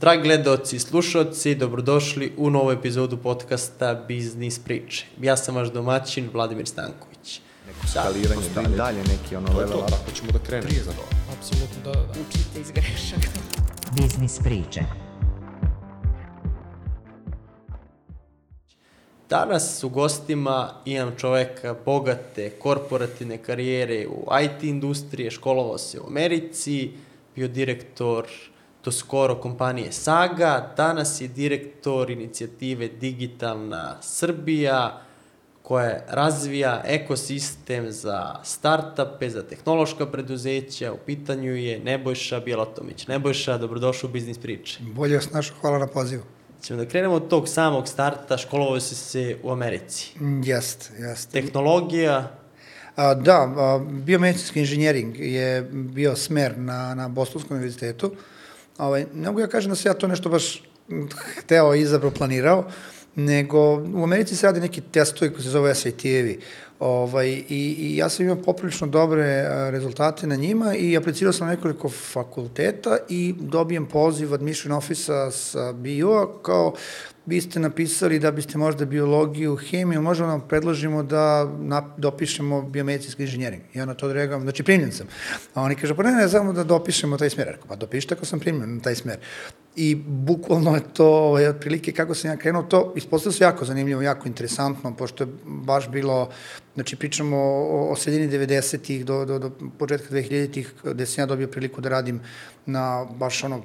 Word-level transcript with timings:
Dragi 0.00 0.22
gledalci 0.22 0.76
i 0.76 0.78
slušalci, 0.78 1.54
dobrodošli 1.54 2.32
u 2.36 2.50
novu 2.50 2.70
epizodu 2.70 3.16
podcasta 3.16 4.04
Biznis 4.08 4.58
priče. 4.58 5.06
Ja 5.22 5.36
sam 5.36 5.54
vaš 5.54 5.72
domaćin 5.72 6.30
Vladimir 6.32 6.66
Stanković. 6.66 7.40
Neko 7.66 7.86
skaliranje, 7.86 8.42
da, 8.54 8.60
i 8.62 8.76
dalje 8.76 8.98
neki 8.98 9.36
ono 9.36 9.46
To 9.46 9.58
level 9.58 9.78
up. 9.78 9.90
tako 9.90 10.10
ćemo 10.10 10.32
da 10.32 10.38
krenemo. 10.38 10.68
Prije 10.68 10.82
za 10.82 10.92
to. 10.92 11.02
Apsolutno, 11.38 11.76
da, 11.84 11.90
da, 11.92 12.06
da. 12.06 12.10
Učite 12.10 12.60
iz 12.60 12.70
grešaka. 12.70 13.28
Biznis 14.00 14.38
priče. 14.38 14.80
Danas 19.30 19.84
u 19.84 19.88
gostima 19.88 20.74
imam 20.84 21.12
čoveka 21.16 21.74
bogate 21.84 22.50
korporativne 22.50 23.38
karijere 23.38 24.06
u 24.06 24.26
IT 24.44 24.62
industrije, 24.62 25.30
školovao 25.30 25.78
se 25.78 26.00
u 26.00 26.06
Americi, 26.06 26.90
bio 27.34 27.48
direktor 27.48 28.26
do 28.88 28.92
skoro 28.92 29.34
kompanije 29.34 29.92
Saga, 29.92 30.72
danas 30.76 31.20
je 31.20 31.28
direktor 31.28 32.10
inicijative 32.10 32.88
Digitalna 32.88 33.96
Srbija, 34.02 35.00
koja 35.62 36.00
razvija 36.08 36.82
ekosistem 36.84 37.90
za 37.92 38.36
startupe, 38.42 39.30
za 39.30 39.42
tehnološka 39.42 40.06
preduzeća. 40.06 40.92
U 40.92 40.96
pitanju 41.06 41.56
je 41.56 41.78
Nebojša 41.78 42.40
Bjelotomić. 42.40 43.06
Nebojša, 43.06 43.58
dobrodošao 43.58 44.08
u 44.08 44.12
Biznis 44.12 44.38
priče. 44.38 44.78
Bolje 44.80 45.16
vas 45.16 45.32
našao, 45.32 45.56
hvala 45.60 45.78
na 45.78 45.86
pozivu. 45.86 46.22
Ćemo 46.62 46.82
da 46.82 46.88
krenemo 46.88 47.14
od 47.14 47.28
tog 47.28 47.48
samog 47.48 47.88
starta, 47.88 48.38
školovao 48.38 48.80
si 48.80 48.94
se 48.94 49.36
u 49.42 49.50
Americi. 49.50 50.12
Jeste, 50.44 50.92
jeste. 50.98 51.40
Tehnologija, 51.40 52.38
A, 52.98 53.14
da, 53.14 53.36
a, 53.42 53.78
biomedicinski 53.78 54.60
inženjering 54.60 55.18
je 55.18 55.62
bio 55.72 56.16
smer 56.16 56.58
na, 56.58 56.94
na 56.94 57.08
Bostonskom 57.08 57.56
univerzitetu. 57.56 58.10
Ovaj, 58.78 59.06
ne 59.14 59.28
mogu 59.28 59.40
ja 59.40 59.46
kažem 59.46 59.70
da 59.70 59.76
se 59.76 59.88
ja 59.88 59.94
to 59.94 60.08
nešto 60.08 60.28
baš 60.28 60.62
hteo, 61.36 61.74
izabrao, 61.74 62.10
planirao, 62.10 62.64
nego 63.14 63.74
u 63.74 64.02
Americi 64.02 64.36
se 64.36 64.46
radi 64.46 64.60
neki 64.60 64.80
testovi 64.80 65.30
koji 65.30 65.42
se 65.42 65.50
zove 65.50 65.74
SAT-evi. 65.74 66.40
Ovaj, 66.80 67.28
i, 67.28 67.76
I 67.78 67.96
ja 67.96 68.08
sam 68.08 68.24
imao 68.24 68.42
poprilično 68.42 68.86
dobre 68.86 69.24
a, 69.24 69.70
rezultate 69.70 70.26
na 70.26 70.36
njima 70.36 70.74
i 70.74 70.96
aplicirao 70.96 71.32
sam 71.32 71.46
na 71.46 71.54
nekoliko 71.54 71.88
fakulteta 71.88 72.98
i 73.08 73.34
dobijem 73.40 73.86
poziv 73.86 74.34
admission 74.34 74.72
office 74.72 75.12
sa 75.30 75.72
bio 75.72 76.26
kao 76.42 76.74
vi 77.28 77.40
ste 77.40 77.60
napisali 77.60 78.18
da 78.18 78.30
biste 78.30 78.58
možda 78.58 78.84
biologiju, 78.84 79.56
hemiju, 79.56 80.02
možemo 80.02 80.28
vam 80.28 80.40
predložimo 80.48 81.02
da 81.02 81.48
dopišemo 81.96 82.62
biomedicinski 82.62 83.22
inženjering. 83.22 83.62
Ja 83.74 83.84
na 83.84 83.94
to 83.94 84.06
odreagujem, 84.06 84.42
znači 84.42 84.62
primljen 84.62 84.92
sam. 84.92 85.06
A 85.54 85.62
oni 85.62 85.74
kaže, 85.74 85.94
pa 85.94 86.02
ne, 86.02 86.12
ne, 86.12 86.28
samo 86.28 86.52
da 86.52 86.64
dopišemo 86.64 87.16
taj 87.16 87.30
smer. 87.30 87.46
Rekao, 87.46 87.68
pa 87.68 87.76
dopišite 87.76 88.14
ako 88.14 88.26
sam 88.26 88.40
primljen 88.40 88.74
na 88.74 88.80
taj 88.80 88.94
smer. 88.94 89.18
I 89.76 89.94
bukvalno 90.06 90.74
je 90.74 90.82
to, 90.92 91.06
ovaj, 91.06 91.46
otprilike 91.46 91.92
kako 91.92 92.14
sam 92.14 92.30
ja 92.30 92.36
krenuo, 92.36 92.62
to 92.62 92.92
ispostavilo 92.96 93.32
se 93.32 93.44
jako 93.44 93.64
zanimljivo, 93.64 94.02
jako 94.02 94.28
interesantno, 94.28 94.96
pošto 94.96 95.24
je 95.24 95.28
baš 95.44 95.88
bilo, 95.88 96.30
znači 96.74 96.96
pričamo 96.96 97.36
o, 97.36 97.92
o 97.92 97.96
sredini 97.96 98.28
90-ih 98.28 99.04
do, 99.04 99.24
do, 99.24 99.38
do 99.38 99.50
početka 99.78 100.14
2000-ih, 100.14 100.74
gde 100.84 101.06
sam 101.06 101.22
ja 101.22 101.26
dobio 101.26 101.48
priliku 101.48 101.80
da 101.80 101.88
radim 101.88 102.20
na 102.66 103.06
baš 103.18 103.44
ono 103.44 103.62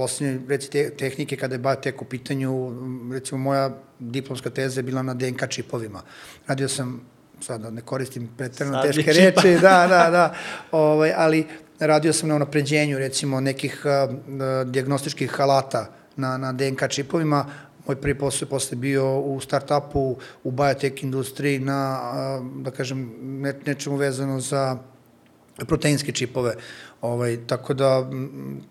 poslednje 0.00 0.40
reci, 0.48 0.70
te, 0.70 0.90
tehnike 0.96 1.36
kada 1.36 1.54
je 1.54 1.58
Batek 1.58 2.02
u 2.02 2.04
pitanju, 2.04 2.52
recimo 3.12 3.38
moja 3.38 3.70
diplomska 3.98 4.50
teza 4.50 4.80
je 4.80 4.84
bila 4.88 5.02
na 5.02 5.14
DNK 5.14 5.48
čipovima. 5.48 6.00
Radio 6.46 6.68
sam, 6.68 7.00
sad 7.40 7.60
da 7.60 7.70
ne 7.70 7.84
koristim 7.84 8.28
pretrano 8.38 8.82
teške 8.82 9.02
čipa. 9.02 9.42
reči, 9.42 9.60
da, 9.60 9.86
da, 9.88 10.10
da, 10.10 10.34
ovaj, 10.72 11.12
ali 11.16 11.44
radio 11.78 12.12
sam 12.12 12.28
na 12.28 12.36
unapređenju 12.36 12.98
recimo 12.98 13.40
nekih 13.40 13.82
a, 13.84 13.90
a, 13.90 14.64
diagnostičkih 14.64 15.40
alata 15.40 15.90
na, 16.16 16.36
na 16.38 16.52
DNK 16.52 16.88
čipovima, 16.88 17.44
moj 17.86 18.00
prvi 18.00 18.18
posao 18.18 18.46
je 18.46 18.50
posle 18.50 18.76
bio 18.76 19.18
u 19.20 19.40
start-upu, 19.40 20.16
u 20.44 20.50
biotech 20.50 21.02
industriji 21.02 21.58
na, 21.58 22.00
a, 22.02 22.40
da 22.64 22.70
kažem, 22.70 23.10
ne, 23.20 23.54
nečemu 23.66 23.96
vezano 23.96 24.40
za 24.40 24.78
proteinske 25.66 26.12
čipove. 26.12 26.54
Ovaj, 27.00 27.38
tako 27.46 27.74
da, 27.74 28.10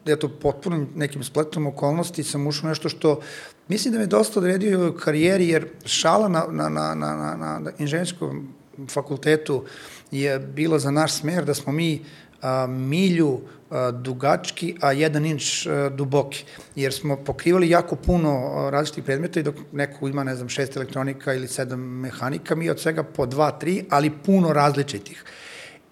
eto, 0.05 0.29
potpuno 0.29 0.85
nekim 0.95 1.23
spletom 1.23 1.67
okolnosti 1.67 2.23
sam 2.23 2.47
ušao 2.47 2.69
nešto 2.69 2.89
što 2.89 3.19
mislim 3.67 3.93
da 3.93 3.99
me 3.99 4.05
dosta 4.05 4.39
odredio 4.39 4.89
u 4.89 4.93
karijeri, 4.93 5.47
jer 5.47 5.67
šala 5.85 6.27
na, 6.29 6.45
na, 6.51 6.69
na, 6.69 6.95
na, 6.95 7.15
na, 7.15 7.59
na 7.59 7.71
inženjerskom 7.79 8.53
fakultetu 8.89 9.63
je 10.11 10.39
bila 10.39 10.79
za 10.79 10.91
naš 10.91 11.13
smer 11.13 11.45
da 11.45 11.53
smo 11.53 11.73
mi 11.73 12.05
a, 12.41 12.67
milju 12.67 13.39
a, 13.69 13.91
dugački, 13.91 14.75
a 14.81 14.91
jedan 14.91 15.25
inč 15.25 15.67
a, 15.67 15.89
duboki, 15.89 16.45
jer 16.75 16.93
smo 16.93 17.17
pokrivali 17.17 17.69
jako 17.69 17.95
puno 17.95 18.29
a, 18.29 18.69
različitih 18.69 19.03
predmeta 19.03 19.39
i 19.39 19.43
dok 19.43 19.55
neko 19.71 20.07
ima, 20.07 20.23
ne 20.23 20.35
znam, 20.35 20.49
šest 20.49 20.77
elektronika 20.77 21.33
ili 21.33 21.47
sedam 21.47 21.79
mehanika, 21.79 22.55
mi 22.55 22.69
od 22.69 22.79
svega 22.79 23.03
po 23.03 23.25
dva, 23.25 23.51
tri, 23.51 23.85
ali 23.89 24.17
puno 24.25 24.53
različitih. 24.53 25.23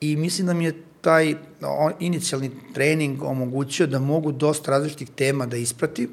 I 0.02 0.16
mislim 0.16 0.48
da 0.48 0.54
mi 0.54 0.66
je 0.66 0.74
taj 1.02 1.36
inicijalni 2.00 2.52
trening 2.74 3.24
omogućio 3.24 3.88
da 3.88 4.00
mogu 4.00 4.32
dosta 4.32 4.72
različitih 4.72 5.10
tema 5.16 5.46
da 5.46 5.58
ispratim 5.58 6.10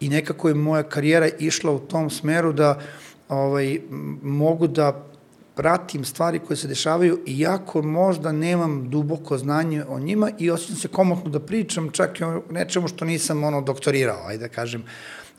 i 0.00 0.08
nekako 0.08 0.48
je 0.48 0.54
moja 0.54 0.82
karijera 0.82 1.28
išla 1.38 1.72
u 1.72 1.78
tom 1.78 2.10
smeru 2.10 2.52
da 2.52 2.80
ovaj, 3.28 3.80
mogu 4.22 4.66
da 4.66 5.06
pratim 5.54 6.04
stvari 6.04 6.38
koje 6.38 6.56
se 6.56 6.68
dešavaju 6.68 7.18
iako 7.26 7.82
možda 7.82 8.32
nemam 8.32 8.90
duboko 8.90 9.38
znanje 9.38 9.84
o 9.88 9.98
njima 9.98 10.30
i 10.38 10.50
osjećam 10.50 10.76
se 10.76 10.88
komotno 10.88 11.30
da 11.30 11.40
pričam 11.40 11.90
čak 11.90 12.20
i 12.20 12.24
o 12.24 12.42
nečemu 12.50 12.88
što 12.88 13.04
nisam 13.04 13.44
ono 13.44 13.60
doktorirao, 13.60 14.26
ajde 14.26 14.48
da 14.48 14.54
kažem. 14.54 14.82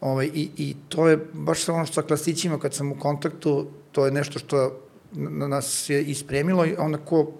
Ovaj, 0.01 0.25
i, 0.33 0.49
I 0.57 0.75
to 0.89 1.07
je 1.07 1.19
baš 1.33 1.69
ono 1.69 1.85
što 1.85 1.93
sa 1.93 2.07
klasićima 2.07 2.59
kad 2.59 2.73
sam 2.73 2.91
u 2.91 2.99
kontaktu, 2.99 3.67
to 3.91 4.05
je 4.05 4.11
nešto 4.11 4.39
što 4.39 4.79
na- 5.11 5.47
nas 5.47 5.89
je 5.89 6.03
ispremilo 6.03 6.65
i 6.65 6.75
onako 6.77 7.31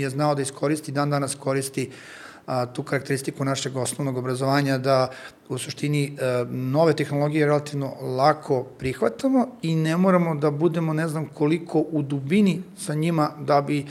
je 0.00 0.10
znao 0.10 0.34
da 0.34 0.42
iskoristi, 0.42 0.92
dan 0.92 1.10
danas 1.10 1.34
koristi 1.34 1.90
a, 2.46 2.66
tu 2.66 2.82
karakteristiku 2.82 3.44
našeg 3.44 3.76
osnovnog 3.76 4.16
obrazovanja 4.16 4.78
da 4.78 5.10
u 5.48 5.58
suštini 5.58 6.04
e, 6.04 6.44
nove 6.50 6.96
tehnologije 6.96 7.46
relativno 7.46 7.94
lako 8.00 8.62
prihvatamo 8.78 9.48
i 9.62 9.74
ne 9.74 9.96
moramo 9.96 10.34
da 10.34 10.50
budemo 10.50 10.92
ne 10.92 11.08
znam 11.08 11.26
koliko 11.34 11.84
u 11.90 12.02
dubini 12.02 12.62
sa 12.76 12.94
njima 12.94 13.30
da 13.40 13.60
bi 13.60 13.78
e, 13.78 13.84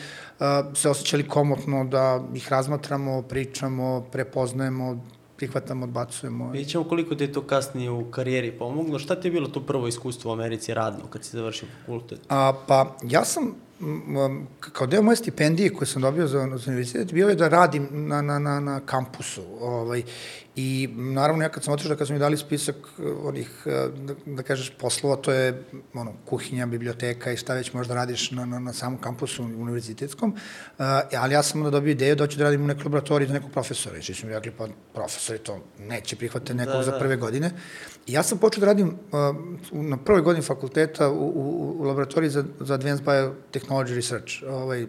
se 0.74 0.90
osjećali 0.90 1.28
komotno 1.28 1.86
da 1.86 2.24
ih 2.36 2.52
razmatramo, 2.52 3.22
pričamo, 3.22 4.06
prepoznajemo, 4.12 5.06
prihvatamo, 5.38 5.84
odbacujemo. 5.86 6.50
vidjet 6.52 6.70
ćemo 6.70 6.84
koliko 6.84 7.16
ti 7.16 7.24
je 7.24 7.34
to 7.34 7.42
kasnije 7.42 7.92
u 7.92 8.12
karijeri 8.12 8.52
pomoglo. 8.52 9.00
Šta 9.00 9.22
ti 9.22 9.28
je 9.28 9.32
bilo 9.32 9.48
to 9.48 9.62
prvo 9.62 9.88
iskustvo 9.88 10.32
u 10.32 10.34
Americi 10.34 10.74
radno 10.74 11.08
kad 11.10 11.26
si 11.26 11.38
završio 11.38 11.68
fakultet? 11.80 12.20
A, 12.30 12.54
pa 12.68 12.96
ja 13.04 13.26
sam 13.26 13.67
kao 14.60 14.88
deo 14.88 15.02
moje 15.02 15.16
stipendije 15.16 15.74
koje 15.74 15.88
sam 15.88 16.02
dobio 16.02 16.28
za, 16.28 16.40
za 16.40 16.72
univerzitet 16.72 17.14
bio 17.14 17.30
je 17.30 17.36
da 17.36 17.48
radim 17.48 17.88
na, 17.92 18.22
na, 18.22 18.40
na, 18.40 18.60
na 18.60 18.80
kampusu. 18.80 19.44
Ovaj, 19.62 20.04
I 20.56 20.90
naravno 20.96 21.44
ja 21.44 21.50
kad 21.50 21.64
sam 21.64 21.74
otišao, 21.74 21.96
kad 21.96 22.08
su 22.08 22.14
mi 22.14 22.20
dali 22.20 22.38
spisak 22.38 22.76
eh, 22.76 23.04
onih, 23.24 23.50
eh, 23.66 23.88
da, 23.96 24.14
da 24.26 24.44
kažeš, 24.44 24.72
poslova, 24.80 25.16
to 25.16 25.32
je 25.32 25.64
ono, 25.94 26.14
kuhinja, 26.26 26.66
biblioteka 26.66 27.32
i 27.32 27.38
šta 27.38 27.54
već 27.54 27.74
možda 27.74 27.96
radiš 27.96 28.32
na, 28.32 28.46
na, 28.46 28.60
na 28.60 28.74
samom 28.74 29.02
kampusu 29.02 29.44
univerzitetskom, 29.44 30.32
uh, 30.32 30.86
ali 31.18 31.34
ja 31.34 31.44
sam 31.44 31.62
onda 31.62 31.70
dobio 31.70 31.92
ideju 31.92 32.16
da 32.16 32.24
hoću 32.24 32.38
da 32.38 32.44
radim 32.44 32.64
u 32.64 32.68
nekoj 32.68 32.84
laboratoriji 32.84 33.28
za 33.28 33.34
nekog 33.34 33.52
profesora. 33.52 33.98
I 33.98 34.02
svi 34.04 34.14
su 34.14 34.28
mi 34.28 34.34
rekli, 34.34 34.52
pa 34.58 34.68
profesori 34.94 35.40
to 35.40 35.60
neće 35.80 36.16
prihvatiti 36.16 36.54
nekog 36.54 36.74
Da, 36.74 36.78
da, 36.78 36.84
za 36.84 36.92
da. 36.92 37.00
prve 37.00 37.16
godine. 37.16 37.52
Ja 38.08 38.24
sam 38.24 38.38
počeo 38.38 38.60
da 38.62 38.66
radim 38.66 38.88
uh, 38.88 39.36
na 39.72 39.98
prvoj 39.98 40.22
godini 40.22 40.46
fakulteta 40.46 41.10
u, 41.10 41.28
u, 41.28 41.76
u 41.80 41.84
laboratoriji 41.84 42.30
za, 42.30 42.44
za 42.60 42.74
Advanced 42.74 43.06
Biotechnology 43.06 43.96
Research. 43.96 44.44
Ovaj, 44.50 44.86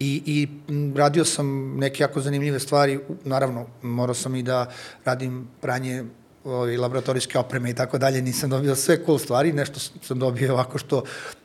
I, 0.00 0.22
i 0.26 0.48
radio 0.96 1.24
sam 1.24 1.76
neke 1.78 2.02
jako 2.02 2.20
zanimljive 2.20 2.60
stvari, 2.60 3.00
naravno 3.24 3.66
morao 3.82 4.14
sam 4.14 4.34
i 4.34 4.42
da 4.42 4.70
radim 5.04 5.48
pranje 5.60 6.04
ovaj, 6.44 6.76
laboratorijske 6.76 7.38
opreme 7.38 7.70
i 7.70 7.74
tako 7.74 7.98
dalje, 7.98 8.22
nisam 8.22 8.50
dobio 8.50 8.74
sve 8.74 9.04
cool 9.04 9.18
stvari, 9.18 9.52
nešto 9.52 9.80
sam 10.02 10.18
dobio 10.18 10.52
ovako 10.52 10.78
što 10.78 11.02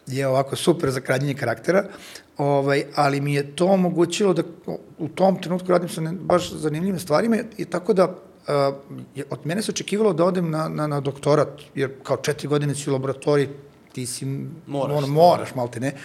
je 0.07 0.27
ovako 0.27 0.55
super 0.55 0.91
za 0.91 0.99
kradnjenje 0.99 1.33
karaktera, 1.33 1.85
ovaj, 2.37 2.85
ali 2.95 3.21
mi 3.21 3.33
je 3.33 3.55
to 3.55 3.65
omogućilo 3.65 4.33
da 4.33 4.43
u 4.97 5.07
tom 5.07 5.41
trenutku 5.41 5.71
radim 5.71 5.89
sa 5.89 6.01
ne, 6.01 6.11
baš 6.11 6.51
zanimljivim 6.51 6.99
stvarima 6.99 7.37
i 7.57 7.65
tako 7.65 7.93
da 7.93 8.15
uh, 8.47 9.25
od 9.29 9.39
mene 9.43 9.61
se 9.61 9.71
očekivalo 9.71 10.13
da 10.13 10.25
odem 10.25 10.49
na, 10.51 10.67
na, 10.69 10.87
na 10.87 10.99
doktorat, 10.99 11.61
jer 11.75 11.91
kao 12.03 12.17
četiri 12.17 12.47
godine 12.47 12.75
si 12.75 12.89
u 12.89 12.93
laboratoriji, 12.93 13.49
ti 13.93 14.05
si, 14.05 14.25
Moraš. 14.67 14.97
ono, 14.97 15.07
moraš, 15.07 15.55
malte 15.55 15.79
ne. 15.79 15.95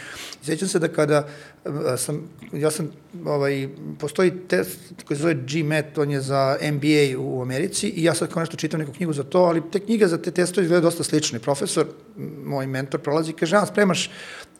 I 0.43 0.44
Sećam 0.44 0.69
se 0.69 0.79
da 0.79 0.88
kada 0.88 1.26
uh, 1.64 1.73
sam, 1.96 2.29
ja 2.52 2.70
sam, 2.70 2.90
ovaj, 3.25 3.69
postoji 3.99 4.32
test 4.49 4.79
koji 5.06 5.17
se 5.17 5.23
zove 5.23 5.35
GMAT, 5.35 5.99
on 5.99 6.11
je 6.11 6.20
za 6.20 6.56
MBA 6.73 7.19
u 7.19 7.43
Americi 7.43 7.88
i 7.88 8.05
ja 8.05 8.14
sad 8.14 8.32
kao 8.32 8.40
nešto 8.40 8.56
čitam 8.56 8.81
neku 8.81 8.93
knjigu 8.93 9.12
za 9.12 9.23
to, 9.23 9.38
ali 9.38 9.62
te 9.73 9.81
knjige 9.81 10.06
za 10.06 10.19
te 10.19 10.31
testove 10.31 10.64
izgledaju 10.64 10.90
dosta 10.90 11.05
slične. 11.05 11.38
Profesor, 11.38 11.87
moj 12.44 12.67
mentor, 12.67 13.00
prolazi 13.00 13.31
i 13.31 13.35
kaže, 13.35 13.56
a, 13.56 13.67
spremaš 13.67 14.11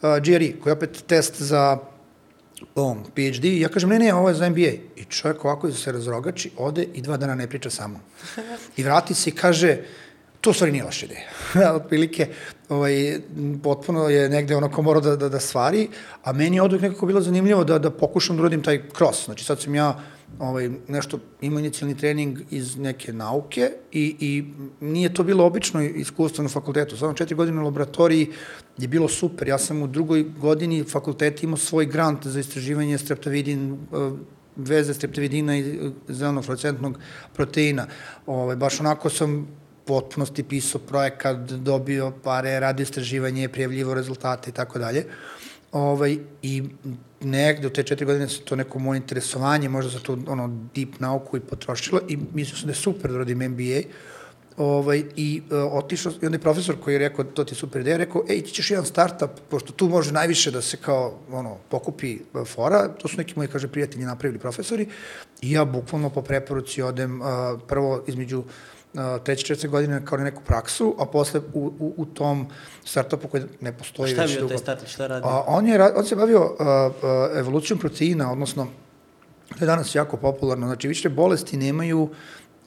uh, 0.03 0.25
GRE, 0.25 0.53
koji 0.61 0.71
je 0.71 0.77
opet 0.77 1.05
test 1.07 1.43
za 1.43 1.79
on, 2.75 3.05
PhD, 3.14 3.44
ja 3.44 3.69
kažem, 3.69 3.90
ne, 3.90 3.99
ne, 3.99 4.14
ovo 4.14 4.28
je 4.28 4.34
za 4.34 4.50
MBA. 4.50 4.72
I 4.96 5.05
čovjek 5.08 5.44
ovako 5.44 5.72
se 5.72 5.93
razrogači, 5.93 6.50
ode 6.56 6.87
i 6.94 7.02
dva 7.02 7.16
dana 7.16 7.34
ne 7.34 7.46
priča 7.46 7.70
sa 7.70 7.88
mnom. 7.88 8.00
I 8.76 8.82
vrati 8.82 9.14
se 9.14 9.31
i 9.31 9.32
kaže, 9.32 9.78
to 10.40 10.52
stvari 10.52 10.72
nije 10.72 10.84
loša 10.84 11.06
ideja. 11.06 11.75
Otprilike, 11.78 12.28
ovaj, 12.69 13.20
potpuno 13.62 14.08
je 14.08 14.28
negde 14.28 14.56
ono 14.56 14.70
ko 14.70 14.82
mora 14.82 15.00
da, 15.00 15.16
da, 15.16 15.28
da 15.28 15.40
stvari, 15.40 15.88
a 16.22 16.32
meni 16.32 16.56
je 16.56 16.62
odvek 16.62 16.82
nekako 16.82 17.06
bilo 17.06 17.20
zanimljivo 17.20 17.64
da, 17.64 17.78
da 17.78 17.90
pokušam 17.90 18.37
da 18.37 18.43
uradim 18.43 18.62
taj 18.62 18.82
cross. 18.96 19.25
Znači 19.25 19.44
sad 19.44 19.60
sam 19.60 19.75
ja 19.75 20.00
ovaj, 20.38 20.70
nešto, 20.88 21.19
imao 21.40 21.60
inicijalni 21.60 21.96
trening 21.96 22.38
iz 22.50 22.76
neke 22.76 23.12
nauke 23.12 23.70
i, 23.93 24.16
i 24.20 24.44
nije 24.81 25.14
to 25.14 25.22
bilo 25.22 25.44
obično 25.44 25.82
iskustvo 25.82 26.43
na 26.43 26.49
fakultetu. 26.49 26.96
Samo 26.96 27.12
četiri 27.12 27.34
godine 27.34 27.60
u 27.60 27.64
laboratoriji 27.64 28.31
je 28.79 28.89
bilo 28.89 29.09
super. 29.09 29.49
Ja 29.49 29.59
sam 29.59 29.83
u 29.83 29.87
drugoj 29.87 30.25
godini 30.41 30.85
fakulteta 30.85 31.43
imao 31.43 31.57
svoj 31.57 31.87
grant 31.87 32.27
za 32.27 32.41
istraživanje 32.41 32.99
streptovidin, 32.99 33.73
eh, 33.73 34.11
veze 34.57 34.95
streptovidina 34.95 35.57
i 35.57 35.61
eh, 35.61 35.91
zelenog 36.09 36.45
fluorescentnog 36.45 36.99
proteina. 37.35 37.87
Ovaj, 38.27 38.57
baš 38.57 38.81
onako 38.81 39.11
sam 39.11 39.49
potpunosti 39.87 40.43
pisao 40.43 40.81
projekat, 40.81 41.37
dobio 41.51 42.13
pare, 42.23 42.61
radio 42.61 42.83
istraživanje, 42.83 43.49
prijavljivo 43.49 43.95
rezultate 43.95 44.51
i 44.51 44.53
tako 44.53 44.79
dalje. 44.79 45.05
Ovaj, 45.73 46.19
I 46.43 46.63
negde 47.21 47.67
u 47.67 47.71
te 47.71 47.83
četiri 47.83 48.07
godine 48.07 48.29
se 48.29 48.41
to 48.41 48.57
neko 48.57 48.79
moje 48.79 48.97
interesovanje, 48.99 49.69
možda 49.69 49.91
za 49.91 49.99
to 49.99 50.19
ono, 50.27 50.69
deep 50.75 51.01
nauku 51.01 51.37
i 51.37 51.41
potrošilo 51.41 52.01
i 52.09 52.19
mislio 52.35 52.57
sam 52.57 52.67
da 52.67 52.73
je 52.73 52.77
super 52.77 53.13
da 53.13 53.19
radim 53.19 53.39
MBA. 53.39 53.83
Ovaj, 54.58 55.05
I 55.16 55.43
uh, 55.50 55.72
otišao, 55.72 56.12
i 56.22 56.26
onda 56.26 56.37
je 56.37 56.40
profesor 56.40 56.76
koji 56.84 56.94
je 56.94 56.99
rekao, 56.99 57.25
to 57.25 57.44
ti 57.44 57.52
je 57.52 57.56
super 57.56 57.81
ideja, 57.81 57.96
rekao, 57.96 58.22
ej, 58.28 58.43
ti 58.43 58.50
ćeš 58.50 58.70
jedan 58.70 58.87
startup, 58.87 59.31
pošto 59.50 59.72
tu 59.72 59.88
može 59.88 60.12
najviše 60.12 60.50
da 60.50 60.62
se 60.62 60.76
kao, 60.76 61.14
ono, 61.32 61.56
pokupi 61.69 62.19
uh, 62.34 62.46
fora, 62.46 62.88
to 62.88 63.08
su 63.08 63.16
neki 63.16 63.32
moji, 63.37 63.49
kaže, 63.49 63.69
prijatelji 63.69 64.05
napravili 64.05 64.38
profesori, 64.38 64.88
i 65.40 65.52
ja 65.52 65.64
bukvalno 65.64 66.10
po 66.10 66.22
preporuci 66.22 66.82
odem 66.82 67.20
uh, 67.20 67.26
prvo 67.69 68.02
između 68.06 68.38
uh, 68.38 69.00
treće, 69.25 69.44
četvrte 69.44 69.69
godine 69.69 70.05
kao 70.05 70.19
na 70.19 70.25
neku 70.25 70.43
praksu, 70.46 70.94
a 70.99 71.06
posle 71.06 71.40
u, 71.55 71.72
u, 71.78 71.94
u 71.96 72.05
tom 72.06 72.46
startupu 72.84 73.28
koji 73.28 73.43
ne 73.60 73.72
postoji 73.72 74.14
već 74.14 74.19
dugo. 74.19 74.28
Šta 74.28 74.34
je 74.34 74.38
bio 74.38 74.49
taj 74.49 74.58
startup, 74.58 74.88
šta 74.88 75.06
radi? 75.06 75.26
A, 75.26 75.44
on, 75.46 75.66
je, 75.66 75.93
on 75.96 76.05
se 76.05 76.16
bavio 76.16 76.56
a, 76.58 76.90
a, 77.02 77.28
evolucijom 77.34 77.78
proteina, 77.78 78.32
odnosno, 78.32 78.66
to 79.49 79.64
je 79.64 79.66
danas 79.66 79.94
jako 79.94 80.16
popularno, 80.16 80.66
znači 80.66 80.88
više 80.88 81.08
bolesti 81.08 81.56
nemaju, 81.56 82.08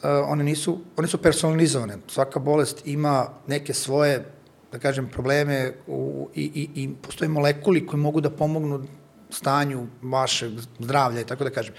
one 0.04 0.44
nisu, 0.44 0.80
one 0.98 1.08
su 1.08 1.18
personalizovane, 1.18 1.98
svaka 2.08 2.40
bolest 2.40 2.88
ima 2.88 3.30
neke 3.48 3.74
svoje 3.74 4.26
da 4.72 4.80
kažem, 4.80 5.08
probleme 5.08 5.74
u, 5.88 6.30
i, 6.36 6.44
i, 6.44 6.84
i 6.84 6.90
postoje 7.02 7.30
molekuli 7.30 7.86
koji 7.88 8.00
mogu 8.00 8.22
da 8.22 8.30
pomognu 8.30 8.84
stanju 9.30 9.88
vašeg 10.02 10.52
zdravlja 10.80 11.22
i 11.22 11.26
tako 11.26 11.44
da 11.44 11.50
kažem. 11.50 11.74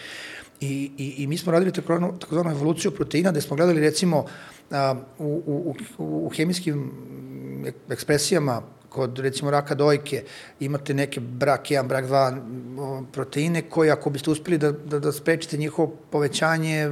I, 0.61 0.91
i, 0.99 1.23
i 1.23 1.27
mi 1.27 1.39
smo 1.39 1.53
radili 1.53 1.73
takozvanu 1.73 2.51
evoluciju 2.51 2.91
proteina, 2.91 3.31
gde 3.31 3.41
smo 3.41 3.57
gledali 3.57 3.81
recimo 3.81 4.25
a, 4.71 4.95
u, 5.19 5.43
u, 5.47 5.75
u, 5.99 6.27
u 6.27 6.31
hemijskim 6.37 6.93
ekspresijama 7.91 8.63
kod 8.89 9.19
recimo 9.19 9.51
raka 9.51 9.75
dojke 9.75 10.25
imate 10.61 10.95
neke 10.95 11.21
brak 11.21 11.67
1, 11.67 11.87
brak 11.89 12.05
2 12.05 13.05
proteine 13.13 13.63
koji 13.63 13.91
ako 13.91 14.11
biste 14.11 14.31
uspeli 14.31 14.59
da, 14.59 14.73
da, 14.73 14.99
da 14.99 15.13
sprečite 15.13 15.57
njihovo 15.57 15.97
povećanje 16.11 16.91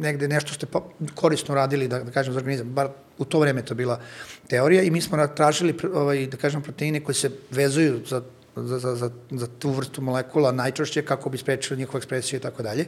negde 0.00 0.28
nešto 0.28 0.54
ste 0.54 0.66
pa, 0.66 0.80
korisno 1.14 1.54
radili, 1.54 1.88
da, 1.88 1.98
da 1.98 2.10
kažem, 2.10 2.32
za 2.32 2.38
organizam, 2.38 2.68
bar 2.68 2.88
u 3.18 3.24
to 3.24 3.40
vreme 3.40 3.62
to 3.62 3.74
bila 3.74 4.00
teorija 4.48 4.82
i 4.82 4.90
mi 4.90 5.00
smo 5.00 5.26
tražili, 5.26 5.74
ovaj, 5.94 6.26
da 6.26 6.36
kažem, 6.36 6.62
proteine 6.62 7.00
koji 7.00 7.14
se 7.14 7.30
vezuju 7.50 8.00
za 8.06 8.22
za, 8.56 8.78
za, 8.78 8.94
za, 8.94 9.10
za 9.30 9.46
tu 9.58 9.70
vrstu 9.70 10.02
molekula 10.02 10.52
najčešće 10.52 11.02
kako 11.02 11.30
bi 11.30 11.38
sprečili 11.38 11.78
njihovu 11.78 11.98
ekspresiju 11.98 12.38
i 12.38 12.40
tako 12.40 12.62
dalje. 12.62 12.86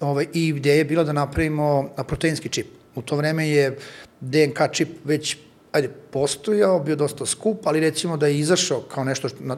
Ovaj, 0.00 0.26
I 0.32 0.48
ideja 0.48 0.76
je 0.76 0.84
bila 0.84 1.04
da 1.04 1.12
napravimo 1.12 1.90
proteinski 2.08 2.48
čip. 2.48 2.66
U 2.94 3.02
to 3.02 3.16
vreme 3.16 3.48
je 3.48 3.76
DNK 4.20 4.58
čip 4.72 4.88
već 5.04 5.36
ajde, 5.72 5.88
postojao, 5.88 6.80
bio 6.80 6.96
dosta 6.96 7.26
skup, 7.26 7.66
ali 7.66 7.80
recimo 7.80 8.16
da 8.16 8.26
je 8.26 8.38
izašao 8.38 8.80
kao 8.80 9.04
nešto 9.04 9.28
na, 9.40 9.56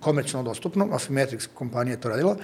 komercijalno 0.00 0.50
dostupno, 0.50 0.86
Affymetrix 0.86 1.48
kompanija 1.54 1.94
je 1.94 2.00
to 2.00 2.08
radila, 2.08 2.36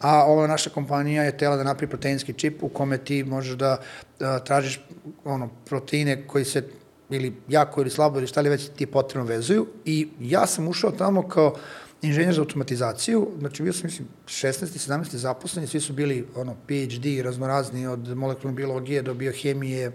a 0.00 0.24
ova 0.24 0.46
naša 0.46 0.70
kompanija 0.70 1.22
je 1.22 1.38
tela 1.38 1.56
da 1.56 1.64
napravi 1.64 1.90
proteinski 1.90 2.32
čip 2.32 2.62
u 2.62 2.68
kome 2.68 2.98
ti 2.98 3.24
možeš 3.24 3.56
da, 3.56 3.80
da 4.18 4.38
tražiš 4.38 4.80
ono, 5.24 5.48
proteine 5.64 6.26
koji 6.26 6.44
se 6.44 6.68
ili 7.10 7.32
jako 7.48 7.80
ili 7.80 7.90
slabo 7.90 8.18
ili 8.18 8.26
šta 8.26 8.40
li 8.40 8.50
već 8.50 8.68
ti 8.76 8.86
potrebno 8.86 9.28
vezuju 9.28 9.66
i 9.84 10.08
ja 10.20 10.46
sam 10.46 10.68
ušao 10.68 10.90
tamo 10.90 11.28
kao 11.28 11.54
inženjer 12.02 12.34
za 12.34 12.40
automatizaciju, 12.40 13.28
znači 13.38 13.62
bio 13.62 13.72
sam, 13.72 13.82
mislim, 13.84 14.08
16. 14.26 14.90
17. 14.90 15.16
zaposleni, 15.16 15.66
svi 15.66 15.80
su 15.80 15.92
bili, 15.92 16.26
ono, 16.36 16.54
PhD, 16.66 17.22
raznorazni, 17.22 17.86
od 17.86 18.16
molekularne 18.16 18.56
biologije 18.56 19.02
do 19.02 19.14
biohemije. 19.14 19.92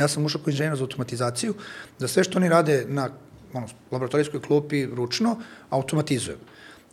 Ja 0.00 0.08
sam 0.08 0.24
ušao 0.24 0.40
kao 0.44 0.50
inženjer 0.50 0.76
za 0.76 0.84
automatizaciju, 0.84 1.54
da 1.98 2.08
sve 2.08 2.24
što 2.24 2.38
oni 2.38 2.48
rade 2.48 2.84
na 2.88 3.10
ono, 3.54 3.68
laboratorijskoj 3.90 4.42
klupi 4.42 4.86
ručno, 4.86 5.36
automatizujem. 5.70 6.38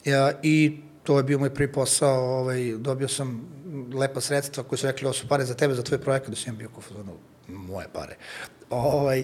Ja, 0.05 0.31
I 0.43 0.77
to 1.03 1.17
je 1.17 1.23
bio 1.23 1.39
moj 1.39 1.53
prvi 1.53 1.71
posao, 1.71 2.39
ovaj, 2.39 2.73
dobio 2.77 3.07
sam 3.07 3.47
lepa 3.93 4.21
sredstva 4.21 4.63
koje 4.63 4.79
su 4.79 4.87
rekli, 4.87 5.05
ovo 5.05 5.13
su 5.13 5.27
pare 5.27 5.45
za 5.45 5.53
tebe, 5.53 5.73
za 5.73 5.83
tvoj 5.83 6.01
projekat, 6.01 6.29
da 6.29 6.35
sam 6.35 6.57
bio 6.57 6.69
kao 6.69 7.03
moje 7.47 7.87
pare. 7.93 8.15
Ovaj, 8.69 9.23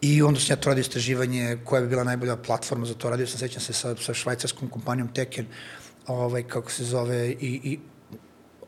I 0.00 0.22
onda 0.22 0.40
sam 0.40 0.52
ja 0.52 0.56
to 0.56 0.68
radio 0.68 0.80
istraživanje 0.80 1.58
koja 1.64 1.82
bi 1.82 1.88
bila 1.88 2.04
najbolja 2.04 2.36
platforma 2.36 2.86
za 2.86 2.94
to. 2.94 3.10
Radio 3.10 3.26
sam, 3.26 3.38
sećam 3.38 3.60
se, 3.60 3.72
sa, 3.72 3.94
sa 3.96 4.14
švajcarskom 4.14 4.68
kompanijom 4.68 5.08
Teken, 5.14 5.46
ovaj, 6.06 6.42
kako 6.42 6.70
se 6.70 6.84
zove, 6.84 7.28
i, 7.30 7.60
i 7.64 7.78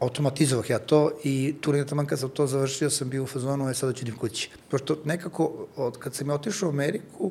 automatizovah 0.00 0.70
ja 0.70 0.78
to 0.78 1.10
i 1.24 1.54
tu 1.60 1.72
negde 1.72 1.88
taman 1.88 2.06
kad 2.06 2.18
sam 2.18 2.30
to 2.30 2.46
završio 2.46 2.90
sam 2.90 3.08
bio 3.08 3.22
u 3.22 3.26
fazonu, 3.26 3.68
je 3.68 3.74
sada 3.74 3.92
ću 3.92 4.02
idem 4.02 4.16
kući. 4.16 4.50
Pošto 4.70 4.98
nekako, 5.04 5.66
od, 5.76 5.98
kad 5.98 6.14
sam 6.14 6.28
ja 6.28 6.34
otišao 6.34 6.68
u 6.68 6.72
Ameriku, 6.72 7.30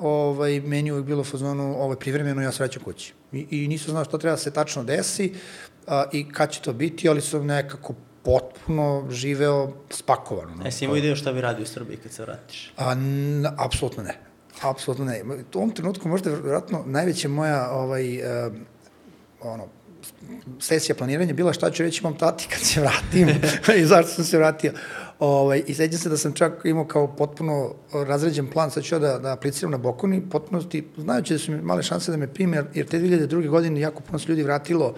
ovaj, 0.00 0.60
meni 0.60 0.90
uvijek 0.92 1.06
bilo 1.06 1.24
fazonu, 1.24 1.76
ovo 1.78 1.92
je 1.92 1.98
privremeno, 1.98 2.42
ja 2.42 2.52
se 2.52 2.62
vraćam 2.62 2.82
kući. 2.82 3.12
I, 3.32 3.46
I 3.50 3.68
nisam 3.68 3.90
znao 3.90 4.04
šta 4.04 4.18
treba 4.18 4.36
da 4.36 4.42
se 4.42 4.50
tačno 4.50 4.84
desi 4.84 5.34
a, 5.86 6.04
i 6.12 6.32
kad 6.32 6.52
će 6.52 6.60
to 6.60 6.72
biti, 6.72 7.08
ali 7.08 7.20
sam 7.20 7.46
nekako 7.46 7.94
potpuno 8.22 9.06
živeo 9.10 9.72
spakovano. 9.90 10.54
No. 10.54 10.66
E, 10.66 10.70
si 10.70 10.84
imao 10.84 10.96
ideju 10.96 11.16
šta 11.16 11.32
bi 11.32 11.40
radio 11.40 11.62
u 11.62 11.66
Srbiji 11.66 11.96
kad 11.96 12.12
se 12.12 12.22
vratiš? 12.22 12.72
A, 12.76 12.92
n, 12.92 13.46
apsolutno 13.56 14.02
ne. 14.02 14.18
Apsolutno 14.62 15.04
ne. 15.04 15.22
U 15.54 15.58
ovom 15.58 15.70
trenutku 15.70 16.08
možda 16.08 16.30
vjerojatno 16.30 16.82
najveća 16.86 17.28
moja 17.28 17.70
ovaj, 17.70 18.18
uh, 18.18 18.52
ono, 19.40 19.66
sesija 20.60 20.96
planiranja 20.96 21.34
bila 21.34 21.52
šta 21.52 21.70
ću 21.70 21.82
reći 21.82 22.02
mom 22.02 22.18
tati 22.18 22.48
kad 22.50 22.60
se 22.60 22.80
vratim 22.80 23.28
i 23.80 23.84
zašto 23.84 24.10
sam 24.10 24.24
se 24.24 24.38
vratio. 24.38 24.72
Ovaj, 25.20 25.62
I 25.66 25.74
sećam 25.74 25.98
se 25.98 26.08
da 26.08 26.16
sam 26.16 26.32
čak 26.32 26.52
imao 26.64 26.84
kao 26.84 27.16
potpuno 27.16 27.74
razređen 27.92 28.46
plan, 28.46 28.70
sad 28.70 28.82
ću 28.82 28.98
da, 28.98 29.18
da 29.18 29.32
apliciram 29.32 29.70
na 29.70 29.78
Bokuni, 29.78 30.22
potpunosti, 30.30 30.84
znajući 30.96 31.34
da 31.34 31.38
su 31.38 31.52
mi 31.52 31.62
male 31.62 31.82
šanse 31.82 32.10
da 32.10 32.16
me 32.16 32.26
prime, 32.26 32.64
jer 32.74 32.86
te 32.86 32.98
2002. 32.98 33.48
godine 33.48 33.80
jako 33.80 34.02
puno 34.02 34.18
se 34.18 34.28
ljudi 34.28 34.42
vratilo 34.42 34.94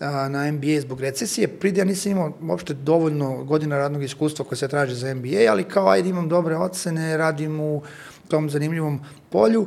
a, 0.00 0.28
na 0.28 0.52
MBA 0.52 0.80
zbog 0.80 1.00
recesije. 1.00 1.48
Pride 1.48 1.80
ja 1.80 1.84
nisam 1.84 2.12
imao 2.12 2.32
uopšte 2.48 2.74
dovoljno 2.74 3.44
godina 3.44 3.78
radnog 3.78 4.02
iskustva 4.02 4.44
koje 4.44 4.58
se 4.58 4.68
traži 4.68 4.94
za 4.94 5.14
MBA, 5.14 5.50
ali 5.50 5.64
kao 5.64 5.88
ajde 5.88 6.08
imam 6.08 6.28
dobre 6.28 6.56
ocene, 6.56 7.16
radim 7.16 7.60
u 7.60 7.82
tom 8.28 8.50
zanimljivom 8.50 9.00
polju 9.30 9.66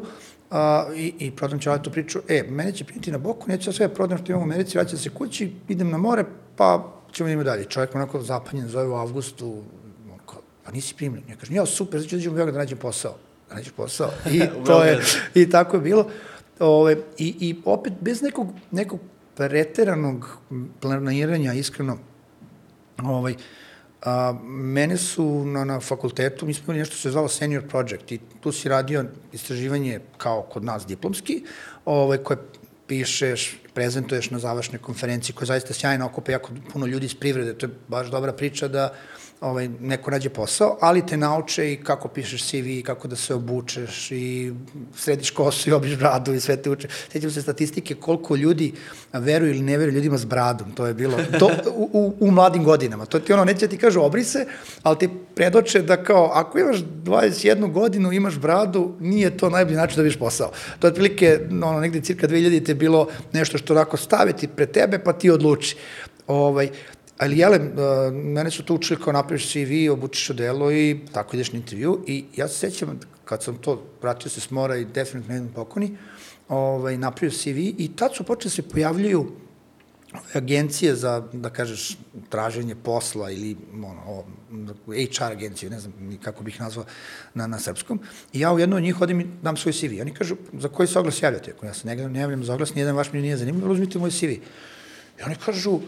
a, 0.51 0.86
i, 0.95 1.13
i 1.19 1.31
prodam 1.31 1.60
ću 1.60 1.69
tu 1.84 1.91
priču. 1.91 2.19
E, 2.27 2.43
mene 2.50 2.72
će 2.72 2.84
primiti 2.84 3.12
na 3.12 3.17
boku, 3.17 3.48
neću 3.48 3.69
ja 3.69 3.74
sve 3.74 3.93
prodam 3.93 4.17
što 4.17 4.31
imam 4.31 4.41
u 4.41 4.45
Americi, 4.45 4.77
vraćam 4.77 5.00
se 5.00 5.10
kući, 5.10 5.53
idem 5.67 5.89
na 5.89 5.98
more, 5.98 6.25
pa 6.55 6.93
ćemo 7.12 7.29
idemo 7.29 7.43
dalje. 7.43 7.63
Čovjek 7.63 7.95
onako 7.95 8.22
zapanjen, 8.22 8.67
zove 8.67 8.88
u 8.88 8.95
avgustu, 8.95 9.63
pa 10.69 10.73
nisi 10.73 10.95
primljen. 10.95 11.23
Ja 11.29 11.35
kažem, 11.35 11.55
ja 11.55 11.65
super, 11.65 11.99
znači 11.99 12.15
da 12.15 12.21
ću 12.21 12.29
u 12.29 12.33
Beograd 12.33 12.53
da 12.53 12.59
nađem 12.59 12.77
posao. 12.77 13.15
Da 13.49 13.55
nađem 13.55 13.73
posao. 13.77 14.11
I 14.33 14.41
to 14.65 14.83
je, 14.83 14.99
i 15.35 15.49
tako 15.49 15.77
je 15.77 15.81
bilo. 15.81 16.09
Ove, 16.59 16.97
i, 17.17 17.35
I 17.39 17.55
opet, 17.65 17.93
bez 18.01 18.21
nekog, 18.21 18.47
nekog 18.71 18.99
preteranog 19.35 20.38
planiranja, 20.81 21.53
iskreno, 21.53 21.97
ovaj, 23.03 23.35
a, 24.01 24.33
mene 24.43 24.97
su 24.97 25.45
na, 25.45 25.65
na 25.65 25.79
fakultetu, 25.79 26.45
mi 26.45 26.53
smo 26.53 26.63
imali 26.63 26.79
nešto 26.79 26.95
što 26.95 27.01
se 27.01 27.11
zvalo 27.11 27.27
senior 27.27 27.67
project 27.67 28.11
i 28.11 28.19
tu 28.39 28.51
si 28.51 28.69
radio 28.69 29.05
istraživanje 29.33 29.99
kao 30.17 30.41
kod 30.41 30.63
nas 30.63 30.85
diplomski, 30.85 31.43
ovaj, 31.85 32.17
koje 32.17 32.38
pišeš, 32.88 33.57
prezentuješ 33.73 34.29
na 34.29 34.39
završnoj 34.39 34.81
konferenciji 34.81 35.35
koja 35.35 35.45
zaista 35.45 35.73
sjajno 35.73 36.05
okupa 36.05 36.31
jako 36.31 36.51
puno 36.73 36.85
ljudi 36.85 37.05
iz 37.05 37.15
privrede. 37.15 37.53
To 37.53 37.65
je 37.65 37.71
baš 37.88 38.07
dobra 38.07 38.33
priča 38.33 38.67
da 38.67 38.93
ovaj, 39.41 39.69
neko 39.81 40.12
nađe 40.12 40.29
posao, 40.29 40.77
ali 40.81 41.05
te 41.05 41.17
nauče 41.17 41.74
i 41.74 41.84
kako 41.84 42.08
pišeš 42.08 42.50
CV, 42.50 42.67
i 42.67 42.84
kako 42.84 43.08
da 43.08 43.15
se 43.15 43.34
obučeš 43.34 44.12
i 44.12 44.53
središ 44.96 45.31
kosu 45.31 45.69
i 45.69 45.74
obiš 45.74 45.98
bradu 45.98 46.34
i 46.34 46.39
sve 46.39 46.58
te 46.58 46.69
uče. 46.69 46.88
Sjećam 47.12 47.31
se 47.31 47.41
statistike 47.41 47.96
koliko 47.96 48.36
ljudi 48.36 48.74
veruju 49.13 49.50
ili 49.50 49.62
ne 49.62 49.77
veruju 49.77 49.96
ljudima 49.96 50.17
s 50.17 50.25
bradom. 50.25 50.72
To 50.72 50.86
je 50.86 50.93
bilo 50.93 51.17
to, 51.39 51.51
u, 51.75 51.89
u, 51.93 52.13
u 52.19 52.31
mladim 52.31 52.63
godinama. 52.63 53.05
To 53.05 53.19
ti 53.19 53.34
ono, 53.34 53.46
neće 53.46 53.67
ti 53.67 53.77
kažu 53.77 54.01
obri 54.01 54.24
se, 54.24 54.46
ali 54.84 54.98
ti 54.98 55.10
predoče 55.36 55.81
da 55.81 56.03
kao, 56.03 56.31
ako 56.34 56.60
imaš 56.60 56.77
21 56.77 57.72
godinu, 57.72 58.12
imaš 58.12 58.38
bradu, 58.38 58.96
nije 59.00 59.38
to 59.38 59.50
najbolji 59.50 59.77
način 59.77 59.98
da 59.98 60.03
biš 60.03 60.19
posao. 60.19 60.51
To 60.79 60.88
je 60.88 60.91
otprilike, 60.91 61.39
ono, 61.51 61.79
negde 61.79 62.01
cirka 62.01 62.27
2000 62.27 62.65
te 62.65 62.74
bilo 62.74 63.08
nešto 63.34 63.58
što 63.58 63.74
onako 63.74 63.98
staviti 63.98 64.48
pred 64.48 64.72
tebe, 64.72 65.00
pa 65.00 65.13
ti 65.13 65.29
odluči. 65.29 65.77
Ovaj, 66.27 66.69
Ali 67.19 67.38
jele, 67.38 67.59
uh, 67.59 68.13
mene 68.13 68.51
su 68.51 68.63
to 68.63 68.73
učili 68.73 69.01
kao 69.03 69.13
napraviš 69.13 69.51
CV, 69.51 69.91
obučiš 69.91 70.29
odelo 70.29 70.71
i 70.71 70.99
tako 71.13 71.35
ideš 71.35 71.51
na 71.51 71.59
intervju 71.59 72.03
i 72.07 72.25
ja 72.35 72.47
se 72.47 72.55
sećam 72.55 72.99
kad 73.25 73.43
sam 73.43 73.57
to, 73.57 73.83
vratio 74.01 74.29
se 74.29 74.41
s 74.41 74.51
mora 74.51 74.77
i 74.77 74.85
definitivno 74.85 75.35
jedan 75.35 75.53
pokoni, 75.53 75.97
ovaj, 76.47 76.97
napravio 76.97 77.31
CV 77.31 77.57
i 77.77 77.91
tad 77.95 78.15
su 78.15 78.23
počeli 78.23 78.49
da 78.49 78.55
se 78.55 78.69
pojavljaju 78.69 79.31
agencije 80.33 80.95
za, 80.95 81.23
da 81.33 81.49
kažeš, 81.49 81.97
traženje 82.29 82.75
posla 82.75 83.31
ili 83.31 83.57
ono, 83.73 84.23
HR 85.17 85.23
agenciju, 85.23 85.69
ne 85.69 85.79
znam 85.79 85.93
kako 86.23 86.43
bih 86.43 86.59
nazvao 86.59 86.85
na, 87.33 87.47
na 87.47 87.59
srpskom. 87.59 87.99
I 88.33 88.39
ja 88.39 88.53
u 88.53 88.59
jednu 88.59 88.75
od 88.75 88.83
njih 88.83 89.01
odim 89.01 89.21
i 89.21 89.27
dam 89.41 89.57
svoj 89.57 89.73
CV. 89.73 90.01
Oni 90.01 90.13
kažu, 90.13 90.35
za 90.53 90.67
koji 90.67 90.88
se 90.88 90.99
oglas 90.99 91.21
javljate? 91.23 91.53
Ja 91.63 91.73
se 91.73 91.88
ne, 91.88 92.09
ne 92.09 92.19
javljam 92.19 92.43
za 92.43 92.53
oglas, 92.53 92.75
nijedan 92.75 92.95
vaš 92.95 93.13
mi 93.13 93.21
nije 93.21 93.38
zanimljiv, 93.38 93.71
uzmite 93.71 93.99
moj 93.99 94.11
CV. 94.11 94.25
I 95.19 95.23
oni 95.25 95.35
kažu, 95.45 95.79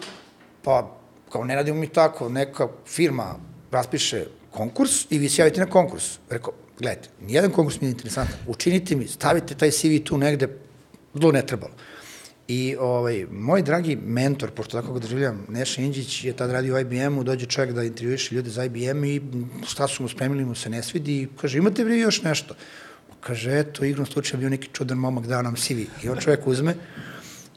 pa 0.64 1.01
kao 1.32 1.46
ne 1.46 1.56
radimo 1.56 1.80
mi 1.80 1.88
tako, 1.88 2.30
neka 2.30 2.68
firma 2.86 3.36
raspiše 3.72 4.26
konkurs 4.52 5.06
i 5.10 5.18
vi 5.18 5.30
se 5.30 5.42
javite 5.42 5.60
na 5.60 5.66
konkurs. 5.66 6.20
Rekao, 6.30 6.54
gledajte, 6.80 7.10
nijedan 7.22 7.52
konkurs 7.52 7.82
mi 7.82 7.88
je 7.88 7.92
interesantan, 7.92 8.38
učinite 8.48 8.96
mi, 8.96 9.08
stavite 9.08 9.56
taj 9.56 9.72
CV 9.72 10.04
tu 10.04 10.18
negde, 10.18 10.48
zlo 11.14 11.32
ne 11.32 11.46
trebalo. 11.46 11.74
I 12.48 12.76
ovaj, 12.80 13.26
moj 13.32 13.62
dragi 13.62 13.96
mentor, 13.96 14.52
pošto 14.52 14.82
tako 14.82 14.94
ga 14.94 15.00
doživljam, 15.00 15.46
Neša 15.50 15.82
Inđić 15.82 16.24
je 16.24 16.34
tad 16.34 16.52
radio 16.52 16.76
u 16.76 16.80
IBM-u, 16.80 17.24
dođe 17.24 17.46
čovjek 17.46 17.74
da 17.74 17.84
intervjuiše 17.84 18.36
ljude 18.36 18.50
za 18.50 18.66
IBM 18.66 19.04
i 19.06 19.22
šta 19.68 19.88
su 19.88 20.04
mu 20.04 20.10
spremili, 20.10 20.46
mu 20.46 20.56
se 20.56 20.70
ne 20.70 20.84
svidi 20.84 21.22
i 21.22 21.28
kaže, 21.42 21.58
imate 21.58 21.84
vi 21.84 22.00
još 22.00 22.22
nešto? 22.24 22.56
Kaže, 23.20 23.60
eto, 23.60 23.86
igrom 23.86 24.06
slučaja 24.06 24.40
bio 24.40 24.50
neki 24.50 24.70
čudan 24.74 24.98
momak, 24.98 25.28
dao 25.28 25.42
nam 25.42 25.56
CV. 25.56 25.86
I 26.04 26.10
on 26.10 26.18
čovjek 26.18 26.48
uzme 26.48 26.76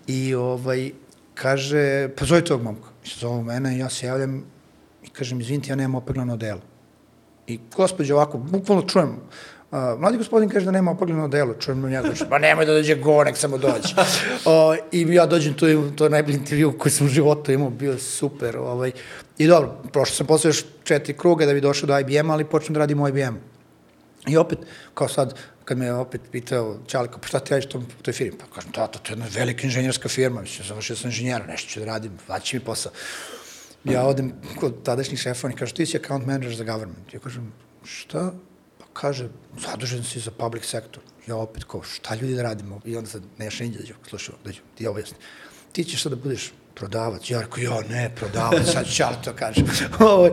i 0.06 0.34
ovaj, 0.34 0.90
kaže, 1.34 2.08
pa 2.16 2.24
zove 2.24 2.44
tog 2.44 2.62
momka. 2.62 2.93
Zove 3.04 3.42
mene, 3.42 3.78
ja 3.78 3.88
se 3.90 4.06
javljam 4.06 4.44
i 5.02 5.08
kažem, 5.08 5.40
izvinite, 5.40 5.72
ja 5.72 5.76
nemam 5.76 5.94
opeglano 5.94 6.36
delo. 6.36 6.60
I 7.46 7.58
gospođa 7.76 8.14
ovako, 8.14 8.38
bukvalno 8.38 8.82
čujem, 8.82 9.08
uh, 9.08 9.78
mladi 9.98 10.18
gospodin 10.18 10.48
kaže 10.48 10.64
da 10.64 10.70
nema 10.70 10.90
opeglano 10.90 11.28
delo, 11.28 11.54
čujem 11.54 11.82
njega, 11.82 12.08
kaže, 12.08 12.28
pa 12.28 12.38
nemoj 12.38 12.66
da 12.66 12.72
dođe 12.72 12.94
go, 12.94 13.24
nek 13.24 13.36
samo 13.36 13.58
dođe. 13.58 13.94
uh, 13.98 14.76
I 14.92 15.14
ja 15.14 15.26
dođem 15.26 15.54
tu, 15.54 15.66
to 15.96 16.04
je 16.04 16.10
najbolji 16.10 16.36
intervju 16.36 16.78
koji 16.78 16.92
sam 16.92 17.06
u 17.06 17.10
životu 17.10 17.52
imao, 17.52 17.70
bio 17.70 17.92
je 17.92 17.98
super. 17.98 18.56
Ovaj. 18.56 18.92
I 19.38 19.46
dobro, 19.46 19.82
prošao 19.92 20.14
sam 20.14 20.26
posle 20.26 20.48
još 20.48 20.64
četiri 20.84 21.16
kruga 21.16 21.46
da 21.46 21.52
bi 21.52 21.60
došao 21.60 21.86
do 21.86 21.98
IBM, 21.98 22.30
ali 22.30 22.44
počnem 22.44 22.74
da 22.74 22.80
radim 22.80 23.00
u 23.00 23.08
IBM. 23.08 23.36
I 24.26 24.36
opet, 24.36 24.58
kao 24.94 25.08
sad, 25.08 25.34
kad 25.64 25.78
me 25.78 25.92
opet 25.92 26.20
pitao 26.32 26.78
Čalika, 26.86 27.18
pa 27.18 27.26
šta 27.26 27.40
ti 27.40 27.50
radiš 27.50 27.68
tom, 27.68 27.86
toj 28.02 28.14
firmi? 28.14 28.38
Pa 28.38 28.46
kažem, 28.54 28.72
tata, 28.72 28.98
to 28.98 29.12
je 29.12 29.12
jedna 29.12 29.26
velika 29.34 29.66
inženjerska 29.66 30.08
firma, 30.08 30.40
mislim, 30.40 30.66
završio 30.68 30.96
sam 30.96 31.10
inženjera, 31.10 31.46
nešto 31.46 31.70
ću 31.70 31.80
da 31.80 31.86
radim, 31.86 32.18
vaći 32.28 32.56
mi 32.56 32.64
posao. 32.64 32.92
Ja 33.84 34.06
odem 34.06 34.32
kod 34.60 34.82
tadašnjih 34.82 35.20
šefa, 35.20 35.46
oni 35.46 35.56
kažu, 35.56 35.74
ti 35.74 35.86
si 35.86 35.96
account 35.96 36.26
manager 36.26 36.54
za 36.56 36.64
government. 36.64 37.14
Ja 37.14 37.20
kažem, 37.20 37.52
šta? 37.84 38.32
Pa 38.78 38.84
kaže, 38.92 39.28
zadužen 39.60 40.04
si 40.04 40.20
za 40.20 40.30
public 40.30 40.64
sector. 40.64 41.02
Ja 41.26 41.36
opet 41.36 41.64
kao, 41.64 41.82
šta 41.82 42.14
ljudi 42.14 42.34
da 42.34 42.42
radimo? 42.42 42.80
I 42.84 42.96
onda 42.96 43.10
sad 43.10 43.22
Neša 43.38 43.64
Inđe 43.64 43.78
dođe, 43.78 43.94
slušaj, 44.08 44.34
dođe, 44.44 44.60
ti 44.74 44.86
objasni. 44.86 45.16
Ti 45.72 45.84
ćeš 45.84 46.02
sad 46.02 46.12
da 46.12 46.16
budeš 46.16 46.52
prodavac. 46.74 47.30
Ja 47.30 47.40
rekao, 47.40 47.62
ja 47.62 47.80
ne, 47.90 48.10
prodavac, 48.16 48.72
sad 48.72 48.86
ću 48.86 49.04
to 49.24 49.32
kažem. 49.32 49.66
Ovaj, 50.00 50.30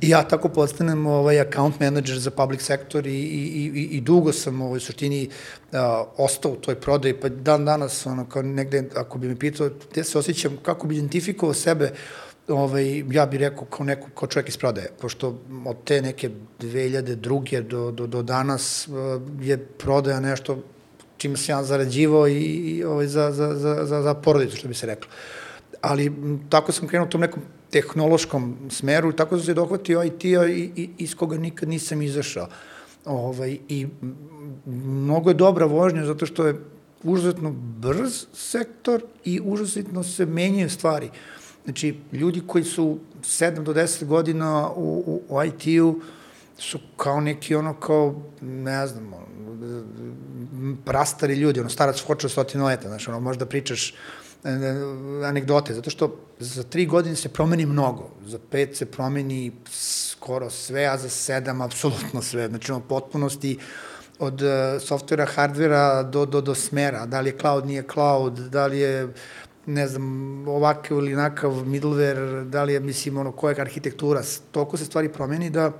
I 0.00 0.08
ja 0.08 0.22
tako 0.22 0.48
postanem 0.48 1.06
ovaj, 1.06 1.40
account 1.40 1.80
manager 1.80 2.18
za 2.18 2.30
public 2.30 2.62
sector 2.62 3.06
i, 3.06 3.10
i, 3.10 3.70
i, 3.74 3.88
i 3.96 4.00
dugo 4.00 4.32
sam 4.32 4.60
ovaj, 4.62 4.76
u 4.76 4.80
suštini 4.80 5.28
uh, 5.72 5.78
ostao 6.16 6.52
u 6.52 6.56
toj 6.56 6.74
prodaji, 6.74 7.20
pa 7.20 7.28
dan 7.28 7.64
danas, 7.64 8.06
ono, 8.06 8.26
kao 8.28 8.42
negde, 8.42 8.84
ako 8.96 9.18
bi 9.18 9.28
me 9.28 9.38
pitao, 9.38 9.70
gde 9.90 10.04
se 10.04 10.18
osjećam, 10.18 10.58
kako 10.62 10.86
bi 10.86 10.94
identifikovao 10.94 11.54
sebe, 11.54 11.92
ovaj, 12.48 13.04
ja 13.10 13.26
bih 13.26 13.40
rekao 13.40 13.64
kao, 13.64 13.86
neko, 13.86 14.08
kao 14.14 14.28
čovjek 14.28 14.48
iz 14.48 14.56
prodaje, 14.56 14.90
pošto 15.00 15.38
od 15.64 15.76
te 15.84 16.02
neke 16.02 16.30
2002. 16.60 17.62
do, 17.62 17.90
do, 17.90 18.06
do 18.06 18.22
danas 18.22 18.88
uh, 18.88 18.94
je 19.40 19.58
prodaja 19.58 20.20
nešto 20.20 20.62
čime 21.16 21.36
sam 21.36 21.58
ja 21.58 21.64
zarađivao 21.64 22.28
i, 22.28 22.42
i 22.42 22.84
ovaj, 22.84 23.06
za, 23.06 23.32
za, 23.32 23.54
za, 23.54 23.84
za, 23.84 24.02
za 24.02 24.14
porodicu, 24.14 24.56
što 24.56 24.68
bi 24.68 24.74
se 24.74 24.86
reklo. 24.86 25.08
Uh, 25.08 25.45
ali 25.86 26.12
tako 26.48 26.72
sam 26.72 26.88
krenuo 26.88 27.06
u 27.06 27.10
tom 27.10 27.20
nekom 27.20 27.42
tehnološkom 27.70 28.56
smeru, 28.70 29.12
tako 29.12 29.36
sam 29.36 29.46
se 29.46 29.54
dohvatio 29.54 30.02
IT-a 30.02 30.46
i, 30.46 30.70
i, 30.76 30.88
iz 30.98 31.14
koga 31.14 31.38
nikad 31.38 31.68
nisam 31.68 32.02
izašao. 32.02 32.48
Ovaj, 33.04 33.58
I 33.68 33.86
mnogo 34.66 35.30
je 35.30 35.34
dobra 35.34 35.66
vožnja 35.66 36.04
zato 36.04 36.26
što 36.26 36.46
je 36.46 36.60
užasno 37.02 37.50
brz 37.78 38.26
sektor 38.34 39.02
i 39.24 39.40
užasno 39.44 40.02
se 40.02 40.26
menjaju 40.26 40.70
stvari. 40.70 41.10
Znači, 41.64 41.96
ljudi 42.12 42.42
koji 42.46 42.64
su 42.64 42.98
7 43.22 43.62
do 43.62 43.74
10 43.74 44.04
godina 44.04 44.70
u, 44.70 45.04
u, 45.06 45.22
u 45.28 45.44
IT-u 45.44 46.00
su 46.58 46.78
kao 46.96 47.20
neki 47.20 47.54
ono 47.54 47.74
kao, 47.74 48.22
ne 48.40 48.86
znam, 48.86 49.12
prastari 50.84 51.34
ljudi, 51.34 51.60
ono 51.60 51.68
starac 51.68 52.00
hoće 52.00 52.28
stotinu 52.28 52.66
leta, 52.66 52.88
znači, 52.88 53.10
ono 53.10 53.20
možda 53.20 53.46
pričaš 53.46 53.94
anegdote, 55.24 55.74
zato 55.74 55.90
što 55.90 56.16
za 56.38 56.62
tri 56.62 56.86
godine 56.86 57.16
se 57.16 57.28
promeni 57.28 57.66
mnogo, 57.66 58.10
za 58.26 58.38
pet 58.50 58.76
se 58.76 58.86
promeni 58.86 59.52
skoro 59.70 60.50
sve, 60.50 60.84
a 60.86 60.98
za 60.98 61.08
sedam 61.08 61.60
apsolutno 61.60 62.22
sve, 62.22 62.48
znači 62.48 62.72
ono 62.72 62.80
potpunosti 62.80 63.58
od 64.18 64.42
uh, 64.42 64.48
softvera, 64.82 65.26
hardvera 65.26 66.02
do, 66.02 66.26
do, 66.26 66.40
do 66.40 66.54
smera, 66.54 67.06
da 67.06 67.20
li 67.20 67.28
je 67.28 67.38
cloud, 67.40 67.66
nije 67.66 67.84
cloud, 67.92 68.38
da 68.38 68.66
li 68.66 68.78
je 68.78 69.08
ne 69.66 69.88
znam, 69.88 70.48
ovakav 70.48 70.98
ili 70.98 71.14
nakav 71.14 71.52
middleware, 71.52 72.44
da 72.44 72.64
li 72.64 72.72
je, 72.72 72.80
mislim, 72.80 73.16
ono, 73.16 73.32
koja 73.32 73.60
arhitektura, 73.60 74.22
toliko 74.50 74.76
se 74.76 74.84
stvari 74.84 75.08
promeni 75.08 75.50
da 75.50 75.72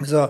za 0.00 0.28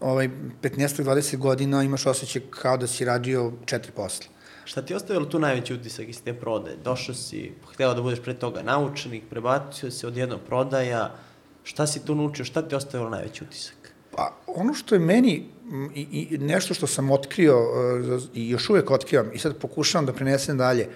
ovaj, 0.00 0.30
15-20 0.62 1.36
godina 1.36 1.82
imaš 1.82 2.06
osjećaj 2.06 2.42
kao 2.50 2.76
da 2.76 2.86
si 2.86 3.04
radio 3.04 3.52
četiri 3.64 3.92
posla. 3.92 4.35
Šta 4.66 4.82
ti 4.82 4.94
ostavilo 4.94 5.26
tu 5.26 5.38
najveći 5.38 5.74
utisak 5.74 6.08
iz 6.08 6.22
te 6.22 6.34
prode? 6.34 6.76
Došao 6.84 7.14
si, 7.14 7.52
htela 7.72 7.94
da 7.94 8.02
budeš 8.02 8.20
pre 8.22 8.34
toga 8.34 8.62
naučnik, 8.62 9.22
prebacio 9.30 9.90
se 9.90 10.06
od 10.06 10.16
jednog 10.16 10.40
prodaja, 10.46 11.14
šta 11.62 11.86
si 11.86 12.04
tu 12.04 12.14
naučio, 12.14 12.44
šta 12.44 12.62
ti 12.62 12.74
ostavilo 12.74 13.10
najveći 13.10 13.44
utisak? 13.44 13.76
Pa, 14.16 14.32
ono 14.46 14.74
što 14.74 14.94
je 14.94 14.98
meni 14.98 15.46
i, 15.94 16.28
i 16.30 16.38
nešto 16.38 16.74
što 16.74 16.86
sam 16.86 17.10
otkrio 17.10 17.58
uh, 17.58 18.22
i 18.34 18.50
još 18.50 18.70
uvek 18.70 18.90
otkrivam 18.90 19.30
i 19.34 19.38
sad 19.38 19.56
pokušavam 19.58 20.06
da 20.06 20.12
prenesem 20.12 20.58
dalje, 20.58 20.88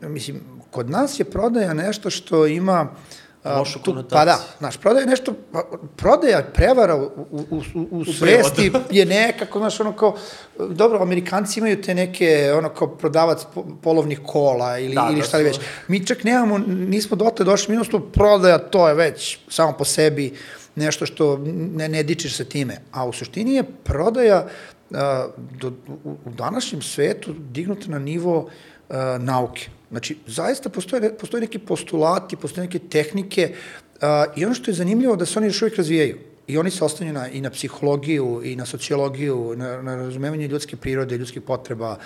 mislim, 0.00 0.40
kod 0.70 0.90
nas 0.90 1.20
je 1.20 1.24
prodaja 1.24 1.74
nešto 1.74 2.10
što 2.10 2.46
ima 2.46 2.82
uh, 2.82 2.98
lošu 3.44 3.78
tu, 3.78 3.90
konotaciju. 3.90 4.18
Pa 4.18 4.24
da, 4.24 4.38
znaš, 4.58 4.76
prodaja 4.76 5.06
nešto, 5.06 5.32
pa, 5.52 5.62
prodaja 5.96 6.42
prevara 6.54 6.96
u, 6.96 7.10
u, 7.30 7.62
u, 7.74 7.86
u 7.90 8.04
svesti 8.04 8.72
je 8.90 9.06
nekako, 9.06 9.58
znaš, 9.58 9.80
ono 9.80 9.92
kao, 9.92 10.16
dobro, 10.58 11.02
Amerikanci 11.02 11.60
imaju 11.60 11.82
te 11.82 11.94
neke, 11.94 12.52
ono 12.56 12.68
kao 12.68 12.88
prodavac 12.88 13.46
polovnih 13.82 14.20
kola 14.26 14.78
ili, 14.78 14.94
da, 14.94 15.08
ili 15.10 15.20
da 15.20 15.26
šta 15.26 15.36
li 15.36 15.44
već. 15.44 15.60
Mi 15.88 16.06
čak 16.06 16.24
nemamo, 16.24 16.58
nismo 16.66 17.16
dotle 17.16 17.44
došli, 17.44 17.76
mi 17.76 17.84
prodaja, 18.12 18.58
to 18.58 18.88
je 18.88 18.94
već 18.94 19.38
samo 19.48 19.72
po 19.78 19.84
sebi 19.84 20.34
nešto 20.76 21.06
što 21.06 21.38
ne, 21.74 21.88
ne 21.88 22.02
dičeš 22.02 22.36
se 22.36 22.44
time. 22.44 22.76
A 22.92 23.06
u 23.06 23.12
suštini 23.12 23.54
je 23.54 23.64
prodaja 23.84 24.46
a, 24.94 25.28
do, 25.60 25.72
u, 26.04 26.16
u 26.24 26.30
današnjem 26.30 26.82
svetu 26.82 27.34
dignuta 27.38 27.88
na 27.88 27.98
nivo 27.98 28.48
a, 28.88 29.18
nauke 29.20 29.68
Znači, 29.90 30.16
zaista 30.26 30.68
postoje, 30.68 31.16
postoje 31.18 31.40
neki 31.40 31.58
postulati, 31.58 32.36
postoje 32.36 32.66
neke 32.66 32.78
tehnike 32.78 33.54
uh, 33.94 34.00
i 34.36 34.44
ono 34.44 34.54
što 34.54 34.70
je 34.70 34.74
zanimljivo 34.74 35.16
da 35.16 35.26
se 35.26 35.38
oni 35.38 35.48
još 35.48 35.62
uvijek 35.62 35.76
razvijaju. 35.76 36.18
I 36.46 36.58
oni 36.58 36.70
se 36.70 36.84
ostanju 36.84 37.12
na, 37.12 37.28
i 37.28 37.40
na 37.40 37.50
psihologiju, 37.50 38.40
i 38.44 38.56
na 38.56 38.66
sociologiju, 38.66 39.54
na, 39.56 39.82
na 39.82 39.96
razumevanje 39.96 40.48
ljudske 40.48 40.76
prirode, 40.76 41.18
ljudskih 41.18 41.42
potreba, 41.42 41.96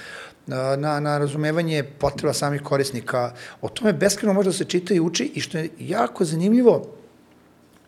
na, 0.47 1.01
na 1.01 1.19
razumevanje 1.19 1.83
potreba 1.99 2.33
samih 2.33 2.63
korisnika. 2.63 3.33
O 3.61 3.69
tome 3.69 3.93
beskreno 3.93 4.35
može 4.35 4.49
da 4.49 4.53
se 4.53 4.65
čita 4.65 4.95
i 4.95 5.01
uči 5.01 5.31
i 5.35 5.41
što 5.41 5.59
je 5.59 5.69
jako 5.79 6.25
zanimljivo, 6.25 6.83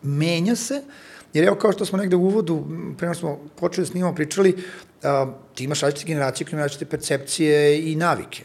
menja 0.01 0.55
se, 0.55 0.81
jer 1.33 1.45
evo 1.45 1.55
kao 1.55 1.71
što 1.71 1.85
smo 1.85 1.97
negde 1.97 2.15
u 2.15 2.25
uvodu, 2.25 2.65
prema 2.97 3.13
smo 3.13 3.39
počeli 3.59 3.85
da 3.85 3.91
snimamo, 3.91 4.15
pričali, 4.15 4.55
a, 5.03 5.25
ti 5.55 5.63
imaš 5.63 5.81
različite 5.81 6.07
generacije 6.07 6.45
koje 6.45 6.51
imaju 6.53 6.63
različite 6.63 6.85
percepcije 6.85 7.91
i 7.91 7.95
navike. 7.95 8.43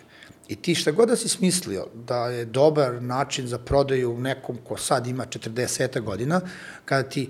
I 0.52 0.56
ti 0.56 0.74
šta 0.74 0.90
god 0.90 1.08
da 1.08 1.16
si 1.16 1.28
smislio 1.28 1.86
da 2.06 2.26
je 2.26 2.44
dobar 2.44 3.02
način 3.02 3.46
za 3.46 3.58
prodaju 3.58 4.18
nekom 4.18 4.58
ko 4.68 4.76
sad 4.76 5.06
ima 5.06 5.26
40 5.26 6.00
godina, 6.00 6.40
kada 6.84 7.08
ti 7.08 7.28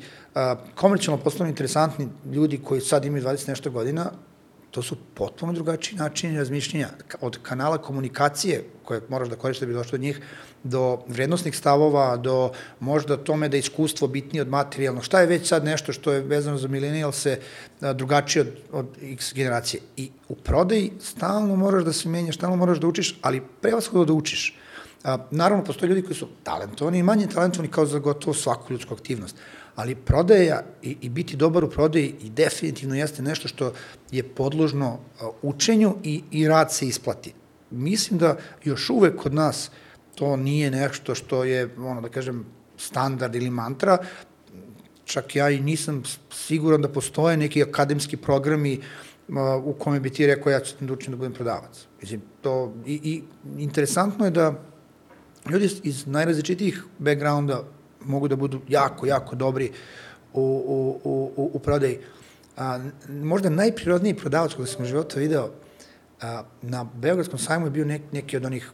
komercijalno 0.74 1.22
poslovno 1.24 1.48
interesantni 1.48 2.08
ljudi 2.32 2.60
koji 2.64 2.80
sad 2.80 3.04
imaju 3.04 3.24
20 3.24 3.48
nešto 3.48 3.70
godina, 3.70 4.10
to 4.72 4.82
su 4.82 4.96
potpuno 5.14 5.52
drugačiji 5.52 5.98
načini 5.98 6.38
razmišljenja. 6.38 6.88
Od 7.20 7.38
kanala 7.42 7.78
komunikacije 7.78 8.64
koje 8.84 9.00
moraš 9.08 9.28
da 9.28 9.36
koristiš 9.36 9.60
da 9.60 9.66
bi 9.66 9.74
došlo 9.74 9.98
do 9.98 10.02
njih, 10.02 10.20
do 10.64 11.02
vrednostnih 11.08 11.56
stavova, 11.56 12.16
do 12.16 12.52
možda 12.80 13.16
tome 13.16 13.48
da 13.48 13.56
je 13.56 13.66
iskustvo 13.66 14.08
bitnije 14.08 14.42
od 14.42 14.48
materijalnog. 14.48 15.04
Šta 15.04 15.20
je 15.20 15.26
već 15.26 15.48
sad 15.48 15.64
nešto 15.64 15.92
što 15.92 16.12
je 16.12 16.20
vezano 16.20 16.58
za 16.58 16.68
milenijalse 16.68 17.38
drugačije 17.80 18.40
od, 18.40 18.48
od 18.72 18.86
X 19.02 19.34
generacije? 19.34 19.82
I 19.96 20.10
u 20.28 20.34
prodaji 20.34 20.92
stalno 21.00 21.56
moraš 21.56 21.84
da 21.84 21.92
se 21.92 22.08
menjaš, 22.08 22.36
stalno 22.36 22.56
moraš 22.56 22.78
da 22.78 22.86
učiš, 22.86 23.18
ali 23.22 23.42
prevashodno 23.60 24.04
da 24.04 24.12
učiš. 24.12 24.56
A, 25.04 25.18
naravno, 25.30 25.64
postoje 25.64 25.88
ljudi 25.88 26.02
koji 26.02 26.14
su 26.16 26.28
talentovani 26.42 26.98
i 26.98 27.02
manje 27.02 27.26
talentovani 27.26 27.70
kao 27.70 27.86
za 27.86 27.98
gotovo 27.98 28.34
svaku 28.34 28.72
ljudsku 28.72 28.94
aktivnost 28.94 29.36
ali 29.74 29.94
prodaja 29.94 30.62
i, 30.82 30.96
i 31.00 31.08
biti 31.08 31.36
dobar 31.36 31.64
u 31.64 31.70
prodaji 31.70 32.14
i 32.22 32.30
definitivno 32.30 32.94
jeste 32.94 33.22
nešto 33.22 33.48
što 33.48 33.72
je 34.10 34.22
podložno 34.22 34.98
učenju 35.42 35.94
i, 36.02 36.22
i 36.30 36.48
rad 36.48 36.72
se 36.72 36.86
isplati. 36.86 37.32
Mislim 37.70 38.18
da 38.18 38.36
još 38.64 38.90
uvek 38.90 39.16
kod 39.16 39.34
nas 39.34 39.70
to 40.14 40.36
nije 40.36 40.70
nešto 40.70 41.14
što 41.14 41.44
je, 41.44 41.68
ono 41.78 42.00
da 42.00 42.08
kažem, 42.08 42.44
standard 42.76 43.34
ili 43.34 43.50
mantra, 43.50 43.98
čak 45.04 45.36
ja 45.36 45.50
i 45.50 45.60
nisam 45.60 46.02
siguran 46.30 46.82
da 46.82 46.88
postoje 46.88 47.36
neki 47.36 47.62
akademski 47.62 48.16
programi 48.16 48.80
u 49.64 49.72
kome 49.72 50.00
bi 50.00 50.10
ti 50.10 50.26
rekao 50.26 50.50
ja 50.50 50.60
ću 50.60 50.74
da 50.80 50.92
učim 50.92 51.12
da 51.12 51.16
budem 51.16 51.32
prodavac. 51.32 51.86
Mislim, 52.00 52.22
to, 52.40 52.74
i, 52.86 53.00
i 53.04 53.22
interesantno 53.58 54.24
je 54.24 54.30
da 54.30 54.62
ljudi 55.50 55.70
iz 55.82 56.06
najrazličitijih 56.06 56.84
backgrounda 56.98 57.64
mogu 58.06 58.28
da 58.28 58.36
budu 58.36 58.60
jako, 58.68 59.06
jako 59.06 59.36
dobri 59.36 59.70
u, 60.32 60.40
u, 60.40 61.10
u, 61.36 61.50
u 61.54 61.58
prodaji. 61.58 61.98
A, 62.56 62.78
možda 63.08 63.50
najprirodniji 63.50 64.14
prodavac 64.14 64.54
koga 64.54 64.66
sam 64.66 64.82
u 64.82 64.86
životu 64.86 65.18
video, 65.18 65.50
a, 66.20 66.42
na 66.62 66.84
Beogradskom 66.84 67.38
sajmu 67.38 67.66
je 67.66 67.70
bio 67.70 67.84
nek, 67.84 68.02
neki 68.12 68.36
od 68.36 68.44
onih 68.44 68.72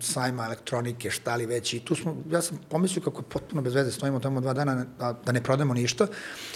sajma 0.00 0.46
elektronike, 0.46 1.10
šta 1.10 1.36
li 1.36 1.46
već, 1.46 1.74
i 1.74 1.80
tu 1.80 1.94
smo, 1.94 2.16
ja 2.30 2.42
sam 2.42 2.58
pomislio 2.68 3.02
kako 3.02 3.20
je 3.20 3.28
potpuno 3.28 3.62
bez 3.62 3.74
veze, 3.74 3.92
stojimo 3.92 4.20
tamo 4.20 4.40
dva 4.40 4.52
dana 4.52 4.86
a, 4.98 5.12
da 5.26 5.32
ne 5.32 5.42
prodamo 5.42 5.74
ništa 5.74 6.06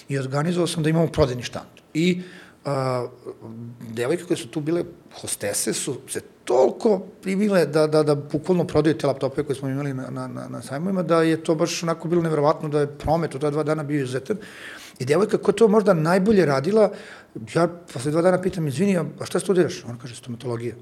i 0.09 0.19
organizovao 0.19 0.67
sam 0.67 0.83
da 0.83 0.91
imamo 0.91 1.07
prodajni 1.07 1.43
štand. 1.43 1.69
I 1.95 2.23
a, 2.69 3.07
devojke 3.95 4.25
koje 4.25 4.37
su 4.37 4.49
tu 4.49 4.61
bile 4.61 4.85
hostese 5.21 5.73
su 5.73 5.97
se 6.09 6.21
toliko 6.45 6.99
primile 7.23 7.67
da, 7.67 7.87
da, 7.87 8.03
da 8.03 8.15
bukvalno 8.15 8.65
prodaju 8.67 8.99
te 8.99 9.07
laptope 9.07 9.43
koje 9.43 9.57
smo 9.57 9.69
imali 9.69 9.95
na, 9.95 10.11
na, 10.11 10.27
na, 10.27 10.49
na 10.49 10.63
sajmovima, 10.63 11.03
da 11.03 11.23
je 11.23 11.45
to 11.45 11.55
baš 11.55 11.83
onako 11.83 12.09
bilo 12.09 12.23
neverovatno 12.23 12.69
da 12.69 12.81
je 12.81 12.99
promet 12.99 13.35
u 13.35 13.39
ta 13.39 13.51
dva 13.51 13.63
dana 13.63 13.83
bio 13.83 14.03
izuzetan. 14.03 14.37
I 14.99 15.05
devojka 15.05 15.39
koja 15.39 15.55
to 15.55 15.69
možda 15.69 15.95
najbolje 15.95 16.47
radila, 16.47 16.91
ja 17.55 17.69
posle 17.93 18.11
dva 18.11 18.23
dana 18.23 18.41
pitam, 18.43 18.69
izvini, 18.69 18.97
a 18.99 19.25
šta 19.25 19.41
studiraš? 19.41 19.85
Ona 19.85 19.99
kaže, 19.99 20.17
stomatologija. 20.17 20.75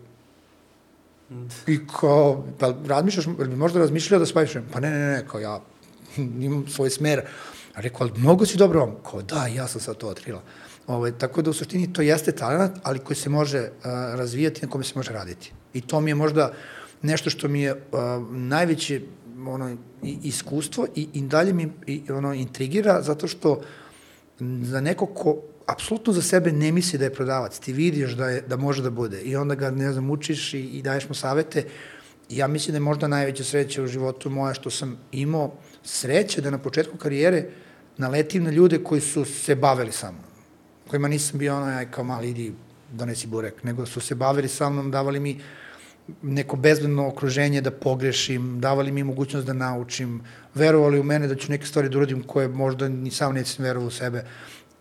I 1.66 1.78
kao, 2.00 2.44
pa 2.58 2.74
razmišljaš, 2.86 3.26
bi 3.26 3.56
možda 3.56 3.80
razmišljala 3.80 4.18
da 4.18 4.26
spaviš? 4.26 4.56
Pa 4.72 4.80
ne, 4.80 4.90
ne, 4.90 5.06
ne, 5.06 5.24
kao 5.28 5.40
ja 5.40 5.60
imam 6.16 6.64
svoj 6.68 6.90
smer. 6.90 7.22
A 7.74 7.80
rekao, 7.80 8.06
ali 8.06 8.20
mnogo 8.20 8.46
si 8.46 8.58
dobro, 8.58 8.86
kao 9.10 9.22
da, 9.22 9.46
ja 9.46 9.68
sam 9.68 9.80
sad 9.80 9.96
to 9.96 10.08
otkrila. 10.08 10.42
Ovaj, 10.86 11.12
tako 11.18 11.42
da 11.42 11.50
u 11.50 11.52
suštini 11.52 11.92
to 11.92 12.02
jeste 12.02 12.32
talent, 12.32 12.72
ali 12.82 12.98
koji 12.98 13.16
se 13.16 13.30
može 13.30 13.60
uh, 13.60 13.84
razvijati, 14.14 14.62
na 14.62 14.70
kome 14.70 14.84
se 14.84 14.92
može 14.96 15.12
raditi. 15.12 15.52
I 15.74 15.80
to 15.80 16.00
mi 16.00 16.10
je 16.10 16.14
možda 16.14 16.52
nešto 17.02 17.30
što 17.30 17.48
mi 17.48 17.62
je 17.62 17.72
uh, 17.72 17.78
najveće 18.30 19.00
ono, 19.46 19.76
iskustvo 20.02 20.86
i, 20.94 21.08
i 21.12 21.22
dalje 21.22 21.52
mi 21.52 21.72
i, 21.86 22.02
ono, 22.10 22.34
intrigira, 22.34 23.02
zato 23.02 23.28
što 23.28 23.60
za 24.62 24.80
neko 24.80 25.06
ko 25.06 25.36
apsolutno 25.66 26.12
za 26.12 26.22
sebe 26.22 26.52
ne 26.52 26.72
misli 26.72 26.98
da 26.98 27.04
je 27.04 27.14
prodavac, 27.14 27.58
ti 27.58 27.72
vidiš 27.72 28.12
da, 28.12 28.28
je, 28.28 28.40
da 28.40 28.56
može 28.56 28.82
da 28.82 28.90
bude 28.90 29.20
i 29.20 29.36
onda 29.36 29.54
ga, 29.54 29.70
ne 29.70 29.92
znam, 29.92 30.10
učiš 30.10 30.54
i, 30.54 30.60
i 30.60 30.82
daješ 30.82 31.08
mu 31.08 31.14
savete, 31.14 31.64
ja 32.28 32.46
mislim 32.46 32.72
da 32.72 32.76
je 32.76 32.80
možda 32.80 33.08
najveća 33.08 33.44
sreća 33.44 33.82
u 33.82 33.86
životu 33.86 34.30
moja 34.30 34.54
što 34.54 34.70
sam 34.70 34.98
imao 35.12 35.52
sreće 35.82 36.40
da 36.40 36.50
na 36.50 36.58
početku 36.58 36.96
karijere 36.96 37.48
naletim 37.96 38.44
na 38.44 38.50
ljude 38.50 38.78
koji 38.84 39.00
su 39.00 39.24
se 39.24 39.54
bavili 39.54 39.92
sa 39.92 40.12
mnom 40.12 40.35
kojima 40.88 41.08
nisam 41.08 41.38
bio 41.38 41.56
ono, 41.56 41.66
aj 41.66 41.90
kao 41.90 42.04
mali, 42.04 42.30
idi, 42.30 42.52
donesi 42.92 43.26
burek, 43.26 43.64
nego 43.64 43.86
su 43.86 44.00
se 44.00 44.14
bavili 44.14 44.48
sa 44.48 44.70
mnom, 44.70 44.90
davali 44.90 45.20
mi 45.20 45.40
neko 46.22 46.56
bezbedno 46.56 47.08
okruženje 47.08 47.60
da 47.60 47.70
pogrešim, 47.70 48.60
davali 48.60 48.92
mi 48.92 49.04
mogućnost 49.04 49.46
da 49.46 49.52
naučim, 49.52 50.20
verovali 50.54 51.00
u 51.00 51.02
mene 51.02 51.28
da 51.28 51.34
ću 51.34 51.50
neke 51.50 51.66
stvari 51.66 51.88
da 51.88 51.98
uradim 51.98 52.22
koje 52.22 52.48
možda 52.48 52.88
ni 52.88 53.10
sam 53.10 53.34
nećem 53.34 53.64
verovao 53.64 53.88
u 53.88 53.90
sebe. 53.90 54.24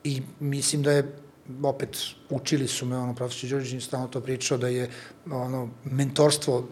I 0.03 0.21
mislim 0.39 0.83
da 0.83 0.91
je 0.91 1.15
opet 1.63 1.97
učili 2.29 2.67
su 2.67 2.85
me, 2.85 2.97
ono, 2.97 3.15
profesor 3.15 3.50
Đorđević 3.50 3.85
stalno 3.85 4.07
to 4.07 4.21
pričao, 4.21 4.57
da 4.57 4.68
je 4.68 4.89
ono, 5.31 5.70
mentorstvo 5.83 6.68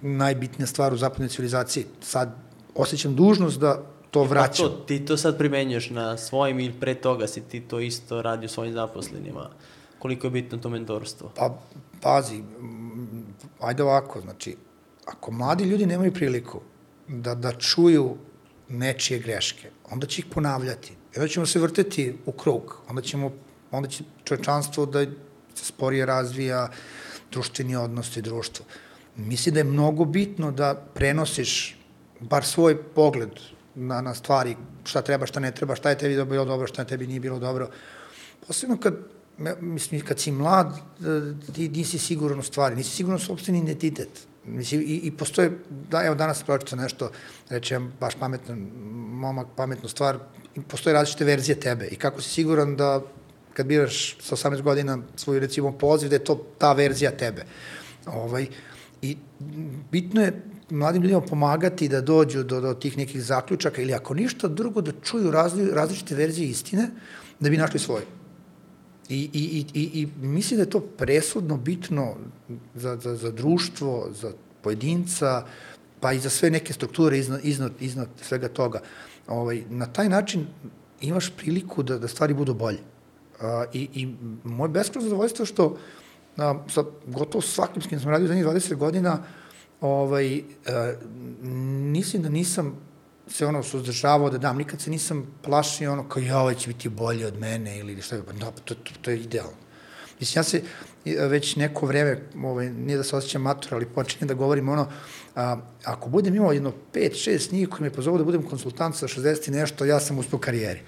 najbitnija 0.00 0.66
stvar 0.66 0.94
u 0.94 0.96
zapadnoj 0.96 1.28
civilizaciji. 1.28 1.84
Sad 2.00 2.36
osjećam 2.74 3.14
dužnost 3.14 3.60
da 3.60 3.93
to 4.14 4.22
vraćam. 4.22 4.66
Pa 4.66 4.72
to, 4.72 4.84
ti 4.86 5.04
to 5.04 5.16
sad 5.16 5.38
primenjuješ 5.38 5.90
na 5.90 6.16
svojim 6.16 6.60
ili 6.60 6.72
pre 6.80 6.94
toga 6.94 7.26
si 7.26 7.40
ti 7.40 7.60
to 7.60 7.80
isto 7.80 8.22
radio 8.22 8.48
svojim 8.48 8.72
zaposlenima. 8.74 9.50
Koliko 9.98 10.26
je 10.26 10.30
bitno 10.30 10.58
to 10.58 10.70
mentorstvo? 10.70 11.32
Pa, 11.36 11.58
pazi, 12.02 12.42
ajde 13.60 13.82
ovako, 13.82 14.20
znači, 14.20 14.56
ako 15.04 15.30
mladi 15.30 15.64
ljudi 15.64 15.86
nemaju 15.86 16.12
priliku 16.12 16.60
da, 17.08 17.34
da 17.34 17.52
čuju 17.52 18.16
nečije 18.68 19.18
greške, 19.18 19.70
onda 19.90 20.06
će 20.06 20.20
ih 20.20 20.26
ponavljati. 20.26 20.92
I 20.92 21.18
onda 21.18 21.28
ćemo 21.28 21.46
se 21.46 21.58
vrteti 21.58 22.14
u 22.26 22.32
krug. 22.32 22.76
Onda 22.88 23.02
ćemo, 23.02 23.32
onda 23.70 23.88
će 23.88 24.04
čovečanstvo 24.24 24.86
da 24.86 25.04
se 25.54 25.64
sporije 25.64 26.06
razvija 26.06 26.68
društveni 27.32 27.76
odnos 27.76 28.16
i 28.16 28.22
društvo. 28.22 28.66
Mislim 29.16 29.54
da 29.54 29.60
je 29.60 29.64
mnogo 29.64 30.04
bitno 30.04 30.50
da 30.50 30.74
prenosiš 30.94 31.78
bar 32.20 32.44
svoj 32.44 32.82
pogled 32.82 33.30
na, 33.74 34.00
na 34.00 34.14
stvari, 34.14 34.56
šta 34.84 35.02
treba, 35.02 35.26
šta 35.26 35.40
ne 35.40 35.50
treba, 35.52 35.76
šta 35.76 35.90
je 35.90 35.98
tebi 35.98 36.24
bilo 36.24 36.44
dobro, 36.44 36.66
šta 36.66 36.84
tebi 36.84 37.06
nije 37.06 37.20
bilo 37.20 37.38
dobro. 37.38 37.70
Posebno 38.46 38.76
kad, 38.76 38.94
mislim, 39.60 40.00
kad 40.00 40.20
si 40.20 40.32
mlad, 40.32 40.76
e, 40.76 41.52
ti 41.52 41.68
nisi 41.68 41.98
siguran 41.98 42.38
u 42.38 42.42
stvari, 42.42 42.76
nisi 42.76 42.90
siguran 42.90 43.16
u 43.16 43.24
sobstveni 43.24 43.60
identitet. 43.60 44.26
Mislim, 44.46 44.80
i, 44.80 45.00
i 45.04 45.10
postoje, 45.10 45.58
da, 45.90 46.04
evo 46.04 46.14
danas 46.14 46.42
pročito 46.42 46.76
nešto, 46.76 47.10
rećem, 47.48 47.92
baš 48.00 48.14
pametan 48.14 48.70
momak, 49.10 49.46
pametnu 49.56 49.88
stvar, 49.88 50.18
postoje 50.68 50.94
različite 50.94 51.24
verzije 51.24 51.60
tebe 51.60 51.86
i 51.86 51.96
kako 51.96 52.20
si 52.22 52.30
siguran 52.30 52.76
da 52.76 53.00
kad 53.54 53.66
biraš 53.66 54.16
sa 54.20 54.36
18 54.36 54.62
godina 54.62 54.98
svoju 55.16 55.40
recimo 55.40 55.72
poziv, 55.72 56.08
da 56.08 56.16
je 56.16 56.24
to 56.24 56.46
ta 56.58 56.72
verzija 56.72 57.10
tebe. 57.10 57.44
Ovaj, 58.06 58.46
I 59.02 59.16
bitno 59.90 60.22
je 60.22 60.42
mladim 60.70 61.02
ljudima 61.02 61.20
pomagati 61.20 61.88
da 61.88 62.00
dođu 62.00 62.42
do, 62.42 62.60
do 62.60 62.74
tih 62.74 62.98
nekih 62.98 63.22
zaključaka 63.22 63.82
ili 63.82 63.94
ako 63.94 64.14
ništa 64.14 64.48
drugo 64.48 64.80
da 64.80 64.92
čuju 65.02 65.30
razli, 65.30 65.70
različite 65.70 66.14
verzije 66.14 66.48
istine 66.48 66.90
da 67.40 67.50
bi 67.50 67.56
našli 67.56 67.78
svoje. 67.78 68.04
I, 69.08 69.30
i, 69.32 69.64
i, 69.74 70.00
i, 70.00 70.08
mislim 70.22 70.58
da 70.58 70.62
je 70.62 70.70
to 70.70 70.80
presudno 70.80 71.56
bitno 71.56 72.14
za, 72.74 72.96
za, 72.96 73.16
za 73.16 73.30
društvo, 73.30 74.08
za 74.12 74.32
pojedinca, 74.62 75.44
pa 76.00 76.12
i 76.12 76.18
za 76.18 76.30
sve 76.30 76.50
neke 76.50 76.72
strukture 76.72 77.18
iznad, 77.18 77.40
iznad, 77.42 77.72
iznad 77.80 78.08
svega 78.22 78.48
toga. 78.48 78.80
Ovaj, 79.26 79.62
na 79.70 79.86
taj 79.86 80.08
način 80.08 80.46
imaš 81.00 81.30
priliku 81.36 81.82
da, 81.82 81.98
da 81.98 82.08
stvari 82.08 82.34
budu 82.34 82.54
bolje. 82.54 82.78
A, 83.40 83.64
i, 83.72 83.88
I 83.94 84.14
moje 84.44 84.68
beskreno 84.68 85.04
zadovoljstvo 85.04 85.46
što 85.46 85.76
a, 86.36 86.54
sa 86.68 86.84
gotovo 87.06 87.42
svakim 87.42 87.82
s 87.82 87.86
kim 87.86 88.00
sam 88.00 88.10
radio 88.10 88.28
za 88.28 88.34
njih 88.34 88.44
20 88.44 88.74
godina, 88.74 89.18
ovaj, 89.84 90.38
uh, 90.38 90.42
mislim 91.92 92.22
da 92.22 92.28
nisam 92.28 92.76
se 93.28 93.46
ono 93.46 93.62
suzdržavao 93.62 94.30
da 94.30 94.38
dam, 94.38 94.56
nikad 94.56 94.80
se 94.80 94.90
nisam 94.90 95.26
plašio 95.42 95.92
ono 95.92 96.08
kao 96.08 96.22
ja, 96.22 96.38
ovaj 96.38 96.54
će 96.54 96.68
biti 96.68 96.88
bolje 96.88 97.26
od 97.26 97.38
mene 97.38 97.78
ili 97.78 98.02
šta, 98.02 98.16
pa 98.26 98.32
da, 98.32 98.50
to, 98.50 98.74
to, 98.74 98.92
to 99.02 99.10
je 99.10 99.20
idealno. 99.20 99.56
Mislim, 100.20 100.40
ja 100.40 100.44
se 100.44 100.62
e, 101.04 101.26
već 101.28 101.56
neko 101.56 101.86
vreme, 101.86 102.20
ovaj, 102.42 102.70
nije 102.70 102.96
da 102.96 103.04
se 103.04 103.16
osjećam 103.16 103.42
matur, 103.42 103.74
ali 103.74 103.86
počinjem 103.86 104.28
da 104.28 104.34
govorim 104.34 104.68
ono, 104.68 104.88
a, 105.36 105.56
ako 105.84 106.08
budem 106.08 106.34
imao 106.34 106.52
jedno 106.52 106.72
5-6 106.92 107.52
njih 107.52 107.68
koji 107.68 107.82
me 107.82 107.90
pozovu 107.90 108.18
da 108.18 108.24
budem 108.24 108.42
konsultant 108.42 108.96
sa 108.96 109.08
60 109.08 109.48
i 109.48 109.50
nešto, 109.50 109.84
ja 109.84 110.00
sam 110.00 110.18
uspio 110.18 110.38
karijeri. 110.38 110.80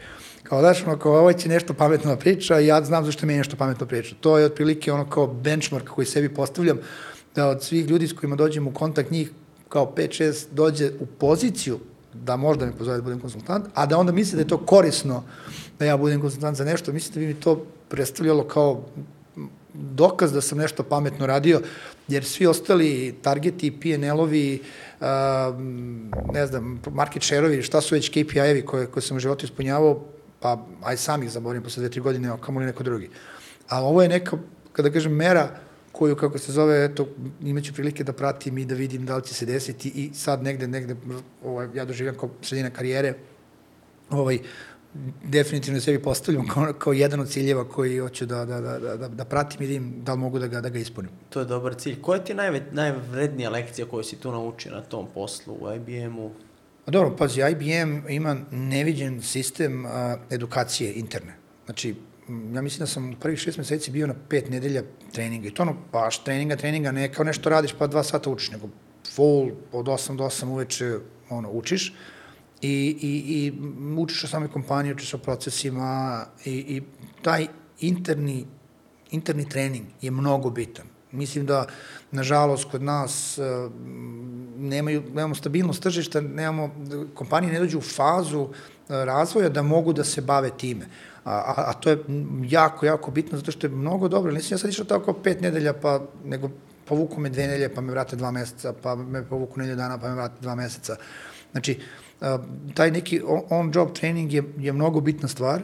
Kao 0.43 0.63
daš, 0.63 0.87
ono, 0.87 0.99
kao 0.99 1.13
ovo 1.13 1.33
će 1.33 1.49
nešto 1.49 1.75
pametno 1.75 2.11
da 2.11 2.17
priča, 2.17 2.59
ja 2.59 2.85
znam 2.85 3.05
zašto 3.05 3.27
mi 3.27 3.33
je 3.33 3.39
nešto 3.39 3.57
pametno 3.57 3.87
priča. 3.87 4.15
To 4.21 4.39
je 4.39 4.45
otprilike 4.45 4.93
ono 4.93 5.11
kao 5.11 5.27
benchmark 5.27 5.89
koji 5.89 6.07
sebi 6.07 6.35
postavljam, 6.35 6.79
da 7.37 7.49
od 7.49 7.63
svih 7.63 7.87
ljudi 7.87 8.09
s 8.09 8.13
kojima 8.13 8.37
dođem 8.37 8.67
u 8.67 8.75
kontakt 8.75 9.11
njih 9.11 9.31
kao 9.69 9.93
5-6 9.97 10.47
dođe 10.53 10.91
u 11.01 11.07
poziciju 11.07 11.79
da 12.15 12.37
možda 12.37 12.67
me 12.67 12.73
pozove 12.73 12.97
da 12.97 13.03
budem 13.03 13.21
konsultant, 13.21 13.67
a 13.75 13.87
da 13.87 13.99
onda 13.99 14.13
misli 14.13 14.37
da 14.37 14.43
je 14.43 14.49
to 14.49 14.59
korisno 14.59 15.25
da 15.79 15.85
ja 15.85 15.97
budem 15.97 16.21
konsultant 16.21 16.57
za 16.57 16.65
nešto, 16.65 16.93
mislim 16.93 17.15
da 17.15 17.21
bi 17.21 17.27
mi 17.27 17.41
to 17.41 17.65
predstavljalo 17.89 18.45
kao 18.45 18.85
dokaz 19.75 20.33
da 20.33 20.41
sam 20.41 20.59
nešto 20.59 20.83
pametno 20.83 21.27
radio, 21.27 21.61
jer 22.09 22.25
svi 22.25 22.47
ostali 22.47 23.15
targeti, 23.23 23.71
PNL-ovi, 23.81 24.59
ne 26.33 26.47
znam, 26.47 26.81
market 26.93 27.23
share-ovi, 27.23 27.63
šta 27.63 27.81
su 27.81 27.95
već 27.95 28.11
KPI-evi 28.11 28.65
koje, 28.65 28.87
koje 28.87 29.03
sam 29.03 29.17
u 29.17 29.21
životu 29.21 29.45
ispunjavao, 29.45 30.05
pa 30.41 30.67
aj 30.83 30.97
sam 30.97 31.23
ih 31.23 31.31
zaboravim 31.31 31.63
posle 31.63 31.81
dve, 31.81 31.91
tri 31.91 32.01
godine, 32.01 32.33
kamo 32.41 32.61
li 32.61 32.67
neko 32.67 32.83
drugi. 32.83 33.11
A 33.69 33.83
ovo 33.83 34.03
je 34.03 34.09
neka, 34.09 34.37
kada 34.73 34.91
kažem, 34.91 35.13
mera 35.13 35.66
koju, 35.99 36.17
kako 36.17 36.39
se 36.39 36.53
zove, 36.53 36.85
eto, 36.85 37.09
imaću 37.43 37.73
prilike 37.73 38.05
da 38.05 38.13
pratim 38.13 38.59
i 38.59 38.65
da 38.65 38.75
vidim 38.75 39.07
da 39.07 39.17
li 39.17 39.23
će 39.23 39.35
se 39.35 39.47
desiti 39.47 39.89
i 39.89 40.11
sad 40.15 40.43
negde, 40.43 40.69
negde, 40.69 40.97
ovaj, 41.45 41.69
ja 41.75 41.85
doživljam 41.85 42.15
kao 42.15 42.31
sredina 42.43 42.71
karijere, 42.71 43.15
ovaj, 44.11 44.39
definitivno 45.25 45.81
sebi 45.81 46.03
postavljam 46.03 46.49
kao, 46.49 46.73
kao 46.79 46.93
jedan 46.93 47.21
od 47.21 47.29
ciljeva 47.29 47.69
koji 47.69 47.99
hoću 47.99 48.27
da, 48.27 48.45
da, 48.45 48.61
da, 48.61 48.79
da, 48.79 49.09
da 49.09 49.25
pratim 49.25 49.63
i 49.63 49.67
da, 49.67 49.75
im, 49.75 49.93
da 50.05 50.13
li 50.13 50.19
mogu 50.19 50.39
da 50.39 50.47
ga, 50.47 50.61
da 50.61 50.69
ga 50.69 50.79
ispunim. 50.79 51.11
To 51.29 51.41
je 51.41 51.47
dobar 51.47 51.75
cilj. 51.75 52.01
Koja 52.01 52.25
ti 52.25 52.33
je 52.33 52.37
najve, 52.37 52.63
najvrednija 52.73 53.51
lekcija 53.51 53.87
koju 53.87 54.05
si 54.05 54.17
tu 54.17 54.33
naučio 54.33 54.73
na 54.73 54.83
tom 54.83 55.07
poslu 55.15 55.55
u 55.61 55.73
IBM-u? 55.75 56.31
A 56.87 56.91
dobro, 56.91 57.17
pazi, 57.17 57.41
IBM 57.41 58.09
ima 58.09 58.37
neviđen 58.51 59.23
sistem 59.23 59.87
a, 59.87 60.17
edukacije 60.31 60.93
interne. 60.95 61.37
Znači, 61.65 61.95
ja 62.29 62.63
mislim 62.63 62.79
da 62.79 62.87
sam 62.87 63.11
u 63.11 63.17
prvih 63.21 63.39
šest 63.39 63.59
meseci 63.59 63.91
bio 63.91 64.07
na 64.07 64.15
pet 64.29 64.51
nedelja 64.51 64.83
treninga 65.13 65.49
i 65.49 65.51
to 65.51 65.63
ono 65.63 65.77
baš 65.93 66.25
treninga, 66.25 66.57
treninga, 66.57 66.93
ne 66.93 67.13
kao 67.13 67.25
nešto 67.25 67.51
radiš 67.51 67.73
pa 67.79 67.87
dva 67.87 68.03
sata 68.03 68.31
učiš, 68.31 68.51
nego 68.51 68.69
full 69.15 69.51
od 69.73 69.87
8 69.87 70.17
do 70.17 70.25
8 70.25 70.49
uveče 70.49 70.99
ono, 71.31 71.51
učiš 71.51 71.95
i, 72.63 72.97
i, 73.01 73.35
i 73.37 73.53
učiš 73.99 74.25
o 74.25 74.27
samoj 74.27 74.49
kompaniji, 74.49 74.93
učiš 74.93 75.15
o 75.15 75.19
procesima 75.19 76.25
i, 76.45 76.51
i 76.51 76.83
taj 77.23 77.47
interni, 77.81 78.47
interni 79.11 79.49
trening 79.49 79.87
je 80.01 80.11
mnogo 80.11 80.51
bitan. 80.51 80.87
Mislim 81.13 81.47
da, 81.47 81.67
nažalost, 82.11 82.71
kod 82.71 82.83
nas 82.83 83.39
uh, 83.39 83.73
nemaju, 84.57 85.03
nemamo 85.15 85.35
stabilnost 85.35 85.83
tržišta, 85.83 86.21
nemamo, 86.21 86.75
kompanije 87.15 87.53
ne 87.53 87.59
dođu 87.59 87.79
u 87.79 87.81
fazu 87.81 88.41
uh, 88.41 88.51
razvoja 88.89 89.49
da 89.49 89.63
mogu 89.63 89.93
da 89.93 90.05
se 90.05 90.21
bave 90.21 90.51
time. 90.57 90.87
A, 90.87 91.16
a, 91.27 91.65
a 91.67 91.73
to 91.73 91.91
je 91.91 91.99
jako, 92.45 92.87
jako 92.87 93.11
bitno 93.11 93.39
zato 93.39 93.53
što 93.53 93.67
je 93.67 93.71
mnogo 93.71 94.09
dobro. 94.09 94.33
Nisam 94.33 94.55
ja 94.55 94.59
sad 94.59 94.71
išao 94.71 94.85
tako 94.85 95.13
pet 95.13 95.41
nedelja, 95.41 95.73
pa, 95.73 96.01
nego 96.25 96.51
povuku 96.85 97.21
me 97.21 97.29
dve 97.29 97.47
nedelje, 97.47 97.75
pa 97.75 97.81
me 97.81 97.93
vrate 97.93 98.17
dva 98.17 98.31
meseca, 98.31 98.73
pa 98.83 98.95
me 98.95 99.25
povuku 99.25 99.61
nedelju 99.61 99.77
dana, 99.77 99.99
pa 99.99 100.09
me 100.09 100.15
vrate 100.15 100.41
dva 100.41 100.55
meseca. 100.55 100.97
Znači, 101.53 101.81
taj 102.75 102.91
neki 102.91 103.23
on-job 103.51 103.93
trening 103.93 104.33
je, 104.33 104.43
je 104.59 104.73
mnogo 104.73 105.01
bitna 105.01 105.29
stvar 105.29 105.63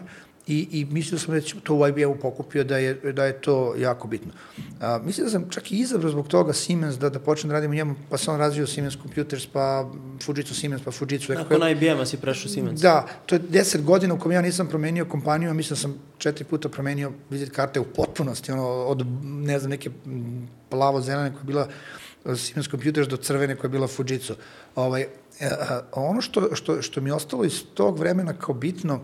i, 0.53 0.69
i 0.81 0.85
mislio 0.85 1.19
sam 1.19 1.35
da 1.35 1.41
će 1.41 1.61
to 1.61 1.75
u 1.75 1.87
IBM-u 1.87 2.17
pokupio 2.17 2.65
da 2.65 2.79
je, 2.79 2.95
da 2.95 3.25
je 3.25 3.41
to 3.41 3.75
jako 3.79 4.09
bitno. 4.09 4.33
A, 4.81 5.01
mislim 5.05 5.27
da 5.27 5.31
sam 5.31 5.51
čak 5.51 5.73
i 5.73 5.77
izabrao 5.77 6.11
zbog 6.11 6.29
toga 6.29 6.53
Siemens 6.53 6.99
da, 6.99 7.11
da 7.11 7.19
počnem 7.19 7.49
da 7.49 7.55
radim 7.55 7.71
u 7.71 7.75
njemu, 7.75 7.95
pa 8.11 8.19
sam 8.19 8.37
razvio 8.37 8.67
Siemens 8.67 8.97
Computers, 9.03 9.47
pa 9.47 9.91
Fujitsu 10.25 10.55
Siemens, 10.55 10.83
pa 10.83 10.91
Fujitsu. 10.91 11.33
Nakon 11.33 11.69
IBM-a 11.71 12.07
si 12.07 12.17
prešao 12.17 12.51
Siemens. 12.51 12.81
Da, 12.81 13.07
to 13.27 13.35
je 13.35 13.39
deset 13.39 13.85
godina 13.85 14.15
u 14.15 14.19
kojem 14.19 14.33
ja 14.33 14.43
nisam 14.43 14.69
promenio 14.69 15.05
kompaniju, 15.05 15.51
a 15.51 15.55
mislim 15.55 15.75
da 15.75 15.81
sam 15.81 15.95
četiri 16.19 16.45
puta 16.45 16.69
promenio 16.69 17.13
vizit 17.31 17.51
karte 17.51 17.81
u 17.81 17.85
potpunosti, 17.85 18.53
ono, 18.53 18.69
od, 18.69 19.07
ne 19.25 19.59
znam, 19.59 19.71
neke 19.71 19.91
plavo-zelene 20.69 21.31
koja 21.31 21.41
je 21.41 21.47
bila 21.47 21.69
Siemens 22.37 22.69
Computers 22.71 23.09
do 23.09 23.17
crvene 23.17 23.57
koja 23.57 23.69
je 23.69 23.73
bila 23.73 23.87
Fujitsu. 23.87 24.35
Ovaj, 24.75 25.07
E, 25.41 25.51
ono 25.93 26.21
što, 26.21 26.55
što, 26.55 26.83
što 26.83 27.01
mi 27.01 27.11
je 27.11 27.15
ostalo 27.15 27.45
iz 27.45 27.63
tog 27.75 27.99
vremena 27.99 28.33
kao 28.33 28.55
bitno 28.55 29.01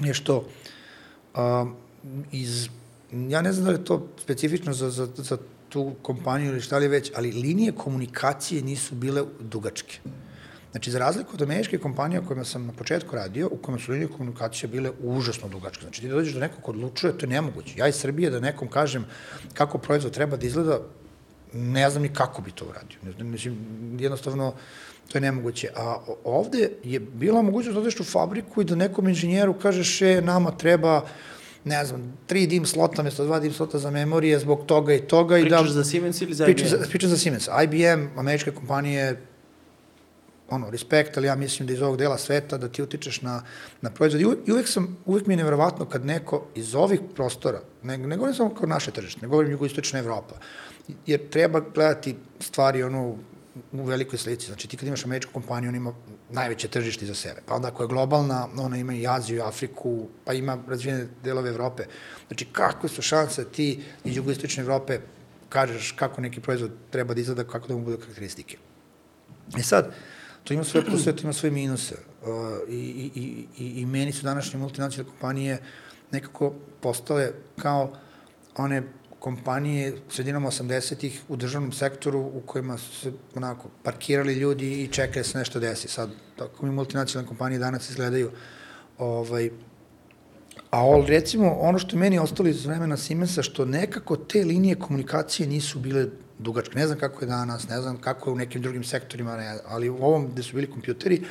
je 0.00 0.14
što 0.14 0.44
a, 1.34 1.66
iz, 2.32 2.68
ja 3.12 3.42
ne 3.42 3.52
znam 3.52 3.66
da 3.66 3.72
je 3.72 3.84
to 3.84 4.08
specifično 4.22 4.72
za, 4.72 4.90
za, 4.90 5.08
za 5.16 5.38
tu 5.68 5.92
kompaniju 6.02 6.52
ili 6.52 6.60
šta 6.60 6.78
li 6.78 6.88
već, 6.88 7.12
ali 7.14 7.32
linije 7.32 7.72
komunikacije 7.72 8.62
nisu 8.62 8.94
bile 8.94 9.24
dugačke. 9.40 9.98
Znači, 10.72 10.90
za 10.90 10.98
razliku 10.98 11.30
od 11.34 11.42
američke 11.42 11.78
kompanije 11.78 12.20
o 12.20 12.24
kojima 12.24 12.44
sam 12.44 12.66
na 12.66 12.72
početku 12.72 13.16
radio, 13.16 13.48
u 13.52 13.56
kojima 13.56 13.78
su 13.78 13.92
linije 13.92 14.08
komunikacije 14.08 14.68
bile 14.68 14.90
užasno 15.00 15.48
dugačke. 15.48 15.82
Znači, 15.82 16.00
ti 16.00 16.08
dođeš 16.08 16.34
do 16.34 16.40
nekog 16.40 16.68
odlučuje, 16.68 17.18
to 17.18 17.26
je 17.26 17.30
nemoguće. 17.30 17.74
Ja 17.78 17.88
iz 17.88 17.94
Srbije 17.94 18.30
da 18.30 18.40
nekom 18.40 18.68
kažem 18.68 19.04
kako 19.54 19.78
proizvod 19.78 20.12
treba 20.12 20.36
da 20.36 20.46
izgleda, 20.46 20.80
ne 21.52 21.90
znam 21.90 22.02
ni 22.02 22.08
kako 22.08 22.42
bi 22.42 22.50
to 22.52 22.64
uradio. 22.64 23.24
Mislim, 23.24 23.56
jednostavno, 24.00 24.54
To 25.08 25.18
je 25.18 25.22
nemoguće. 25.22 25.68
A 25.76 25.96
ovde 26.24 26.70
je 26.84 27.00
bila 27.00 27.42
mogućnost 27.42 27.74
da 27.74 27.80
odeš 27.80 28.00
u 28.00 28.04
fabriku 28.04 28.62
i 28.62 28.64
da 28.64 28.74
nekom 28.74 29.08
inženjeru 29.08 29.54
kažeš, 29.54 30.02
e, 30.02 30.20
nama 30.20 30.50
treba 30.50 31.02
ne 31.64 31.84
znam, 31.84 32.18
3 32.28 32.46
dim 32.46 32.66
slota 32.66 33.02
mesto 33.02 33.24
2 33.24 33.40
dim 33.40 33.52
slota 33.52 33.78
za 33.78 33.90
memorije 33.90 34.38
zbog 34.38 34.66
toga 34.66 34.94
i 34.94 35.00
toga. 35.00 35.34
Pričaš 35.34 35.60
i 35.60 35.64
da, 35.64 35.72
za 35.72 35.84
Siemens 35.84 36.20
ili 36.20 36.34
za 36.34 36.44
IBM? 36.44 36.54
Pričam 36.54 36.68
za, 36.68 36.86
pričam 36.88 37.10
za 37.10 37.16
Siemens. 37.16 37.48
IBM, 37.64 38.18
američke 38.18 38.50
kompanije, 38.50 39.20
ono, 40.50 40.70
respekt, 40.70 41.16
ali 41.16 41.26
ja 41.26 41.34
mislim 41.34 41.66
da 41.66 41.72
iz 41.72 41.82
ovog 41.82 41.96
dela 41.96 42.18
sveta 42.18 42.58
da 42.58 42.68
ti 42.68 42.82
utičeš 42.82 43.22
na, 43.22 43.42
na 43.80 43.90
proizvod. 43.90 44.20
I 44.20 44.24
uvek, 44.24 44.38
i 44.48 44.52
uvek, 44.52 44.68
sam, 44.68 44.96
uvek 45.06 45.26
mi 45.26 45.32
je 45.32 45.36
nevjerovatno 45.36 45.84
kad 45.84 46.04
neko 46.06 46.46
iz 46.54 46.74
ovih 46.74 47.00
prostora, 47.14 47.60
ne, 47.82 47.98
ne 47.98 48.16
govorim 48.16 48.34
samo 48.34 48.54
kao 48.54 48.66
naše 48.66 48.90
tržište, 48.90 49.20
ne 49.22 49.28
govorim 49.28 49.50
jugoistočna 49.50 49.98
Evropa, 49.98 50.34
jer 51.06 51.28
treba 51.30 51.60
gledati 51.74 52.16
stvari 52.40 52.82
ono 52.82 53.16
u 53.72 53.84
velikoj 53.84 54.18
slici. 54.18 54.46
Znači 54.46 54.68
ti 54.68 54.76
kad 54.76 54.86
imaš 54.86 55.04
američku 55.04 55.32
kompaniju, 55.32 55.68
ona 55.68 55.76
ima 55.76 55.94
najveće 56.30 56.68
tržište 56.68 57.06
za 57.06 57.14
sebe. 57.14 57.40
Pa 57.46 57.54
onda 57.54 57.68
ako 57.68 57.82
je 57.82 57.88
globalna, 57.88 58.48
ona 58.56 58.76
ima 58.76 58.94
i 58.94 59.06
Aziju, 59.06 59.36
i 59.36 59.40
Afriku, 59.40 60.08
pa 60.24 60.32
ima 60.32 60.58
razvijene 60.68 61.06
delove 61.24 61.50
Evrope. 61.50 61.84
Znači 62.26 62.44
kakve 62.52 62.88
su 62.88 63.02
šanse 63.02 63.44
ti 63.44 63.82
iz 64.04 64.16
jugoistočne 64.16 64.62
Evrope 64.62 65.00
kažeš 65.48 65.92
kako 65.92 66.20
neki 66.20 66.40
proizvod 66.40 66.70
treba 66.90 67.14
da 67.14 67.20
izgleda, 67.20 67.44
kako 67.44 67.68
da 67.68 67.74
mu 67.74 67.84
budu 67.84 67.96
karakteristike. 67.96 68.56
E 69.58 69.62
sad, 69.62 69.94
to 70.44 70.54
ima 70.54 70.64
svoje 70.64 70.86
plus, 70.86 71.04
to 71.04 71.22
ima 71.22 71.32
svoje 71.32 71.50
minuse. 71.50 71.94
Uh, 72.22 72.28
i, 72.68 73.10
i, 73.14 73.46
i, 73.58 73.80
I 73.80 73.86
meni 73.86 74.12
su 74.12 74.24
današnje 74.24 74.58
multinacionalne 74.58 75.10
kompanije 75.12 75.58
nekako 76.10 76.54
postale 76.80 77.32
kao 77.58 77.92
one 78.56 78.82
kompanije 79.22 79.92
sredinom 80.10 80.46
80-ih 80.46 81.20
u 81.28 81.36
državnom 81.36 81.72
sektoru 81.72 82.20
u 82.20 82.40
kojima 82.46 82.78
su 82.78 82.92
se 83.00 83.12
onako 83.34 83.68
parkirali 83.82 84.34
ljudi 84.34 84.82
i 84.82 84.88
čekali 84.88 85.20
da 85.20 85.28
se 85.28 85.38
nešto 85.38 85.60
desi. 85.60 85.88
Sad, 85.88 86.10
tako 86.38 86.66
mi 86.66 86.72
multinacionalne 86.72 87.28
kompanije 87.28 87.58
danas 87.58 87.90
izgledaju. 87.90 88.30
Ovaj, 88.98 89.50
a 90.70 90.82
ol, 90.86 91.06
recimo, 91.06 91.52
ono 91.60 91.78
što 91.78 91.96
meni 91.96 92.18
ostalo 92.18 92.48
iz 92.48 92.66
vremena 92.66 92.96
Siemensa, 92.96 93.42
što 93.42 93.64
nekako 93.64 94.16
te 94.16 94.44
linije 94.44 94.74
komunikacije 94.74 95.46
nisu 95.46 95.78
bile 95.78 96.06
dugačke. 96.38 96.78
Ne 96.78 96.86
znam 96.86 96.98
kako 96.98 97.24
je 97.24 97.28
danas, 97.28 97.68
ne 97.68 97.80
znam 97.80 98.00
kako 98.00 98.30
je 98.30 98.34
u 98.34 98.42
nekim 98.42 98.62
drugim 98.62 98.84
sektorima, 98.84 99.36
ne, 99.36 99.58
ali 99.66 99.90
u 99.90 100.02
ovom 100.02 100.28
gde 100.32 100.42
su 100.42 100.56
bili 100.56 100.70
kompjuteri, 100.70 101.22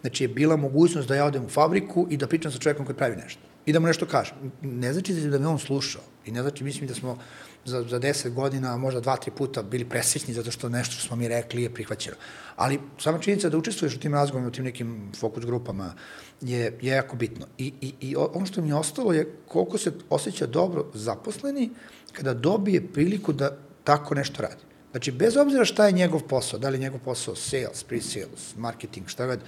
znači 0.00 0.24
je 0.24 0.28
bila 0.28 0.56
mogućnost 0.56 1.08
da 1.08 1.20
ja 1.20 1.24
odem 1.24 1.44
u 1.44 1.48
fabriku 1.48 2.06
i 2.10 2.16
da 2.16 2.26
pričam 2.26 2.52
sa 2.52 2.58
čovjekom 2.58 2.86
koji 2.86 2.96
pravi 2.96 3.16
nešto 3.16 3.40
i 3.66 3.72
da 3.72 3.80
mu 3.80 3.86
nešto 3.86 4.06
kažem. 4.06 4.52
Ne 4.62 4.92
znači 4.92 5.12
da 5.14 5.38
me 5.38 5.46
on 5.46 5.58
slušao 5.58 6.13
i 6.26 6.32
ne 6.32 6.42
znači, 6.42 6.64
mislim 6.64 6.88
da 6.88 6.94
smo 6.94 7.18
za, 7.64 7.82
za 7.82 7.98
deset 7.98 8.32
godina, 8.32 8.76
možda 8.76 9.00
dva, 9.00 9.16
tri 9.16 9.30
puta 9.30 9.62
bili 9.62 9.84
presrećni 9.84 10.34
zato 10.34 10.50
što 10.50 10.68
nešto 10.68 10.94
što 10.94 11.06
smo 11.06 11.16
mi 11.16 11.28
rekli 11.28 11.62
je 11.62 11.74
prihvaćeno. 11.74 12.16
Ali 12.56 12.80
sama 12.98 13.18
činjenica 13.18 13.48
da 13.48 13.58
učestvuješ 13.58 13.96
u 13.96 14.00
tim 14.00 14.14
razgovorima, 14.14 14.48
u 14.48 14.52
tim 14.52 14.64
nekim 14.64 15.12
fokus 15.20 15.44
grupama 15.44 15.94
je, 16.40 16.78
je 16.82 16.96
jako 16.96 17.16
bitno. 17.16 17.46
I, 17.58 17.72
i, 17.80 17.94
I 18.00 18.16
ono 18.16 18.46
što 18.46 18.62
mi 18.62 18.68
je 18.68 18.74
ostalo 18.74 19.12
je 19.12 19.36
koliko 19.48 19.78
se 19.78 19.92
osjeća 20.10 20.46
dobro 20.46 20.90
zaposleni 20.94 21.70
kada 22.12 22.34
dobije 22.34 22.92
priliku 22.92 23.32
da 23.32 23.56
tako 23.84 24.14
nešto 24.14 24.42
radi. 24.42 24.62
Znači, 24.90 25.12
bez 25.12 25.36
obzira 25.36 25.64
šta 25.64 25.86
je 25.86 25.92
njegov 25.92 26.20
posao, 26.22 26.58
da 26.58 26.68
li 26.68 26.76
je 26.76 26.80
njegov 26.80 27.00
posao 27.00 27.34
sales, 27.34 27.84
pre-sales, 27.88 28.56
marketing, 28.56 29.08
šta 29.08 29.26
god, 29.26 29.40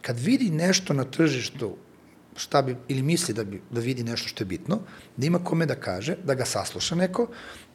kad 0.00 0.18
vidi 0.18 0.50
nešto 0.50 0.94
na 0.94 1.04
tržištu 1.04 1.76
šta 2.36 2.62
bi, 2.62 2.76
ili 2.88 3.02
misli 3.02 3.34
da, 3.34 3.44
bi, 3.44 3.62
da 3.70 3.80
vidi 3.80 4.04
nešto 4.04 4.28
što 4.28 4.42
je 4.42 4.46
bitno, 4.46 4.78
da 5.16 5.26
ima 5.26 5.38
kome 5.44 5.66
da 5.66 5.74
kaže, 5.74 6.16
da 6.24 6.34
ga 6.34 6.44
sasluša 6.44 6.94
neko 6.94 7.28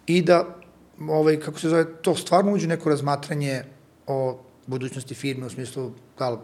i 0.07 0.21
da, 0.21 0.57
ovaj, 0.99 1.39
kako 1.39 1.59
se 1.59 1.69
zove, 1.69 1.85
to 2.01 2.15
stvarno 2.15 2.53
uđe 2.53 2.67
neko 2.67 2.89
razmatranje 2.89 3.63
o 4.07 4.39
budućnosti 4.67 5.15
firme 5.15 5.45
u 5.45 5.49
smislu 5.49 5.91
da 6.19 6.29
li 6.29 6.37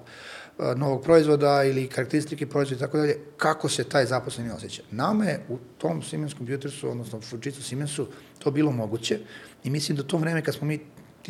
novog 0.76 1.04
proizvoda 1.04 1.64
ili 1.64 1.88
karakteristike 1.88 2.48
proizvoda 2.48 2.78
i 2.78 2.80
tako 2.80 2.98
dalje, 2.98 3.18
kako 3.38 3.70
se 3.70 3.84
taj 3.84 4.06
zaposleni 4.06 4.52
osjeća. 4.52 4.84
Nama 4.92 5.26
je 5.26 5.46
u 5.50 5.58
tom 5.78 6.02
Siemens 6.02 6.36
Computersu, 6.36 6.90
odnosno 6.90 7.22
Fujitsu 7.22 7.64
Siemensu, 7.64 8.08
to 8.40 8.52
bilo 8.52 8.72
moguće 8.72 9.20
i 9.64 9.70
mislim 9.70 9.98
da 9.98 10.04
to 10.04 10.18
vreme 10.18 10.42
kad 10.42 10.56
smo 10.56 10.68
mi, 10.68 10.80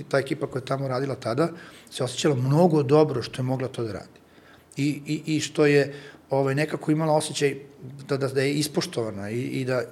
ta 0.10 0.20
ekipa 0.20 0.48
koja 0.48 0.60
je 0.60 0.66
tamo 0.66 0.88
radila 0.88 1.16
tada, 1.16 1.50
se 1.90 2.04
osjećala 2.04 2.36
mnogo 2.36 2.84
dobro 2.84 3.22
što 3.22 3.42
je 3.42 3.46
mogla 3.46 3.68
to 3.68 3.84
da 3.84 3.92
radi. 3.92 4.20
I, 4.78 5.02
i, 5.06 5.36
i 5.36 5.40
što 5.40 5.66
je 5.66 5.94
ovaj, 6.30 6.56
nekako 6.56 6.92
imala 6.92 7.14
osjećaj 7.14 7.56
da, 8.08 8.18
da, 8.18 8.28
da 8.28 8.42
je 8.42 8.54
ispoštovana 8.54 9.30
i, 9.30 9.42
i 9.42 9.66
da 9.66 9.84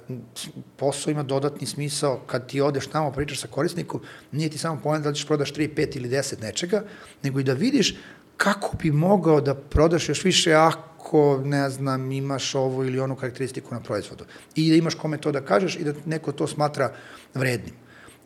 posao 0.76 1.10
ima 1.10 1.22
dodatni 1.22 1.66
smisao 1.66 2.20
kad 2.26 2.46
ti 2.48 2.60
odeš 2.60 2.86
tamo, 2.86 3.12
pričaš 3.12 3.40
sa 3.40 3.48
korisnikom, 3.48 4.00
nije 4.32 4.50
ti 4.50 4.58
samo 4.58 4.80
pojena 4.82 5.04
da 5.04 5.12
ćeš 5.12 5.26
prodaš 5.26 5.52
3, 5.52 5.74
5 5.74 5.96
ili 5.96 6.08
10 6.08 6.42
nečega, 6.42 6.84
nego 7.22 7.40
i 7.40 7.44
da 7.44 7.52
vidiš 7.52 7.96
kako 8.36 8.76
bi 8.76 8.90
mogao 8.90 9.40
da 9.40 9.54
prodaš 9.54 10.08
još 10.08 10.24
više 10.24 10.52
ako 10.52 11.40
ne 11.44 11.70
znam, 11.70 12.12
imaš 12.12 12.54
ovu 12.54 12.84
ili 12.84 13.00
onu 13.00 13.16
karakteristiku 13.16 13.74
na 13.74 13.80
proizvodu. 13.80 14.24
I 14.54 14.70
da 14.70 14.76
imaš 14.76 14.94
kome 14.94 15.18
to 15.18 15.32
da 15.32 15.40
kažeš 15.40 15.76
i 15.76 15.84
da 15.84 15.94
neko 16.04 16.32
to 16.32 16.46
smatra 16.46 16.92
vrednim. 17.34 17.74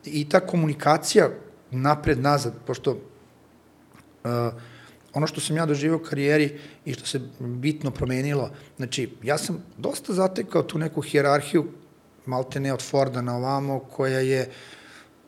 I 0.04 0.28
ta 0.28 0.40
komunikacija 0.40 1.28
napred-nazad, 1.70 2.54
pošto 2.66 2.90
uh, 2.90 3.00
ono 5.12 5.26
što 5.26 5.40
sam 5.40 5.56
ja 5.56 5.66
doživio 5.66 5.96
u 5.96 6.04
karijeri 6.04 6.58
i 6.84 6.94
što 6.94 7.06
se 7.06 7.20
bitno 7.38 7.90
promenilo, 7.90 8.50
znači, 8.76 9.10
ja 9.22 9.38
sam 9.38 9.62
dosta 9.78 10.12
zatekao 10.12 10.62
tu 10.62 10.78
neku 10.78 11.00
hijerarhiju, 11.00 11.66
malte 12.26 12.60
ne 12.60 12.72
od 12.72 12.82
Forda 12.82 13.22
na 13.22 13.36
ovamo, 13.36 13.78
koja 13.78 14.18
je 14.18 14.50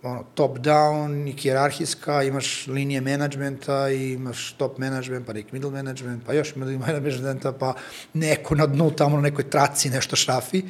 ono, 0.03 0.25
top 0.35 0.59
down 0.59 1.29
i 1.29 1.33
hijerarhijska, 1.33 2.23
imaš 2.23 2.67
linije 2.67 3.01
menadžmenta 3.01 3.91
i 3.91 4.13
imaš 4.13 4.53
top 4.53 4.79
management, 4.79 5.27
pa 5.27 5.33
middle 5.53 5.71
management, 5.71 6.23
pa 6.27 6.33
još 6.33 6.57
middle 6.57 6.79
managementa, 6.79 7.53
pa 7.53 7.75
neko 8.13 8.55
na 8.55 8.67
dnu 8.67 8.91
tamo 8.91 9.17
na 9.17 9.23
nekoj 9.23 9.51
traci 9.51 9.91
nešto 9.91 10.17
šrafi, 10.17 10.63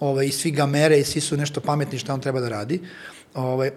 ovaj, 0.00 0.26
i 0.26 0.32
svi 0.32 0.50
ga 0.50 0.66
mere 0.66 0.98
i 0.98 1.04
svi 1.04 1.20
su 1.20 1.36
nešto 1.36 1.60
pametni 1.60 1.98
šta 1.98 2.14
on 2.14 2.20
treba 2.20 2.40
da 2.40 2.48
radi. 2.48 2.80
Ovaj, 3.34 3.70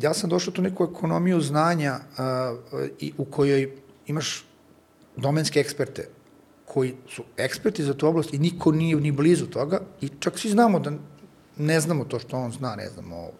ja 0.00 0.14
sam 0.14 0.30
došao 0.30 0.52
tu 0.52 0.62
neku 0.62 0.84
ekonomiju 0.84 1.40
znanja 1.40 1.94
uh, 1.94 2.80
i 3.00 3.12
u 3.18 3.24
kojoj 3.24 3.70
imaš 4.06 4.44
domenske 5.16 5.60
eksperte 5.60 6.08
koji 6.64 6.94
su 7.08 7.24
eksperti 7.36 7.84
za 7.84 7.94
tu 7.94 8.06
oblast 8.06 8.34
i 8.34 8.38
niko 8.38 8.72
nije 8.72 8.96
ni 8.96 9.12
blizu 9.12 9.46
toga 9.46 9.80
i 10.00 10.08
čak 10.18 10.38
svi 10.38 10.50
znamo 10.50 10.80
da 10.80 10.92
ne 11.56 11.80
znamo 11.80 12.04
to 12.04 12.18
što 12.18 12.36
on 12.36 12.52
zna, 12.52 12.76
ne 12.76 12.88
znamo, 12.88 13.30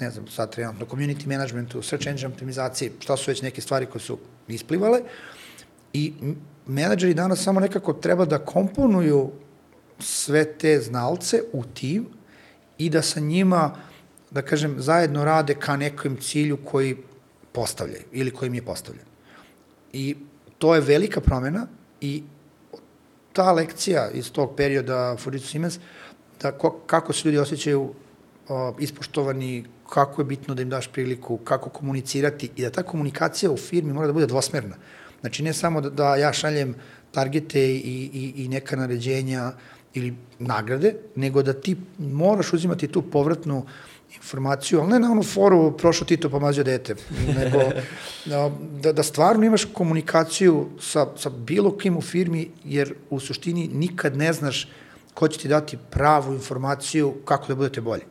ne 0.00 0.10
znam, 0.10 0.26
sad 0.28 0.52
trenutno 0.54 0.86
community 0.86 1.26
managementu, 1.26 1.82
search 1.82 2.06
engine 2.06 2.28
optimizaciji, 2.28 2.90
šta 3.00 3.16
su 3.16 3.30
već 3.30 3.42
neke 3.42 3.60
stvari 3.60 3.86
koje 3.86 4.02
su 4.02 4.18
isplivale 4.48 5.00
i 5.92 6.12
menadžeri 6.66 7.14
danas 7.14 7.42
samo 7.42 7.60
nekako 7.60 7.92
treba 7.92 8.24
da 8.24 8.38
komponuju 8.38 9.30
sve 9.98 10.44
te 10.44 10.80
znalce 10.80 11.42
u 11.52 11.64
tim 11.64 12.06
i 12.78 12.90
da 12.90 13.02
sa 13.02 13.20
njima, 13.20 13.76
da 14.30 14.42
kažem, 14.42 14.76
zajedno 14.78 15.24
rade 15.24 15.54
ka 15.54 15.76
nekom 15.76 16.16
cilju 16.16 16.58
koji 16.64 16.96
postavljaju 17.52 18.02
ili 18.12 18.30
koji 18.30 18.46
im 18.46 18.54
je 18.54 18.64
postavljen. 18.64 19.04
I 19.92 20.16
to 20.60 20.74
je 20.74 20.80
velika 20.80 21.20
promena 21.20 21.66
i 22.00 22.22
ta 23.32 23.52
lekcija 23.52 24.10
iz 24.10 24.32
tog 24.32 24.56
perioda 24.56 25.16
Fujitsu 25.16 25.48
Siemens, 25.48 25.78
da 26.42 26.52
ko, 26.52 26.70
kako 26.86 27.12
se 27.12 27.28
ljudi 27.28 27.38
osjećaju 27.38 27.94
o, 28.48 28.74
ispoštovani, 28.78 29.64
kako 29.88 30.20
je 30.20 30.24
bitno 30.24 30.54
da 30.54 30.62
im 30.62 30.68
daš 30.68 30.88
priliku, 30.92 31.36
kako 31.36 31.70
komunicirati 31.70 32.50
i 32.56 32.62
da 32.62 32.70
ta 32.70 32.82
komunikacija 32.82 33.50
u 33.50 33.56
firmi 33.56 33.92
mora 33.92 34.06
da 34.06 34.12
bude 34.12 34.26
dvosmerna. 34.26 34.76
Znači 35.20 35.42
ne 35.42 35.52
samo 35.52 35.80
da, 35.80 35.90
da 35.90 36.16
ja 36.16 36.32
šaljem 36.32 36.74
targete 37.12 37.60
i, 37.60 38.10
i, 38.12 38.44
i 38.44 38.48
neka 38.48 38.76
naređenja 38.76 39.52
ili 39.94 40.14
nagrade, 40.38 40.94
nego 41.16 41.42
da 41.42 41.52
ti 41.52 41.76
moraš 41.98 42.52
uzimati 42.52 42.88
tu 42.88 43.02
povratnu 43.02 43.64
informaciju, 44.16 44.80
ali 44.80 44.90
ne 44.90 44.98
na 44.98 45.12
onu 45.12 45.22
foru 45.22 45.76
prošlo 45.76 46.06
Tito 46.06 46.30
pomazio 46.30 46.64
dete, 46.64 46.94
nego 47.36 47.58
da, 48.30 48.50
da, 48.82 48.92
da 48.92 49.02
stvarno 49.02 49.46
imaš 49.46 49.64
komunikaciju 49.64 50.68
sa, 50.80 51.06
sa 51.16 51.30
bilo 51.30 51.76
kim 51.78 51.96
u 51.96 52.02
firmi, 52.02 52.50
jer 52.64 52.94
u 53.10 53.20
suštini 53.20 53.68
nikad 53.72 54.16
ne 54.16 54.32
znaš 54.32 54.68
ko 55.14 55.28
će 55.28 55.38
ti 55.38 55.48
dati 55.48 55.78
pravu 55.90 56.34
informaciju 56.34 57.14
kako 57.24 57.46
da 57.48 57.54
budete 57.54 57.80
bolji. 57.80 58.02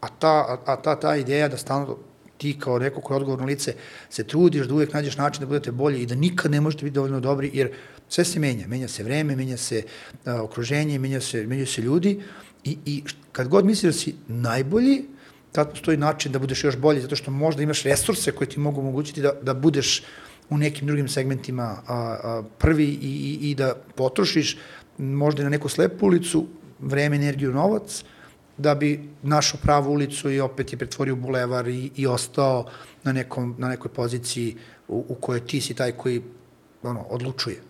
A 0.00 0.08
ta, 0.08 0.58
a 0.66 0.76
ta, 0.76 1.00
ta 1.00 1.16
ideja 1.16 1.48
da 1.48 1.56
stalno 1.56 1.96
ti 2.36 2.58
kao 2.58 2.78
neko 2.78 3.00
koje 3.00 3.14
je 3.14 3.16
odgovorno 3.16 3.46
lice 3.46 3.74
se 4.10 4.24
trudiš 4.24 4.66
da 4.66 4.74
uvek 4.74 4.92
nađeš 4.92 5.16
način 5.16 5.40
da 5.40 5.46
budete 5.46 5.72
bolji 5.72 6.02
i 6.02 6.06
da 6.06 6.14
nikad 6.14 6.50
ne 6.50 6.60
možete 6.60 6.84
biti 6.84 6.94
dovoljno 6.94 7.20
dobri, 7.20 7.50
jer 7.54 7.72
sve 8.08 8.24
se 8.24 8.40
menja. 8.40 8.66
Menja 8.68 8.88
se 8.88 9.02
vreme, 9.02 9.36
menja 9.36 9.56
se 9.56 9.82
a, 10.24 10.42
okruženje, 10.42 10.98
menja 10.98 11.20
se, 11.20 11.46
menja 11.46 11.66
se 11.66 11.82
ljudi 11.82 12.20
i, 12.64 12.78
i 12.86 13.02
kad 13.32 13.48
god 13.48 13.64
misliš 13.64 13.92
da 13.94 13.98
si 13.98 14.14
najbolji, 14.28 15.04
tad 15.54 15.70
postoji 15.70 15.96
način 15.96 16.32
da 16.32 16.38
budeš 16.38 16.64
još 16.64 16.76
bolji, 16.76 17.00
zato 17.00 17.16
što 17.16 17.30
možda 17.30 17.62
imaš 17.62 17.82
resurse 17.82 18.32
koje 18.32 18.48
ti 18.48 18.60
mogu 18.60 18.80
omogućiti 18.80 19.22
da, 19.22 19.32
da 19.42 19.54
budeš 19.54 20.02
u 20.50 20.58
nekim 20.58 20.86
drugim 20.86 21.08
segmentima 21.08 21.62
a, 21.62 21.94
a, 21.94 22.42
prvi 22.58 22.84
i, 22.84 23.12
i, 23.42 23.50
i 23.50 23.54
da 23.54 23.74
potrošiš 23.94 24.56
možda 24.98 25.42
na 25.42 25.48
neku 25.48 25.68
slepu 25.68 26.06
ulicu 26.06 26.46
vreme, 26.80 27.16
energiju, 27.16 27.52
novac, 27.52 28.02
da 28.58 28.74
bi 28.74 29.08
našao 29.22 29.60
pravu 29.62 29.92
ulicu 29.92 30.30
i 30.30 30.40
opet 30.40 30.72
je 30.72 30.78
pretvorio 30.78 31.16
bulevar 31.16 31.68
i, 31.68 31.90
i 31.96 32.06
ostao 32.06 32.66
na, 33.04 33.12
nekom, 33.12 33.54
na 33.58 33.68
nekoj 33.68 33.92
poziciji 33.92 34.56
u, 34.88 35.04
u 35.08 35.14
kojoj 35.14 35.46
ti 35.46 35.60
si 35.60 35.74
taj 35.74 35.92
koji 35.92 36.22
ono, 36.82 37.00
odlučuje. 37.00 37.62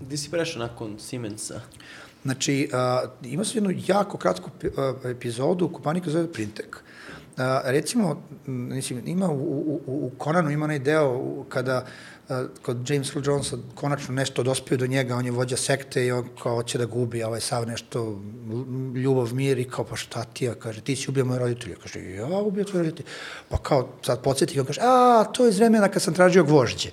Gde 0.00 0.16
si 0.16 0.30
prešao 0.30 0.62
nakon 0.62 0.98
Siemensa? 0.98 1.60
Znači, 2.22 2.68
uh, 2.72 3.30
ima 3.32 3.44
se 3.44 3.58
jednu 3.58 3.74
jako 3.86 4.18
kratku 4.18 4.50
uh, 4.62 5.10
epizodu 5.10 5.64
u 5.64 5.72
kompaniji 5.72 6.02
koja 6.02 6.12
zove 6.12 6.32
Printek. 6.32 6.76
Uh, 6.76 6.93
recimo, 7.64 8.22
mislim, 8.46 9.02
ima 9.06 9.30
u, 9.30 9.34
u, 9.36 9.80
u 9.86 10.10
Konanu 10.18 10.50
ima 10.50 10.64
onaj 10.64 10.78
deo 10.78 11.44
kada 11.48 11.86
kod 12.62 12.90
James 12.90 13.16
Earl 13.16 13.28
Jonesa 13.28 13.56
konačno 13.74 14.14
nešto 14.14 14.42
dospio 14.42 14.76
do 14.76 14.86
njega, 14.86 15.16
on 15.16 15.24
je 15.24 15.30
vođa 15.30 15.56
sekte 15.56 16.06
i 16.06 16.12
on 16.12 16.28
kao 16.42 16.54
hoće 16.54 16.78
da 16.78 16.86
gubi 16.86 17.22
ovaj 17.22 17.40
sav 17.40 17.66
nešto 17.66 18.22
ljubav, 18.94 19.34
mir 19.34 19.58
i 19.58 19.64
kao 19.64 19.84
pa 19.84 19.96
šta 19.96 20.24
ti 20.24 20.44
ja, 20.44 20.54
kaže, 20.54 20.80
ti 20.80 20.96
si 20.96 21.10
ubio 21.10 21.24
moje 21.24 21.38
roditelje, 21.38 21.76
kaže, 21.82 22.14
ja 22.14 22.26
ubio 22.26 22.64
tvoje 22.64 22.82
roditelje, 22.82 23.08
pa 23.48 23.58
kao 23.58 23.88
sad 24.02 24.22
podsjeti, 24.22 24.60
on 24.60 24.66
kaže, 24.66 24.80
a, 24.82 25.24
to 25.32 25.44
je 25.44 25.50
iz 25.50 25.58
vremena 25.58 25.88
kad 25.88 26.02
sam 26.02 26.14
tražio 26.14 26.44
gvožđe. 26.44 26.90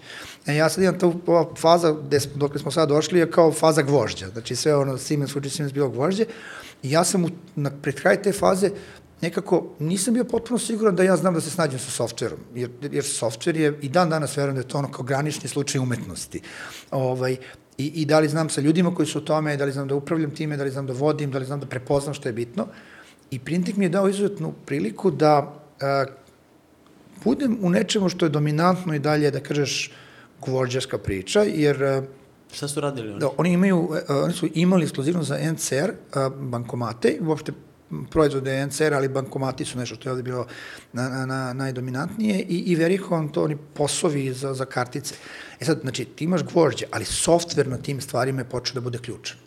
E, 0.47 0.55
ja 0.55 0.69
sad 0.69 0.83
imam 0.83 0.99
ta 0.99 1.11
faza, 1.57 1.95
gde, 2.07 2.19
dok 2.35 2.59
smo 2.59 2.71
sad 2.71 2.89
došli, 2.89 3.19
je 3.19 3.31
kao 3.31 3.51
faza 3.51 3.81
gvožđa, 3.81 4.27
znači 4.27 4.55
sve 4.55 4.75
ono, 4.75 4.97
Siemens, 4.97 5.33
Fuji 5.33 5.49
Siemens 5.49 5.73
bilo 5.73 5.89
gvožđe, 5.89 6.25
i 6.83 6.91
ja 6.91 7.03
sam 7.03 7.25
u, 7.25 7.29
na, 7.55 7.71
pred 7.81 7.95
kraj 7.95 8.21
te 8.21 8.31
faze 8.31 8.69
nekako 9.21 9.67
nisam 9.79 10.13
bio 10.13 10.23
potpuno 10.23 10.59
siguran 10.59 10.95
da 10.95 11.03
ja 11.03 11.17
znam 11.17 11.33
da 11.33 11.41
se 11.41 11.49
snađem 11.49 11.79
sa 11.79 11.91
softverom, 11.91 12.39
jer, 12.55 12.69
jer 12.91 13.03
softver 13.03 13.57
je, 13.57 13.77
i 13.81 13.89
dan 13.89 14.09
danas 14.09 14.37
verujem 14.37 14.55
da 14.55 14.61
je 14.61 14.67
to 14.67 14.77
ono 14.77 14.91
kao 14.91 15.05
granični 15.05 15.49
slučaj 15.49 15.81
umetnosti. 15.81 16.41
Ovaj, 16.91 17.37
i, 17.77 17.85
I 17.85 18.05
da 18.05 18.19
li 18.19 18.29
znam 18.29 18.49
sa 18.49 18.61
ljudima 18.61 18.95
koji 18.95 19.07
su 19.07 19.19
u 19.19 19.21
tome, 19.21 19.57
da 19.57 19.65
li 19.65 19.71
znam 19.71 19.87
da 19.87 19.95
upravljam 19.95 20.31
time, 20.35 20.57
da 20.57 20.63
li 20.63 20.71
znam 20.71 20.87
da 20.87 20.93
vodim, 20.93 21.31
da 21.31 21.39
li 21.39 21.45
znam 21.45 21.59
da 21.59 21.65
prepoznam 21.65 22.13
što 22.13 22.29
je 22.29 22.33
bitno. 22.33 22.67
I 23.31 23.39
Printik 23.39 23.77
mi 23.77 23.85
je 23.85 23.89
dao 23.89 24.09
izuzetnu 24.09 24.53
priliku 24.65 25.11
da 25.11 25.53
a, 25.81 26.05
budem 27.23 27.57
u 27.61 27.69
nečemu 27.69 28.09
što 28.09 28.25
je 28.25 28.29
dominantno 28.29 28.95
i 28.95 28.99
dalje, 28.99 29.31
da 29.31 29.39
kažeš, 29.39 29.91
gvođarska 30.45 30.97
priča, 30.97 31.43
jer 31.43 31.83
a, 31.83 32.01
Šta 32.53 32.67
su 32.67 32.81
radili 32.81 33.09
oni? 33.09 33.19
Da, 33.19 33.29
oni 33.37 33.53
imaju, 33.53 33.89
oni 34.09 34.33
su 34.33 34.47
imali 34.53 34.83
ekskluzivno 34.83 35.23
za 35.23 35.37
NCR 35.51 35.91
bankomate, 36.51 37.17
uopšte 37.21 37.51
proizvode 38.11 38.65
NCR, 38.65 38.93
ali 38.93 39.09
bankomati 39.09 39.65
su 39.65 39.77
nešto 39.77 39.95
što 39.95 40.09
je 40.09 40.11
ovde 40.11 40.23
bilo 40.23 40.47
na, 40.93 41.09
na, 41.09 41.25
na, 41.25 41.53
najdominantnije 41.53 42.39
i, 42.39 42.57
i 42.57 42.75
Verihon 42.75 43.29
to 43.29 43.43
oni 43.43 43.57
posovi 43.73 44.33
za, 44.33 44.53
za 44.53 44.65
kartice. 44.65 45.15
E 45.59 45.65
sad, 45.65 45.79
znači, 45.81 46.05
ti 46.05 46.23
imaš 46.23 46.43
gvožđe, 46.43 46.85
ali 46.91 47.05
softver 47.05 47.67
na 47.67 47.77
tim 47.77 48.01
stvarima 48.01 48.41
je 48.41 48.49
počeo 48.49 48.73
da 48.73 48.81
bude 48.81 48.97
ključan. 48.97 49.37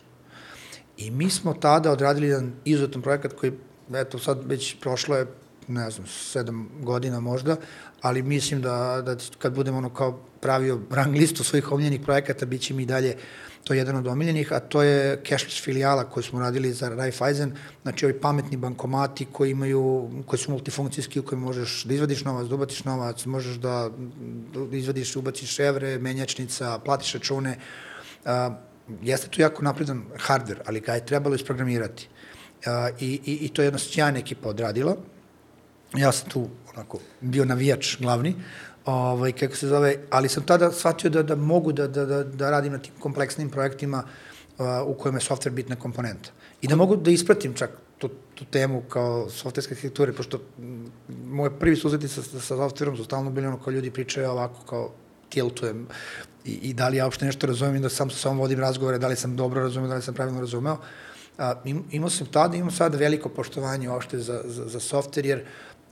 I 0.97 1.11
mi 1.11 1.29
smo 1.29 1.53
tada 1.53 1.91
odradili 1.91 2.27
jedan 2.27 2.53
izuzetan 2.65 3.01
projekat 3.01 3.33
koji, 3.33 3.51
eto, 3.93 4.19
sad 4.19 4.45
već 4.45 4.75
prošlo 4.81 5.15
je, 5.15 5.27
ne 5.67 5.89
znam, 5.89 6.07
sedam 6.07 6.69
godina 6.81 7.19
možda, 7.19 7.55
ali 8.01 8.23
mislim 8.23 8.61
da, 8.61 9.01
da 9.05 9.15
kad 9.37 9.55
budemo 9.55 9.77
ono 9.77 9.89
kao 9.89 10.19
pravio 10.41 10.79
rang 10.89 11.15
listu 11.15 11.43
svojih 11.43 11.71
omiljenih 11.71 12.01
projekata, 12.01 12.45
bit 12.45 12.61
će 12.61 12.73
mi 12.73 12.85
dalje 12.85 13.17
to 13.65 13.73
je 13.73 13.77
jedan 13.77 13.95
od 13.95 14.07
omiljenih, 14.07 14.53
a 14.53 14.59
to 14.59 14.83
je 14.83 15.21
cashless 15.27 15.63
filijala 15.63 16.03
koju 16.03 16.23
smo 16.23 16.39
radili 16.39 16.73
za 16.73 16.89
Raiffeisen, 16.89 17.55
znači 17.81 18.05
ovi 18.05 18.19
pametni 18.19 18.57
bankomati 18.57 19.25
koji 19.31 19.51
imaju, 19.51 20.09
koji 20.25 20.39
su 20.39 20.51
multifunkcijski, 20.51 21.19
u 21.19 21.23
kojima 21.23 21.45
možeš 21.45 21.83
da 21.83 21.93
izvadiš 21.93 22.23
novac, 22.23 22.47
da 22.47 22.55
ubaciš 22.55 22.83
novac, 22.83 23.25
možeš 23.25 23.55
da, 23.55 23.89
da 24.69 24.77
izvadiš, 24.77 25.15
ubaciš 25.15 25.59
evre, 25.59 25.97
menjačnica, 25.99 26.79
platiš 26.79 27.13
račune. 27.13 27.57
A, 28.25 28.53
jeste 29.01 29.27
tu 29.27 29.41
jako 29.41 29.63
napredan 29.63 30.03
hardware, 30.27 30.61
ali 30.65 30.79
ga 30.79 30.93
je 30.93 31.05
trebalo 31.05 31.35
isprogramirati. 31.35 32.07
A, 32.65 32.89
i, 32.99 33.19
i, 33.25 33.33
I 33.45 33.49
to 33.49 33.61
je 33.61 33.65
jedna 33.65 33.79
sjajna 33.79 34.19
ekipa 34.19 34.49
odradila. 34.49 34.95
Ja 35.97 36.11
sam 36.11 36.29
tu 36.29 36.47
onako 36.73 36.99
bio 37.21 37.45
navijač 37.45 37.97
glavni, 37.99 38.35
ovaj, 38.85 39.31
kako 39.31 39.55
se 39.55 39.67
zove, 39.67 39.95
ali 40.09 40.29
sam 40.29 40.43
tada 40.43 40.71
shvatio 40.71 41.09
da, 41.09 41.23
da 41.23 41.35
mogu 41.35 41.71
da, 41.71 41.87
da, 41.87 42.05
da, 42.05 42.23
da 42.23 42.49
radim 42.49 42.73
na 42.73 42.79
tim 42.79 42.93
kompleksnim 42.99 43.49
projektima 43.49 44.03
uh, 44.57 44.65
u 44.85 44.93
kojima 44.93 45.17
je 45.19 45.25
software 45.29 45.53
bitna 45.53 45.75
komponenta. 45.75 46.29
I 46.61 46.67
da 46.67 46.75
mogu 46.75 46.95
da 46.95 47.11
ispratim 47.11 47.53
čak 47.53 47.69
tu, 47.97 48.09
tu 48.35 48.45
temu 48.45 48.81
kao 48.89 49.29
softverske 49.29 49.73
arhitekture, 49.73 50.13
pošto 50.13 50.39
moje 51.25 51.59
prvi 51.59 51.75
suzeti 51.75 52.07
sa, 52.07 52.23
sa 52.23 52.39
softverom 52.39 52.97
su 52.97 53.03
stalno 53.03 53.31
bili 53.31 53.47
ono 53.47 53.57
kao 53.57 53.71
ljudi 53.71 53.91
pričaju 53.91 54.31
ovako 54.31 54.65
kao 54.69 54.91
tiltujem 55.29 55.87
i, 56.45 56.51
i 56.51 56.73
da 56.73 56.87
li 56.87 56.97
ja 56.97 57.05
uopšte 57.05 57.25
nešto 57.25 57.47
razumem 57.47 57.81
da 57.81 57.89
sam 57.89 58.09
sa 58.09 58.17
sobom 58.17 58.39
vodim 58.39 58.59
razgovore, 58.59 58.99
da 58.99 59.07
li 59.07 59.15
sam 59.15 59.35
dobro 59.35 59.61
razumeo, 59.61 59.89
da 59.89 59.95
li 59.95 60.01
sam 60.01 60.13
pravilno 60.13 60.39
razumeo. 60.39 60.77
A, 61.37 61.53
im, 61.65 61.83
imao 61.91 62.09
sam 62.09 62.27
tada, 62.27 62.57
imam 62.57 62.71
sada 62.71 62.97
veliko 62.97 63.29
poštovanje 63.29 63.89
uopšte 63.89 64.19
za, 64.19 64.41
za, 64.45 64.67
za 64.67 64.79
softver, 64.79 65.25
jer 65.25 65.45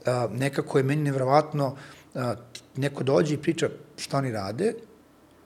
a, 0.06 0.28
nekako 0.32 0.78
je 0.78 0.84
meni 0.84 1.02
nevrovatno 1.02 1.76
a, 2.14 2.34
neko 2.76 3.04
dođe 3.04 3.34
i 3.34 3.42
priča 3.42 3.68
šta 3.96 4.18
oni 4.18 4.32
rade 4.32 4.74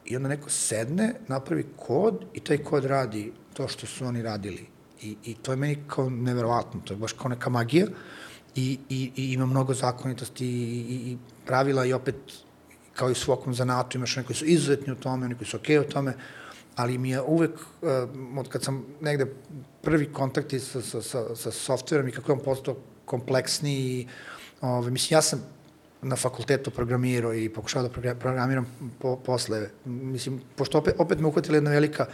I 0.08 0.16
onda 0.16 0.28
neko 0.28 0.50
sedne, 0.50 1.14
napravi 1.28 1.66
kod 1.76 2.24
i 2.34 2.40
taj 2.40 2.58
kod 2.58 2.84
radi 2.84 3.32
to 3.54 3.68
što 3.68 3.86
su 3.86 4.06
oni 4.06 4.22
radili. 4.22 4.66
I, 5.02 5.16
i 5.24 5.34
to 5.34 5.52
je 5.52 5.56
meni 5.56 5.82
kao 5.86 6.10
neverovatno, 6.10 6.80
to 6.84 6.94
je 6.94 6.98
baš 6.98 7.12
kao 7.12 7.28
neka 7.28 7.50
magija 7.50 7.86
i, 8.54 8.78
i, 8.88 9.10
i 9.16 9.32
ima 9.32 9.46
mnogo 9.46 9.74
zakonitosti 9.74 10.46
i, 10.46 10.84
i, 10.88 11.12
i 11.12 11.18
pravila 11.46 11.84
i 11.84 11.92
opet 11.92 12.16
kao 12.94 13.08
i 13.08 13.12
u 13.12 13.14
svakom 13.14 13.54
zanatu 13.54 13.98
imaš 13.98 14.16
oni 14.16 14.26
koji 14.26 14.36
su 14.36 14.44
izuzetni 14.44 14.92
u 14.92 14.96
tome, 14.96 15.26
oni 15.26 15.34
koji 15.34 15.48
su 15.48 15.56
okej 15.56 15.78
okay 15.78 15.86
u 15.86 15.90
tome, 15.90 16.14
ali 16.76 16.98
mi 16.98 17.10
je 17.10 17.20
uvek, 17.22 17.60
uh, 17.60 18.38
od 18.38 18.48
kad 18.48 18.64
sam 18.64 18.84
negde 19.00 19.26
prvi 19.82 20.12
kontakti 20.12 20.60
sa, 20.60 20.82
sa, 20.82 21.02
sa, 21.02 21.36
sa 21.36 21.50
softverom 21.50 22.08
i 22.08 22.12
kako 22.12 22.32
je 22.32 22.38
on 22.38 22.44
postao 22.44 22.76
kompleksniji, 23.04 24.08
ove, 24.60 24.90
mislim, 24.90 25.16
ja 25.16 25.22
sam 25.22 25.42
na 26.02 26.16
fakultetu 26.16 26.70
programirao 26.70 27.34
i 27.34 27.48
pokušao 27.48 27.82
da 27.82 28.14
programiram 28.14 28.66
po, 28.98 29.16
posle. 29.16 29.68
Mislim, 29.84 30.40
pošto 30.56 30.78
opet, 30.78 30.94
opet 30.98 31.20
me 31.20 31.26
uhvatila 31.26 31.56
jedna 31.56 31.70
velika 31.70 32.06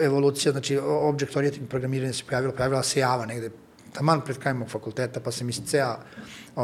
evolucija, 0.00 0.52
znači 0.52 0.78
object 0.82 1.36
oriented 1.36 1.68
programiranje 1.68 2.12
se 2.12 2.24
pojavilo, 2.28 2.52
pojavila 2.52 2.82
se 2.82 3.00
Java 3.00 3.26
negde 3.26 3.50
taman 3.92 4.20
pred 4.20 4.38
krajem 4.38 4.58
mog 4.58 4.68
fakulteta, 4.68 5.20
pa 5.20 5.32
sam 5.32 5.48
iz 5.48 5.60
CEA 5.66 5.98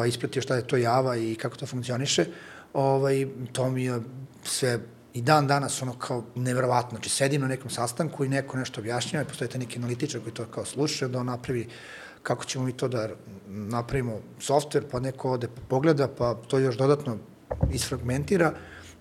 ispratio 0.09 0.43
šta 0.43 0.57
je 0.57 0.67
to 0.67 0.77
Java 0.77 1.17
i 1.17 1.35
kako 1.35 1.57
to 1.57 1.67
funkcioniše. 1.67 2.27
Ovaj, 2.73 3.27
to 3.53 3.71
mi 3.71 3.85
je 3.85 4.01
sve 4.45 4.79
i 5.15 5.23
dan 5.23 5.47
danas 5.47 5.83
ono 5.83 5.99
kao 5.99 6.25
neverovatno. 6.35 6.97
Znači, 6.97 7.11
sedim 7.11 7.41
na 7.41 7.49
nekom 7.49 7.71
sastanku 7.71 8.25
i 8.25 8.29
neko 8.29 8.57
nešto 8.57 8.81
objašnjava 8.81 9.25
i 9.25 9.29
postoje 9.29 9.51
neki 9.59 9.79
analitičar 9.79 10.21
koji 10.21 10.35
to 10.35 10.47
kao 10.47 10.65
sluša, 10.65 11.09
da 11.09 11.19
on 11.19 11.27
napravi 11.27 11.69
kako 12.23 12.45
ćemo 12.45 12.65
mi 12.65 12.73
to 12.73 12.89
da 12.89 13.09
napravimo 13.47 14.21
softver, 14.41 14.85
pa 14.91 15.01
neko 15.01 15.33
ode 15.33 15.49
pa 15.49 15.61
pogleda, 15.69 16.09
pa 16.09 16.35
to 16.35 16.59
još 16.59 16.77
dodatno 16.77 17.17
isfragmentira 17.73 18.53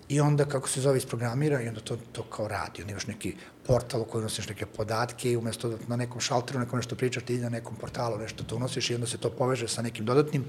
i 0.08 0.20
onda 0.20 0.44
kako 0.44 0.68
se 0.68 0.80
zove 0.80 0.98
isprogramira 0.98 1.62
i 1.62 1.68
onda 1.68 1.80
to, 1.80 1.96
to 2.12 2.22
kao 2.22 2.48
radi. 2.48 2.82
Onda 2.82 2.90
imaš 2.90 3.06
neki 3.06 3.36
portal 3.66 4.00
u 4.00 4.04
kojoj 4.04 4.22
nosiš 4.22 4.48
neke 4.48 4.66
podatke 4.66 5.32
i 5.32 5.36
umesto 5.36 5.68
da 5.68 5.76
na 5.88 5.96
nekom 5.96 6.20
šalteru 6.20 6.60
nekom 6.60 6.78
nešto 6.78 6.96
pričaš, 6.96 7.22
ti 7.22 7.38
na 7.38 7.48
nekom 7.48 7.76
portalu 7.76 8.18
nešto 8.18 8.44
to 8.44 8.56
unosiš 8.56 8.90
i 8.90 8.94
onda 8.94 9.06
se 9.06 9.18
to 9.18 9.30
poveže 9.30 9.68
sa 9.68 9.82
nekim 9.82 10.04
dodatnim 10.04 10.44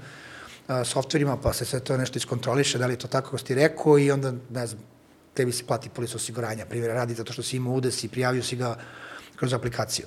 a, 0.68 0.84
softverima, 0.84 1.36
pa 1.36 1.52
se 1.52 1.64
sve 1.64 1.80
to 1.80 1.96
nešto 1.96 2.18
iskontroliše, 2.18 2.78
da 2.78 2.86
li 2.86 2.92
je 2.92 2.98
to 2.98 3.08
tako 3.08 3.38
si 3.38 3.54
rekao 3.54 3.98
i 3.98 4.10
onda, 4.10 4.32
ne 4.50 4.66
znam, 4.66 4.82
tebi 5.34 5.52
se 5.52 5.66
plati 5.66 5.88
polis 5.88 6.14
osiguranja, 6.14 6.66
primjera 6.66 6.94
radi 6.94 7.14
zato 7.14 7.32
što 7.32 7.42
si 7.42 7.56
imao 7.56 7.74
udes 7.74 8.04
i 8.04 8.08
prijavio 8.08 8.42
si 8.42 8.56
ga 8.56 8.76
kroz 9.36 9.52
aplikaciju. 9.52 10.06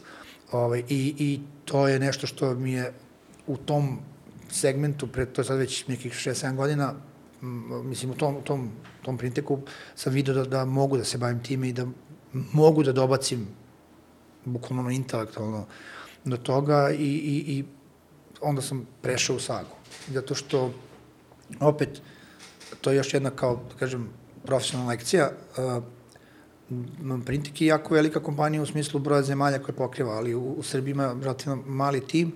Ovaj, 0.51 0.83
i, 0.89 1.15
I 1.19 1.39
to 1.65 1.87
je 1.87 1.99
nešto 1.99 2.27
što 2.27 2.53
mi 2.53 2.71
je 2.71 2.93
u 3.47 3.57
tom 3.57 3.99
segmentu, 4.49 5.07
pre, 5.07 5.25
to 5.25 5.41
je 5.41 5.45
sad 5.45 5.57
već 5.57 5.87
nekih 5.87 6.13
6-7 6.13 6.55
godina, 6.55 6.93
mislim 7.83 8.11
u 8.11 8.15
tom, 8.15 8.35
u 8.37 8.41
tom, 8.41 8.71
tom 9.01 9.17
printeku 9.17 9.59
sam 9.95 10.13
vidio 10.13 10.33
da, 10.33 10.43
da 10.43 10.65
mogu 10.65 10.97
da 10.97 11.03
se 11.03 11.17
bavim 11.17 11.43
time 11.43 11.69
i 11.69 11.73
da 11.73 11.85
mogu 12.33 12.83
da 12.83 12.91
dobacim 12.91 13.47
bukvalno 14.45 14.89
intelektualno 14.89 15.65
do 16.25 16.37
toga 16.37 16.89
i, 16.91 17.03
i, 17.03 17.57
i 17.57 17.65
onda 18.41 18.61
sam 18.61 18.87
prešao 19.01 19.35
u 19.35 19.39
sagu. 19.39 19.75
Zato 20.07 20.35
što 20.35 20.73
opet 21.59 22.01
to 22.81 22.91
je 22.91 22.97
još 22.97 23.13
jedna 23.13 23.29
kao, 23.29 23.55
da 23.55 23.79
kažem, 23.79 24.09
profesionalna 24.45 24.89
lekcija. 24.89 25.31
Uh, 25.57 25.83
Printik 27.25 27.61
je 27.61 27.67
jako 27.67 27.93
velika 27.93 28.19
kompanija 28.19 28.61
u 28.61 28.65
smislu 28.65 28.99
broja 28.99 29.21
zemalja 29.23 29.59
koje 29.59 29.75
pokriva, 29.75 30.11
ali 30.11 30.35
u, 30.35 30.51
u 30.51 30.63
Srbiji 30.63 30.91
ima 30.91 31.15
relativno 31.21 31.63
mali 31.65 32.01
tim 32.01 32.31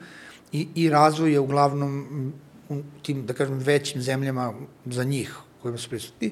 i, 0.52 0.67
i 0.76 0.89
razvoj 0.89 1.32
je 1.32 1.39
uglavnom 1.39 2.34
u 2.70 2.82
tim, 3.02 3.26
da 3.26 3.34
kažem, 3.34 3.58
većim 3.58 4.02
zemljama 4.02 4.54
za 4.86 5.04
njih 5.04 5.36
kojima 5.62 5.78
su 5.78 5.89
prisutni. 5.89 6.32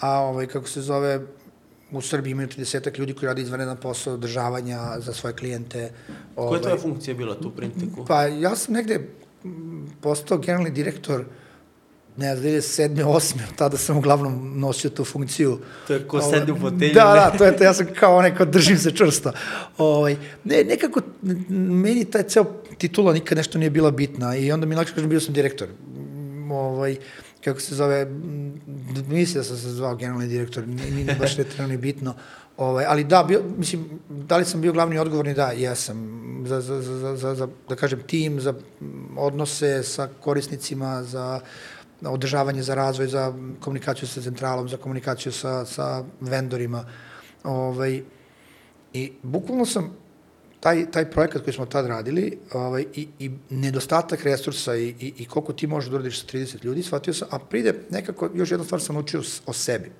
A 0.00 0.10
ovaj, 0.20 0.46
kako 0.46 0.68
se 0.68 0.80
zove, 0.80 1.20
u 1.92 2.00
Srbiji 2.00 2.30
imaju 2.30 2.48
30 2.48 2.98
ljudi 2.98 3.14
koji 3.14 3.26
rade 3.26 3.42
izvaredan 3.42 3.76
posao 3.76 4.14
održavanja 4.14 5.00
za 5.00 5.12
svoje 5.12 5.36
klijente. 5.36 5.90
Koja 6.34 6.56
je 6.56 6.60
tvoja 6.60 6.74
ovaj, 6.74 6.82
funkcija 6.82 7.14
bila 7.14 7.34
tu 7.40 7.48
u 7.48 7.50
Printiku? 7.50 8.04
Pa 8.04 8.22
ja 8.22 8.56
sam 8.56 8.74
negde 8.74 9.08
postao 10.00 10.38
generalni 10.38 10.70
direktor 10.70 11.20
uh, 11.20 11.26
ne 12.16 12.36
znam, 12.36 12.52
2007. 12.52 13.04
8. 13.04 13.34
tada 13.56 13.76
sam 13.76 13.96
uglavnom 13.96 14.60
nosio 14.60 14.90
tu 14.90 15.04
funkciju. 15.04 15.58
To 15.86 15.94
je 15.94 16.08
ko 16.08 16.20
sedi 16.20 16.52
u 16.52 16.56
fotelju. 16.56 16.94
Da, 16.94 17.04
da, 17.04 17.38
to 17.38 17.44
je 17.44 17.56
to, 17.56 17.64
ja 17.64 17.74
sam 17.74 17.86
kao 18.00 18.16
onaj 18.16 18.36
ko 18.36 18.44
držim 18.44 18.78
se 18.78 18.90
čvrsto. 18.90 19.32
Ovaj, 19.78 20.16
ne, 20.44 20.64
nekako, 20.64 21.00
meni 21.48 22.04
taj 22.04 22.22
ceo 22.22 22.44
titula 22.78 23.12
nikad 23.12 23.38
nešto 23.38 23.58
nije 23.58 23.70
bila 23.70 23.90
bitna 23.90 24.36
i 24.36 24.52
onda 24.52 24.66
mi 24.66 24.74
lakše 24.74 24.94
kažem, 24.94 25.10
bio 25.10 25.20
sam 25.20 25.34
direktor. 25.34 25.68
Ovaj, 26.50 26.96
kako 27.44 27.60
se 27.60 27.74
zove, 27.74 28.06
mislim 29.08 29.40
da 29.40 29.44
sam 29.44 29.56
se 29.56 29.68
zvao 29.68 29.96
generalni 29.96 30.28
direktor, 30.28 30.68
nije, 30.68 31.16
baš 31.18 31.36
retredno 31.36 31.66
ni 31.66 31.76
bitno. 31.76 32.14
Ovaj, 32.56 32.84
ali 32.88 33.04
da, 33.04 33.24
bio, 33.28 33.42
mislim, 33.58 34.00
da 34.08 34.36
li 34.36 34.44
sam 34.44 34.60
bio 34.60 34.72
glavni 34.72 34.98
odgovorni? 34.98 35.34
Da, 35.34 35.46
jesam. 35.46 36.24
Za, 36.46 36.60
za, 36.60 36.82
za, 36.82 37.16
za, 37.16 37.34
za, 37.34 37.48
da 37.68 37.76
kažem, 37.76 38.00
tim, 38.06 38.40
za 38.40 38.54
odnose 39.16 39.82
sa 39.82 40.08
korisnicima, 40.20 41.02
za 41.02 41.40
održavanje 42.02 42.62
za 42.62 42.74
razvoj, 42.74 43.06
za 43.06 43.32
komunikaciju 43.60 44.08
sa 44.08 44.22
centralom, 44.22 44.68
za 44.68 44.76
komunikaciju 44.76 45.32
sa, 45.32 45.64
sa 45.64 46.04
vendorima. 46.20 46.84
Ovaj, 47.44 48.02
I 48.92 49.12
bukvalno 49.22 49.66
sam 49.66 49.96
taj, 50.60 50.90
taj 50.90 51.10
projekat 51.10 51.42
koji 51.42 51.54
smo 51.54 51.66
tad 51.66 51.86
radili 51.86 52.38
ovaj, 52.52 52.84
i, 52.94 53.08
i 53.18 53.30
nedostatak 53.50 54.24
resursa 54.24 54.76
i, 54.76 54.88
i, 55.00 55.12
i 55.18 55.26
koliko 55.26 55.52
ti 55.52 55.66
možeš 55.66 55.90
da 55.90 55.96
uradiš 55.96 56.20
sa 56.20 56.26
30 56.26 56.64
ljudi, 56.64 56.82
shvatio 56.82 57.14
sam, 57.14 57.28
a 57.30 57.38
pride 57.38 57.74
nekako, 57.90 58.30
još 58.34 58.50
jedna 58.50 58.64
stvar 58.64 58.80
sam 58.80 58.96
učio 58.96 59.22
o 59.46 59.52
sebi. 59.52 59.92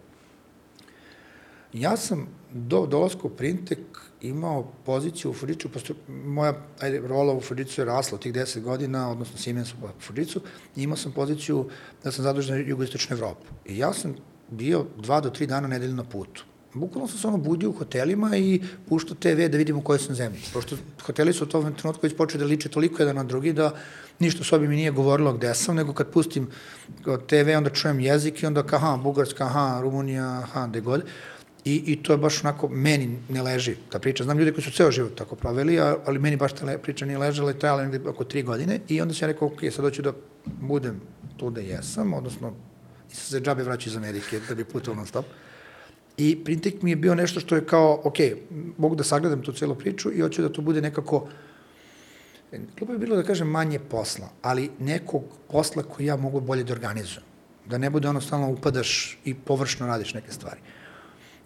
Ja 1.72 1.96
sam 1.96 2.28
do 2.52 2.86
dolaska 2.86 3.20
u 3.24 3.30
Printek 3.30 3.78
imao 4.20 4.72
poziciju 4.84 5.30
u 5.30 5.68
posto 5.68 5.94
moja 6.08 6.54
ajde, 6.80 7.00
rola 7.00 7.32
u 7.32 7.40
Furdicu 7.40 7.80
je 7.80 7.84
rasla 7.84 8.18
tih 8.18 8.32
10 8.32 8.60
godina, 8.60 9.10
odnosno 9.10 9.38
Siemens 9.38 9.72
u 9.72 9.76
Furdicu, 10.00 10.40
i 10.76 10.82
imao 10.82 10.96
sam 10.96 11.12
poziciju 11.12 11.68
da 12.04 12.12
sam 12.12 12.22
zadužen 12.22 12.56
za 12.56 12.70
jugoistočnu 12.70 13.16
Evropu. 13.16 13.46
I 13.66 13.78
ja 13.78 13.92
sam 13.92 14.14
bio 14.50 14.86
dva 14.96 15.20
do 15.20 15.30
tri 15.30 15.46
dana 15.46 15.68
nedeljno 15.68 15.96
na 15.96 16.04
putu. 16.04 16.44
Bukvalno 16.74 17.08
sam 17.08 17.18
se 17.18 17.26
ono 17.26 17.36
budio 17.36 17.70
u 17.70 17.72
hotelima 17.72 18.36
i 18.36 18.62
puštao 18.88 19.16
TV 19.16 19.48
da 19.48 19.58
vidimo 19.58 19.78
u 19.78 19.82
kojoj 19.82 19.98
sam 19.98 20.14
zemlji. 20.14 20.40
Pošto 20.52 20.76
hoteli 21.02 21.32
su 21.32 21.44
u 21.44 21.46
tom 21.46 21.74
trenutku 21.74 22.06
već 22.06 22.16
počeli 22.16 22.44
da 22.44 22.48
liče 22.48 22.68
toliko 22.68 23.02
jedan 23.02 23.16
na 23.16 23.24
drugi 23.24 23.52
da 23.52 23.74
ništa 24.18 24.40
u 24.40 24.44
sobi 24.44 24.68
mi 24.68 24.76
nije 24.76 24.90
govorilo 24.90 25.32
gde 25.32 25.54
sam, 25.54 25.76
nego 25.76 25.92
kad 25.92 26.10
pustim 26.10 26.48
TV 27.26 27.56
onda 27.56 27.70
čujem 27.70 28.00
jezik 28.00 28.42
i 28.42 28.46
onda 28.46 28.64
aha, 28.72 28.98
Bugarska, 29.02 29.44
aha, 29.44 29.80
Rumunija, 29.82 30.40
aha, 30.42 30.66
gde 30.66 30.80
god. 30.80 31.04
I, 31.64 31.82
I 31.86 32.02
to 32.02 32.12
je 32.12 32.16
baš 32.16 32.44
onako, 32.44 32.68
meni 32.68 33.18
ne 33.28 33.42
leži 33.42 33.76
ta 33.88 33.98
priča. 33.98 34.24
Znam 34.24 34.38
ljude 34.38 34.52
koji 34.52 34.64
su 34.64 34.70
ceo 34.70 34.90
život 34.90 35.14
tako 35.14 35.36
proveli, 35.36 35.80
ali 35.80 36.18
meni 36.18 36.36
baš 36.36 36.52
ta 36.52 36.78
priča 36.78 37.06
nije 37.06 37.18
ležala 37.18 37.50
i 37.50 37.58
trajala 37.58 37.82
negde 37.82 38.08
oko 38.08 38.24
tri 38.24 38.42
godine. 38.42 38.80
I 38.88 39.00
onda 39.00 39.14
sam 39.14 39.28
ja 39.28 39.32
rekao, 39.32 39.48
ok, 39.48 39.60
sad 39.70 39.84
hoću 39.84 40.02
da 40.02 40.12
budem 40.44 41.00
tu 41.36 41.50
da 41.50 41.60
jesam, 41.60 42.14
odnosno 42.14 42.52
nisam 43.08 43.24
se 43.24 43.40
džabe 43.40 43.62
vraćao 43.62 43.90
iz 43.90 43.96
Amerike 43.96 44.40
da 44.48 44.54
bi 44.54 44.64
putao 44.64 44.94
non 44.94 45.06
stop. 45.06 45.24
I 46.16 46.44
printek 46.44 46.82
mi 46.82 46.90
je 46.90 46.96
bio 46.96 47.14
nešto 47.14 47.40
što 47.40 47.54
je 47.54 47.66
kao, 47.66 48.00
ok, 48.04 48.18
mogu 48.78 48.94
da 48.94 49.04
sagledam 49.04 49.42
tu 49.42 49.52
celu 49.52 49.74
priču 49.74 50.12
i 50.12 50.20
hoću 50.20 50.42
da 50.42 50.48
to 50.48 50.62
bude 50.62 50.80
nekako, 50.80 51.28
glupo 52.78 52.92
je 52.92 52.98
bilo 52.98 53.16
da 53.16 53.22
kažem 53.22 53.48
manje 53.48 53.78
posla, 53.78 54.28
ali 54.42 54.70
nekog 54.78 55.22
posla 55.50 55.82
koji 55.82 56.06
ja 56.06 56.16
mogu 56.16 56.40
bolje 56.40 56.64
da 56.64 56.72
organizujem. 56.72 57.24
Da 57.66 57.78
ne 57.78 57.90
bude 57.90 58.08
ono 58.08 58.20
stalno 58.20 58.50
upadaš 58.50 59.18
i 59.24 59.34
površno 59.34 59.86
radiš 59.86 60.14
neke 60.14 60.32
stvari 60.32 60.60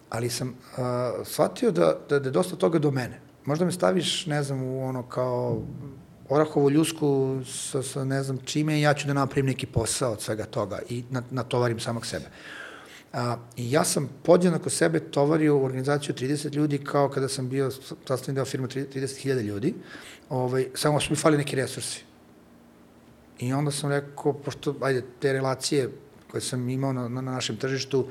ali 0.09 0.29
sam 0.29 0.49
uh, 0.49 0.83
shvatio 1.25 1.71
da, 1.71 1.97
da, 2.09 2.19
da 2.19 2.27
je 2.27 2.31
dosta 2.31 2.55
toga 2.55 2.79
do 2.79 2.91
mene. 2.91 3.19
Možda 3.45 3.65
me 3.65 3.71
staviš, 3.71 4.25
ne 4.25 4.43
znam, 4.43 4.63
u 4.63 4.85
ono 4.87 5.03
kao 5.03 5.61
orahovu 6.29 6.71
ljusku 6.71 7.41
sa, 7.45 7.83
sa 7.83 8.03
ne 8.03 8.23
znam 8.23 8.37
čime 8.45 8.79
i 8.79 8.81
ja 8.81 8.93
ću 8.93 9.07
da 9.07 9.13
napravim 9.13 9.45
neki 9.45 9.65
posao 9.65 10.11
od 10.11 10.21
svega 10.21 10.45
toga 10.45 10.79
i 10.89 11.03
na, 11.09 11.23
natovarim 11.31 11.79
samog 11.79 12.05
sebe. 12.05 12.25
A, 13.13 13.37
I 13.57 13.71
ja 13.71 13.83
sam 13.83 14.09
podjednako 14.23 14.69
sebe 14.69 14.99
tovario 14.99 15.57
u 15.57 15.65
organizaciju 15.65 16.15
30 16.15 16.55
ljudi 16.55 16.77
kao 16.77 17.09
kada 17.09 17.27
sam 17.27 17.49
bio 17.49 17.71
sastavni 18.07 18.35
deo 18.35 18.45
firma 18.45 18.67
30.000 18.67 19.41
ljudi, 19.41 19.73
ovaj, 20.29 20.67
samo 20.75 20.99
su 20.99 21.07
mi 21.09 21.15
fali 21.15 21.37
neki 21.37 21.55
resursi. 21.55 22.03
I 23.39 23.53
onda 23.53 23.71
sam 23.71 23.89
rekao, 23.89 24.33
pošto, 24.33 24.75
ajde, 24.81 25.03
te 25.19 25.33
relacije 25.33 25.89
koje 26.31 26.41
sam 26.41 26.69
imao 26.69 26.93
na, 26.93 27.07
na 27.07 27.21
našem 27.21 27.57
tržištu, 27.57 28.07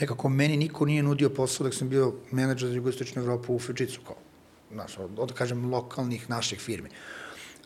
nekako 0.00 0.28
meni 0.28 0.56
niko 0.56 0.84
nije 0.84 1.02
nudio 1.02 1.30
posao 1.30 1.64
dok 1.64 1.74
sam 1.74 1.88
bio 1.88 2.12
menadžer 2.30 2.68
za 2.68 2.74
jugoistočnu 2.74 3.22
Evropu 3.22 3.54
u 3.54 3.58
Fujicu, 3.58 4.00
kao, 4.06 4.16
znaš, 4.72 4.98
od, 4.98 5.18
od, 5.18 5.32
kažem, 5.32 5.70
lokalnih 5.74 6.30
naših 6.30 6.60
firmi. 6.60 6.88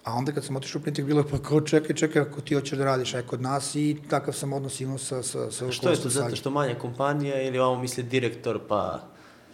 A 0.05 0.13
onda 0.13 0.33
kad 0.33 0.45
sam 0.45 0.57
otišao 0.57 0.79
u 0.79 0.83
Printek, 0.83 1.05
bilo 1.05 1.21
je 1.21 1.29
pa 1.31 1.39
kao 1.39 1.61
čekaj, 1.61 1.97
čekaj, 1.97 2.23
ako 2.23 2.41
ti 2.41 2.55
hoćeš 2.55 2.79
da 2.79 2.85
radiš, 2.85 3.15
aj 3.15 3.23
kod 3.23 3.41
nas 3.43 3.75
i 3.75 3.97
takav 4.11 4.35
sam 4.35 4.53
odnos 4.53 4.81
imao 4.81 4.99
sa... 4.99 5.23
sa, 5.23 5.51
sa 5.51 5.73
što 5.73 5.91
je 5.91 5.97
to, 5.97 6.09
zato 6.09 6.37
što 6.37 6.51
manja 6.51 6.75
kompanija 6.75 7.43
ili 7.43 7.59
vamo 7.59 7.81
misli 7.81 8.03
direktor, 8.03 8.61
pa... 8.69 9.01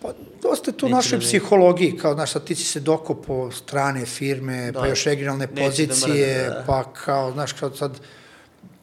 Pa, 0.03 0.09
dosta 0.43 0.71
je 0.71 0.77
to 0.77 0.87
u 0.87 0.89
našoj 0.89 1.19
da 1.19 1.25
psihologiji, 1.25 1.97
kao, 1.97 2.15
znaš, 2.15 2.33
sad 2.33 2.45
ti 2.45 2.55
si 2.55 2.65
se 2.65 2.81
dokopo 2.81 3.51
strane 3.51 4.05
firme, 4.07 4.67
pa 4.67 4.73
da, 4.73 4.81
pa 4.81 4.87
još 4.87 5.05
regionalne 5.05 5.47
pozicije, 5.47 5.87
da 5.87 6.09
mrde, 6.09 6.49
da, 6.49 6.55
da. 6.55 6.65
pa 6.67 6.93
kao, 6.93 7.33
znaš, 7.33 7.53
kao 7.53 7.75
sad, 7.75 8.01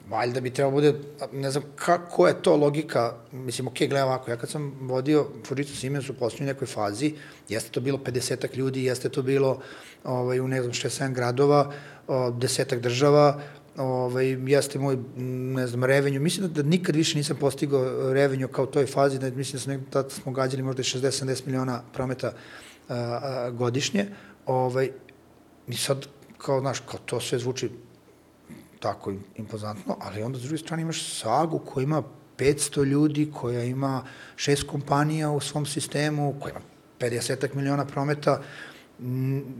valjda 0.09 0.39
bi 0.39 0.49
trebalo 0.49 0.75
bude, 0.75 0.93
ne 1.31 1.51
znam 1.51 1.63
kako 1.75 2.27
je 2.27 2.41
to 2.41 2.55
logika, 2.55 3.13
mislim, 3.31 3.67
ok, 3.67 3.77
gledaj 3.77 4.01
ovako, 4.01 4.31
ja 4.31 4.37
kad 4.37 4.49
sam 4.49 4.73
vodio 4.81 5.27
Fujitsu 5.47 5.75
Siemens 5.75 6.09
u 6.09 6.13
poslednjoj 6.13 6.53
nekoj 6.53 6.67
fazi, 6.67 7.13
jeste 7.49 7.71
to 7.71 7.81
bilo 7.81 7.97
50 7.97 8.57
ljudi, 8.57 8.83
jeste 8.83 9.09
to 9.09 9.21
bilo 9.21 9.61
ovaj, 10.03 10.39
u 10.39 10.47
ne 10.47 10.61
znam 10.61 10.73
6-7 10.73 11.13
gradova, 11.13 11.71
o, 12.07 12.31
desetak 12.31 12.79
država, 12.79 13.41
ovaj, 13.77 14.25
jeste 14.25 14.79
moj, 14.79 14.97
ne 15.15 15.67
znam, 15.67 15.83
revenju. 15.83 16.21
Mislim 16.21 16.47
da, 16.47 16.63
da 16.63 16.69
nikad 16.69 16.95
više 16.95 17.17
nisam 17.17 17.37
postigao 17.37 18.13
revenju 18.13 18.47
kao 18.47 18.63
u 18.63 18.67
toj 18.67 18.85
fazi, 18.85 19.19
da 19.19 19.29
mislim 19.29 19.61
da 19.65 19.71
nekada, 19.71 19.91
tada 19.91 20.09
smo 20.09 20.31
gađali 20.31 20.63
možda 20.63 20.83
60-70 20.83 21.45
miliona 21.45 21.81
prometa 21.93 22.31
a, 22.89 22.95
a, 22.95 23.49
godišnje. 23.49 24.05
Ovaj, 24.45 24.91
I 25.67 25.77
sad, 25.77 26.05
kao, 26.37 26.59
znaš, 26.59 26.79
kao 26.79 26.99
to 27.05 27.19
sve 27.19 27.39
zvuči 27.39 27.69
tako 28.79 29.13
impozantno, 29.35 29.97
ali 29.99 30.23
onda 30.23 30.39
s 30.39 30.41
druge 30.41 30.57
strane 30.57 30.81
imaš 30.81 31.19
Sagu 31.19 31.59
koja 31.59 31.83
ima 31.83 32.03
500 32.37 32.83
ljudi, 32.83 33.31
koja 33.35 33.63
ima 33.63 34.03
šest 34.35 34.63
kompanija 34.63 35.31
u 35.31 35.39
svom 35.39 35.65
sistemu, 35.65 36.35
koja 36.39 36.51
ima 36.51 36.61
50 36.99 37.55
miliona 37.55 37.85
prometa, 37.85 38.41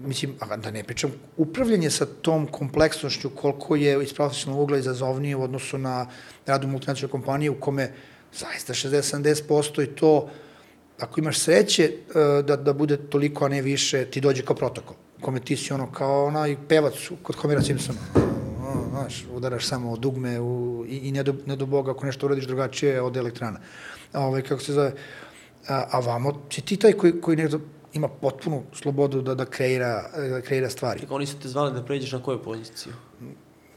mislim, 0.05 0.35
a 0.39 0.57
da 0.57 0.71
ne 0.71 0.83
pričam, 0.83 1.11
upravljanje 1.37 1.89
sa 1.89 2.05
tom 2.05 2.47
kompleksnošću 2.47 3.29
koliko 3.29 3.75
je 3.75 4.03
iz 4.03 4.13
profesionalnog 4.13 4.63
ugla 4.63 4.77
izazovnije 4.77 5.35
u 5.35 5.43
odnosu 5.43 5.77
na 5.77 6.07
radu 6.45 6.67
multinacionalne 6.67 7.11
kompanije 7.11 7.51
u 7.51 7.59
kome 7.59 7.91
zaista 8.33 8.73
60-70% 8.73 9.83
i 9.83 9.95
to, 9.95 10.29
ako 10.99 11.19
imaš 11.19 11.39
sreće 11.39 11.83
e, 11.83 12.43
da, 12.43 12.55
da 12.55 12.73
bude 12.73 12.97
toliko, 12.97 13.45
a 13.45 13.49
ne 13.49 13.61
više, 13.61 14.05
ti 14.05 14.21
dođe 14.21 14.45
kao 14.45 14.55
protokol. 14.55 14.95
U 15.17 15.21
kome 15.21 15.39
ti 15.39 15.57
si 15.57 15.73
ono 15.73 15.91
kao 15.91 16.25
onaj 16.25 16.57
pevac 16.67 16.93
kod 17.23 17.35
Homera 17.35 17.61
Simpsona. 17.61 18.38
Znaš, 18.89 19.25
udaraš 19.33 19.67
samo 19.67 19.97
dugme 19.97 20.39
u, 20.39 20.85
i, 20.87 20.97
i 20.97 21.11
ne, 21.11 21.23
do, 21.23 21.33
ne 21.45 21.55
do 21.55 21.65
Boga 21.65 21.91
ako 21.91 22.05
nešto 22.05 22.25
uradiš 22.25 22.45
drugačije 22.45 23.01
od 23.01 23.17
elektrana. 23.17 23.59
A, 24.13 24.25
ovaj, 24.25 24.41
kako 24.41 24.61
se 24.61 24.73
zove, 24.73 24.93
a, 25.67 25.85
a 25.91 25.99
vamo, 25.99 26.41
si 26.51 26.61
ti 26.61 26.77
taj 26.77 26.93
koji, 26.93 27.21
koji 27.21 27.37
nekdo 27.37 27.59
ima 27.93 28.07
potpunu 28.07 28.63
slobodu 28.73 29.21
da, 29.21 29.35
da, 29.35 29.45
kreira, 29.45 30.03
da 30.29 30.41
kreira 30.41 30.69
stvari. 30.69 30.99
Tako 30.99 31.15
oni 31.15 31.25
su 31.25 31.39
te 31.39 31.47
zvali 31.47 31.73
da 31.73 31.83
pređeš 31.83 32.11
na 32.11 32.23
koju 32.23 32.43
poziciju? 32.43 32.93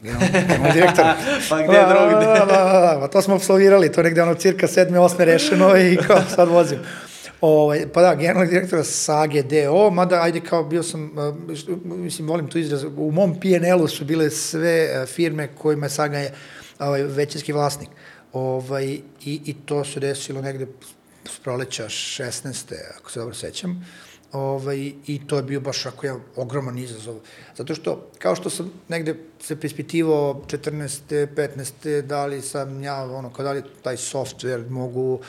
Generalno 0.01 0.73
direktor. 0.73 1.05
pa 1.49 1.57
gde 1.57 1.85
drugde? 1.89 2.25
Da, 2.25 2.45
da, 2.45 2.45
da, 2.45 2.97
da, 2.99 3.07
to 3.07 3.21
smo 3.21 3.35
absolvirali, 3.35 3.91
to 3.91 4.03
negde 4.03 4.21
ono 4.21 4.33
cirka 4.33 4.67
sedme, 4.67 4.99
osme 4.99 5.25
rešeno 5.25 5.77
i 5.77 5.97
kao 6.07 6.21
sad 6.35 6.49
vozim. 6.49 6.79
Ovaj, 7.43 7.87
pa 7.93 8.01
da, 8.01 8.15
generalni 8.15 8.49
direktor 8.49 8.85
Sage 8.85 9.41
DO, 9.43 9.89
mada 9.89 10.21
ajde 10.21 10.39
kao 10.39 10.63
bio 10.63 10.83
sam, 10.83 11.11
mislim, 11.83 12.27
volim 12.27 12.47
tu 12.47 12.59
izraz, 12.59 12.83
u 12.83 13.11
mom 13.11 13.35
PNL-u 13.39 13.87
su 13.87 14.05
bile 14.05 14.29
sve 14.29 15.05
firme 15.07 15.49
kojima 15.55 15.85
je 15.85 15.89
Saga 15.89 16.17
je 16.17 16.33
ovaj, 16.79 17.03
većinski 17.03 17.53
vlasnik. 17.53 17.89
Ovaj, 18.33 18.85
i, 18.85 19.01
I 19.25 19.55
to 19.65 19.83
se 19.85 19.99
desilo 19.99 20.41
negde 20.41 20.67
s 21.25 21.39
proleća 21.39 21.85
16. 21.85 22.73
ako 22.97 23.11
se 23.11 23.19
dobro 23.19 23.35
sećam. 23.35 23.85
Ovaj, 24.31 24.91
I 25.07 25.21
to 25.27 25.37
je 25.37 25.43
bio 25.43 25.59
baš 25.59 25.85
ako 25.85 26.05
je 26.05 26.13
ogroman 26.35 26.77
izazov. 26.77 27.15
Zato 27.57 27.75
što, 27.75 28.11
kao 28.19 28.35
što 28.35 28.49
sam 28.49 28.71
negde 28.87 29.15
se 29.39 29.55
prispitivao 29.55 30.41
14. 30.47 31.27
15. 31.35 32.01
da 32.01 32.25
li 32.25 32.41
sam 32.41 32.83
ja, 32.83 33.03
ono, 33.03 33.33
kao 33.33 33.45
da 33.45 33.51
li 33.51 33.63
taj 33.81 33.97
software 33.97 34.69
mogu, 34.69 35.19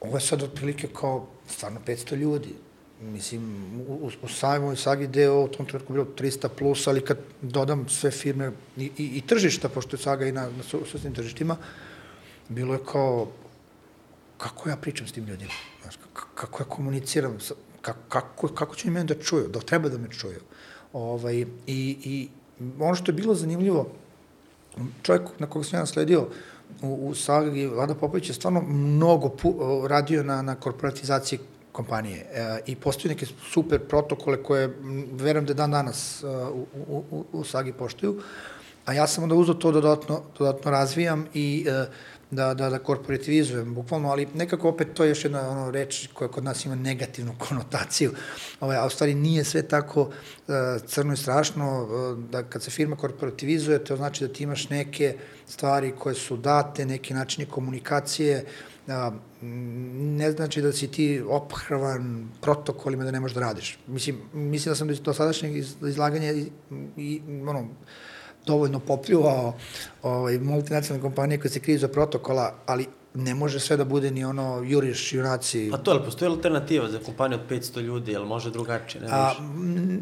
ovo 0.00 0.16
je 0.16 0.20
sad 0.20 0.42
otprilike 0.42 0.88
kao 0.88 1.26
stvarno 1.48 1.80
500 1.86 2.16
ljudi. 2.16 2.54
Mislim, 3.02 3.42
u, 3.88 4.10
u 4.22 4.28
samoj 4.28 4.76
sagi 4.76 5.06
deo 5.06 5.44
u 5.44 5.48
tom 5.48 5.66
trenutku 5.66 5.92
bilo 5.92 6.06
300 6.18 6.48
plus, 6.48 6.86
ali 6.86 7.04
kad 7.04 7.18
dodam 7.42 7.88
sve 7.88 8.10
firme 8.10 8.52
i, 8.76 8.84
i, 8.84 9.04
i 9.18 9.20
tržišta, 9.26 9.68
pošto 9.68 9.96
je 9.96 10.02
saga 10.02 10.26
i 10.26 10.32
na, 10.32 10.50
na 10.50 10.62
susjednim 10.62 11.14
tržištima, 11.14 11.56
bilo 12.48 12.74
je 12.74 12.80
kao 12.92 13.28
kako 14.38 14.68
ja 14.68 14.76
pričam 14.76 15.06
s 15.06 15.12
tim 15.12 15.26
ljudima, 15.26 15.52
znaš, 15.82 15.94
kako 16.34 16.62
ja 16.62 16.68
komuniciram, 16.68 17.38
kako, 17.80 17.98
kako, 18.08 18.48
kako 18.48 18.76
će 18.76 18.90
mene 18.90 19.04
da 19.04 19.22
čuju, 19.22 19.48
da 19.48 19.60
treba 19.60 19.88
da 19.88 19.98
me 19.98 20.10
čuju. 20.10 20.40
Ovaj, 20.92 21.44
i, 21.66 21.96
I 22.04 22.28
ono 22.80 22.94
što 22.94 23.10
je 23.10 23.16
bilo 23.16 23.34
zanimljivo, 23.34 23.90
čovjek 25.02 25.22
na 25.38 25.46
koga 25.46 25.64
sam 25.64 25.76
ja 25.76 25.80
nasledio 25.80 26.28
u, 26.82 27.08
u 27.08 27.14
Sagi, 27.14 27.66
Vlada 27.66 27.94
Popović 27.94 28.28
je 28.28 28.34
stvarno 28.34 28.60
mnogo 28.60 29.28
pu, 29.28 29.54
radio 29.88 30.22
na, 30.22 30.42
na 30.42 30.54
korporatizaciji 30.54 31.38
kompanije. 31.72 32.26
E, 32.32 32.60
i 32.66 32.76
postoji 32.76 33.14
neke 33.14 33.26
super 33.52 33.78
protokole 33.78 34.42
koje 34.42 34.76
verujem 35.12 35.46
da 35.46 35.54
dan 35.54 35.70
danas 35.70 36.22
uh, 36.22 36.30
u, 36.48 36.66
u, 36.88 37.04
u, 37.10 37.24
u 37.32 37.44
Sagi 37.44 37.72
poštuju, 37.72 38.20
a 38.84 38.92
ja 38.92 39.06
sam 39.06 39.24
onda 39.24 39.34
uzao 39.34 39.54
to 39.54 39.72
dodatno, 39.72 40.22
dodatno 40.38 40.70
razvijam 40.70 41.26
i 41.34 41.66
uh, 41.68 41.94
da, 42.30 42.54
da, 42.54 42.70
da 42.70 42.78
korporativizujem, 42.78 43.74
bukvalno, 43.74 44.10
ali 44.10 44.26
nekako 44.34 44.68
opet 44.68 44.88
to 44.94 45.04
je 45.04 45.08
još 45.08 45.24
jedna 45.24 45.50
ono, 45.50 45.70
reč 45.70 46.08
koja 46.14 46.28
kod 46.28 46.44
nas 46.44 46.64
ima 46.64 46.74
negativnu 46.74 47.34
konotaciju, 47.48 48.12
ovaj, 48.60 48.76
a 48.76 48.86
u 48.86 48.90
stvari 48.90 49.14
nije 49.14 49.44
sve 49.44 49.62
tako 49.62 50.00
uh, 50.02 50.10
crno 50.86 51.12
i 51.12 51.16
strašno, 51.16 51.82
uh, 51.82 52.18
da 52.30 52.42
kad 52.42 52.62
se 52.62 52.70
firma 52.70 52.96
korporativizuje, 52.96 53.84
to 53.84 53.96
znači 53.96 54.26
da 54.26 54.32
ti 54.32 54.42
imaš 54.42 54.68
neke 54.68 55.16
stvari 55.46 55.92
koje 55.98 56.14
su 56.14 56.36
date, 56.36 56.86
neki 56.86 57.14
načini 57.14 57.46
komunikacije, 57.46 58.44
uh, 58.44 58.92
ne 59.40 60.32
znači 60.32 60.62
da 60.62 60.72
si 60.72 60.88
ti 60.88 61.22
ophrvan 61.28 62.28
protokolima 62.40 63.04
da 63.04 63.10
ne 63.10 63.20
možeš 63.20 63.34
da 63.34 63.40
radiš. 63.40 63.78
Mislim, 63.86 64.16
mislim 64.32 64.70
da 64.70 64.76
sam 64.76 64.88
do 64.88 65.14
sadašnjeg 65.14 65.56
izlaganja 65.82 66.32
i, 66.32 66.50
i 66.96 67.20
ono, 67.46 67.68
dovoljno 68.48 68.80
popljuvao 68.80 69.54
ovaj, 70.02 70.38
multinacionalne 70.38 71.02
kompanije 71.02 71.40
koje 71.40 71.50
se 71.50 71.60
kriju 71.60 71.78
za 71.78 71.88
protokola, 71.88 72.54
ali 72.66 72.86
ne 73.14 73.34
može 73.34 73.60
sve 73.60 73.76
da 73.76 73.84
bude 73.84 74.10
ni 74.10 74.24
ono 74.24 74.62
juriš, 74.66 75.12
junaci. 75.12 75.70
A 75.74 75.78
to, 75.78 75.90
ali 75.90 76.04
postoji 76.04 76.30
alternativa 76.30 76.88
za 76.88 76.98
kompaniju 77.04 77.38
od 77.38 77.50
500 77.50 77.80
ljudi, 77.80 78.12
jel 78.12 78.24
može 78.24 78.50
drugačije? 78.50 79.02
Ne, 79.02 79.08
A, 79.10 79.32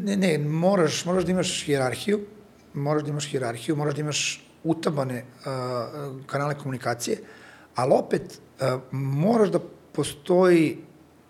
ne, 0.03 0.17
ne, 0.17 0.37
moraš, 0.37 1.05
moraš 1.05 1.25
da 1.25 1.31
imaš 1.31 1.63
hjerarhiju, 1.65 2.19
moraš 2.73 3.03
da 3.03 3.09
imaš 3.09 3.29
hjerarhiju, 3.31 3.75
moraš 3.75 3.95
da 3.95 4.01
imaš 4.01 4.43
utabane 4.63 5.23
uh, 5.23 6.21
kanale 6.25 6.55
komunikacije, 6.55 7.17
ali 7.75 7.93
opet 7.93 8.39
uh, 8.59 8.81
moraš 8.91 9.49
da 9.49 9.59
postoji 9.91 10.77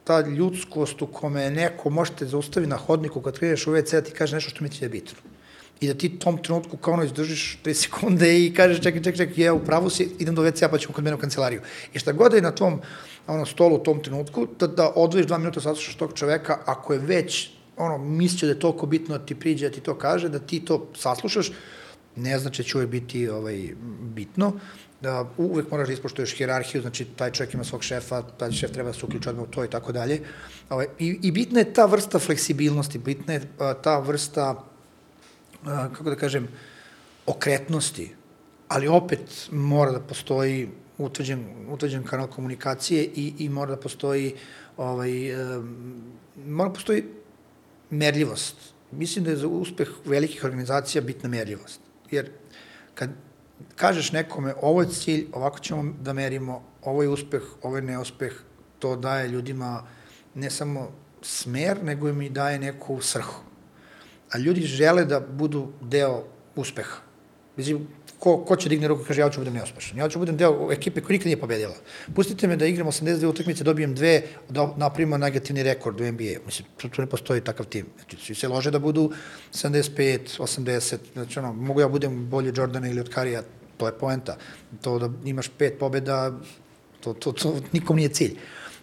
ta 0.03 0.19
ljudskost 0.21 1.01
u 1.01 1.07
kome 1.07 1.49
neko 1.51 1.89
možete 1.89 2.25
zaustavi 2.25 2.67
na 2.67 2.77
hodniku 2.77 3.21
kad 3.21 3.39
kreneš 3.39 3.67
u 3.67 3.71
WC, 3.71 4.03
ti 4.03 4.11
kaže 4.11 4.35
nešto 4.35 4.49
što 4.49 4.63
mi 4.63 4.69
ti 4.69 4.85
je 4.85 4.89
bitno 4.89 5.36
i 5.79 5.87
da 5.87 5.93
ti 5.93 6.09
tom 6.19 6.37
trenutku 6.43 6.77
kao 6.77 6.93
ono 6.93 7.03
izdržiš 7.03 7.59
3 7.63 7.73
sekunde 7.73 8.45
i 8.45 8.53
kažeš 8.53 8.81
čekaj, 8.81 9.03
čekaj, 9.03 9.25
čekaj, 9.25 9.43
ja 9.43 9.53
u 9.53 9.65
pravu 9.65 9.89
si, 9.89 10.09
idem 10.19 10.35
do 10.35 10.41
WC-a 10.41 10.69
pa 10.69 10.77
ćemo 10.77 10.93
kod 10.93 11.03
mene 11.03 11.15
u 11.15 11.19
kancelariju. 11.19 11.61
I 11.93 11.99
šta 11.99 12.11
god 12.11 12.33
je 12.33 12.41
na 12.41 12.51
tom 12.51 12.81
ono, 13.27 13.45
stolu 13.45 13.75
u 13.75 13.83
tom 13.83 14.03
trenutku, 14.03 14.47
da, 14.59 14.67
da 14.67 14.91
odvojiš 14.95 15.27
dva 15.27 15.37
minuta 15.37 15.61
saslušaš 15.61 15.95
tog 15.95 16.13
čoveka, 16.13 16.57
ako 16.65 16.93
je 16.93 16.99
već 16.99 17.49
ono, 17.77 17.97
mislio 17.97 18.47
da 18.47 18.53
je 18.53 18.59
toliko 18.59 18.85
bitno 18.85 19.17
da 19.17 19.25
ti 19.25 19.35
priđe, 19.35 19.69
da 19.69 19.75
ti 19.75 19.81
to 19.81 19.97
kaže, 19.97 20.29
da 20.29 20.39
ti 20.39 20.59
to 20.65 20.87
saslušaš, 20.95 21.51
ne 22.15 22.39
znači 22.39 22.63
da 22.63 22.67
će 22.67 22.77
uvek 22.77 22.89
biti 22.89 23.29
ovaj, 23.29 23.67
bitno, 24.01 24.53
da 25.01 25.29
uvek 25.37 25.71
moraš 25.71 25.87
da 25.87 25.93
ispoštuješ 25.93 26.37
hjerarhiju, 26.37 26.81
znači 26.81 27.05
taj 27.05 27.31
čovjek 27.31 27.53
ima 27.53 27.63
svog 27.63 27.83
šefa, 27.83 28.21
taj 28.21 28.51
šef 28.51 28.71
treba 28.71 28.89
da 28.89 28.97
se 28.97 29.05
uključi 29.05 29.29
odmah 29.29 29.43
u 29.43 29.51
to 29.51 29.65
i 29.65 29.69
tako 29.69 29.91
dalje. 29.91 30.21
Ovaj, 30.69 30.87
i, 30.99 31.19
I 31.21 31.31
bitna 31.31 31.59
je 31.59 31.73
ta 31.73 31.85
vrsta 31.85 32.19
fleksibilnosti, 32.19 32.97
bitna 32.97 33.33
je 33.33 33.41
ta 33.83 33.99
vrsta 33.99 34.63
kako 35.67 36.09
da 36.09 36.15
kažem, 36.15 36.47
okretnosti, 37.25 38.15
ali 38.67 38.87
opet 38.87 39.49
mora 39.51 39.91
da 39.91 39.99
postoji 39.99 40.69
utvrđen, 40.97 41.45
utvrđen 41.69 42.03
kanal 42.03 42.27
komunikacije 42.27 43.03
i, 43.03 43.33
i 43.39 43.49
mora 43.49 43.75
da 43.75 43.81
postoji 43.81 44.35
ovaj, 44.77 45.33
um, 45.35 46.03
mora 46.45 46.69
da 46.69 46.73
postoji 46.73 47.03
merljivost. 47.89 48.55
Mislim 48.91 49.25
da 49.25 49.31
je 49.31 49.37
za 49.37 49.47
uspeh 49.47 49.89
velikih 50.05 50.43
organizacija 50.43 51.01
bitna 51.01 51.29
merljivost. 51.29 51.79
Jer 52.11 52.31
kad 52.95 53.09
kažeš 53.75 54.11
nekome 54.11 54.53
ovo 54.61 54.81
je 54.81 54.89
cilj, 54.89 55.27
ovako 55.33 55.59
ćemo 55.59 55.93
da 56.01 56.13
merimo, 56.13 56.63
ovo 56.83 57.03
je 57.03 57.09
uspeh, 57.09 57.41
ovo 57.61 57.75
je 57.75 57.81
neuspeh, 57.81 58.33
to 58.79 58.95
daje 58.95 59.27
ljudima 59.27 59.83
ne 60.35 60.49
samo 60.49 60.91
smer, 61.21 61.83
nego 61.83 62.09
im 62.09 62.21
i 62.21 62.29
daje 62.29 62.59
neku 62.59 63.01
srhu 63.01 63.47
a 64.31 64.37
ljudi 64.37 64.61
žele 64.61 65.05
da 65.05 65.19
budu 65.19 65.67
deo 65.81 66.23
uspeha. 66.55 66.97
Mislim, 67.57 67.87
ko, 68.19 68.37
ko 68.45 68.55
će 68.55 68.69
digne 68.69 68.87
ruku 68.87 69.01
i 69.01 69.05
kaže 69.05 69.21
ja 69.21 69.29
ću 69.29 69.39
budem 69.39 69.53
neuspešan. 69.53 69.97
Ja 69.97 70.09
ću 70.09 70.19
budem 70.19 70.37
deo 70.37 70.71
ekipe 70.71 71.01
koja 71.01 71.13
nikad 71.13 71.25
nije 71.25 71.39
pobedila. 71.39 71.75
Pustite 72.15 72.47
me 72.47 72.55
da 72.55 72.65
igram 72.65 72.87
82 72.87 73.27
utakmice, 73.27 73.63
dobijem 73.63 73.95
dve, 73.95 74.21
da 74.49 74.73
napravimo 74.77 75.17
negativni 75.17 75.63
rekord 75.63 76.01
u 76.01 76.11
NBA. 76.11 76.41
Mislim, 76.45 76.67
tu, 76.77 76.89
tu 76.89 77.01
ne 77.01 77.07
postoji 77.07 77.41
takav 77.41 77.65
tim. 77.65 77.85
Znači, 77.95 78.25
svi 78.25 78.35
se 78.35 78.47
lože 78.47 78.71
da 78.71 78.79
budu 78.79 79.11
75, 79.53 80.39
80, 80.39 80.97
znači 81.13 81.39
ono, 81.39 81.53
mogu 81.53 81.81
ja 81.81 81.87
budem 81.87 82.29
bolje 82.29 82.53
Jordana 82.55 82.89
ili 82.89 82.99
od 82.99 83.09
Karija, 83.09 83.43
to 83.77 83.85
je 83.85 83.97
poenta. 83.97 84.37
To 84.81 84.99
da 84.99 85.09
imaš 85.25 85.49
pet 85.57 85.79
pobeda, 85.79 86.31
to, 87.01 87.13
to, 87.13 87.31
to 87.31 87.55
nikom 87.71 87.95
nije 87.95 88.09
cilj. 88.09 88.37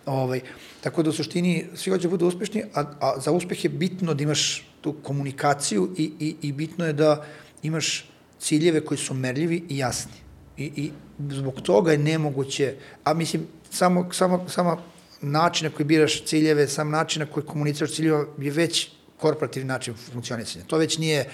Ovaj, 0.07 0.41
tako 0.81 1.03
da 1.03 1.11
u 1.11 1.13
suštini 1.13 1.67
svi 1.75 1.91
hoće 1.91 2.03
da 2.03 2.11
budu 2.11 2.27
uspešni, 2.27 2.63
a, 2.75 2.85
a 3.01 3.21
za 3.21 3.33
uspeh 3.33 3.65
je 3.65 3.71
bitno 3.71 4.15
da 4.15 4.23
imaš 4.23 4.74
tu 4.85 4.93
komunikaciju 5.03 5.91
i, 5.97 6.12
i, 6.20 6.35
i 6.43 6.53
bitno 6.53 6.87
je 6.87 6.93
da 6.93 7.24
imaš 7.62 8.11
ciljeve 8.39 8.85
koji 8.85 8.99
su 8.99 9.14
merljivi 9.14 9.62
i 9.68 9.78
jasni. 9.78 10.12
I, 10.57 10.64
I 10.76 10.91
zbog 11.30 11.61
toga 11.62 11.93
je 11.93 11.99
nemoguće, 11.99 12.74
a 13.05 13.14
mislim, 13.14 13.47
samo, 13.70 14.09
samo, 14.12 14.45
samo 14.49 14.82
način 15.20 15.70
na 15.70 15.76
koji 15.76 15.87
biraš 15.87 16.24
ciljeve, 16.24 16.68
sam 16.68 16.91
način 16.91 17.24
na 17.24 17.26
koji 17.32 17.47
komuniciraš 17.47 17.95
ciljeva 17.95 18.26
je 18.39 18.51
već 18.51 18.91
korporativni 19.16 19.68
način 19.68 19.95
funkcionisanja. 19.95 20.64
To 20.66 20.76
već 20.76 20.99
nije, 20.99 21.28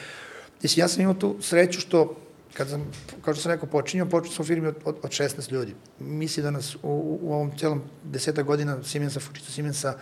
mislim, 0.62 0.84
ja 0.84 0.88
sam 0.88 1.02
imao 1.02 1.14
tu 1.14 1.36
sreću 1.40 1.80
što 1.80 2.16
kad 2.54 2.68
sam, 2.68 2.86
kao 3.22 3.34
što 3.34 3.42
sam 3.42 3.52
rekao, 3.52 3.68
počinio, 3.68 4.06
počeo 4.06 4.32
sam 4.32 4.42
u 4.42 4.46
firmi 4.46 4.68
od, 4.68 4.76
od, 4.84 4.96
od 5.02 5.10
16 5.10 5.52
ljudi. 5.52 5.74
Mislim 5.98 6.44
da 6.44 6.50
nas 6.50 6.74
u, 6.74 7.18
u 7.22 7.34
ovom 7.34 7.50
celom 7.58 7.82
deseta 8.04 8.42
godina 8.42 8.82
Siemensa, 8.84 9.20
Fujitsu 9.20 9.52
Siemensa 9.52 9.98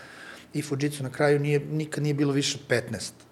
i 0.55 0.63
Fujitsu 0.63 1.03
na 1.03 1.11
kraju 1.11 1.41
nije, 1.41 1.61
nikad 1.61 2.03
nije 2.03 2.15
bilo 2.15 2.33
više 2.33 2.59
od 2.59 2.83
15. 2.91 3.28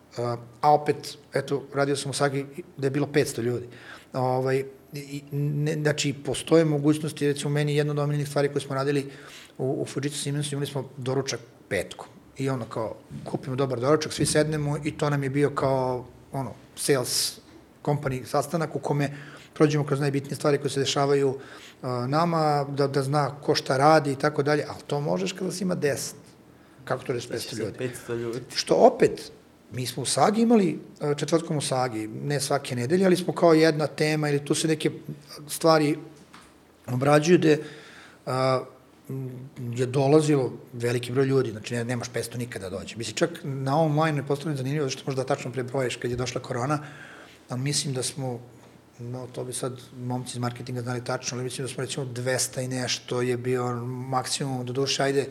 A 0.61 0.73
opet, 0.73 1.19
eto, 1.35 1.63
radio 1.75 1.97
sam 1.97 2.11
u 2.11 2.15
Sagi 2.15 2.47
da 2.77 2.87
je 2.87 2.91
bilo 2.91 3.07
500 3.07 3.43
ljudi. 3.43 3.67
Ovaj, 4.13 4.65
i, 4.93 5.23
ne, 5.33 5.75
znači, 5.75 6.13
postoje 6.13 6.65
mogućnosti, 6.65 7.27
recimo, 7.27 7.51
meni 7.51 7.77
jedna 7.77 7.93
od 7.93 7.99
omiljenih 7.99 8.29
stvari 8.29 8.49
koje 8.49 8.61
smo 8.63 8.75
radili 8.75 9.11
u, 9.59 9.83
u 9.83 9.87
Fujitsu 9.87 10.19
Siemensu, 10.19 10.55
imali 10.55 10.67
smo 10.67 10.91
doručak 10.97 11.41
petkom. 11.69 12.07
I 12.39 12.51
ono 12.51 12.65
kao, 12.65 12.95
kupimo 13.25 13.57
dobar 13.57 13.81
doručak, 13.81 14.13
svi 14.13 14.27
sednemo 14.27 14.77
i 14.85 14.99
to 14.99 15.11
nam 15.11 15.23
je 15.23 15.31
bio 15.31 15.51
kao, 15.51 16.07
ono, 16.33 16.53
sales 16.77 17.39
company 17.85 18.25
sastanak 18.25 18.77
u 18.77 18.79
kome 18.79 19.11
prođemo 19.55 19.87
kroz 19.87 20.01
najbitnije 20.01 20.37
stvari 20.37 20.59
koje 20.59 20.71
se 20.71 20.81
dešavaju 20.81 21.29
uh, 21.29 21.39
nama, 22.09 22.67
da, 22.69 22.87
da 22.87 23.03
zna 23.03 23.41
ko 23.41 23.55
šta 23.55 23.77
radi 23.77 24.13
i 24.13 24.17
tako 24.17 24.43
dalje, 24.43 24.65
ali 24.69 24.79
to 24.87 25.01
možeš 25.01 25.33
kada 25.33 25.53
si 25.53 25.65
ima 25.65 25.77
10. 25.77 26.13
Kako 26.85 27.05
to 27.05 27.13
reći 27.13 27.29
500 27.29 27.59
ljudi? 27.59 27.91
500 28.09 28.17
ljudi. 28.17 28.41
Što 28.55 28.75
opet, 28.75 29.33
mi 29.73 29.87
smo 29.87 30.03
u 30.03 30.07
Sagi 30.07 30.43
imali 30.43 30.79
uh, 31.01 31.17
četvrtkom 31.17 31.57
u 31.57 31.61
Sagi, 31.61 32.09
ne 32.09 32.41
svake 32.41 32.77
nedelje, 32.77 33.07
ali 33.07 33.17
smo 33.17 33.33
kao 33.33 33.55
jedna 33.55 33.87
tema 33.87 34.29
ili 34.29 34.45
tu 34.45 34.55
se 34.55 34.69
neke 34.69 34.91
stvari 35.49 35.99
obrađuju 36.87 37.39
gde 37.39 37.59
uh, 38.27 38.33
je 39.75 39.87
dolazilo 39.87 40.53
veliki 40.73 41.13
broj 41.13 41.27
ljudi, 41.27 41.51
znači 41.51 41.75
ne, 41.75 41.85
nemaš 41.85 42.11
500 42.11 42.37
nikada 42.37 42.71
da 42.71 42.79
dođe. 42.79 42.97
Mislim, 42.97 43.17
čak 43.17 43.31
na 43.43 43.81
online 43.81 44.19
je 44.19 44.27
postavljeno 44.27 44.57
zanimljivo, 44.57 44.91
što 44.91 45.03
možda 45.07 45.25
tačno 45.25 45.53
prebrojiš 45.53 45.97
kad 45.97 46.11
je 46.11 46.17
došla 46.17 46.41
korona, 46.41 46.79
ali 47.49 47.61
mislim 47.61 47.95
da 47.95 48.03
smo, 48.03 48.41
no 48.99 49.27
to 49.33 49.45
bi 49.45 49.53
sad 49.53 49.81
momci 49.99 50.31
iz 50.35 50.39
marketinga 50.39 50.83
znali 50.83 51.05
tačno, 51.05 51.37
ali 51.37 51.45
mislim 51.45 51.67
da 51.67 51.73
smo 51.73 51.85
recimo 51.85 52.07
200 52.07 52.65
i 52.65 52.69
nešto 52.69 53.23
je 53.23 53.37
bio 53.37 53.77
maksimum, 53.85 54.67
do 54.67 54.73
duše, 54.73 55.03
ajde, 55.03 55.27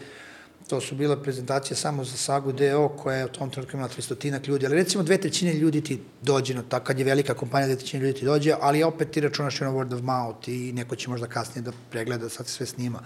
to 0.68 0.82
su 0.82 0.96
bile 0.96 1.24
prezentacije 1.24 1.78
samo 1.78 2.04
za 2.04 2.18
Sagu 2.18 2.52
DO, 2.52 2.90
koja 2.90 3.18
je 3.18 3.26
u 3.26 3.30
tom 3.30 3.50
trenutku 3.50 3.78
imala 3.78 3.90
300 3.90 4.48
ljudi, 4.48 4.66
ali 4.66 4.76
recimo 4.76 5.04
dve 5.04 5.18
trećine 5.18 5.54
ljudi 5.54 5.82
ti 5.82 6.00
dođe, 6.22 6.54
no, 6.54 6.64
tako 6.64 6.86
kad 6.86 7.00
je 7.00 7.06
velika 7.06 7.34
kompanija, 7.34 7.68
dve 7.68 7.76
trećine 7.76 8.04
ljudi 8.04 8.20
ti 8.20 8.26
dođe, 8.26 8.54
ali 8.62 8.84
opet 8.84 9.12
ti 9.12 9.22
računaš 9.22 9.60
na 9.60 9.72
word 9.72 9.96
of 9.96 10.02
mouth 10.02 10.50
i 10.50 10.74
neko 10.74 10.96
će 10.96 11.10
možda 11.10 11.28
kasnije 11.28 11.62
da 11.62 11.72
pregleda, 11.92 12.30
sad 12.30 12.48
se 12.48 12.54
sve 12.54 12.66
snima. 12.66 13.00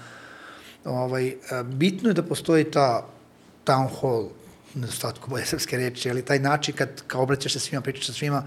Ovaj, 0.86 1.28
e, 1.28 1.36
bitno 1.64 2.10
je 2.10 2.14
da 2.14 2.24
postoji 2.24 2.72
ta 2.72 3.07
town 3.66 3.88
hall, 4.01 4.30
nedostatku 4.76 5.30
bolje 5.30 5.45
srpske 5.53 5.78
reči, 5.78 6.10
ali 6.10 6.26
taj 6.26 6.39
način 6.39 6.76
kad 6.76 7.01
kao 7.07 7.22
obraćaš 7.22 7.53
se 7.53 7.60
svima, 7.60 7.82
pričaš 7.82 8.07
sa 8.07 8.14
svima, 8.14 8.43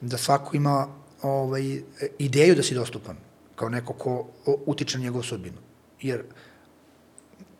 da 0.00 0.18
svako 0.18 0.56
ima 0.56 0.88
ovaj, 1.22 1.82
ideju 2.18 2.54
da 2.54 2.62
si 2.62 2.74
dostupan, 2.74 3.16
kao 3.54 3.68
neko 3.68 3.92
ko 3.92 4.26
utiče 4.66 4.98
na 4.98 5.04
njegovu 5.04 5.22
sudbinu. 5.22 5.58
Jer 6.00 6.22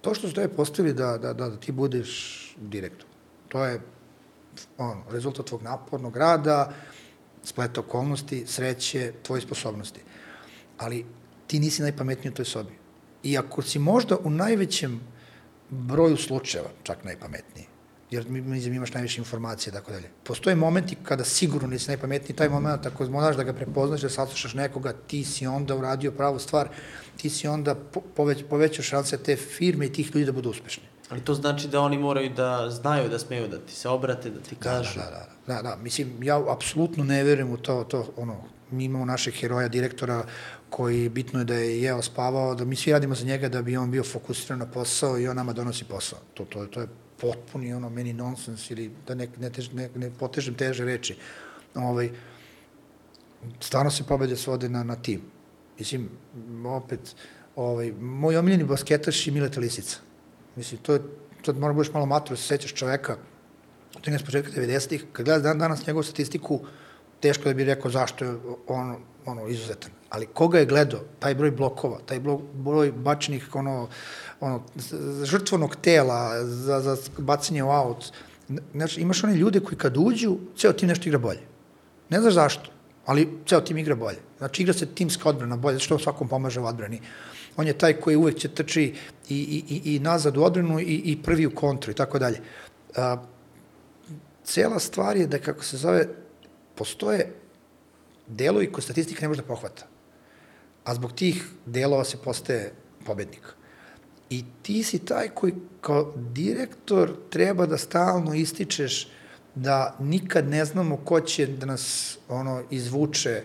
to 0.05 0.15
što 0.15 0.29
su 0.29 0.35
tebe 0.35 0.55
postavili 0.55 0.95
da, 0.95 1.19
da, 1.19 1.33
da, 1.33 1.49
da 1.49 1.57
ti 1.57 1.73
budeš 1.73 2.11
direktor, 2.57 3.07
to 3.49 3.65
je 3.65 3.81
on, 4.79 5.03
rezultat 5.11 5.47
tvog 5.47 5.63
napornog 5.63 6.17
rada, 6.17 6.73
spleta 7.43 7.81
okolnosti, 7.81 8.45
sreće, 8.47 9.13
tvoje 9.23 9.41
sposobnosti. 9.41 10.01
Ali 10.79 11.07
ti 11.47 11.61
nisi 11.61 11.83
najpametniji 11.83 12.33
u 12.33 12.35
toj 12.35 12.45
sobi. 12.45 12.73
I 13.23 13.39
ako 13.39 13.63
si 13.63 13.79
možda 13.79 14.17
u 14.17 14.31
najvećem 14.31 15.01
broju 15.71 16.17
slučajeva, 16.17 16.71
čak 16.83 17.05
najpametniji, 17.05 17.67
jer 18.15 18.29
mi, 18.29 18.41
mi 18.41 18.77
imaš 18.77 18.95
najviše 18.95 19.21
informacije 19.21 19.71
i 19.71 19.75
tako 19.75 19.93
dalje. 19.93 20.11
Postoje 20.25 20.57
momenti 20.57 20.97
kada 21.03 21.25
sigurno 21.25 21.69
nisi 21.69 21.89
najpametniji, 21.89 22.37
taj 22.37 22.49
moment 22.49 22.87
ako 22.87 23.05
moraš 23.05 23.37
da 23.37 23.43
ga 23.43 23.53
prepoznaš, 23.53 24.01
da 24.01 24.09
saslušaš 24.09 24.55
nekoga, 24.55 24.93
ti 24.93 25.25
si 25.25 25.47
onda 25.47 25.77
uradio 25.77 26.13
pravu 26.13 26.39
stvar, 26.39 26.69
ti 27.17 27.31
si 27.31 27.49
onda 27.49 27.75
poveć, 28.17 28.45
povećao 28.51 28.83
šanse 28.83 29.19
te 29.19 29.37
firme 29.37 29.87
i 29.87 29.93
tih 29.93 30.15
ljudi 30.15 30.27
da 30.27 30.33
budu 30.33 30.51
uspešni. 30.51 30.83
Ali 31.11 31.21
to 31.21 31.35
znači 31.35 31.69
da 31.69 31.81
oni 31.81 31.99
moraju 31.99 32.31
da 32.31 32.71
znaju 32.71 33.09
da 33.09 33.19
smeju 33.19 33.49
da 33.49 33.59
ti 33.59 33.73
se 33.73 33.89
obrate, 33.89 34.31
da 34.31 34.41
ti 34.41 34.55
da, 34.55 34.71
kažu. 34.71 34.99
Da, 34.99 35.05
da, 35.05 35.29
da, 35.47 35.55
da, 35.55 35.63
da. 35.63 35.77
Mislim, 35.77 36.23
ja 36.23 36.53
apsolutno 36.53 37.05
ne 37.05 37.23
verujem 37.25 37.51
u 37.51 37.57
to, 37.57 37.85
to, 37.85 38.13
ono, 38.17 38.37
mi 38.71 38.85
imamo 38.85 39.05
našeg 39.05 39.35
heroja, 39.35 39.69
direktora, 39.69 40.25
koji 40.71 41.09
bitno 41.09 41.39
je 41.39 41.45
da 41.45 41.55
je 41.55 41.83
jeo, 41.83 42.03
spavao, 42.03 42.55
da 42.55 42.65
mi 42.65 42.77
svi 42.77 42.93
radimo 42.93 43.15
za 43.15 43.27
njega 43.27 43.49
da 43.49 43.63
bi 43.63 43.77
on 43.77 43.91
bio 43.91 44.05
fokusiran 44.05 44.59
na 44.59 44.67
posao 44.67 45.19
i 45.19 45.29
on 45.29 45.37
nama 45.37 45.53
donosi 45.53 45.85
posao. 45.85 46.19
To, 46.35 46.45
to, 46.45 46.67
to 46.67 46.81
je 46.81 46.89
potpuni 47.21 47.75
ono 47.75 47.91
meni 47.91 48.13
nonsens 48.13 48.71
ili 48.71 48.91
da 49.07 49.15
ne, 49.15 49.29
ne, 49.41 49.51
tež, 49.51 49.71
ne, 49.73 49.89
ne 49.95 50.11
potežem 50.19 50.55
teže 50.55 50.85
reči. 50.85 51.17
Ovaj, 51.75 52.11
stvarno 53.61 53.91
se 53.91 54.05
pobede 54.05 54.37
svode 54.37 54.69
na, 54.69 54.83
na 54.85 54.97
tim. 54.97 55.23
Mislim, 55.79 56.09
opet, 56.67 57.15
ovaj, 57.57 57.93
moj 57.93 58.37
omiljeni 58.37 58.65
basketaš 58.65 59.27
je 59.27 59.33
Mileta 59.33 59.61
Lisica. 59.61 59.99
Mislim, 60.57 60.81
to 60.83 60.93
je, 60.93 61.01
to 61.43 61.53
mora 61.53 61.73
da 61.73 61.77
budeš 61.77 61.93
malo 61.93 62.07
matro, 62.07 62.35
da 62.35 62.37
se 62.37 62.49
sećaš 62.49 62.75
čoveka, 62.75 63.17
to 64.01 64.11
je 64.11 64.19
početka 64.19 64.61
90-ih, 64.61 65.05
kad 65.13 65.25
gledaš 65.27 65.43
dan, 65.43 65.59
danas 65.59 65.87
njegovu 65.87 66.03
statistiku, 66.03 66.61
teško 67.21 67.45
da 67.45 67.55
bi 67.55 67.65
rekao 67.65 67.91
zašto 67.91 68.25
je 68.25 68.37
on 68.69 68.97
ono, 69.27 69.49
izuzetan. 69.49 69.91
Ali 70.11 70.27
koga 70.27 70.59
je 70.59 70.67
gledao, 70.67 71.01
taj 71.19 71.35
broj 71.35 71.51
blokova, 71.51 71.99
taj 72.07 72.21
broj 72.53 72.93
bačenih 72.93 73.49
ono, 73.55 73.89
ono, 74.41 74.63
žrtvonog 75.25 75.77
tela 75.77 76.45
za, 76.45 76.81
za 76.81 76.97
bacanje 77.19 77.63
u 77.63 77.71
aut, 77.71 78.13
znači 78.73 79.01
imaš 79.01 79.25
one 79.25 79.37
ljude 79.37 79.61
koji 79.61 79.79
kad 79.79 79.97
uđu, 79.97 80.37
ceo 80.57 80.73
tim 80.73 80.89
nešto 80.89 81.09
igra 81.09 81.19
bolje. 81.19 81.41
Ne 82.11 82.21
znaš 82.21 82.35
zašto, 82.35 82.71
ali 83.07 83.29
ceo 83.47 83.61
tim 83.61 83.79
igra 83.79 83.95
bolje. 83.95 84.19
Znači 84.39 84.63
igra 84.63 84.75
se 84.75 84.87
timska 84.87 85.29
odbrana 85.29 85.57
bolje, 85.57 85.79
što 85.79 85.99
svakom 85.99 86.29
pomaže 86.29 86.61
u 86.61 86.67
odbrani. 86.67 87.01
On 87.57 87.67
je 87.67 87.79
taj 87.79 88.01
koji 88.01 88.17
uvek 88.17 88.37
će 88.37 88.49
trči 88.49 88.95
i, 89.29 89.37
i, 89.37 89.65
i, 89.69 89.95
i 89.95 89.99
nazad 89.99 90.37
u 90.37 90.45
odbranu 90.45 90.81
i, 90.81 91.03
i 91.05 91.23
prvi 91.23 91.47
u 91.47 91.55
kontru 91.55 91.91
i 91.91 91.95
tako 91.95 92.19
dalje. 92.19 92.41
A, 92.97 93.17
cela 94.45 94.79
stvar 94.79 95.17
je 95.17 95.27
da, 95.27 95.39
kako 95.39 95.65
se 95.65 95.77
zove, 95.77 96.09
postoje 96.75 97.33
delovi 98.27 98.73
koje 98.73 98.83
statistika 98.83 99.21
ne 99.23 99.29
može 99.29 99.43
da 99.43 99.47
pohvata. 99.49 99.87
A 100.85 100.95
zbog 100.95 101.13
tih 101.13 101.45
delova 101.67 102.05
se 102.05 102.17
postaje 102.17 102.73
pobednik. 103.07 103.55
I 104.31 104.45
ti 104.63 104.83
si 104.83 104.99
taj 104.99 105.29
koji 105.29 105.55
kao 105.81 106.13
direktor 106.17 107.13
treba 107.31 107.67
da 107.67 107.79
stalno 107.79 108.35
ističeš 108.35 109.09
da 109.55 109.97
nikad 110.01 110.49
ne 110.49 110.65
znamo 110.65 110.97
ko 110.97 111.21
će 111.21 111.47
da 111.47 111.67
nas 111.67 112.19
ono 112.29 112.63
izvuče 112.71 113.43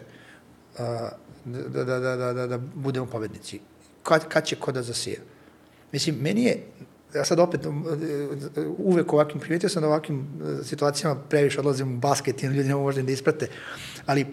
da, 0.78 1.18
da, 1.46 1.84
da, 1.84 2.00
da, 2.00 2.34
da, 2.34 2.48
da 2.48 2.58
budemo 2.58 3.06
pobednici. 3.06 3.60
Kad, 4.04 4.28
kad 4.28 4.46
će 4.46 4.56
ko 4.56 4.72
da 4.72 4.84
zasija. 4.84 5.20
Mislim, 5.92 6.16
meni 6.22 6.44
je, 6.44 6.64
ja 7.16 7.26
sad 7.26 7.39
opet 7.39 7.62
uvek 8.78 9.14
ovakvim, 9.14 9.39
primetio 9.39 9.70
sam 9.70 9.82
da 9.82 9.88
ovakvim 9.88 10.28
situacijama 10.64 11.22
previše 11.30 11.60
odlazim 11.60 11.95
u 11.95 11.99
basket 11.99 12.43
i 12.43 12.45
ljudi 12.45 12.70
ne 12.70 12.76
možda 12.76 13.01
da 13.01 13.12
isprate, 13.12 13.47
ali 14.05 14.26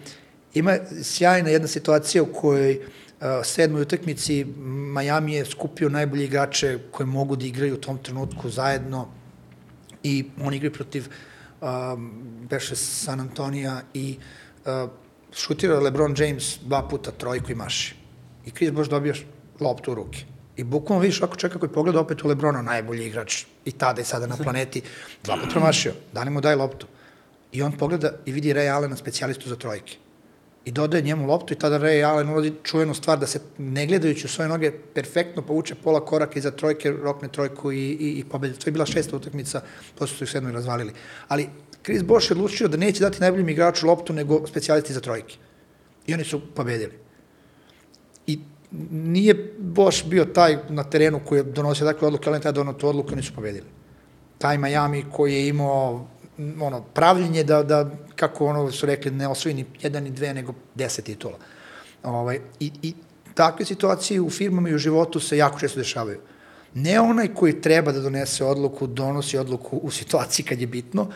ima 0.53 0.77
sjajna 1.03 1.49
jedna 1.49 1.67
situacija 1.67 2.23
u 2.23 2.33
kojoj 2.33 2.79
uh, 2.79 3.27
sedmoj 3.43 3.81
utakmici 3.81 4.45
Miami 4.95 5.33
je 5.33 5.45
skupio 5.45 5.89
najbolje 5.89 6.25
igrače 6.25 6.79
koje 6.91 7.07
mogu 7.07 7.35
da 7.35 7.45
igraju 7.45 7.73
u 7.73 7.81
tom 7.81 7.97
trenutku 7.97 8.49
zajedno 8.49 9.07
i 10.03 10.25
oni 10.41 10.57
igraju 10.57 10.73
protiv 10.73 11.07
um, 11.61 12.11
beše 12.49 12.75
San 12.75 13.19
Antonija 13.19 13.81
i 13.93 14.17
uh, 14.65 14.89
šutira 15.33 15.79
LeBron 15.79 16.15
James 16.17 16.59
dva 16.63 16.87
puta 16.87 17.11
trojku 17.11 17.51
i 17.51 17.55
maši. 17.55 17.95
I 18.45 18.51
Chris 18.51 18.71
Bosh 18.71 18.89
dobijaš 18.89 19.25
loptu 19.59 19.91
u 19.91 19.95
ruke. 19.95 20.36
I 20.57 20.63
bukvalno 20.63 21.01
vidiš 21.01 21.21
ako 21.21 21.35
čeka 21.35 21.59
koji 21.59 21.69
pogleda 21.69 21.99
opet 21.99 22.23
u 22.23 22.27
Lebrona, 22.27 22.61
najbolji 22.61 23.05
igrač 23.07 23.43
i 23.65 23.71
tada 23.71 24.01
i 24.01 24.05
sada 24.05 24.27
na 24.27 24.37
planeti, 24.37 24.81
dva 25.23 25.35
puta 25.35 25.51
promašio, 25.51 25.93
da 26.13 26.25
mu 26.25 26.41
daj 26.41 26.55
loptu. 26.55 26.87
I 27.51 27.61
on 27.61 27.77
pogleda 27.77 28.11
i 28.25 28.31
vidi 28.31 28.53
Ray 28.53 28.73
Allena, 28.73 28.95
specijalistu 28.95 29.49
za 29.49 29.55
trojke 29.55 29.97
i 30.67 30.71
dodaje 30.71 31.03
njemu 31.03 31.27
loptu 31.27 31.53
i 31.53 31.57
tada 31.57 31.79
Ray 31.79 32.03
Allen 32.05 32.29
ulazi 32.29 32.51
čujenu 32.63 32.93
stvar 32.93 33.19
da 33.19 33.27
se 33.27 33.39
ne 33.57 33.85
gledajući 33.85 34.25
u 34.25 34.29
svoje 34.29 34.49
noge 34.49 34.71
perfektno 34.93 35.41
povuče 35.41 35.75
pola 35.75 36.05
koraka 36.05 36.39
iza 36.39 36.51
trojke, 36.51 36.91
rokne 36.91 37.27
trojku 37.27 37.71
i, 37.71 37.77
i, 37.79 38.09
i 38.19 38.23
pobedi. 38.31 38.59
To 38.59 38.67
je 38.67 38.71
bila 38.71 38.85
šesta 38.85 39.15
utakmica, 39.15 39.61
posle 39.95 40.17
su 40.17 40.23
ih 40.23 40.29
sedmo 40.29 40.51
razvalili. 40.51 40.91
Ali 41.27 41.49
Chris 41.83 42.03
Bosh 42.03 42.31
je 42.31 42.35
odlučio 42.35 42.67
da 42.67 42.77
neće 42.77 42.99
dati 42.99 43.21
najboljim 43.21 43.49
igraču 43.49 43.87
loptu 43.87 44.13
nego 44.13 44.47
specijalisti 44.47 44.93
za 44.93 45.01
trojke. 45.01 45.37
I 46.07 46.13
oni 46.13 46.23
su 46.23 46.41
pobedili. 46.55 47.06
Nije 48.91 49.53
Boš 49.59 50.05
bio 50.05 50.25
taj 50.25 50.57
na 50.69 50.83
terenu 50.83 51.19
koji 51.25 51.39
je 51.39 51.43
donosio 51.43 51.85
takve 51.85 52.07
odluke, 52.07 52.29
ali 52.29 52.41
taj 52.41 52.51
donao 52.51 52.73
tu 52.73 52.87
odluku, 52.87 53.13
oni 53.13 53.23
su 53.23 53.33
pobedili. 53.33 53.65
Taj 54.37 54.57
Miami 54.57 55.05
koji 55.11 55.33
je 55.33 55.47
imao 55.47 56.07
ono, 56.61 56.81
pravljenje 56.93 57.43
da, 57.43 57.63
da, 57.63 57.89
kako 58.15 58.45
ono 58.45 58.71
su 58.71 58.85
rekli, 58.85 59.11
ne 59.11 59.27
osvoji 59.27 59.55
ni 59.55 59.65
jedan 59.81 60.03
ni 60.03 60.09
dve, 60.09 60.33
nego 60.33 60.53
deset 60.75 61.05
titula. 61.05 61.37
Ovaj, 62.03 62.39
i, 62.59 62.71
I 62.81 62.93
takve 63.33 63.65
situacije 63.65 64.21
u 64.21 64.29
firmama 64.29 64.69
i 64.69 64.75
u 64.75 64.77
životu 64.77 65.19
se 65.19 65.37
jako 65.37 65.59
često 65.59 65.79
dešavaju. 65.79 66.19
Ne 66.73 66.99
onaj 67.01 67.33
koji 67.33 67.61
treba 67.61 67.91
da 67.91 67.99
donese 67.99 68.45
odluku, 68.45 68.87
donosi 68.87 69.37
odluku 69.37 69.77
u 69.77 69.91
situaciji 69.91 70.45
kad 70.45 70.61
je 70.61 70.67
bitno 70.67 71.07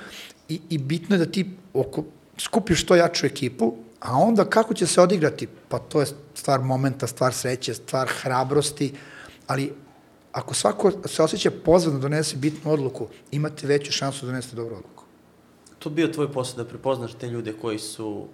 i, 0.49 0.60
i 0.70 0.78
bitno 0.78 1.16
je 1.16 1.26
da 1.26 1.32
ti 1.32 1.45
oko, 1.74 2.04
skupiš 2.38 2.82
što 2.82 2.95
jaču 2.95 3.26
ekipu, 3.26 3.76
a 4.02 4.18
onda 4.18 4.45
kako 4.45 4.74
će 4.74 4.88
se 4.88 5.02
odigrati, 5.02 5.47
pa 5.70 5.80
to 5.80 5.99
je 5.99 6.08
stvar 6.34 6.62
momenta, 6.62 7.08
stvar 7.08 7.34
sreće, 7.34 7.74
stvar 7.74 8.08
hrabrosti, 8.22 8.93
ali 9.47 9.74
ako 10.32 10.54
svako 10.54 10.91
se 11.06 11.24
osjeća 11.24 11.52
pozvan 11.66 11.95
da 11.95 12.02
donese 12.02 12.36
bitnu 12.36 12.72
odluku, 12.72 13.08
imate 13.32 13.68
veću 13.68 13.91
šansu 13.91 14.26
da 14.26 14.32
donesete 14.32 14.56
dobru 14.56 14.76
odluku. 14.76 15.04
To 15.80 15.89
bio 15.89 16.08
tvoj 16.08 16.32
posao 16.32 16.64
da 16.64 16.70
prepoznaš 16.70 17.14
te 17.14 17.28
ljude 17.28 17.54
koji 17.62 17.80
su 17.80 18.28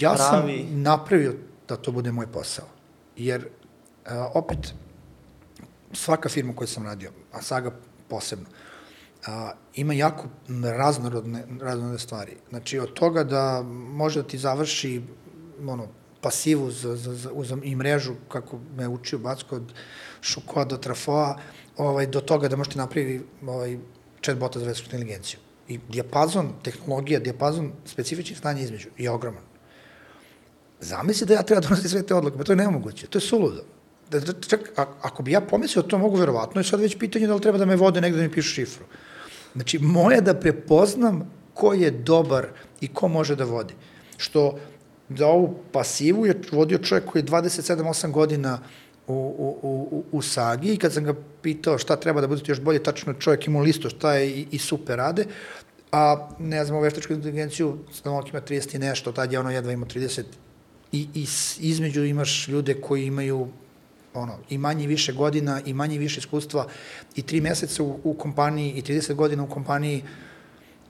Ja 0.00 0.14
pravi... 0.14 0.58
sam 0.68 0.82
napravio 0.82 1.34
da 1.68 1.76
to 1.76 1.92
bude 1.92 2.12
moj 2.12 2.26
posao. 2.26 2.66
Jer, 3.16 3.48
a, 4.06 4.30
opet, 4.34 4.74
svaka 5.92 6.28
firma 6.28 6.56
koju 6.56 6.68
sam 6.68 6.84
radio, 6.84 7.10
a 7.32 7.42
Saga 7.42 7.70
posebno, 8.08 8.46
a, 9.26 9.52
ima 9.74 9.94
jako 9.94 10.28
raznorodne, 10.76 11.44
raznorodne 11.60 11.98
stvari. 11.98 12.36
Znači, 12.48 12.78
od 12.78 12.92
toga 12.92 13.24
da 13.24 13.62
može 13.90 14.22
da 14.22 14.28
ti 14.28 14.38
završi 14.38 15.02
ono, 15.66 15.88
pasivu 16.20 16.70
za, 16.70 16.96
za, 16.96 17.14
za, 17.14 17.30
za, 17.42 17.56
i 17.62 17.76
mrežu, 17.76 18.14
kako 18.28 18.58
me 18.76 18.88
učio 18.88 19.18
Backo, 19.18 19.56
od 19.56 19.72
Šukoa 20.20 20.64
do 20.64 20.76
Trafoa, 20.76 21.38
ovaj, 21.76 22.06
do 22.06 22.20
toga 22.20 22.48
da 22.48 22.56
možete 22.56 22.78
napraviti 22.78 23.24
ovaj, 23.46 23.78
chatbota 24.24 24.58
za 24.58 24.66
vetsku 24.66 24.84
inteligenciju. 24.84 25.40
I 25.68 25.78
dijapazon 25.88 26.52
tehnologija, 26.62 27.20
dijapazon 27.20 27.72
specifičnih 27.84 28.38
znanja 28.38 28.62
između 28.62 28.88
je 28.98 29.10
ogroman. 29.10 29.42
Zamisli 30.80 31.26
da 31.26 31.34
ja 31.34 31.42
treba 31.42 31.60
donositi 31.60 31.88
sve 31.88 32.02
te 32.02 32.14
odluke, 32.14 32.38
pa 32.38 32.44
to 32.44 32.52
je 32.52 32.56
nemoguće, 32.56 33.06
to 33.06 33.18
je 33.18 33.22
suludo. 33.22 33.64
Da, 34.10 34.20
da, 34.20 34.32
čak, 34.40 34.70
ako 34.76 35.22
bi 35.22 35.32
ja 35.32 35.40
pomislio 35.40 35.82
to 35.82 35.98
mogu 35.98 36.16
verovatno, 36.16 36.60
je 36.60 36.64
sad 36.64 36.80
već 36.80 36.98
pitanje 36.98 37.26
da 37.26 37.34
li 37.34 37.40
treba 37.40 37.58
da 37.58 37.66
me 37.66 37.76
vode 37.76 38.00
negde 38.00 38.18
da 38.18 38.22
mi 38.22 38.32
pišu 38.32 38.54
šifru. 38.54 38.84
Znači, 39.56 39.78
moje 39.78 40.20
da 40.20 40.34
prepoznam 40.34 41.30
ko 41.54 41.72
je 41.72 41.90
dobar 41.90 42.46
i 42.80 42.88
ko 42.88 43.08
može 43.08 43.36
da 43.36 43.44
vodi. 43.44 43.74
Što 44.16 44.58
za 45.08 45.26
ovu 45.26 45.54
pasivu 45.72 46.26
je 46.26 46.40
vodio 46.52 46.78
čovjek 46.78 47.04
koji 47.04 47.22
je 47.22 47.26
27-8 47.26 48.10
godina 48.10 48.58
u, 49.06 49.12
u, 49.12 49.68
u, 49.90 50.04
u 50.12 50.22
Sagi 50.22 50.74
i 50.74 50.76
kad 50.76 50.92
sam 50.92 51.04
ga 51.04 51.14
pitao 51.42 51.78
šta 51.78 51.96
treba 51.96 52.20
da 52.20 52.26
budete 52.26 52.52
još 52.52 52.60
bolje, 52.60 52.82
tačno 52.82 53.14
čovjek 53.14 53.46
imao 53.46 53.62
listo 53.62 53.90
šta 53.90 54.14
je 54.14 54.30
i, 54.30 54.46
i 54.50 54.58
super 54.58 54.96
rade, 54.96 55.24
a 55.92 56.28
ne 56.38 56.64
znam, 56.64 56.78
u 56.78 56.80
veštačku 56.80 57.12
inteligenciju, 57.12 57.78
stanovak 57.92 58.28
ima 58.28 58.40
30 58.40 58.76
i 58.76 58.78
nešto, 58.78 59.12
tad 59.12 59.32
je 59.32 59.38
ono 59.38 59.50
jedva 59.50 59.72
ima 59.72 59.86
30 59.86 60.22
i, 60.92 61.08
i 61.14 61.26
između 61.60 62.04
imaš 62.04 62.48
ljude 62.48 62.74
koji 62.74 63.06
imaju 63.06 63.48
ono, 64.16 64.38
i 64.48 64.58
manje 64.58 64.84
i 64.84 64.86
više 64.86 65.12
godina, 65.12 65.60
i 65.66 65.74
manje 65.74 65.94
i 65.94 65.98
više 65.98 66.18
iskustva, 66.18 66.66
i 67.16 67.22
tri 67.22 67.40
meseca 67.40 67.82
u, 67.82 68.00
u 68.04 68.14
kompaniji, 68.14 68.70
i 68.70 68.82
30 68.82 69.14
godina 69.14 69.42
u 69.42 69.48
kompaniji, 69.48 70.02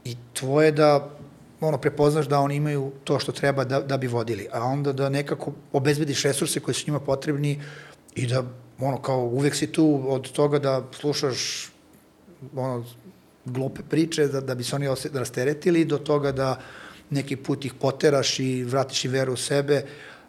i 0.04 0.16
tvoje 0.32 0.72
da 0.72 1.10
ono, 1.60 1.78
prepoznaš 1.78 2.28
da 2.28 2.40
oni 2.40 2.56
imaju 2.56 2.92
to 3.04 3.18
što 3.18 3.32
treba 3.32 3.64
da, 3.64 3.80
da 3.80 3.96
bi 3.96 4.06
vodili, 4.06 4.48
a 4.52 4.64
onda 4.64 4.92
da 4.92 5.08
nekako 5.08 5.52
obezbediš 5.72 6.22
resurse 6.22 6.60
koji 6.60 6.74
su 6.74 6.84
njima 6.86 7.00
potrebni 7.00 7.60
i 8.14 8.26
da, 8.26 8.44
ono, 8.78 9.02
kao 9.02 9.20
uvek 9.20 9.54
si 9.54 9.72
tu 9.72 10.02
od 10.06 10.32
toga 10.32 10.58
da 10.58 10.84
slušaš 10.92 11.70
ono, 12.56 12.84
glupe 13.44 13.82
priče 13.82 14.26
da, 14.26 14.40
da 14.40 14.54
bi 14.54 14.64
se 14.64 14.76
oni 14.76 14.88
rasteretili 15.12 15.84
do 15.84 15.98
toga 15.98 16.32
da 16.32 16.60
neki 17.10 17.36
put 17.36 17.64
ih 17.64 17.74
poteraš 17.74 18.38
i 18.40 18.64
vratiš 18.64 19.04
i 19.04 19.08
veru 19.08 19.32
u 19.32 19.36
sebe. 19.36 19.84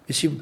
Mislim, 0.08 0.42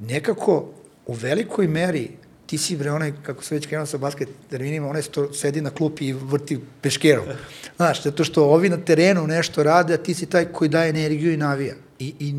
nekako 0.00 0.68
u 1.06 1.12
velikoj 1.12 1.68
meri 1.68 2.10
ti 2.46 2.58
si 2.58 2.76
bre 2.76 2.92
onaj, 2.92 3.12
kako 3.22 3.44
se 3.44 3.54
već 3.54 3.66
krenuo 3.66 3.86
sa 3.86 3.98
basket 3.98 4.28
terminima, 4.50 4.88
onaj 4.88 5.02
što 5.02 5.32
sedi 5.32 5.60
na 5.60 5.70
klupi 5.70 6.06
i 6.06 6.12
vrti 6.12 6.60
peškerom. 6.80 7.24
Znaš, 7.76 8.02
zato 8.02 8.24
što 8.24 8.44
ovi 8.44 8.68
na 8.68 8.76
terenu 8.76 9.26
nešto 9.26 9.62
rade, 9.62 9.94
a 9.94 9.96
ti 9.96 10.14
si 10.14 10.26
taj 10.26 10.44
koji 10.44 10.68
daje 10.68 10.90
energiju 10.90 11.32
i 11.32 11.36
navija. 11.36 11.74
I, 11.98 12.14
i 12.20 12.34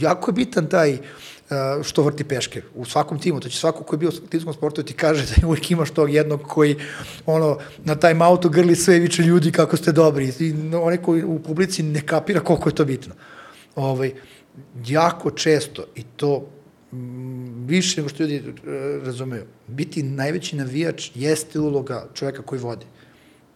jako 0.00 0.30
je 0.30 0.32
bitan 0.32 0.66
taj 0.66 0.92
uh, 0.92 1.82
što 1.82 2.02
vrti 2.02 2.24
peške 2.24 2.62
u 2.74 2.84
svakom 2.84 3.18
timu. 3.18 3.40
To 3.40 3.48
će 3.48 3.58
svako 3.58 3.84
ko 3.84 3.94
je 3.94 3.98
bio 3.98 4.08
u 4.08 4.26
timskom 4.26 4.54
sportu 4.54 4.82
ti 4.82 4.94
kaže 4.94 5.24
da 5.26 5.46
uvijek 5.46 5.70
imaš 5.70 5.90
tog 5.90 6.14
jednog 6.14 6.42
koji 6.42 6.76
ono, 7.26 7.58
na 7.84 7.94
taj 7.94 8.14
auto 8.20 8.48
grli 8.48 8.76
sve 8.76 8.98
viče 8.98 9.22
ljudi 9.22 9.52
kako 9.52 9.76
ste 9.76 9.92
dobri. 9.92 10.32
I 10.38 10.54
onaj 10.76 10.96
koji 10.96 11.24
u 11.24 11.38
publici 11.38 11.82
ne 11.82 12.06
kapira 12.06 12.40
koliko 12.40 12.68
je 12.68 12.74
to 12.74 12.84
bitno. 12.84 13.14
Ovaj, 13.74 14.12
jako 14.86 15.30
često, 15.30 15.84
i 15.94 16.02
to 16.02 16.46
više 17.66 18.00
nego 18.00 18.08
što 18.08 18.22
ljudi 18.22 18.36
e, 18.36 18.52
razumeju, 19.04 19.44
biti 19.66 20.02
najveći 20.02 20.56
navijač 20.56 21.10
jeste 21.14 21.60
uloga 21.60 22.08
čoveka 22.14 22.42
koji 22.42 22.60
vodi. 22.60 22.86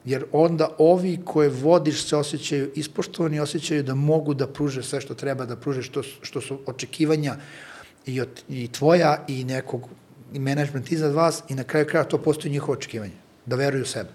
Jer 0.04 0.24
onda 0.32 0.68
ovi 0.78 1.18
koje 1.24 1.48
vodiš 1.48 2.04
se 2.04 2.16
osjećaju 2.16 2.70
ispoštovani, 2.74 3.40
osjećaju 3.40 3.82
da 3.82 3.94
mogu 3.94 4.34
da 4.34 4.46
pruže 4.46 4.82
sve 4.82 5.00
što 5.00 5.14
treba 5.14 5.46
da 5.46 5.56
pruže, 5.56 5.82
što, 5.82 6.02
što 6.02 6.40
su 6.40 6.58
očekivanja 6.66 7.36
i, 8.06 8.20
od, 8.20 8.42
i 8.48 8.68
tvoja 8.68 9.24
i 9.28 9.44
nekog 9.44 9.88
i 10.32 10.38
management 10.38 10.92
iza 10.92 11.08
vas 11.08 11.42
i 11.48 11.54
na 11.54 11.64
kraju 11.64 11.86
kraja 11.86 12.04
to 12.04 12.18
postoji 12.18 12.52
njihovo 12.52 12.72
očekivanje, 12.72 13.12
da 13.46 13.56
veruju 13.56 13.82
u 13.82 13.86
sebe. 13.86 14.08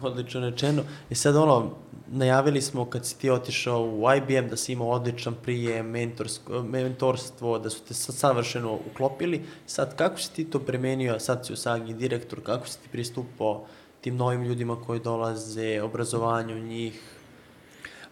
Odlično 0.00 0.40
rečeno. 0.50 0.82
I 1.10 1.14
sad 1.14 1.36
ono, 1.36 1.76
najavili 2.10 2.62
smo 2.62 2.84
kad 2.84 3.06
si 3.06 3.18
ti 3.18 3.30
otišao 3.30 3.84
u 3.84 4.04
IBM 4.16 4.48
da 4.48 4.56
si 4.56 4.72
imao 4.72 4.88
odličan 4.88 5.34
prijem, 5.42 5.86
mentorsko, 5.86 6.62
mentorstvo, 6.62 7.58
da 7.58 7.70
su 7.70 7.84
te 7.88 7.94
savršeno 7.94 8.78
uklopili. 8.92 9.42
Sad, 9.66 9.96
kako 9.96 10.18
si 10.18 10.32
ti 10.32 10.44
to 10.44 10.58
premenio, 10.58 11.18
sad 11.18 11.46
si 11.46 11.52
u 11.52 11.56
Sagi 11.56 11.94
direktor, 11.94 12.42
kako 12.42 12.66
si 12.66 12.78
ti 12.78 12.88
pristupao 12.92 13.66
tim 14.00 14.16
novim 14.16 14.42
ljudima 14.42 14.76
koji 14.86 15.00
dolaze, 15.00 15.82
obrazovanju 15.82 16.58
njih? 16.58 17.00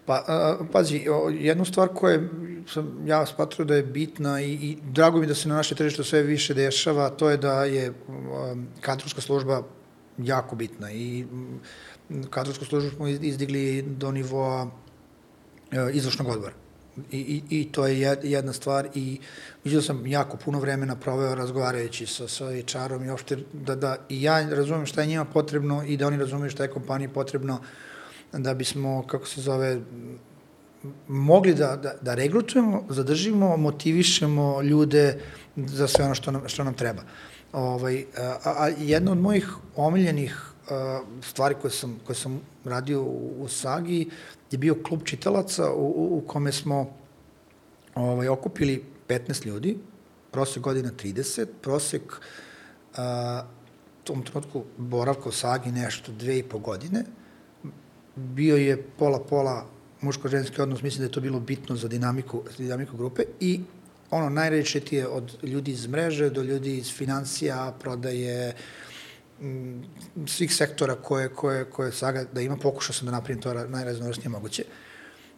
Pa, 0.07 0.25
a, 0.29 0.57
pazi, 0.73 1.07
jednu 1.33 1.65
stvar 1.65 1.89
koju 1.89 2.29
sam 2.69 3.03
ja 3.07 3.27
smatrao 3.27 3.67
da 3.67 3.75
je 3.75 3.83
bitna 3.83 4.41
i, 4.41 4.53
i 4.53 4.79
drago 4.83 5.19
mi 5.19 5.27
da 5.27 5.35
se 5.35 5.49
na 5.49 5.55
naše 5.55 5.75
tržište 5.75 6.05
sve 6.05 6.23
više 6.23 6.55
dešava, 6.55 7.11
to 7.11 7.31
je 7.31 7.37
da 7.37 7.65
je 7.65 7.93
kadrovska 8.81 9.21
služba 9.21 9.63
jako 10.19 10.57
bitna 10.57 10.93
i 10.93 11.25
kadrovsku 12.31 12.65
službu 12.65 12.91
smo 12.97 13.09
izdigli 13.09 13.83
do 13.83 14.13
nivoa 14.13 14.71
e, 15.71 15.91
izvršnog 15.93 16.29
odbora. 16.29 16.55
I, 17.11 17.19
i, 17.19 17.61
I 17.61 17.73
to 17.73 17.87
je 17.87 18.19
jedna 18.23 18.53
stvar 18.53 18.89
i 18.95 19.19
vidio 19.65 19.83
sam 19.83 20.07
jako 20.07 20.37
puno 20.37 20.61
vremena 20.61 20.97
proveo 20.97 21.35
razgovarajući 21.35 22.07
sa, 22.07 22.29
sa 22.29 22.45
HR-om 22.45 23.05
i 23.05 23.11
uopšte 23.11 23.39
da, 23.53 23.75
da 23.75 23.97
i 24.09 24.23
ja 24.23 24.49
razumem 24.49 24.87
šta 24.87 25.01
je 25.01 25.07
njima 25.07 25.25
potrebno 25.25 25.85
i 25.87 25.97
da 25.97 26.07
oni 26.07 26.17
razumeju 26.17 26.51
šta 26.51 26.63
je 26.63 26.71
kompaniji 26.71 27.09
potrebno 27.09 27.61
da 28.33 28.55
bismo, 28.55 29.03
kako 29.07 29.27
se 29.27 29.41
zove, 29.41 29.81
mogli 31.09 31.55
da, 31.55 31.77
da, 31.77 31.95
da 32.01 32.15
regrutujemo, 32.15 32.85
zadržimo, 32.89 33.57
motivišemo 33.57 34.63
ljude 34.63 35.21
za 35.57 35.89
sve 35.89 36.05
ono 36.05 36.15
što 36.15 36.31
nam, 36.31 36.43
što 36.47 36.65
nam 36.65 36.75
treba. 36.75 37.03
Ovaj, 37.53 38.05
a, 38.19 38.37
a 38.45 38.69
jedna 38.79 39.13
od 39.13 39.19
mojih 39.19 39.49
omiljenih 39.77 40.54
stvari 41.23 41.55
koje 41.63 41.71
sam, 41.71 42.01
koje 42.07 42.17
sam 42.17 42.41
radio 42.65 43.03
u, 43.03 43.35
u 43.39 43.49
Sagi 43.49 44.11
je 44.51 44.59
bio 44.59 44.77
klub 44.83 45.01
čitalaca 45.05 45.71
u, 45.71 45.87
u, 45.87 46.19
u 46.19 46.23
kome 46.27 46.53
smo 46.53 46.97
ovaj, 47.95 48.29
okupili 48.29 48.85
15 49.09 49.47
ljudi, 49.47 49.79
prosek 50.31 50.63
godina 50.63 50.91
30, 51.03 51.47
prosek 51.63 52.03
a, 52.97 53.45
tom 54.05 54.23
trenutku 54.23 54.65
boravka 54.77 55.29
u 55.29 55.33
Sagi 55.33 55.73
nešto 55.73 56.13
dve 56.13 56.39
i 56.39 56.43
po 56.43 56.59
godine, 56.59 57.05
bio 58.17 58.57
je 58.57 58.83
pola-pola 58.99 59.67
muško-ženski 60.01 60.63
odnos, 60.63 60.83
mislim 60.83 60.99
da 60.99 61.05
je 61.05 61.13
to 61.13 61.21
bilo 61.21 61.41
bitno 61.41 61.77
za 61.77 61.89
dinamiku, 61.89 62.43
dinamiku 62.59 62.97
grupe 62.97 63.23
i 63.41 63.61
ono 64.11 64.29
najrečitije 64.29 65.09
od 65.09 65.39
ljudi 65.43 65.71
iz 65.71 65.87
mreže 65.87 66.31
do 66.31 66.43
ljudi 66.43 66.77
iz 66.77 66.93
financija, 66.93 67.75
prodaje, 67.81 68.49
uh, 68.49 68.94
svih 70.27 70.55
sektora 70.55 70.95
koje, 70.95 71.29
koje, 71.29 71.65
koje 71.65 71.93
Saga 71.93 72.25
da 72.33 72.41
ima, 72.41 72.57
pokušao 72.57 72.95
sam 72.95 73.07
da 73.07 73.13
napravim 73.13 73.43
to 73.43 73.55
najraznovrsnije 73.55 74.29
moguće. 74.29 74.65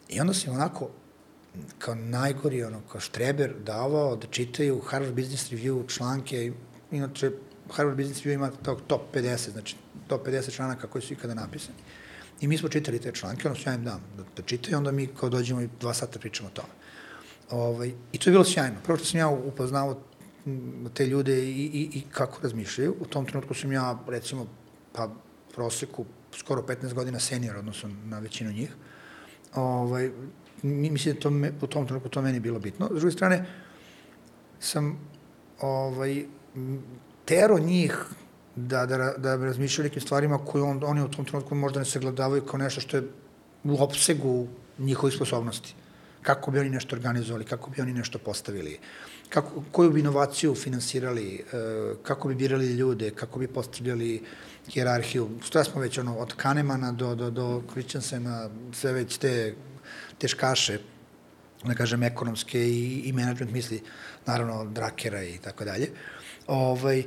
I 0.08 0.20
onda 0.20 0.34
sam 0.34 0.54
onako, 0.54 0.90
kao 1.78 1.94
najgori, 1.94 2.64
ono, 2.64 2.80
kao 2.92 3.00
štreber 3.00 3.54
davao 3.64 4.16
da 4.16 4.26
čitaju 4.26 4.80
Harvard 4.80 5.14
Business 5.14 5.50
Review 5.50 5.96
članke, 5.96 6.52
inače 6.90 7.30
Harvard 7.70 7.96
Business 7.96 8.22
Review 8.22 8.34
ima 8.34 8.50
tog 8.50 8.80
top 8.86 9.02
50, 9.14 9.50
znači 9.50 9.76
top 10.06 10.26
50 10.26 10.54
članaka 10.56 10.86
koji 10.86 11.02
su 11.02 11.12
ikada 11.12 11.34
napisani. 11.34 11.78
I 12.40 12.48
mi 12.48 12.58
smo 12.58 12.68
čitali 12.68 12.98
te 12.98 13.12
članke, 13.12 13.48
ono 13.48 13.56
ja 13.66 13.74
im 13.74 13.84
dam 13.84 14.00
da, 14.16 14.22
da 14.36 14.42
čitaju, 14.42 14.76
onda 14.76 14.90
mi 14.90 15.06
kao 15.06 15.28
dođemo 15.28 15.60
i 15.60 15.68
dva 15.80 15.94
sata 15.94 16.18
pričamo 16.18 16.48
o 16.48 16.52
tome. 16.52 16.68
Ovaj, 17.50 17.92
I 18.12 18.18
to 18.18 18.30
je 18.30 18.32
bilo 18.32 18.44
sjajno. 18.44 18.76
Prvo 18.84 18.96
što 18.96 19.06
sam 19.06 19.20
ja 19.20 19.28
upoznao 19.28 20.00
te 20.94 21.06
ljude 21.06 21.44
i, 21.44 21.64
i, 21.64 21.90
i 21.98 22.02
kako 22.10 22.38
razmišljaju. 22.42 22.94
U 23.00 23.06
tom 23.06 23.26
trenutku 23.26 23.54
sam 23.54 23.72
ja, 23.72 23.98
recimo, 24.08 24.46
pa 24.92 25.08
proseku 25.54 26.04
skoro 26.32 26.62
15 26.62 26.94
godina 26.94 27.20
senior, 27.20 27.56
odnosno 27.56 27.90
na 28.04 28.18
većinu 28.18 28.52
njih. 28.52 28.76
Ovaj, 29.54 30.10
mislim 30.62 31.14
da 31.14 31.20
to 31.20 31.30
me, 31.30 31.52
u 31.60 31.66
tom 31.66 31.86
trenutku 31.86 32.08
to 32.08 32.22
meni 32.22 32.40
bilo 32.40 32.58
bitno. 32.58 32.88
S 32.94 33.00
druge 33.00 33.12
strane, 33.12 33.44
sam 34.60 34.98
ovaj, 35.60 36.24
tero 37.24 37.58
njih 37.58 38.04
da, 38.56 38.86
da, 38.86 39.14
da 39.18 39.36
razmišljaju 39.36 39.88
nekim 39.88 40.02
stvarima 40.02 40.38
koje 40.38 40.62
on, 40.62 40.80
oni 40.84 41.02
u 41.02 41.08
tom 41.08 41.24
trenutku 41.24 41.54
možda 41.54 41.78
ne 41.78 41.84
sagledavaju 41.84 42.42
kao 42.42 42.58
nešto 42.58 42.80
što 42.80 42.96
je 42.96 43.08
u 43.64 43.82
opsegu 43.82 44.48
njihovih 44.78 45.14
sposobnosti. 45.14 45.74
Kako 46.22 46.50
bi 46.50 46.58
oni 46.58 46.70
nešto 46.70 46.96
organizovali, 46.96 47.44
kako 47.44 47.70
bi 47.70 47.82
oni 47.82 47.92
nešto 47.92 48.18
postavili, 48.18 48.78
kako, 49.28 49.62
koju 49.72 49.90
bi 49.90 50.00
inovaciju 50.00 50.54
finansirali, 50.54 51.34
e, 51.34 51.42
kako 52.02 52.28
bi 52.28 52.34
birali 52.34 52.66
ljude, 52.66 53.10
kako 53.10 53.38
bi 53.38 53.48
postavljali 53.48 54.22
hjerarhiju. 54.68 55.28
Sve 55.50 55.64
smo 55.64 55.80
već 55.80 55.98
ono, 55.98 56.18
od 56.18 56.34
Kahnemana 56.34 56.92
do, 56.92 57.14
do, 57.14 57.30
do 57.30 57.62
Christiansena, 57.72 58.50
sve 58.72 58.92
već 58.92 59.18
te 59.18 59.54
teškaše, 60.18 60.78
da 61.64 61.74
kažem, 61.74 62.02
ekonomske 62.02 62.60
i, 62.60 63.02
i 63.04 63.12
management 63.12 63.52
misli, 63.52 63.82
naravno, 64.26 64.64
Drakera 64.64 65.22
i 65.22 65.38
tako 65.38 65.64
dalje. 65.64 65.90
Ovaj, 66.46 67.04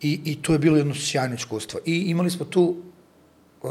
i, 0.00 0.20
I 0.24 0.42
to 0.42 0.52
je 0.52 0.58
bilo 0.58 0.76
jedno 0.76 0.94
sjajno 0.94 1.34
iskustvo. 1.34 1.80
I 1.84 1.96
imali 1.96 2.30
smo 2.30 2.44
tu 2.44 2.76
uh, 3.62 3.70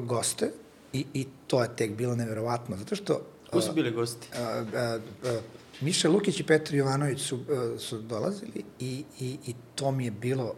goste 0.00 0.50
i, 0.92 1.06
i 1.14 1.26
to 1.46 1.62
je 1.62 1.76
tek 1.76 1.92
bilo 1.96 2.16
neverovatno, 2.16 2.76
zato 2.76 2.96
što... 2.96 3.20
Ko 3.50 3.60
su 3.60 3.72
bili 3.72 3.90
gosti? 3.90 4.28
Uh, 4.32 4.68
uh, 4.68 5.02
uh, 5.34 5.40
Miša 5.80 6.08
Lukić 6.08 6.40
i 6.40 6.46
Petar 6.46 6.74
Jovanović 6.74 7.20
su, 7.20 7.36
uh, 7.36 7.80
su 7.80 7.98
dolazili 7.98 8.64
i, 8.80 9.04
i, 9.20 9.38
i 9.46 9.54
to 9.74 9.90
mi 9.90 10.04
je 10.04 10.10
bilo 10.10 10.54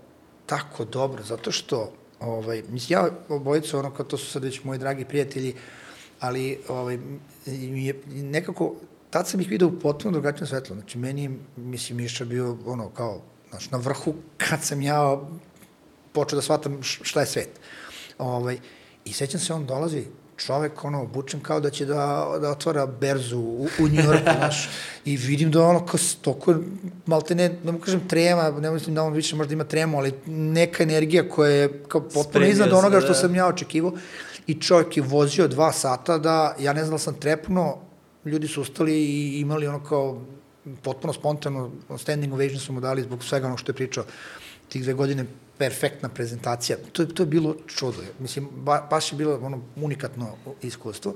tako 0.47 0.85
dobro, 0.85 1.23
zato 1.23 1.53
što 1.53 1.93
ovaj, 2.21 2.63
ja 2.89 3.09
obojicu, 3.29 3.79
ono, 3.79 3.91
kao 3.91 4.07
to 4.07 4.17
su 4.17 4.27
sad 4.27 4.45
već 4.45 4.65
moji 4.65 4.79
dragi 4.79 5.05
prijatelji, 5.05 5.55
ali 6.21 6.59
ovaj, 6.69 6.99
je 7.47 8.03
nekako, 8.07 8.75
tad 9.11 9.29
sam 9.29 9.41
ih 9.41 9.49
vidio 9.49 9.69
u 9.69 9.81
potpuno 9.81 10.13
drugačijem 10.13 10.47
svetlu. 10.47 10.77
Znači, 10.77 10.99
meni 10.99 11.23
je, 11.23 11.31
mislim, 11.57 11.99
Miša 11.99 12.25
bio, 12.25 12.59
ono, 12.67 12.89
kao, 12.89 13.23
znaš, 13.51 13.71
na 13.71 13.79
vrhu 13.79 14.15
kad 14.37 14.65
sam 14.65 14.83
ja 14.83 15.21
počeo 16.13 16.37
da 16.37 16.43
shvatam 16.43 16.79
šta 16.83 17.21
je 17.21 17.27
svet. 17.27 17.61
Ovaj, 18.19 18.59
I 19.05 19.13
sećam 19.13 19.41
se, 19.41 19.53
on 19.53 19.67
dolazi, 19.67 20.05
čovek, 20.37 20.85
ono, 20.85 21.03
obučen 21.03 21.41
kao 21.41 21.61
da 21.61 21.71
će 21.71 21.87
da, 21.87 22.37
da 22.41 22.51
otvara 22.51 22.87
berzu 22.87 23.39
u, 23.39 23.69
u 23.79 23.89
Njorku, 23.89 24.31
znaš, 24.39 24.69
i 25.05 25.17
vidim 25.17 25.51
da 25.51 25.63
ono, 25.63 25.87
kao 25.87 25.99
stoko, 25.99 26.55
malte 27.07 27.35
ne, 27.35 27.49
ne 27.65 27.73
mu 27.73 27.79
kažem 27.79 28.09
trema, 28.09 28.51
ne 28.51 28.71
mislim 28.71 28.95
da 28.95 29.03
on 29.03 29.13
više 29.13 29.37
možda 29.37 29.55
ima 29.55 29.65
tremu, 29.65 29.99
ali 29.99 30.13
neka 30.27 30.83
energija 30.83 31.29
koja 31.29 31.51
je 31.51 31.83
kao 31.89 32.01
potpuno 32.01 32.47
iznad 32.47 32.73
onoga 32.73 33.01
što 33.01 33.09
da. 33.09 33.15
sam 33.15 33.35
ja 33.35 33.47
očekivao. 33.47 33.93
I 34.47 34.61
čovjek 34.61 34.97
je 34.97 35.03
vozio 35.03 35.49
dva 35.49 35.73
sata 35.73 36.19
da, 36.19 36.57
ja 36.59 36.73
ne 36.73 36.85
znam 36.85 36.95
da 36.95 36.99
sam 36.99 37.15
trepnuo, 37.15 37.81
ljudi 38.25 38.49
su 38.49 38.61
ustali 38.61 38.93
i 38.93 39.41
imali 39.41 39.67
ono 39.67 39.85
kao 39.85 40.21
potpuno 40.83 41.13
spontano 41.13 41.71
standing 41.99 42.33
ovation 42.33 42.61
su 42.61 42.73
mu 42.73 42.81
dali 42.81 43.03
zbog 43.03 43.25
svega 43.25 43.47
onog 43.47 43.61
što 43.61 43.71
je 43.71 43.77
pričao. 43.77 44.05
Tih 44.69 44.83
dve 44.83 44.93
godine 44.93 45.27
perfektna 45.63 46.09
prezentacija. 46.09 46.77
To 46.93 47.05
to 47.07 47.23
je 47.23 47.27
bilo 47.27 47.55
čudo. 47.67 48.03
Mislim, 48.19 48.49
ba, 48.67 48.87
baš 48.91 49.13
je 49.13 49.17
bilo 49.17 49.39
ono 49.43 49.61
unikatno 49.77 50.35
iskustvo. 50.63 51.15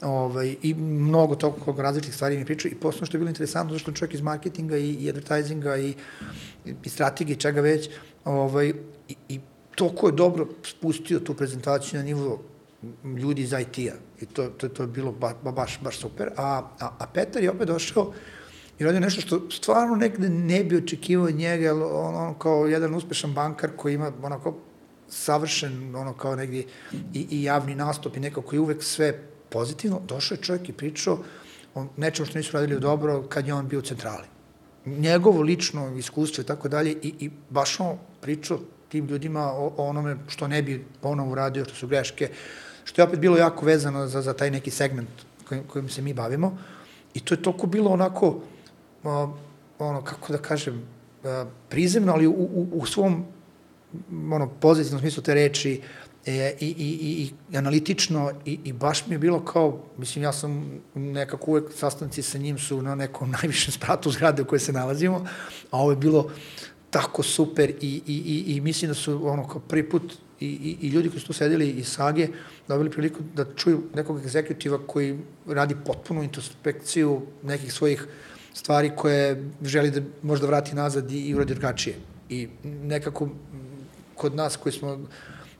Ovaj, 0.00 0.56
I 0.62 0.74
mnogo 0.74 1.34
toga 1.34 1.82
različitih 1.82 2.14
stvari 2.14 2.38
mi 2.38 2.44
pričao 2.44 2.70
i 2.70 2.74
posebno 2.74 3.06
što 3.06 3.16
je 3.16 3.18
bilo 3.18 3.28
interesantno, 3.28 3.72
zašto 3.72 3.92
čovjek 3.92 4.14
iz 4.14 4.20
marketinga 4.20 4.76
i, 4.76 4.90
i 4.92 5.08
advertisinga 5.08 5.76
i, 5.76 5.94
i 6.84 6.88
strategije, 6.88 7.36
čega 7.36 7.60
već, 7.60 7.90
ovaj, 8.24 8.72
i, 9.08 9.16
i 9.28 9.40
toliko 9.74 10.08
je 10.08 10.12
dobro 10.12 10.48
spustio 10.64 11.20
tu 11.20 11.34
prezentaciju 11.34 11.98
na 12.00 12.04
nivo 12.04 12.40
ljudi 13.04 13.42
iz 13.42 13.52
IT-a. 13.52 13.96
I 14.20 14.26
to, 14.26 14.48
to, 14.48 14.68
to 14.68 14.82
je 14.82 14.86
bilo 14.86 15.12
ba, 15.12 15.34
ba, 15.44 15.52
baš, 15.52 15.80
baš 15.82 16.00
super. 16.00 16.30
A, 16.36 16.62
a, 16.80 16.90
a 16.98 17.06
Petar 17.14 17.42
je 17.42 17.50
opet 17.50 17.68
došao 17.68 18.12
i 18.78 18.84
radio 18.84 19.00
nešto 19.00 19.20
što 19.20 19.50
stvarno 19.50 19.96
negde 19.96 20.28
ne 20.28 20.64
bi 20.64 20.76
očekivao 20.76 21.30
njega, 21.30 21.74
on, 21.74 22.14
on 22.14 22.34
kao 22.38 22.66
jedan 22.66 22.94
uspešan 22.94 23.32
bankar 23.32 23.70
koji 23.76 23.94
ima 23.94 24.12
onako 24.22 24.54
savršen, 25.08 25.96
ono 25.96 26.12
kao 26.12 26.36
negdje 26.36 26.64
i, 27.14 27.26
i 27.30 27.42
javni 27.42 27.74
nastup 27.74 28.16
i 28.16 28.20
neko 28.20 28.42
koji 28.42 28.60
uvek 28.60 28.82
sve 28.82 29.20
pozitivno, 29.48 30.00
došao 30.08 30.34
je 30.34 30.42
čovjek 30.42 30.68
i 30.68 30.72
pričao 30.72 31.18
o 31.74 31.86
nečemu 31.96 32.26
što 32.26 32.38
nisu 32.38 32.52
radili 32.52 32.80
dobro 32.80 33.22
kad 33.22 33.46
je 33.46 33.54
on 33.54 33.68
bio 33.68 33.78
u 33.78 33.82
centrali. 33.82 34.24
Njegovo 34.86 35.42
lično 35.42 35.96
iskustvo 35.96 36.42
i 36.42 36.44
tako 36.44 36.68
dalje 36.68 36.90
i, 36.90 37.14
i 37.18 37.30
baš 37.50 37.80
on 37.80 37.98
pričao 38.20 38.58
tim 38.88 39.06
ljudima 39.06 39.52
o, 39.52 39.72
o 39.76 39.86
onome 39.88 40.16
što 40.28 40.48
ne 40.48 40.62
bi 40.62 40.84
ponovo 41.00 41.32
uradio, 41.32 41.64
što 41.64 41.74
su 41.74 41.86
greške, 41.86 42.30
što 42.84 43.02
je 43.02 43.06
opet 43.06 43.18
bilo 43.18 43.36
jako 43.36 43.66
vezano 43.66 44.06
za, 44.06 44.22
za 44.22 44.32
taj 44.32 44.50
neki 44.50 44.70
segment 44.70 45.08
kojim, 45.48 45.64
kojim 45.64 45.88
se 45.88 46.02
mi 46.02 46.14
bavimo. 46.14 46.58
I 47.14 47.20
to 47.20 47.34
je 47.34 47.42
toliko 47.42 47.66
bilo 47.66 47.90
onako, 47.90 48.40
a, 49.06 49.32
ono, 49.78 50.02
kako 50.02 50.32
da 50.32 50.38
kažem, 50.38 50.82
a, 51.24 51.44
prizemno, 51.68 52.12
ali 52.12 52.26
u, 52.26 52.32
u, 52.32 52.68
u 52.72 52.86
svom 52.86 53.24
ono, 54.32 54.48
pozitivnom 54.60 55.00
smislu 55.00 55.22
te 55.22 55.34
reči 55.34 55.80
e, 56.26 56.56
i, 56.60 56.66
i, 56.66 57.32
i, 57.50 57.56
analitično 57.56 58.32
i, 58.44 58.58
i 58.64 58.72
baš 58.72 59.06
mi 59.06 59.14
je 59.14 59.18
bilo 59.18 59.44
kao, 59.44 59.82
mislim, 59.98 60.24
ja 60.24 60.32
sam 60.32 60.80
nekako 60.94 61.50
uvek 61.50 61.72
sastanci 61.72 62.22
sa 62.22 62.38
njim 62.38 62.58
su 62.58 62.82
na 62.82 62.94
nekom 62.94 63.30
najvišem 63.42 63.72
spratu 63.72 64.10
zgrade 64.10 64.42
u 64.42 64.44
kojoj 64.44 64.60
se 64.60 64.72
nalazimo, 64.72 65.26
a 65.70 65.78
ovo 65.78 65.90
je 65.90 65.96
bilo 65.96 66.30
tako 66.90 67.22
super 67.22 67.70
i, 67.70 68.02
i, 68.06 68.44
i, 68.46 68.56
i 68.56 68.60
mislim 68.60 68.88
da 68.88 68.94
su 68.94 69.28
ono 69.28 69.48
kao 69.48 69.60
prvi 69.60 69.90
put 69.90 70.12
i, 70.40 70.46
i, 70.46 70.86
i 70.86 70.88
ljudi 70.88 71.08
koji 71.08 71.20
su 71.20 71.26
tu 71.26 71.32
sedeli 71.32 71.70
iz 71.70 71.88
Sage 71.88 72.28
dobili 72.68 72.90
priliku 72.90 73.20
da 73.34 73.44
čuju 73.54 73.82
nekog 73.94 74.20
egzekutiva 74.20 74.78
koji 74.86 75.18
radi 75.46 75.76
potpunu 75.86 76.22
introspekciju 76.22 77.22
nekih 77.42 77.72
svojih 77.72 78.06
stvari 78.56 78.90
koje 78.96 79.44
želi 79.62 79.90
da 79.90 80.00
možda 80.22 80.46
vrati 80.46 80.74
nazad 80.74 81.12
i, 81.12 81.20
i 81.20 81.34
uradi 81.34 81.54
drugačije. 81.54 81.96
I 82.28 82.48
nekako 82.64 83.28
kod 84.14 84.34
nas 84.34 84.56
koji 84.56 84.72
smo 84.72 84.98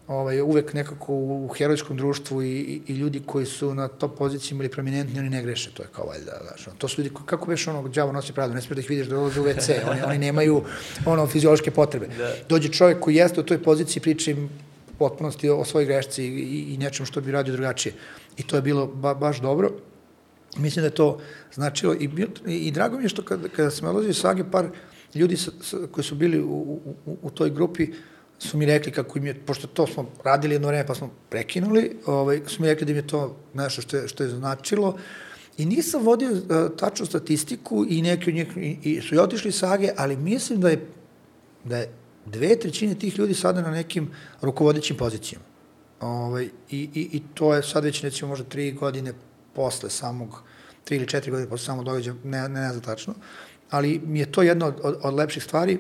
ovaj, 0.08 0.40
uvek 0.40 0.72
nekako 0.72 1.14
u 1.14 1.48
herojskom 1.56 1.96
društvu 1.96 2.42
i, 2.42 2.48
i, 2.48 2.82
i 2.86 2.92
ljudi 2.92 3.22
koji 3.26 3.46
su 3.46 3.74
na 3.74 3.88
top 3.88 4.18
pozicijama 4.18 4.64
ili 4.64 4.72
prominentni, 4.72 5.18
oni 5.18 5.30
ne 5.30 5.42
greše, 5.42 5.70
to 5.74 5.82
je 5.82 5.88
kao 5.92 6.06
valjda, 6.06 6.40
znaš, 6.42 6.68
to 6.78 6.88
su 6.88 7.00
ljudi, 7.00 7.14
koji, 7.14 7.26
kako 7.26 7.50
veš 7.50 7.66
ono, 7.68 7.88
djavo 7.88 8.12
nosi 8.12 8.32
pradu, 8.32 8.54
ne 8.54 8.62
smiješ 8.62 8.76
da 8.76 8.80
ih 8.80 8.90
vidiš 8.90 9.06
da 9.06 9.16
dolaze 9.16 9.40
u 9.40 9.44
WC, 9.44 9.74
oni, 9.90 10.02
oni 10.02 10.18
nemaju 10.18 10.62
ono, 11.06 11.26
fiziološke 11.26 11.70
potrebe. 11.70 12.08
Da. 12.18 12.32
Dođe 12.48 12.68
čovjek 12.68 13.00
koji 13.00 13.14
jeste 13.14 13.40
u 13.40 13.44
toj 13.44 13.62
poziciji, 13.62 14.02
priča 14.02 14.30
im 14.30 14.48
potpunosti 14.98 15.48
o, 15.48 15.58
o 15.58 15.64
svojoj 15.64 15.86
grešci 15.86 16.24
i, 16.24 16.74
i 16.74 16.78
nečem 16.78 17.06
što 17.06 17.20
bi 17.20 17.32
radio 17.32 17.52
drugačije. 17.52 17.94
I 18.36 18.42
to 18.42 18.56
je 18.56 18.62
bilo 18.62 18.86
ba, 18.86 19.14
baš 19.14 19.40
dobro. 19.40 19.70
Mislim 20.58 20.82
da 20.82 20.86
je 20.86 20.94
to 20.94 21.18
značilo 21.54 21.94
i, 21.94 22.10
i, 22.46 22.70
drago 22.70 22.96
mi 22.96 23.04
je 23.04 23.08
što 23.08 23.22
kada, 23.22 23.48
kada 23.48 23.70
smo 23.70 23.88
odlazili 23.88 24.14
Sage, 24.14 24.44
par 24.50 24.68
ljudi 25.14 25.36
sa, 25.36 25.50
sa, 25.60 25.76
koji 25.92 26.04
su 26.04 26.14
bili 26.14 26.40
u, 26.40 26.80
u, 27.06 27.16
u, 27.22 27.30
toj 27.30 27.50
grupi, 27.50 27.88
su 28.38 28.58
mi 28.58 28.66
rekli 28.66 28.92
kako 28.92 29.18
im 29.18 29.26
je, 29.26 29.34
pošto 29.34 29.66
to 29.66 29.86
smo 29.86 30.10
radili 30.24 30.54
jedno 30.54 30.68
vreme 30.68 30.86
pa 30.86 30.94
smo 30.94 31.10
prekinuli, 31.30 31.96
ovaj, 32.06 32.40
su 32.46 32.62
mi 32.62 32.68
rekli 32.68 32.84
da 32.84 32.90
im 32.90 32.96
je 32.96 33.06
to 33.06 33.36
nešto 33.54 33.82
što 33.82 33.96
je, 33.96 34.08
što 34.08 34.22
je 34.22 34.28
značilo. 34.28 34.98
I 35.58 35.66
nisam 35.66 36.02
vodio 36.02 36.32
uh, 36.32 36.40
tačnu 36.78 37.06
statistiku 37.06 37.86
i 37.88 38.02
neki 38.02 38.30
od 38.30 38.34
njih 38.34 38.48
i, 38.56 38.78
i 38.82 39.00
su 39.00 39.14
i 39.14 39.18
otišli 39.18 39.52
sage, 39.52 39.90
ali 39.96 40.16
mislim 40.16 40.60
da 40.60 40.68
je, 40.68 40.86
da 41.64 41.76
je 41.76 41.92
dve 42.26 42.58
trećine 42.58 42.94
tih 42.94 43.18
ljudi 43.18 43.34
sada 43.34 43.62
na 43.62 43.70
nekim 43.70 44.10
rukovodećim 44.42 44.96
pozicijama. 44.96 45.44
Ovaj, 46.00 46.44
i, 46.70 46.88
i, 46.94 47.08
I 47.12 47.22
to 47.34 47.54
je 47.54 47.62
sad 47.62 47.84
već 47.84 48.02
recimo 48.02 48.28
možda 48.28 48.44
tri 48.44 48.72
godine 48.72 49.12
posle 49.56 49.90
samog, 49.90 50.42
tri 50.84 50.96
ili 50.96 51.06
četiri 51.06 51.30
godine 51.30 51.50
posle 51.50 51.66
samog 51.66 51.84
događaja, 51.84 52.16
ne, 52.24 52.48
ne, 52.48 52.60
ne 52.60 52.68
znam 52.68 52.82
tačno, 52.82 53.14
ali 53.70 54.00
mi 54.04 54.18
je 54.18 54.32
to 54.32 54.42
jedna 54.42 54.66
od, 54.66 54.80
od, 54.82 54.98
od 55.02 55.14
lepših 55.14 55.42
stvari 55.42 55.78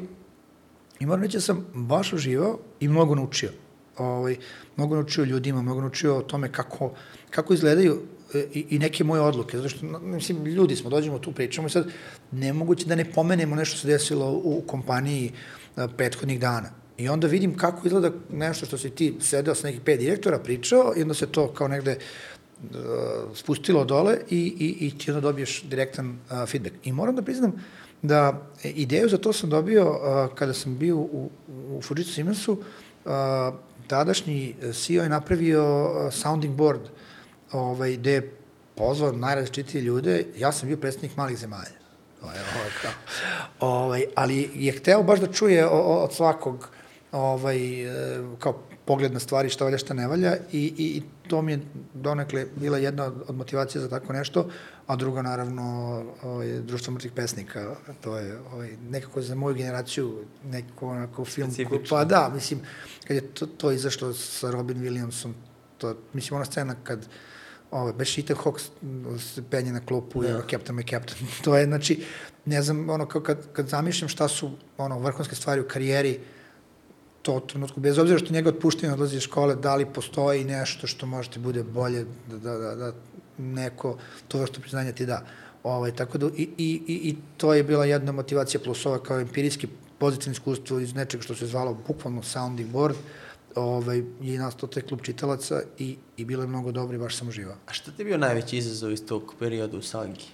I 1.00 1.06
moram 1.06 1.22
reći 1.22 1.36
da 1.36 1.40
sam 1.40 1.66
baš 1.74 2.12
uživao 2.12 2.58
i 2.80 2.88
mnogo 2.88 3.14
naučio. 3.14 3.50
Ovaj, 3.98 4.36
mnogo 4.76 4.94
naučio 4.94 5.24
ljudima, 5.24 5.62
mnogo 5.62 5.80
naučio 5.80 6.16
o 6.16 6.22
tome 6.22 6.52
kako, 6.52 6.92
kako 7.30 7.54
izgledaju 7.54 8.02
e, 8.34 8.46
i, 8.52 8.66
i 8.70 8.78
neke 8.78 9.04
moje 9.04 9.22
odluke, 9.22 9.56
zato 9.56 9.68
što, 9.68 9.86
mislim, 9.98 10.44
ljudi 10.44 10.76
smo, 10.76 10.90
dođemo 10.90 11.18
tu, 11.18 11.32
pričamo 11.32 11.66
i 11.66 11.70
sad, 11.70 11.88
nemoguće 12.32 12.86
da 12.86 12.94
ne 12.94 13.04
pomenemo 13.12 13.56
nešto 13.56 13.78
se 13.78 13.88
desilo 13.88 14.30
u 14.44 14.62
kompaniji 14.66 15.32
a, 15.76 15.88
prethodnih 15.88 16.40
dana. 16.40 16.70
I 16.98 17.08
onda 17.08 17.26
vidim 17.26 17.56
kako 17.56 17.86
izgleda 17.86 18.10
nešto 18.32 18.66
što 18.66 18.78
si 18.78 18.90
ti 18.90 19.16
sedeo 19.20 19.54
sa 19.54 19.66
nekih 19.66 19.80
pet 19.80 20.00
direktora, 20.00 20.38
pričao, 20.38 20.92
i 20.96 21.02
onda 21.02 21.14
se 21.14 21.26
to 21.26 21.52
kao 21.52 21.68
negde 21.68 21.98
spustilo 23.34 23.84
dole 23.84 24.18
i, 24.30 24.38
i, 24.58 24.86
i 24.86 24.98
ti 24.98 25.10
onda 25.10 25.20
dobiješ 25.20 25.62
direktan 25.62 26.10
uh, 26.30 26.48
feedback. 26.48 26.74
I 26.84 26.92
moram 26.92 27.16
da 27.16 27.22
priznam, 27.22 27.52
da 28.02 28.42
e, 28.64 28.68
ideju 28.70 29.08
za 29.08 29.18
to 29.18 29.32
sam 29.32 29.50
dobio 29.50 29.90
uh, 29.90 30.34
kada 30.34 30.52
sam 30.52 30.78
bio 30.78 30.96
u, 30.96 31.30
u 31.48 31.82
Fujitsu 31.82 32.12
Siemensu, 32.12 32.52
uh, 32.52 33.10
tadašnji 33.86 34.54
CEO 34.72 35.02
je 35.02 35.08
napravio 35.08 35.90
sounding 36.12 36.54
board 36.54 36.80
ovaj, 37.52 37.96
gde 37.96 38.12
je 38.12 38.32
pozvao 38.74 39.12
najrazličitije 39.12 39.82
ljude, 39.82 40.24
ja 40.36 40.52
sam 40.52 40.68
bio 40.68 40.76
predstavnik 40.76 41.16
malih 41.16 41.38
zemalja. 41.38 41.76
Ovaj, 42.22 42.36
ovaj, 42.38 42.94
ovaj, 43.60 44.04
ali 44.14 44.50
je 44.54 44.72
hteo 44.72 45.02
baš 45.02 45.20
da 45.20 45.32
čuje 45.32 45.66
od 45.68 46.14
svakog 46.14 46.68
ovaj, 47.12 47.58
kao 48.38 48.62
pogled 48.86 49.12
na 49.12 49.20
stvari 49.20 49.48
šta 49.48 49.64
valja, 49.64 49.78
šta 49.78 49.94
ne 49.94 50.06
valja 50.06 50.36
i, 50.52 50.58
i, 50.58 50.84
i 50.96 51.02
to 51.28 51.42
mi 51.42 51.52
je 51.52 51.60
donekle 51.94 52.46
bila 52.56 52.78
jedna 52.78 53.04
od, 53.04 53.36
motivacija 53.36 53.82
za 53.82 53.88
tako 53.88 54.12
nešto, 54.12 54.48
a 54.86 54.96
drugo 54.96 55.22
naravno 55.22 55.64
ovaj, 56.22 56.60
društvo 56.60 56.94
mrtvih 56.94 57.12
pesnika, 57.12 57.76
to 58.00 58.18
je 58.18 58.38
ovaj, 58.52 58.70
nekako 58.90 59.22
za 59.22 59.34
moju 59.34 59.54
generaciju 59.54 60.24
nekako 60.44 60.88
onako 60.88 61.24
film, 61.24 61.50
ko, 61.68 61.78
pa 61.90 62.04
da, 62.04 62.30
mislim, 62.34 62.60
kad 63.06 63.16
je 63.16 63.20
to, 63.20 63.46
to 63.46 63.72
izašlo 63.72 64.12
sa 64.12 64.50
Robin 64.50 64.78
Williamsom, 64.78 65.32
to, 65.78 65.96
mislim, 66.12 66.36
ona 66.36 66.44
scena 66.44 66.74
kad 66.84 67.08
ovaj, 67.70 67.92
baš 67.92 68.18
Ethan 68.18 68.36
Hawke 68.36 68.60
se 69.18 69.42
penje 69.50 69.72
na 69.72 69.80
klupu, 69.80 70.22
da. 70.22 70.42
Captain 70.50 70.78
my 70.78 70.90
Captain, 70.90 71.28
to 71.44 71.56
je, 71.56 71.64
znači, 71.64 72.04
ne 72.44 72.62
znam, 72.62 72.90
ono, 72.90 73.06
kad, 73.06 73.52
kad 73.52 73.68
zamišljam 73.68 74.08
šta 74.08 74.28
su, 74.28 74.50
ono, 74.78 74.98
vrhunske 74.98 75.34
stvari 75.34 75.60
u 75.60 75.68
karijeri, 75.68 76.20
to 77.26 77.40
trenutku, 77.40 77.80
bez 77.80 77.98
obzira 77.98 78.18
što 78.18 78.34
njega 78.34 78.48
otpuštaju 78.48 78.92
odlazi 78.92 79.16
iz 79.16 79.22
škole, 79.22 79.56
da 79.56 79.74
li 79.76 79.86
postoji 79.86 80.44
nešto 80.44 80.86
što 80.86 81.06
može 81.06 81.30
ti 81.30 81.38
bude 81.38 81.62
bolje, 81.62 82.04
da, 82.30 82.38
da, 82.38 82.58
da, 82.58 82.74
da 82.74 82.92
neko 83.38 83.96
to 84.28 84.38
vrstu 84.38 84.60
priznanja 84.60 84.92
ti 84.92 85.06
da. 85.06 85.24
Ovaj, 85.62 85.92
tako 85.96 86.18
da, 86.18 86.26
i, 86.36 86.48
i, 86.58 86.80
i 86.86 87.16
to 87.36 87.54
je 87.54 87.64
bila 87.64 87.84
jedna 87.84 88.12
motivacija 88.12 88.60
plus 88.64 88.86
ova 88.86 89.02
kao 89.02 89.20
empirijski 89.20 89.68
pozitivno 89.98 90.32
iskustvo 90.32 90.78
iz 90.78 90.94
nečega 90.94 91.22
što 91.22 91.34
se 91.34 91.46
zvalo 91.46 91.74
bukvalno 91.86 92.22
sounding 92.22 92.70
board, 92.70 92.96
ovaj, 93.54 94.02
je 94.20 94.38
nastao 94.38 94.68
taj 94.68 94.82
klub 94.82 95.02
čitalaca 95.02 95.62
i, 95.78 95.96
i 96.16 96.24
bilo 96.24 96.42
je 96.42 96.48
mnogo 96.48 96.72
dobro 96.72 96.96
i 96.96 96.98
baš 96.98 97.16
sam 97.16 97.28
uživao. 97.28 97.56
A 97.66 97.72
šta 97.72 97.90
ti 97.90 98.02
je 98.02 98.06
bio 98.06 98.18
najveći 98.18 98.56
izazov 98.56 98.92
iz 98.92 99.06
tog 99.06 99.34
perioda 99.38 99.76
u 99.76 99.82
Sagi? 99.82 100.30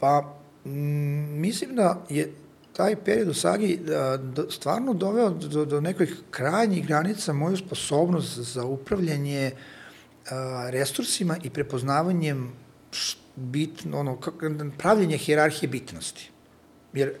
Pa, 0.00 0.38
m, 0.64 1.40
mislim 1.40 1.74
da 1.76 2.04
je 2.08 2.32
taj 2.76 2.96
period 2.96 3.28
u 3.28 3.34
sagi 3.34 3.76
da, 3.76 4.16
da, 4.16 4.50
stvarno 4.50 4.94
doveo 4.94 5.30
do, 5.30 5.64
do 5.64 5.80
nekih 5.80 6.16
krajnjih 6.30 6.86
granica 6.86 7.32
moju 7.32 7.56
sposobnost 7.56 8.38
za 8.38 8.64
upravljanje 8.64 9.50
a, 10.30 10.66
resursima 10.70 11.36
i 11.42 11.50
prepoznavanjem 11.50 12.52
bit, 13.36 13.86
ono, 13.92 14.16
kako, 14.20 14.50
pravljenje 14.78 15.16
hjerarhije 15.16 15.68
bitnosti. 15.68 16.30
Jer 16.92 17.14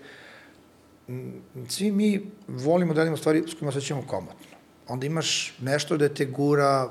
svi 1.68 1.92
mi 1.92 2.30
volimo 2.48 2.94
da 2.94 3.00
radimo 3.00 3.16
stvari 3.16 3.44
s 3.48 3.54
kojima 3.54 3.72
se 3.72 3.80
ćemo 3.80 4.02
komotno. 4.06 4.56
Onda 4.88 5.06
imaš 5.06 5.54
nešto 5.60 5.96
da 5.96 6.08
te 6.08 6.24
gura 6.24 6.90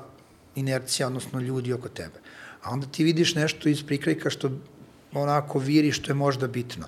inercija, 0.54 1.06
odnosno 1.06 1.40
ljudi 1.40 1.72
oko 1.72 1.88
tebe. 1.88 2.20
A 2.62 2.70
onda 2.70 2.86
ti 2.86 3.04
vidiš 3.04 3.34
nešto 3.34 3.68
iz 3.68 3.82
prikrajka 3.86 4.30
što 4.30 4.50
onako 5.12 5.58
viri 5.58 5.92
što 5.92 6.10
je 6.10 6.14
možda 6.14 6.46
bitno 6.46 6.86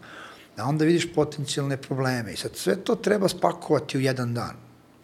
da 0.56 0.64
onda 0.64 0.84
vidiš 0.84 1.12
potencijalne 1.14 1.76
probleme 1.76 2.32
i 2.32 2.36
sad 2.36 2.56
sve 2.56 2.76
to 2.76 2.94
treba 2.94 3.28
spakovati 3.28 3.98
u 3.98 4.00
jedan 4.00 4.34
dan. 4.34 4.56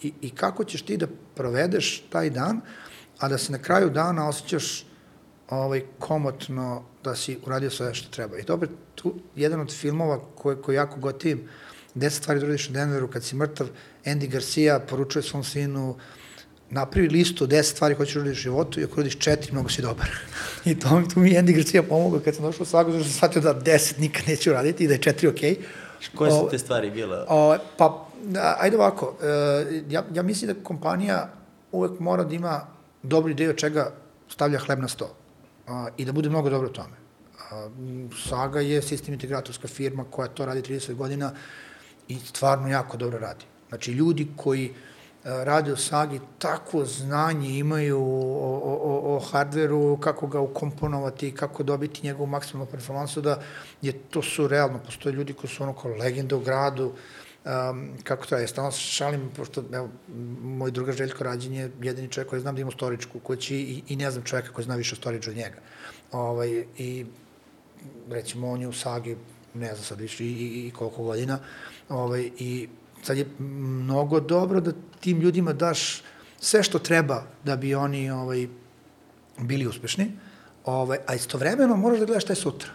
I, 0.02 0.12
i 0.20 0.30
kako 0.30 0.64
ćeš 0.64 0.82
ti 0.82 0.96
da 0.96 1.06
provedeš 1.34 2.04
taj 2.10 2.30
dan, 2.30 2.60
a 3.18 3.28
da 3.28 3.38
se 3.38 3.52
na 3.52 3.58
kraju 3.58 3.90
dana 3.90 4.28
osjećaš 4.28 4.86
ovaj, 5.48 5.82
komotno 5.98 6.82
da 7.04 7.16
si 7.16 7.38
uradio 7.46 7.70
sve 7.70 7.94
što 7.94 8.10
treba. 8.10 8.38
I 8.38 8.42
dobro, 8.42 8.68
tu 8.94 9.14
jedan 9.36 9.60
od 9.60 9.72
filmova 9.72 10.20
koje, 10.34 10.62
koje 10.62 10.76
jako 10.76 11.00
gotivim, 11.00 11.48
10 11.94 12.10
stvari 12.10 12.40
da 12.40 12.46
u 12.46 12.72
Denveru 12.72 13.08
kad 13.08 13.24
si 13.24 13.36
mrtav, 13.36 13.66
Andy 14.04 14.28
Garcia 14.28 14.80
poručuje 14.80 15.22
svom 15.22 15.44
sinu 15.44 15.96
napravi 16.72 17.08
listu 17.08 17.44
od 17.44 17.50
10 17.50 17.62
stvari 17.62 17.94
koje 17.94 18.06
ćeš 18.06 18.16
uraditi 18.16 18.38
u 18.38 18.42
životu 18.42 18.80
i 18.80 18.84
ako 18.84 18.94
uradiš 18.94 19.18
četiri, 19.18 19.52
mnogo 19.52 19.68
si 19.68 19.82
dobar. 19.82 20.10
I 20.64 20.78
to, 20.78 21.02
tu 21.14 21.20
mi 21.20 21.30
je 21.30 21.42
Andy 21.42 21.56
Garcia 21.56 21.82
pomogao 21.82 22.20
kad 22.20 22.34
sam 22.34 22.44
došao 22.44 22.62
u 22.62 22.66
Sagu, 22.66 22.92
zato 22.92 23.04
sam 23.04 23.12
shvatio 23.12 23.42
da 23.42 23.54
10 23.54 24.00
nikad 24.00 24.28
neću 24.28 24.50
uraditi 24.50 24.84
i 24.84 24.86
da 24.86 24.94
je 24.94 25.02
četiri 25.02 25.28
okej. 25.28 25.50
Okay. 25.50 26.16
Koje 26.16 26.30
su 26.30 26.48
te 26.50 26.58
stvari 26.58 26.90
bile? 26.90 27.24
O, 27.28 27.56
pa, 27.78 28.06
ajde 28.58 28.76
ovako, 28.76 29.16
e, 29.22 29.82
ja, 29.88 30.04
ja 30.14 30.22
mislim 30.22 30.54
da 30.54 30.64
kompanija 30.64 31.32
uvek 31.72 32.00
mora 32.00 32.24
da 32.24 32.34
ima 32.34 32.66
dobru 33.02 33.30
ideju 33.30 33.50
od 33.50 33.56
čega 33.56 33.92
stavlja 34.28 34.58
hleb 34.58 34.78
na 34.78 34.88
sto 34.88 35.14
a, 35.68 35.88
i 35.96 36.04
da 36.04 36.12
bude 36.12 36.28
mnogo 36.28 36.50
dobro 36.50 36.68
u 36.68 36.72
tome. 36.72 36.96
A, 37.50 37.68
Saga 38.28 38.60
je 38.60 38.82
sistem 38.82 39.14
integratorska 39.14 39.68
firma 39.68 40.04
koja 40.10 40.28
to 40.28 40.46
radi 40.46 40.62
30 40.62 40.94
godina 40.94 41.32
i 42.08 42.18
stvarno 42.18 42.68
jako 42.68 42.96
dobro 42.96 43.18
radi. 43.18 43.44
Znači, 43.68 43.92
ljudi 43.92 44.28
koji 44.36 44.70
uh, 44.70 44.76
rade 45.24 45.72
u 45.72 45.76
Sagi, 45.76 46.20
tako 46.38 46.84
znanje 46.84 47.58
imaju 47.58 47.98
o, 47.98 48.60
o, 48.64 49.16
o, 49.16 49.20
hardveru, 49.20 49.98
kako 50.00 50.26
ga 50.26 50.40
ukomponovati, 50.40 51.34
kako 51.34 51.62
dobiti 51.62 52.06
njegovu 52.06 52.26
maksimalnu 52.26 52.70
performansu, 52.70 53.20
da 53.20 53.42
je 53.82 53.92
to 53.92 54.22
su 54.22 54.48
realno. 54.48 54.78
Postoje 54.78 55.12
ljudi 55.12 55.32
koji 55.32 55.50
su 55.50 55.62
ono 55.62 55.72
kao 55.72 55.90
legende 55.90 56.34
u 56.34 56.40
gradu, 56.40 56.92
um, 57.44 57.90
kako 58.04 58.26
to 58.26 58.36
je, 58.36 58.48
stalno 58.48 58.70
šalim, 58.70 59.30
pošto 59.36 59.64
evo, 59.72 59.88
moj 60.42 60.70
druga 60.70 60.92
Željko 60.92 61.24
Rađin 61.24 61.54
je 61.54 61.70
jedini 61.82 62.08
čovjek 62.08 62.30
koji 62.30 62.42
znam 62.42 62.54
da 62.54 62.60
ima 62.60 62.70
storičku 62.70 63.18
kući 63.18 63.56
i, 63.56 63.82
i 63.88 63.96
ne 63.96 64.10
znam 64.10 64.24
čovjeka 64.24 64.52
koji 64.52 64.64
zna 64.64 64.76
više 64.76 64.96
storiču 64.96 65.30
od 65.30 65.36
njega. 65.36 65.58
Ovaj, 66.12 66.64
I 66.78 67.06
recimo 68.10 68.50
on 68.50 68.60
je 68.60 68.68
u 68.68 68.72
Sagi, 68.72 69.16
ne 69.54 69.66
znam 69.66 69.84
sad 69.84 70.00
više 70.00 70.24
i, 70.24 70.28
i, 70.28 70.66
i 70.66 70.70
koliko 70.70 71.02
godina, 71.02 71.38
ovaj, 71.88 72.30
i 72.38 72.68
sad 73.02 73.18
je 73.18 73.26
mnogo 73.38 74.20
dobro 74.20 74.60
da 74.60 74.72
tim 75.00 75.20
ljudima 75.20 75.52
daš 75.52 76.02
sve 76.40 76.62
što 76.62 76.78
treba 76.78 77.22
da 77.44 77.56
bi 77.56 77.74
oni 77.74 78.10
ovaj, 78.10 78.48
bili 79.38 79.66
uspešni, 79.66 80.12
ovaj, 80.64 80.98
a 81.06 81.14
istovremeno 81.14 81.76
moraš 81.76 81.98
da 81.98 82.04
gledaš 82.04 82.22
šta 82.22 82.32
je 82.32 82.36
sutra. 82.36 82.70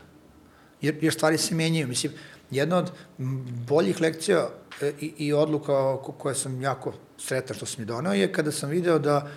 Jer, 0.82 0.98
jer 1.02 1.14
stvari 1.14 1.38
se 1.38 1.56
menjaju. 1.56 1.88
Mislim, 1.88 2.12
jedna 2.52 2.78
od 2.78 2.92
boljih 3.68 4.02
lekcija 4.02 4.50
e, 4.82 4.94
i, 5.02 5.14
i 5.18 5.34
odluka 5.34 5.98
koje 5.98 6.36
sam 6.36 6.62
jako 6.62 6.94
sretan 7.18 7.56
što 7.56 7.66
sam 7.66 7.82
mi 7.82 7.86
donao 7.86 8.14
je 8.14 8.32
kada 8.32 8.52
sam 8.52 8.70
video 8.70 9.00
da 9.00 9.28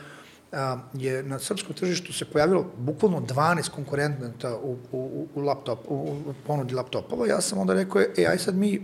a, 0.52 0.78
je 0.94 1.22
na 1.22 1.38
srpskom 1.38 1.74
tržištu 1.74 2.12
se 2.12 2.24
pojavilo 2.24 2.70
bukvalno 2.76 3.20
12 3.20 3.70
konkurenta 3.70 4.56
u, 4.56 4.76
u, 4.92 5.26
u, 5.34 5.40
laptop, 5.40 5.78
u, 5.88 5.94
u 5.94 6.34
ponudi 6.46 6.74
laptopova. 6.74 7.26
Ja 7.26 7.40
sam 7.40 7.58
onda 7.58 7.74
rekao, 7.74 8.02
e, 8.02 8.26
aj 8.26 8.38
sad 8.38 8.54
mi 8.54 8.82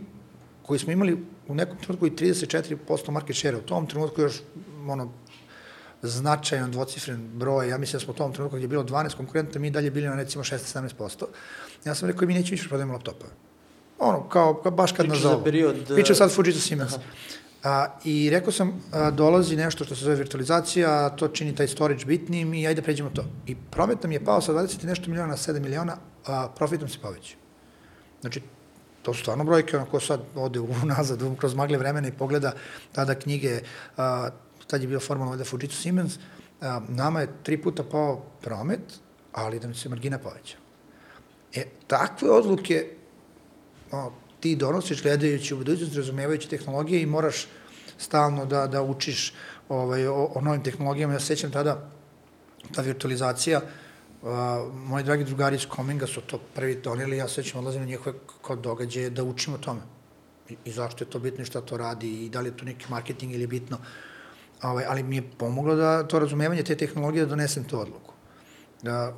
koji 0.62 0.78
smo 0.78 0.92
imali 0.92 1.24
u 1.48 1.54
nekom 1.54 1.78
trenutku 1.78 2.06
i 2.06 2.10
34% 2.10 3.10
market 3.10 3.36
share, 3.36 3.56
u 3.56 3.60
tom 3.60 3.86
trenutku 3.86 4.20
još 4.20 4.42
ono, 4.88 5.12
značajan 6.02 6.70
dvocifren 6.70 7.28
broj, 7.34 7.68
ja 7.68 7.78
mislim 7.78 7.98
da 7.98 8.04
smo 8.04 8.12
u 8.12 8.16
tom 8.16 8.32
trenutku 8.32 8.56
gdje 8.56 8.64
je 8.64 8.68
bilo 8.68 8.84
12 8.84 9.16
konkurenta, 9.16 9.58
mi 9.58 9.70
dalje 9.70 9.90
bili 9.90 10.06
na 10.06 10.14
recimo 10.14 10.44
16-17%. 10.44 11.24
Ja 11.84 11.94
sam 11.94 12.08
rekao, 12.08 12.28
mi 12.28 12.34
nećemo 12.34 12.50
više 12.50 12.68
prodajemo 12.68 12.92
laptopa. 12.92 13.26
Ono, 13.98 14.28
kao, 14.28 14.54
kao 14.54 14.72
baš 14.72 14.92
kad 14.92 15.08
nas 15.08 15.18
zovu. 15.18 15.44
period... 15.44 15.76
Priča 15.94 16.14
sad 16.14 16.32
Fujitsu 16.32 16.60
Siemens. 16.60 16.94
A, 17.62 17.86
I 18.04 18.30
rekao 18.30 18.52
sam, 18.52 18.82
a, 18.92 19.10
dolazi 19.10 19.56
nešto 19.56 19.84
što 19.84 19.94
se 19.94 20.04
zove 20.04 20.16
virtualizacija, 20.16 21.10
to 21.10 21.28
čini 21.28 21.54
taj 21.54 21.68
storage 21.68 22.04
bitnim 22.04 22.54
i 22.54 22.66
ajde 22.66 22.82
pređemo 22.82 23.10
to. 23.10 23.24
I 23.46 23.56
promet 23.70 24.02
nam 24.02 24.12
je 24.12 24.24
pao 24.24 24.40
sa 24.40 24.52
20 24.52 24.84
i 24.84 24.86
nešto 24.86 25.10
miliona 25.10 25.30
na 25.30 25.36
7 25.36 25.60
miliona, 25.60 25.96
a 26.26 26.48
profitom 26.56 26.88
se 26.88 26.98
poveći. 27.02 27.36
Znači, 28.20 28.42
To 29.06 29.14
su 29.14 29.20
stvarno 29.20 29.44
brojke, 29.44 29.76
onako 29.76 30.00
sad 30.00 30.20
ode 30.34 30.60
unazad, 30.60 31.22
kroz 31.40 31.54
magle 31.54 31.78
vremena 31.78 32.08
i 32.08 32.12
pogleda 32.12 32.52
tada 32.92 33.14
knjige, 33.14 33.60
a, 33.96 34.30
tad 34.66 34.82
je 34.82 34.88
bio 34.88 35.00
formalno 35.00 35.30
valjda 35.30 35.44
Fujitsu 35.44 35.82
Siemens, 35.82 36.18
a, 36.60 36.80
nama 36.88 37.20
je 37.20 37.28
tri 37.42 37.62
puta 37.62 37.84
pao 37.84 38.22
promet, 38.42 38.80
ali 39.32 39.60
da 39.60 39.68
mi 39.68 39.74
se 39.74 39.88
margina 39.88 40.18
poveća. 40.18 40.56
E, 41.54 41.64
takve 41.86 42.30
odluke 42.30 42.86
o, 43.92 44.12
ti 44.40 44.56
donosiš 44.56 45.02
gledajući 45.02 45.54
u 45.54 45.58
budućnost, 45.58 45.96
razumevajući 45.96 46.48
tehnologije 46.48 47.02
i 47.02 47.06
moraš 47.06 47.46
stalno 47.98 48.46
da, 48.46 48.66
da 48.66 48.82
učiš 48.82 49.34
ovaj, 49.68 50.06
o, 50.06 50.24
o 50.34 50.40
novim 50.40 50.62
tehnologijama. 50.62 51.12
Ja 51.12 51.20
sećam 51.20 51.50
tada 51.50 51.90
ta 52.74 52.82
virtualizacija, 52.82 53.60
Uh, 53.62 53.85
moji 54.74 55.04
dragi 55.04 55.24
drugari 55.24 55.56
iz 55.56 55.66
Kominga 55.66 56.06
su 56.06 56.20
to 56.20 56.38
prvi 56.54 56.80
doneli, 56.84 57.16
ja 57.16 57.28
sećam 57.28 57.58
odlazim 57.58 57.80
na 57.80 57.86
njihove 57.86 58.16
kao 58.42 58.56
događaje 58.56 59.10
da 59.10 59.24
učim 59.24 59.54
o 59.54 59.58
tome. 59.58 59.80
I, 60.48 60.56
I 60.64 60.72
zašto 60.72 61.04
je 61.04 61.10
to 61.10 61.18
bitno 61.18 61.42
i 61.42 61.46
šta 61.46 61.60
to 61.60 61.76
radi 61.76 62.24
i 62.24 62.28
da 62.28 62.40
li 62.40 62.48
je 62.48 62.56
to 62.56 62.64
neki 62.64 62.86
marketing 62.88 63.32
ili 63.32 63.46
bitno. 63.46 63.78
Ovaj, 64.62 64.84
ali 64.88 65.02
mi 65.02 65.16
je 65.16 65.30
pomoglo 65.38 65.74
da 65.74 66.02
to 66.08 66.18
razumevanje 66.18 66.62
te 66.62 66.76
tehnologije 66.76 67.24
da 67.24 67.30
donesem 67.30 67.64
tu 67.64 67.80
odluku. 67.80 68.12
Da, 68.82 69.14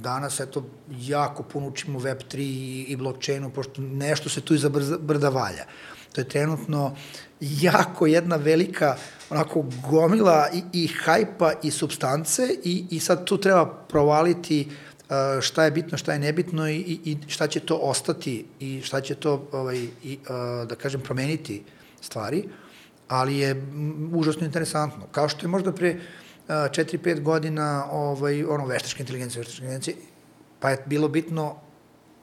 danas, 0.00 0.40
eto, 0.40 0.64
jako 0.90 1.42
puno 1.42 1.68
učimo 1.68 2.00
Web3 2.00 2.38
i, 2.38 2.84
i 2.88 2.96
blockchainu, 2.96 3.50
pošto 3.50 3.82
nešto 3.82 4.28
se 4.28 4.40
tu 4.40 4.54
iza 4.54 4.68
brda 5.00 5.28
valja. 5.28 5.64
To 6.12 6.20
je 6.20 6.28
trenutno 6.28 6.96
jako 7.40 8.06
jedna 8.06 8.36
velika 8.36 8.96
onako 9.30 9.64
gomila 9.90 10.48
i, 10.54 10.62
i 10.72 10.86
hajpa 10.86 11.52
i 11.62 11.70
substance 11.70 12.42
i, 12.64 12.84
i 12.90 13.00
sad 13.00 13.24
tu 13.24 13.38
treba 13.38 13.66
provaliti 13.88 14.68
uh, 14.68 15.40
šta 15.40 15.64
je 15.64 15.70
bitno, 15.70 15.98
šta 15.98 16.12
je 16.12 16.18
nebitno 16.18 16.70
i, 16.70 17.00
i 17.04 17.16
šta 17.26 17.46
će 17.46 17.60
to 17.60 17.76
ostati 17.76 18.46
i 18.60 18.80
šta 18.84 19.00
će 19.00 19.14
to, 19.14 19.48
ovaj, 19.52 19.86
i, 20.04 20.18
uh, 20.22 20.68
da 20.68 20.74
kažem, 20.74 21.00
promeniti 21.00 21.62
stvari, 22.00 22.44
ali 23.08 23.36
je 23.36 23.66
užasno 24.12 24.46
interesantno. 24.46 25.06
Kao 25.12 25.28
što 25.28 25.46
je 25.46 25.48
možda 25.48 25.72
pre 25.72 25.90
uh, 25.94 26.00
4-5 26.48 27.20
godina 27.20 27.86
ovaj, 27.90 28.44
ono, 28.44 28.66
veštačka 28.66 29.00
inteligencija, 29.00 29.40
veštačka 29.40 29.64
inteligencija, 29.64 29.96
pa 30.60 30.70
je 30.70 30.82
bilo 30.86 31.08
bitno 31.08 31.56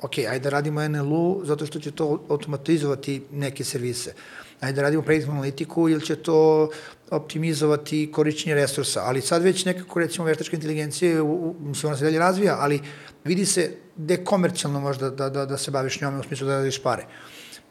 ok, 0.02 0.18
ajde 0.18 0.40
da 0.40 0.50
radimo 0.50 0.88
NLU 0.88 1.42
zato 1.46 1.66
što 1.66 1.80
će 1.80 1.92
to 1.92 2.26
automatizovati 2.30 3.22
neke 3.32 3.64
servise. 3.64 4.14
Ajde 4.60 4.76
da 4.76 4.82
radimo 4.82 5.04
prediktivnu 5.04 5.40
analitiku 5.40 5.90
ili 5.90 6.06
će 6.06 6.16
to 6.16 6.70
optimizovati 7.12 8.12
korišćenje 8.12 8.56
resursa, 8.56 9.02
ali 9.04 9.22
sad 9.22 9.44
već 9.44 9.66
nekako 9.66 10.00
recimo 10.00 10.26
veštačka 10.26 10.56
inteligencija, 10.56 11.24
u, 11.24 11.34
u, 11.34 11.56
mislim 11.60 11.90
ona 11.90 11.98
se 11.98 12.06
dalje 12.06 12.20
razvija, 12.20 12.58
ali 12.60 12.82
vidi 13.24 13.46
se 13.46 13.72
dekomercijalno 13.96 14.80
možda 14.80 15.10
da, 15.10 15.30
da, 15.30 15.46
da 15.46 15.58
se 15.58 15.72
baviš 15.72 16.02
njome 16.02 16.20
u 16.20 16.24
smislu 16.24 16.48
da 16.48 16.58
radiš 16.58 16.84
pare. 16.84 17.06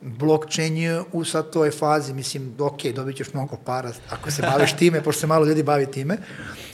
Blockchain 0.01 0.77
je 0.77 1.03
u 1.13 1.25
sad 1.25 1.51
toj 1.51 1.71
fazi, 1.71 2.15
mislim, 2.15 2.55
ok, 2.59 2.83
dobit 2.95 3.17
ćeš 3.17 3.33
mnogo 3.33 3.57
para 3.65 3.93
ako 4.11 4.31
se 4.31 4.43
baviš 4.43 4.77
time, 4.79 5.03
pošto 5.03 5.21
se 5.21 5.27
malo 5.27 5.47
ljudi 5.47 5.63
bavi 5.63 5.87
time, 5.87 6.17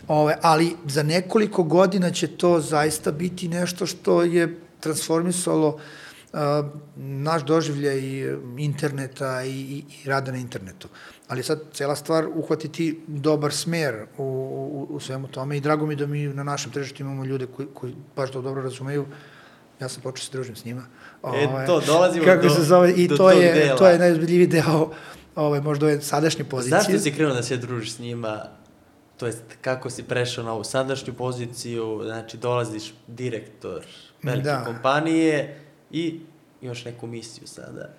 ove, 0.08 0.36
ali 0.42 0.76
za 0.86 1.02
nekoliko 1.02 1.62
godina 1.62 2.11
će 2.11 2.26
to 2.26 2.61
zaista 2.61 3.12
biti 3.12 3.48
nešto 3.48 3.86
što 3.86 4.22
je 4.22 4.58
transformisalo 4.80 5.68
uh, 5.68 5.80
naš 6.97 7.43
doživljaj 7.45 8.01
interneta 8.59 9.43
i, 9.43 9.51
i, 9.51 9.85
i 10.05 10.09
rada 10.09 10.33
na 10.33 10.39
internetu. 10.39 10.89
Ali 11.28 11.43
sad 11.43 11.61
cela 11.72 11.97
stvar 11.97 12.26
uhvatiti 12.35 13.01
dobar 13.07 13.53
smer 13.53 14.07
u, 14.18 14.22
u, 14.22 14.95
u 14.95 15.01
svemu 15.01 15.28
tome 15.28 15.57
i 15.57 15.61
drago 15.61 15.87
mi 15.87 15.97
da 15.97 16.07
mi 16.07 16.28
na 16.28 16.43
našem 16.43 16.72
tržištu 16.72 17.03
imamo 17.03 17.24
ljude 17.24 17.47
koji, 17.47 17.68
koji 17.74 17.95
baš 18.16 18.31
to 18.31 18.43
dobro 18.43 18.62
razumeju. 18.62 19.07
Ja 19.81 19.89
sam 19.89 20.03
počeo 20.03 20.20
da 20.20 20.26
se 20.26 20.33
družim 20.33 20.57
s 20.57 20.64
njima. 20.64 20.83
E, 21.24 21.47
ovaj, 21.49 21.66
to, 21.66 21.81
dolazimo 21.81 22.24
kako 22.24 22.43
do, 22.43 22.51
se 22.51 22.62
zove, 22.62 22.93
I 22.93 23.09
do 23.09 23.16
to 23.16 23.31
je, 23.31 23.55
dela. 23.55 23.78
to 23.78 23.89
je 23.89 23.99
najozbiljiviji 23.99 24.47
deo 24.47 24.91
ovaj, 25.35 25.61
možda 25.61 25.87
ove 25.87 26.01
sadašnje 26.01 26.45
pozicije. 26.45 26.78
Zašto 26.78 26.99
si 26.99 27.12
krenuo 27.12 27.35
da 27.35 27.43
se 27.43 27.57
družiš 27.57 27.93
s 27.93 27.99
njima? 27.99 28.43
To 29.16 29.26
jest, 29.26 29.43
kako 29.61 29.91
si 29.91 30.03
prešao 30.03 30.45
na 30.45 30.53
ovu 30.53 30.64
sadašnju 30.64 31.14
poziciju, 31.14 32.01
znači 32.05 32.37
dolaziš 32.37 32.95
direktor 33.07 33.85
velike 34.22 34.45
da. 34.45 34.64
kompanije 34.64 35.61
i 35.91 36.20
još 36.61 36.84
neku 36.84 37.07
misiju 37.07 37.47
sada. 37.47 37.95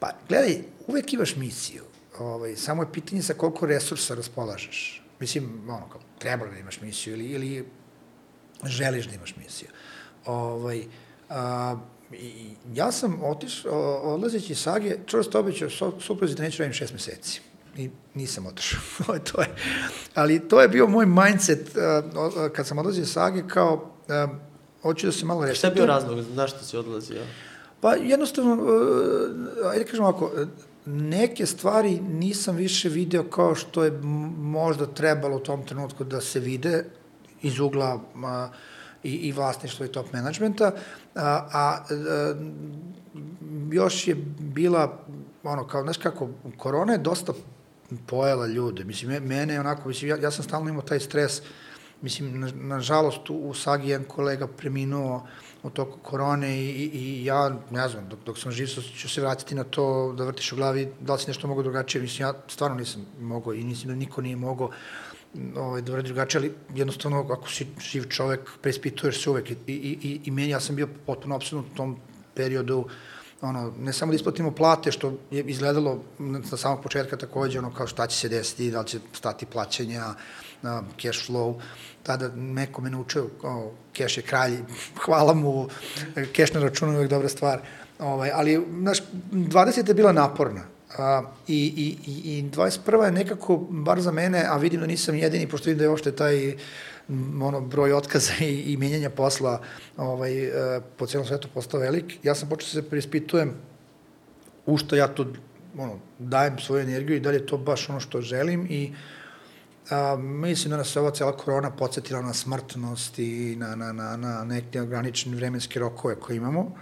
Pa, 0.00 0.10
gledaj, 0.28 0.58
uvek 0.86 1.12
imaš 1.12 1.36
misiju. 1.36 1.82
Ovaj, 2.18 2.56
samo 2.56 2.82
je 2.82 2.92
pitanje 2.92 3.22
sa 3.22 3.34
koliko 3.34 3.66
resursa 3.66 4.14
raspolažeš. 4.14 5.02
Mislim, 5.20 5.60
ono, 5.68 5.88
kao, 5.88 6.00
treba 6.18 6.46
da 6.46 6.58
imaš 6.58 6.80
misiju 6.80 7.14
ili, 7.14 7.24
ili 7.24 7.66
želiš 8.64 9.06
da 9.06 9.14
imaš 9.14 9.36
misiju. 9.36 9.68
Ovaj, 10.26 10.84
a, 11.28 11.76
i, 12.12 12.50
ja 12.74 12.92
sam 12.92 13.22
otiš, 13.22 13.64
odlazeći 14.02 14.52
iz 14.52 14.58
Sage, 14.58 14.96
čvrsto 15.06 15.40
obećao 15.40 16.00
supruzi 16.00 16.34
da 16.34 16.42
neću 16.42 16.62
radim 16.62 16.72
šest 16.72 16.92
meseci. 16.92 17.40
I 17.76 17.90
nisam 18.14 18.46
otišao. 18.46 18.80
to 19.32 19.40
je. 19.40 19.48
Ali 20.14 20.48
to 20.48 20.60
je 20.60 20.68
bio 20.68 20.86
moj 20.86 21.06
mindset 21.06 21.68
uh, 21.68 22.50
kad 22.52 22.66
sam 22.66 22.78
odlazio 22.78 23.02
iz 23.02 23.12
Sage 23.12 23.42
kao 23.48 23.74
uh, 23.74 24.36
hoću 24.84 25.06
da 25.06 25.12
se 25.12 25.24
malo 25.24 25.44
resetujem. 25.44 25.58
Šta 25.58 25.66
je 25.66 25.74
bio 25.74 25.86
razlog? 25.86 26.22
Zašto 26.34 26.64
si 26.64 26.76
odlazio? 26.76 27.22
Pa 27.80 27.94
jednostavno, 27.94 28.54
uh, 28.54 29.70
ajde 29.72 29.84
kažem 29.84 30.04
ovako, 30.04 30.30
neke 30.86 31.46
stvari 31.46 32.00
nisam 32.00 32.56
više 32.56 32.88
video 32.88 33.24
kao 33.24 33.54
što 33.54 33.84
je 33.84 33.90
možda 34.36 34.86
trebalo 34.86 35.36
u 35.36 35.40
tom 35.40 35.66
trenutku 35.66 36.04
da 36.04 36.20
se 36.20 36.40
vide 36.40 36.84
iz 37.42 37.60
ugla 37.60 37.94
uh, 37.94 38.54
i, 39.02 39.12
i 39.12 39.32
vlasništva 39.32 39.86
i 39.86 39.92
top 39.92 40.12
menadžmenta, 40.12 40.72
a, 41.14 41.48
a, 41.52 41.84
a 41.92 42.34
još 43.72 44.08
je 44.08 44.14
bila, 44.38 44.98
ono, 45.42 45.66
kao, 45.66 45.82
znaš 45.82 45.96
kako, 45.96 46.28
korona 46.56 46.92
je 46.92 46.98
dosta 46.98 47.32
pojela 48.06 48.46
ljude, 48.46 48.84
mislim, 48.84 49.22
mene 49.24 49.54
je 49.54 49.60
onako, 49.60 49.88
mislim, 49.88 50.10
ja, 50.10 50.16
ja 50.16 50.30
sam 50.30 50.44
stalno 50.44 50.70
imao 50.70 50.82
taj 50.82 51.00
stres, 51.00 51.42
mislim, 52.04 52.40
na, 52.40 52.50
nažalost, 52.54 53.30
u, 53.30 53.34
u 53.34 53.54
Sagi 53.54 53.88
jedan 53.88 54.04
kolega 54.04 54.46
preminuo 54.46 55.26
u 55.62 55.70
toku 55.70 55.98
korone 56.02 56.58
i, 56.58 56.68
i, 56.68 56.90
i 56.94 57.24
ja, 57.24 57.56
ne 57.70 57.88
znam, 57.88 58.08
dok, 58.08 58.18
dok 58.26 58.38
sam 58.38 58.52
živ, 58.52 58.66
ću 58.96 59.08
se 59.08 59.20
vratiti 59.20 59.54
na 59.54 59.64
to, 59.64 60.12
da 60.18 60.24
vrtiš 60.24 60.52
u 60.52 60.56
glavi, 60.56 60.88
da 61.00 61.12
li 61.14 61.20
si 61.20 61.28
nešto 61.28 61.48
mogo 61.48 61.62
drugačije, 61.62 62.02
mislim, 62.02 62.28
ja 62.28 62.34
stvarno 62.48 62.76
nisam 62.76 63.06
mogao 63.20 63.54
i 63.54 63.64
mislim 63.64 63.88
da 63.88 63.96
niko 63.96 64.22
nije 64.22 64.36
mogao, 64.36 64.70
ovaj, 65.56 65.82
da 65.82 65.92
uradi 65.92 66.08
drugačije, 66.08 66.38
ali 66.38 66.52
jednostavno 66.74 67.26
ako 67.30 67.48
si 67.50 67.66
živ 67.80 68.08
čovek, 68.08 68.50
preispituješ 68.60 69.22
se 69.22 69.30
uvek 69.30 69.50
i, 69.50 69.56
i, 69.66 69.98
i, 70.02 70.20
i 70.24 70.30
meni, 70.30 70.48
ja 70.48 70.60
sam 70.60 70.76
bio 70.76 70.88
potpuno 71.06 71.36
apsolutno 71.36 71.72
u 71.72 71.76
tom 71.76 71.96
periodu, 72.34 72.84
ono, 73.40 73.72
ne 73.78 73.92
samo 73.92 74.12
da 74.12 74.16
isplatimo 74.16 74.50
plate, 74.50 74.92
što 74.92 75.12
je 75.30 75.42
izgledalo 75.42 75.98
na 76.18 76.42
samog 76.56 76.82
početka 76.82 77.16
takođe, 77.16 77.58
ono, 77.58 77.74
kao 77.74 77.86
šta 77.86 78.06
će 78.06 78.16
se 78.16 78.28
desiti, 78.28 78.70
da 78.70 78.80
li 78.80 78.86
će 78.86 78.98
stati 79.12 79.46
plaćanja, 79.46 80.14
na 80.64 80.82
cash 80.96 81.28
flow, 81.28 81.60
tada 82.02 82.28
neko 82.34 82.82
me 82.82 82.90
naučio, 82.90 83.28
kao, 83.40 83.72
cash 83.96 84.18
je 84.18 84.22
kralj, 84.22 84.58
hvala 85.04 85.34
mu, 85.34 85.68
cash 86.36 86.54
na 86.54 86.60
računu 86.60 86.92
je 86.92 86.98
uvek 86.98 87.10
dobra 87.10 87.28
stvar, 87.28 87.60
ovaj, 87.98 88.30
ali, 88.34 88.60
znaš, 88.80 88.98
20 89.32 89.88
je 89.88 89.94
bila 89.94 90.12
naporna, 90.12 90.74
A, 90.98 91.22
i, 91.48 91.58
i, 92.06 92.38
I 92.38 92.42
21. 92.50 93.04
je 93.04 93.12
nekako, 93.12 93.56
bar 93.56 94.00
za 94.00 94.12
mene, 94.12 94.44
a 94.48 94.56
vidim 94.56 94.80
da 94.80 94.86
nisam 94.86 95.16
jedini, 95.18 95.48
pošto 95.48 95.70
vidim 95.70 95.78
da 95.78 95.84
je 95.84 95.90
ošte 95.90 96.12
taj 96.12 96.54
ono, 97.42 97.60
broj 97.60 97.92
otkaza 97.92 98.32
i, 98.40 98.72
i 98.72 98.76
menjanja 98.76 99.10
posla 99.10 99.60
ovaj, 99.96 100.44
e, 100.44 100.80
po 100.96 101.06
celom 101.06 101.26
svetu 101.26 101.48
postao 101.54 101.80
velik, 101.80 102.18
ja 102.22 102.34
sam 102.34 102.48
počeo 102.48 102.66
da 102.66 102.82
se 102.82 102.90
preispitujem 102.90 103.54
u 104.66 104.76
što 104.76 104.96
ja 104.96 105.08
to 105.08 105.26
ono, 105.78 105.98
dajem 106.18 106.58
svoju 106.58 106.82
energiju 106.82 107.16
i 107.16 107.20
da 107.20 107.30
li 107.30 107.36
je 107.36 107.46
to 107.46 107.56
baš 107.56 107.88
ono 107.90 108.00
što 108.00 108.20
želim 108.20 108.66
i 108.70 108.92
a, 109.90 110.16
mislim 110.16 110.70
da 110.70 110.76
nas 110.76 110.96
ova 110.96 111.10
cela 111.10 111.36
korona 111.36 111.70
podsjetila 111.70 112.22
na 112.22 112.34
smrtnost 112.34 113.18
i 113.18 113.56
na, 113.58 113.74
na, 113.74 113.92
na, 113.92 114.16
na 114.16 114.44
neke 114.44 114.80
ograničene 114.80 115.36
vremenske 115.36 115.78
rokove 115.78 116.14
koje 116.14 116.36
imamo 116.36 116.72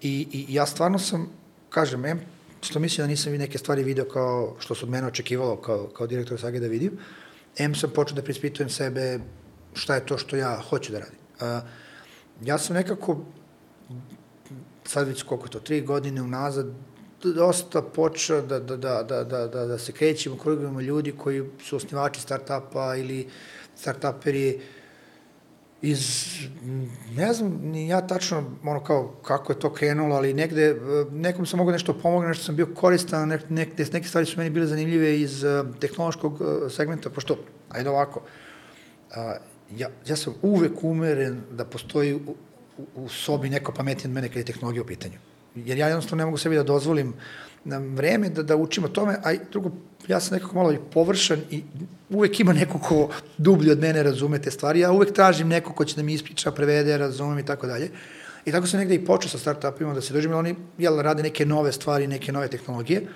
i, 0.00 0.28
i 0.32 0.54
ja 0.54 0.66
stvarno 0.66 0.98
sam, 0.98 1.28
kažem, 1.70 2.04
em, 2.04 2.20
što 2.60 2.78
mislim 2.78 3.04
da 3.04 3.08
nisam 3.08 3.32
vi 3.32 3.38
neke 3.38 3.58
stvari 3.58 3.82
video 3.82 4.04
kao 4.04 4.56
što 4.58 4.74
se 4.74 4.84
od 4.84 4.90
mene 4.90 5.06
očekivalo 5.06 5.56
kao, 5.56 5.86
kao 5.86 6.06
direktor 6.06 6.40
Sage 6.40 6.60
da 6.60 6.66
vidim. 6.66 6.98
M 7.58 7.74
sam 7.74 7.90
počeo 7.90 8.16
da 8.16 8.22
prispitujem 8.22 8.70
sebe 8.70 9.18
šta 9.74 9.94
je 9.94 10.06
to 10.06 10.18
što 10.18 10.36
ja 10.36 10.60
hoću 10.68 10.92
da 10.92 10.98
radim. 10.98 11.18
A, 11.40 11.60
ja 12.42 12.58
sam 12.58 12.76
nekako, 12.76 13.24
sad 14.84 15.08
već 15.08 15.22
koliko 15.22 15.48
to, 15.48 15.60
tri 15.60 15.80
godine 15.80 16.22
unazad, 16.22 16.72
dosta 17.32 17.82
počeo 17.82 18.40
da, 18.42 18.60
da, 18.60 18.76
da, 18.76 19.02
da, 19.02 19.24
da, 19.24 19.46
da, 19.46 19.66
da 19.66 19.78
se 19.78 19.92
krećem 19.92 20.32
u 20.32 20.36
krugovima 20.36 20.80
ljudi 20.80 21.12
koji 21.12 21.44
su 21.62 21.76
osnivači 21.76 22.20
start-upa 22.20 22.96
ili 22.96 23.28
start-uperi, 23.76 24.60
iz, 25.82 26.28
ne 27.16 27.32
znam 27.32 27.60
ni 27.62 27.88
ja 27.88 28.06
tačno 28.06 28.44
ono 28.64 28.84
kao 28.84 29.08
kako 29.22 29.52
je 29.52 29.58
to 29.58 29.72
krenulo, 29.72 30.16
ali 30.16 30.34
negde, 30.34 30.62
e, 30.62 30.76
nekom 31.12 31.46
sam 31.46 31.58
mogao 31.58 31.72
nešto 31.72 31.94
pomoći, 31.94 32.28
nešto 32.28 32.44
sam 32.44 32.56
bio 32.56 32.66
koristan, 32.74 33.28
nek, 33.28 33.50
nek, 33.50 33.92
neke 33.92 34.08
stvari 34.08 34.26
su 34.26 34.38
meni 34.38 34.50
bile 34.50 34.66
zanimljive 34.66 35.20
iz 35.20 35.44
uh, 35.44 35.76
tehnološkog 35.80 36.40
uh, 36.40 36.72
segmenta, 36.72 37.10
pošto, 37.10 37.36
ajde 37.68 37.90
ovako, 37.90 38.20
uh, 38.20 39.16
ja, 39.76 39.90
ja 40.06 40.16
sam 40.16 40.34
uvek 40.42 40.84
umeren 40.84 41.40
da 41.50 41.64
postoji 41.64 42.14
u, 42.14 42.18
u, 42.78 43.04
u 43.04 43.08
sobi 43.08 43.50
neko 43.50 43.72
pametnije 43.72 44.08
od 44.08 44.14
mene 44.14 44.28
kada 44.28 44.40
je 44.40 44.44
tehnologija 44.44 44.82
u 44.82 44.86
pitanju. 44.86 45.18
Jer 45.54 45.78
ja 45.78 45.88
jednostavno 45.88 46.20
ne 46.20 46.26
mogu 46.26 46.38
sebi 46.38 46.56
da 46.56 46.62
dozvolim 46.62 47.14
na 47.64 47.78
vreme 47.78 48.28
da, 48.28 48.42
da 48.42 48.56
učim 48.56 48.84
o 48.84 48.88
tome, 48.88 49.16
a 49.24 49.34
drugo, 49.52 49.70
ja 50.08 50.20
sam 50.20 50.34
nekako 50.34 50.54
malo 50.54 50.72
i 50.72 50.78
površan 50.92 51.40
i 51.50 51.62
uvek 52.10 52.40
ima 52.40 52.52
neko 52.52 52.78
ko 52.78 53.08
dublje 53.38 53.72
od 53.72 53.80
mene 53.80 54.02
razume 54.02 54.38
te 54.38 54.50
stvari, 54.50 54.80
ja 54.80 54.92
uvek 54.92 55.12
tražim 55.12 55.48
neko 55.48 55.72
ko 55.72 55.84
će 55.84 55.96
da 55.96 56.02
mi 56.02 56.14
ispriča, 56.14 56.52
prevede, 56.52 56.98
razumem 56.98 57.38
i 57.38 57.46
tako 57.46 57.66
dalje. 57.66 57.90
I 58.44 58.52
tako 58.52 58.66
sam 58.66 58.78
negde 58.78 58.94
i 58.94 59.04
počeo 59.04 59.30
sa 59.30 59.38
startupima 59.38 59.94
da 59.94 60.00
se 60.00 60.12
držim, 60.12 60.34
oni 60.34 60.54
jel, 60.78 61.00
rade 61.00 61.22
neke 61.22 61.46
nove 61.46 61.72
stvari, 61.72 62.06
neke 62.06 62.32
nove 62.32 62.48
tehnologije, 62.48 63.06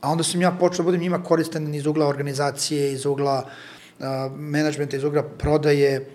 a 0.00 0.10
onda 0.10 0.24
sam 0.24 0.40
ja 0.40 0.50
počeo 0.50 0.76
da 0.76 0.82
budem 0.82 1.00
njima 1.00 1.22
koristan 1.22 1.74
iz 1.74 1.86
ugla 1.86 2.06
organizacije, 2.06 2.92
iz 2.92 3.06
ugla 3.06 3.44
uh, 3.44 4.06
menadžmenta, 4.36 4.96
iz 4.96 5.04
ugla 5.04 5.22
prodaje, 5.22 6.08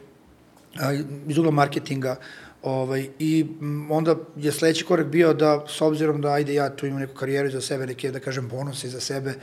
uh, 0.75 0.99
iz 1.27 1.37
ugla 1.37 1.51
marketinga, 1.51 2.15
Ovaj, 2.63 3.09
I 3.19 3.45
onda 3.89 4.15
je 4.35 4.51
sledeći 4.51 4.85
korak 4.85 5.07
bio 5.07 5.33
da, 5.33 5.65
s 5.67 5.81
obzirom 5.81 6.21
da, 6.21 6.31
ajde, 6.31 6.53
ja 6.53 6.75
tu 6.75 6.85
imam 6.85 6.99
neku 6.99 7.13
karijeru 7.13 7.51
za 7.51 7.61
sebe, 7.61 7.85
neke, 7.87 8.11
da 8.11 8.19
kažem, 8.19 8.47
bonuse 8.47 8.89
za 8.89 8.99
sebe, 8.99 9.33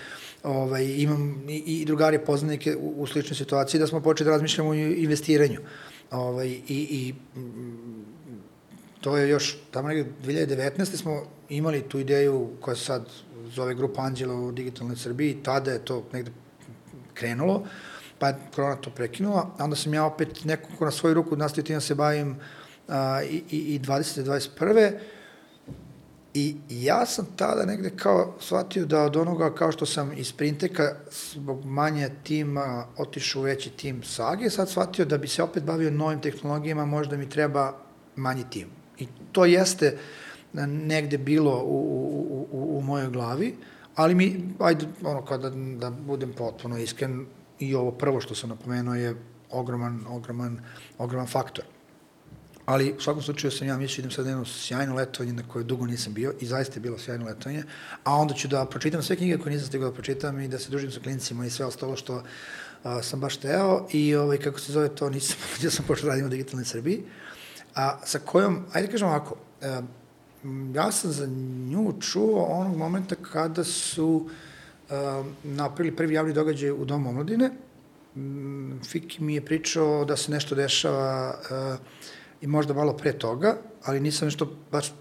ovaj, 0.43 0.85
imam 0.85 1.45
i, 1.49 1.57
i 1.67 1.85
drugari 1.85 2.19
poznanike 2.19 2.77
u, 2.77 3.03
u 3.03 3.07
sličnoj 3.07 3.37
situaciji, 3.37 3.81
da 3.81 3.87
smo 3.87 4.01
počeli 4.01 4.25
da 4.25 4.31
razmišljamo 4.31 4.71
o 4.71 4.75
investiranju. 4.75 5.61
Ovaj, 6.11 6.49
i, 6.49 6.63
i 6.69 7.15
to 9.01 9.17
je 9.17 9.29
još, 9.29 9.57
tamo 9.71 9.89
negde 9.89 10.11
2019. 10.25 10.97
smo 10.97 11.23
imali 11.49 11.83
tu 11.83 11.99
ideju 11.99 12.51
koja 12.61 12.77
se 12.77 12.85
sad 12.85 13.07
zove 13.55 13.75
Grupa 13.75 14.03
Anđela 14.03 14.35
u 14.35 14.53
digitalnoj 14.53 14.97
Srbiji, 14.97 15.39
tada 15.43 15.71
je 15.71 15.85
to 15.85 16.05
negde 16.13 16.31
krenulo, 17.15 17.67
pa 18.19 18.29
je 18.29 18.37
korona 18.55 18.77
to 18.77 18.91
prekinula, 18.91 19.51
onda 19.59 19.77
sam 19.77 19.95
ja 19.95 20.05
opet 20.05 20.45
nekako 20.45 20.85
na 20.85 20.91
svoju 20.91 21.15
ruku 21.15 21.37
nastavio 21.37 21.67
tim 21.67 21.77
da 21.77 21.81
se 21.81 21.95
bavim 21.95 22.37
a, 22.91 23.23
i, 23.23 23.43
i, 23.51 23.75
i 23.75 23.81
20. 23.81 24.25
21. 24.25 24.93
I 26.35 26.57
ja 26.69 27.07
sam 27.07 27.27
tada 27.37 27.65
negde 27.65 27.91
kao 27.97 28.35
shvatio 28.41 28.87
da 28.87 29.03
od 29.03 29.17
onoga 29.17 29.55
kao 29.55 29.73
što 29.73 29.87
sam 29.87 30.13
iz 30.13 30.33
Printeka 30.33 30.95
zbog 31.35 31.65
manje 31.65 32.11
tima 32.23 32.87
otišao 32.97 33.41
u 33.41 33.45
veći 33.45 33.71
tim 33.71 34.03
Sage, 34.03 34.51
sad 34.51 34.71
shvatio 34.71 35.05
da 35.05 35.19
bi 35.19 35.29
se 35.29 35.43
opet 35.43 35.65
bavio 35.65 35.91
novim 35.91 36.21
tehnologijama, 36.21 36.85
možda 36.85 37.17
mi 37.17 37.31
treba 37.31 37.77
manji 38.17 38.45
tim. 38.51 38.69
I 38.99 39.07
to 39.33 39.45
jeste 39.45 39.99
negde 40.67 41.19
bilo 41.19 41.63
u, 41.65 41.79
u, 41.79 42.47
u, 42.53 42.79
u 42.79 42.83
mojoj 42.83 43.11
glavi, 43.11 43.57
ali 43.95 44.15
mi, 44.15 44.55
ajde, 44.59 44.87
ono, 45.05 45.25
kada 45.25 45.51
da 45.51 45.91
budem 45.91 46.33
potpuno 46.33 46.79
iskren, 46.79 47.27
i 47.59 47.75
ovo 47.75 47.91
prvo 47.93 48.21
što 48.21 48.35
sam 48.35 48.51
napomenuo 48.51 48.95
je 48.95 49.15
ogroman, 49.51 50.05
ogroman, 50.09 50.61
ogroman 50.99 51.27
faktor. 51.27 51.65
Ali 52.71 52.95
u 52.99 53.01
svakom 53.01 53.23
slučaju 53.23 53.51
sam 53.51 53.69
ja 53.69 53.77
mislio 53.77 54.03
idem 54.03 54.11
sad 54.11 54.27
jedno 54.27 54.45
sjajno 54.45 54.95
letovanje 54.95 55.33
na 55.33 55.43
koje 55.49 55.65
dugo 55.65 55.87
nisam 55.87 56.15
bio 56.15 56.35
i 56.41 56.47
zaista 56.47 56.77
je 56.77 56.81
bilo 56.81 56.99
sjajno 56.99 57.27
letovanje, 57.27 57.63
a 58.05 58.15
onda 58.15 58.35
ću 58.35 58.49
da 58.49 58.65
pročitam 58.65 59.03
sve 59.03 59.17
knjige 59.17 59.39
koje 59.39 59.53
nisam 59.53 59.69
stigao 59.69 59.89
da 59.89 59.95
pročitam 59.95 60.41
i 60.41 60.49
da 60.49 60.59
se 60.59 60.71
družim 60.71 60.91
sa 60.91 61.01
klinicima 61.01 61.47
i 61.47 61.51
sve 61.51 61.67
ostalo 61.67 61.97
što 61.97 62.23
a, 62.83 63.03
sam 63.03 63.21
baš 63.21 63.37
teo 63.37 63.87
i 63.93 64.15
ovaj, 64.15 64.39
kako 64.39 64.61
se 64.61 64.73
zove 64.73 64.89
to 64.89 65.11
nisam, 65.11 65.37
ja 65.65 65.71
sam 65.71 65.85
počeo 65.85 66.09
radim 66.09 66.27
u 66.27 66.29
digitalnoj 66.29 66.65
Srbiji, 66.65 67.03
a 67.75 67.99
sa 68.05 68.19
kojom, 68.19 68.63
ajde 68.73 68.89
kažem 68.89 69.09
ovako, 69.09 69.37
a, 69.63 69.83
ja 70.75 70.93
sam 70.93 71.13
za 71.13 71.27
nju 71.71 71.95
čuo 72.01 72.45
onog 72.45 72.77
momenta 72.77 73.15
kada 73.33 73.65
su 73.65 74.29
a, 74.91 75.25
napravili 75.45 75.97
prvi 75.97 76.15
javni 76.15 76.33
događaj 76.33 76.71
u 76.71 76.85
Domu 76.85 77.09
omladine, 77.09 77.51
Fiki 78.91 79.23
mi 79.23 79.35
je 79.35 79.45
pričao 79.45 80.05
da 80.05 80.17
se 80.17 80.33
nešto 80.33 80.55
dešava 80.55 81.35
uh, 81.51 81.79
i 82.41 82.47
možda 82.47 82.75
malo 82.75 82.93
pre 82.93 83.13
toga, 83.13 83.57
ali 83.85 84.01
nisam 84.01 84.27
nešto 84.27 84.53
baš 84.73 84.93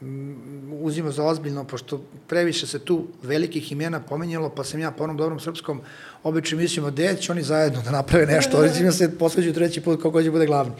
mm, 0.00 0.72
uzimao 0.72 1.12
za 1.12 1.24
ozbiljno, 1.24 1.64
pošto 1.64 2.00
previše 2.28 2.66
se 2.66 2.78
tu 2.78 3.06
velikih 3.22 3.72
imena 3.72 4.00
pomenjalo, 4.00 4.48
pa 4.50 4.64
sam 4.64 4.80
ja 4.80 4.90
po 4.90 5.04
onom 5.04 5.16
dobrom 5.16 5.40
srpskom 5.40 5.80
običaju 6.22 6.60
mislimo, 6.60 6.90
gde 6.90 7.16
će 7.16 7.32
oni 7.32 7.42
zajedno 7.42 7.82
da 7.82 7.90
naprave 7.90 8.26
nešto, 8.26 8.62
recimo 8.62 8.92
se 8.92 9.18
posveđuju 9.18 9.54
treći 9.54 9.80
put 9.80 10.02
kako 10.02 10.22
će 10.22 10.30
bude 10.30 10.46
glavni. 10.46 10.72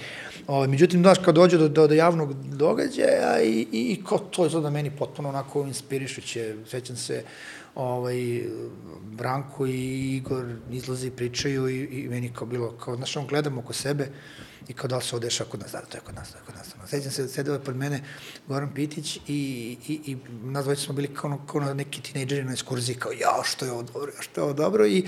O, 0.46 0.66
međutim, 0.66 1.02
daš, 1.02 1.18
kad 1.18 1.34
dođe 1.34 1.58
do, 1.58 1.68
do, 1.68 1.86
do 1.86 1.94
javnog 1.94 2.34
događaja 2.34 3.42
i, 3.42 3.66
i, 3.72 3.92
i 3.92 4.04
ko 4.04 4.18
to 4.18 4.44
je 4.44 4.50
da 4.50 4.70
meni 4.70 4.90
potpuno 4.90 5.28
onako 5.28 5.62
inspirišuće, 5.62 6.54
sećam 6.66 6.96
se, 6.96 7.22
ovaj, 7.74 8.42
Branko 9.02 9.66
i 9.66 10.16
Igor 10.16 10.44
izlazi, 10.70 11.10
pričaju 11.10 11.68
i, 11.68 11.84
i 11.84 12.08
meni 12.08 12.30
kao 12.34 12.46
bilo, 12.46 12.70
kao, 12.70 12.96
znaš, 12.96 13.16
on 13.16 13.26
gledamo 13.26 13.60
oko 13.60 13.72
sebe, 13.72 14.08
i 14.68 14.72
kao 14.72 14.88
da 14.88 14.96
li 14.96 15.02
se 15.02 15.16
ovo 15.16 15.20
dešava 15.20 15.50
kod 15.50 15.60
nas, 15.60 15.72
da, 15.72 15.80
to 15.80 15.96
je 15.96 16.00
kod 16.00 16.14
nas, 16.14 16.32
to 16.32 16.38
je 16.38 16.42
kod 16.46 16.54
nas. 16.54 16.90
Sećam 16.90 17.12
se, 17.12 17.28
sedeo 17.28 17.54
je 17.54 17.64
pored 17.64 17.76
mene 17.76 18.00
Goran 18.46 18.74
Pitić 18.74 19.16
i, 19.16 19.20
i, 19.88 20.00
i 20.06 20.16
nas 20.42 20.64
dvojice 20.64 20.82
smo 20.82 20.94
bili 20.94 21.14
kao, 21.14 21.38
kao 21.46 21.74
neki 21.74 22.02
tinejdžeri 22.02 22.44
na 22.44 22.52
ekskurziji, 22.52 22.96
kao 22.96 23.12
ja, 23.12 23.42
što 23.44 23.64
je 23.64 23.72
ovo 23.72 23.82
dobro, 23.82 24.12
ja, 24.16 24.22
što 24.22 24.40
je 24.40 24.44
ovo 24.44 24.52
dobro 24.52 24.86
i 24.86 25.06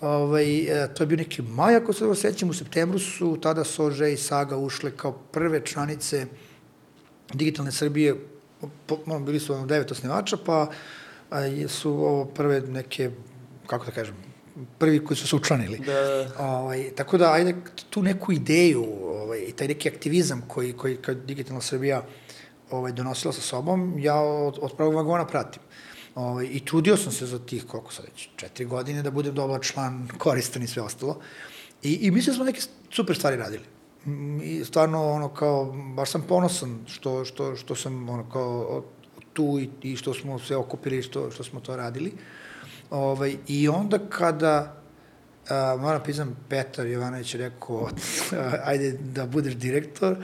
ovaj, 0.00 0.84
e, 0.84 0.94
to 0.94 1.02
je 1.02 1.06
bio 1.06 1.16
neki 1.16 1.42
maj, 1.42 1.76
ako 1.76 1.92
se 1.92 2.00
dobro 2.00 2.14
sećam, 2.14 2.50
u 2.50 2.54
septembru 2.54 2.98
su 2.98 3.38
tada 3.42 3.64
Sože 3.64 4.12
i 4.12 4.16
Saga 4.16 4.56
ušle 4.56 4.96
kao 4.96 5.12
prve 5.12 5.64
članice 5.64 6.26
digitalne 7.34 7.72
Srbije, 7.72 8.14
po, 8.86 9.18
bili 9.18 9.40
su 9.40 9.54
ono 9.54 9.66
devet 9.66 9.90
osnivača, 9.90 10.36
pa 10.46 10.70
a, 11.30 11.68
su 11.68 11.90
ovo 11.90 12.24
prve 12.24 12.60
neke, 12.60 13.10
kako 13.66 13.84
da 13.84 13.90
kažem, 13.90 14.25
prvi 14.78 15.04
koji 15.04 15.16
su 15.16 15.28
se 15.28 15.36
učlanili. 15.36 15.78
Da. 15.78 16.28
Ovaj, 16.38 16.90
tako 16.96 17.18
da, 17.18 17.32
ajde, 17.32 17.54
tu 17.90 18.02
neku 18.02 18.32
ideju, 18.32 18.86
ovaj, 19.02 19.52
taj 19.56 19.68
neki 19.68 19.88
aktivizam 19.88 20.42
koji, 20.48 20.72
koji 20.72 20.96
kad 20.96 21.16
Digitalna 21.26 21.60
Srbija 21.60 22.02
ovaj, 22.70 22.92
donosila 22.92 23.32
sa 23.32 23.40
sobom, 23.40 23.98
ja 23.98 24.20
od, 24.20 24.58
od 24.60 24.76
prvog 24.76 24.94
vagona 24.94 25.26
pratim. 25.26 25.62
Ovaj, 26.14 26.48
I 26.50 26.64
trudio 26.64 26.96
sam 26.96 27.12
se 27.12 27.26
za 27.26 27.38
tih, 27.38 27.64
koliko 27.66 27.92
sad 27.92 28.04
već, 28.04 28.28
četiri 28.36 28.64
godine 28.64 29.02
da 29.02 29.10
budem 29.10 29.34
dobar 29.34 29.60
član, 29.62 30.08
koristan 30.18 30.62
i 30.62 30.66
sve 30.66 30.82
ostalo. 30.82 31.20
I, 31.82 31.92
i 31.94 32.10
mislim 32.10 32.32
da 32.32 32.36
smo 32.36 32.44
neke 32.44 32.60
super 32.90 33.16
stvari 33.16 33.36
radili. 33.36 33.64
I 34.42 34.64
stvarno, 34.64 35.12
ono, 35.12 35.28
kao, 35.28 35.64
baš 35.96 36.10
sam 36.10 36.24
ponosan 36.28 36.84
što, 36.86 37.24
što, 37.24 37.56
što 37.56 37.74
sam, 37.74 38.08
ono, 38.08 38.30
kao, 38.30 38.84
tu 39.32 39.58
i, 39.60 39.90
i 39.90 39.96
što 39.96 40.14
smo 40.14 40.38
se 40.38 40.56
okupili, 40.56 41.02
što, 41.02 41.30
što 41.30 41.44
smo 41.44 41.60
to 41.60 41.76
radili. 41.76 42.12
Uh, 42.14 42.20
Ovaj, 42.90 43.36
I 43.48 43.68
onda 43.68 43.98
kada, 44.08 44.76
a, 45.48 45.76
moram 45.80 46.02
pisam, 46.04 46.36
Petar 46.48 46.86
Jovanović 46.86 47.34
je 47.34 47.38
rekao, 47.38 47.90
ajde 48.70 48.92
da 48.92 49.26
budeš 49.26 49.54
direktor, 49.54 50.16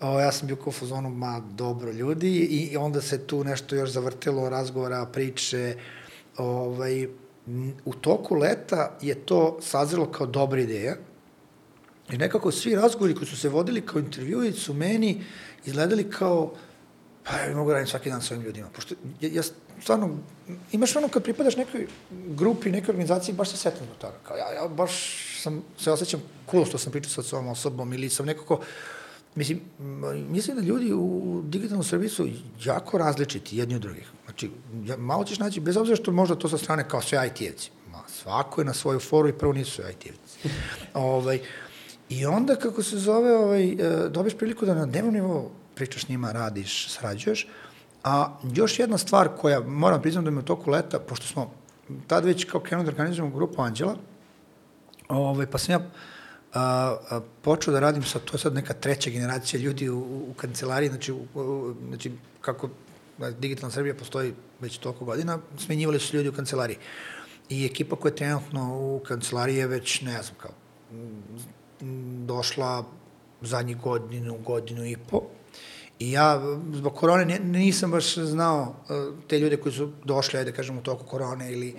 o, 0.00 0.20
ja 0.20 0.32
sam 0.32 0.46
bio 0.46 0.56
kao 0.56 0.72
fazonu, 0.72 1.10
ma 1.10 1.42
dobro 1.54 1.92
ljudi, 1.92 2.38
i 2.38 2.76
onda 2.76 3.00
se 3.00 3.26
tu 3.26 3.44
nešto 3.44 3.76
još 3.76 3.90
zavrtelo, 3.90 4.48
razgovora, 4.48 5.06
priče, 5.06 5.76
ovaj, 6.36 7.08
u 7.84 7.92
toku 7.92 8.34
leta 8.34 8.98
je 9.02 9.14
to 9.14 9.58
sazrelo 9.62 10.12
kao 10.12 10.26
dobra 10.26 10.60
ideja, 10.60 10.96
i 12.12 12.18
nekako 12.18 12.52
svi 12.52 12.74
razgovori 12.74 13.14
koji 13.14 13.26
su 13.26 13.36
se 13.36 13.48
vodili 13.48 13.86
kao 13.86 13.98
intervjui 13.98 14.52
su 14.52 14.74
meni 14.74 15.24
izgledali 15.64 16.10
kao, 16.10 16.52
pa 17.24 17.36
ja 17.36 17.56
mogu 17.56 17.72
raditi 17.72 17.90
svaki 17.90 18.10
dan 18.10 18.22
sa 18.22 18.34
ovim 18.34 18.46
ljudima, 18.46 18.68
pošto 18.74 18.94
ja, 19.20 19.30
ja 19.32 19.42
stvarno, 19.82 20.18
imaš 20.72 20.96
ono 20.96 21.08
kad 21.08 21.22
pripadaš 21.22 21.56
nekoj 21.56 21.86
grupi, 22.10 22.70
nekoj 22.70 22.92
organizaciji, 22.92 23.34
baš 23.34 23.50
se 23.50 23.56
setim 23.56 23.86
do 23.86 23.94
toga. 23.98 24.14
Kao, 24.22 24.36
ja, 24.36 24.52
ja 24.52 24.68
baš 24.68 24.92
sam, 25.42 25.62
se 25.78 25.92
osjećam 25.92 26.22
cool 26.50 26.64
što 26.64 26.78
sam 26.78 26.92
pričao 26.92 27.10
sa 27.10 27.22
svojom 27.22 27.48
osobom 27.48 27.92
ili 27.92 28.10
sam 28.10 28.26
nekako, 28.26 28.60
mislim, 29.34 29.60
mislim 30.28 30.56
da 30.56 30.62
ljudi 30.62 30.92
u 30.92 31.42
digitalnom 31.44 31.84
servisu 31.84 32.28
jako 32.64 32.98
različiti 32.98 33.56
jedni 33.56 33.74
od 33.74 33.82
drugih. 33.82 34.10
Znači, 34.24 34.50
malo 34.98 35.24
ćeš 35.24 35.38
naći, 35.38 35.60
bez 35.60 35.76
obzira 35.76 35.96
što 35.96 36.12
možda 36.12 36.34
to 36.34 36.48
sa 36.48 36.58
strane 36.58 36.88
kao 36.88 37.02
sve 37.02 37.18
IT-evci. 37.18 37.70
Ma, 37.90 38.02
svako 38.08 38.60
je 38.60 38.64
na 38.64 38.74
svoju 38.74 39.00
foru 39.00 39.28
i 39.28 39.38
prvo 39.38 39.52
nisu 39.52 39.82
IT-evci. 39.82 40.48
ovaj, 40.94 41.40
I 42.08 42.26
onda, 42.26 42.56
kako 42.56 42.82
se 42.82 42.98
zove, 42.98 43.36
ovaj, 43.36 43.68
e, 43.68 44.08
dobiješ 44.08 44.36
priliku 44.36 44.66
da 44.66 44.74
na 44.74 44.86
dnevnom 44.86 45.14
nivou 45.14 45.50
pričaš 45.74 46.04
s 46.04 46.08
njima, 46.08 46.32
radiš, 46.32 46.88
srađuješ, 46.88 47.48
A 48.06 48.38
još 48.54 48.78
jedna 48.78 48.98
stvar 48.98 49.28
koja, 49.36 49.60
moram 49.60 50.02
priznam 50.02 50.24
da 50.24 50.30
mi 50.30 50.38
u 50.38 50.42
toku 50.42 50.70
leta, 50.70 50.98
pošto 50.98 51.26
smo 51.26 51.50
tad 52.06 52.24
već 52.24 52.44
kao 52.44 52.60
krenuli 52.60 52.86
da 52.86 52.90
organizujemo 52.90 53.36
grupu 53.36 53.62
Anđela, 53.62 53.96
ovaj, 55.08 55.46
pa 55.46 55.58
sam 55.58 55.72
ja 55.72 55.80
a, 56.54 56.96
a, 57.10 57.20
počeo 57.42 57.72
da 57.72 57.80
radim 57.80 58.02
sa, 58.02 58.18
to 58.18 58.34
je 58.34 58.38
sad 58.38 58.54
neka 58.54 58.74
treća 58.74 59.10
generacija 59.10 59.60
ljudi 59.60 59.88
u, 59.88 59.98
u 59.98 60.34
kancelariji, 60.36 60.88
znači, 60.88 61.12
u, 61.12 61.26
u, 61.34 61.74
znači 61.88 62.12
kako 62.40 62.68
Digitalna 63.38 63.70
Srbija 63.70 63.94
postoji 63.94 64.34
već 64.60 64.78
toliko 64.78 65.04
godina, 65.04 65.38
smenjivali 65.58 65.98
su 65.98 66.16
ljudi 66.16 66.28
u 66.28 66.32
kancelariji. 66.32 66.76
I 67.48 67.64
ekipa 67.66 67.96
koja 67.96 68.10
je 68.10 68.16
trenutno 68.16 68.78
u 68.78 69.00
kancelariji 69.06 69.56
je 69.56 69.66
već, 69.66 70.00
ne 70.00 70.22
znam, 70.22 70.34
kao, 70.38 70.50
došla 72.26 72.84
zadnjih 73.40 73.80
godinu, 73.80 74.38
godinu 74.44 74.86
i 74.86 74.96
po, 75.10 75.22
I 75.98 76.12
ja, 76.12 76.40
zbog 76.72 76.94
korone, 76.94 77.38
nisam 77.38 77.90
baš 77.90 78.14
znao 78.14 78.74
e, 78.90 78.92
te 79.28 79.38
ljude 79.38 79.56
koji 79.56 79.72
su 79.72 79.90
došli, 80.04 80.38
ajde 80.38 80.50
da 80.50 80.56
kažem, 80.56 80.78
u 80.78 80.82
toku 80.82 81.04
korone 81.04 81.52
ili 81.52 81.74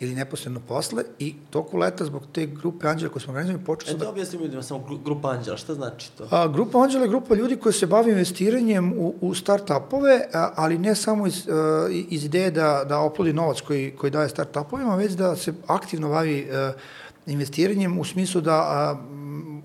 ili 0.00 0.14
neposredno 0.14 0.60
posle 0.68 1.04
i 1.18 1.34
toku 1.50 1.78
leta 1.78 2.04
zbog 2.04 2.22
te 2.32 2.46
grupe 2.46 2.88
Anđela 2.88 3.12
koje 3.12 3.22
smo 3.22 3.32
organizovali 3.32 3.64
počeo 3.64 3.86
sam 3.86 3.96
e, 3.96 3.98
da... 3.98 4.04
E, 4.04 4.06
da 4.06 4.10
objasnim 4.10 4.42
ljudima 4.42 4.62
samo 4.62 4.98
grupa 5.04 5.30
Anđela, 5.30 5.56
šta 5.56 5.74
znači 5.74 6.10
to? 6.18 6.28
A, 6.30 6.48
grupa 6.48 6.78
Anđela 6.78 7.04
je 7.04 7.08
grupa 7.08 7.34
ljudi 7.34 7.56
koji 7.56 7.72
se 7.72 7.86
bavi 7.86 8.10
investiranjem 8.10 8.92
u, 8.92 9.14
u 9.20 9.34
start-upove, 9.34 10.20
ali 10.32 10.78
ne 10.78 10.94
samo 10.94 11.26
iz, 11.26 11.46
uh, 11.48 11.54
iz 11.90 12.24
ideje 12.24 12.50
da, 12.50 12.84
da 12.88 12.98
oplodi 12.98 13.32
novac 13.32 13.60
koji, 13.60 13.90
koji 13.90 14.10
daje 14.10 14.28
start-upovima, 14.28 14.96
već 14.96 15.12
da 15.12 15.36
se 15.36 15.54
aktivno 15.66 16.08
bavi 16.08 16.48
uh, 16.50 16.80
investiranjem 17.26 17.98
u 17.98 18.04
smislu 18.04 18.40
da 18.40 18.92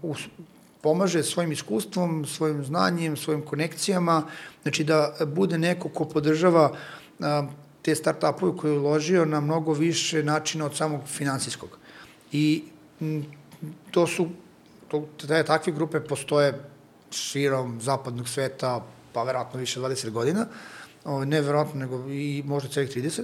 uh, 0.01 0.11
u, 0.11 0.15
pomaže 0.81 1.23
svojim 1.23 1.51
iskustvom, 1.51 2.25
svojim 2.25 2.65
znanjem, 2.65 3.17
svojim 3.17 3.41
konekcijama, 3.41 4.23
znači 4.61 4.83
da 4.83 5.13
bude 5.25 5.57
neko 5.57 5.89
ko 5.89 6.05
podržava 6.05 6.71
a, 7.19 7.47
te 7.81 7.95
start-upove 7.95 8.57
koje 8.57 8.71
je 8.71 8.79
uložio 8.79 9.25
na 9.25 9.41
mnogo 9.41 9.73
više 9.73 10.23
načina 10.23 10.65
od 10.65 10.75
samog 10.75 11.01
finansijskog. 11.07 11.77
I 12.31 12.63
m, 13.01 13.25
to 13.91 14.07
su, 14.07 14.27
to, 14.87 15.07
te 15.27 15.43
takve 15.43 15.73
grupe 15.73 15.99
postoje 15.99 16.59
širom 17.11 17.81
zapadnog 17.81 18.29
sveta, 18.29 18.85
pa 19.13 19.23
verovatno 19.23 19.59
više 19.59 19.79
20 19.79 20.09
godina, 20.09 20.45
o, 21.05 21.25
ne 21.25 21.41
verovatno, 21.41 21.79
nego 21.79 22.09
i 22.09 22.43
možda 22.45 22.69
celih 22.69 22.89
30. 22.89 23.23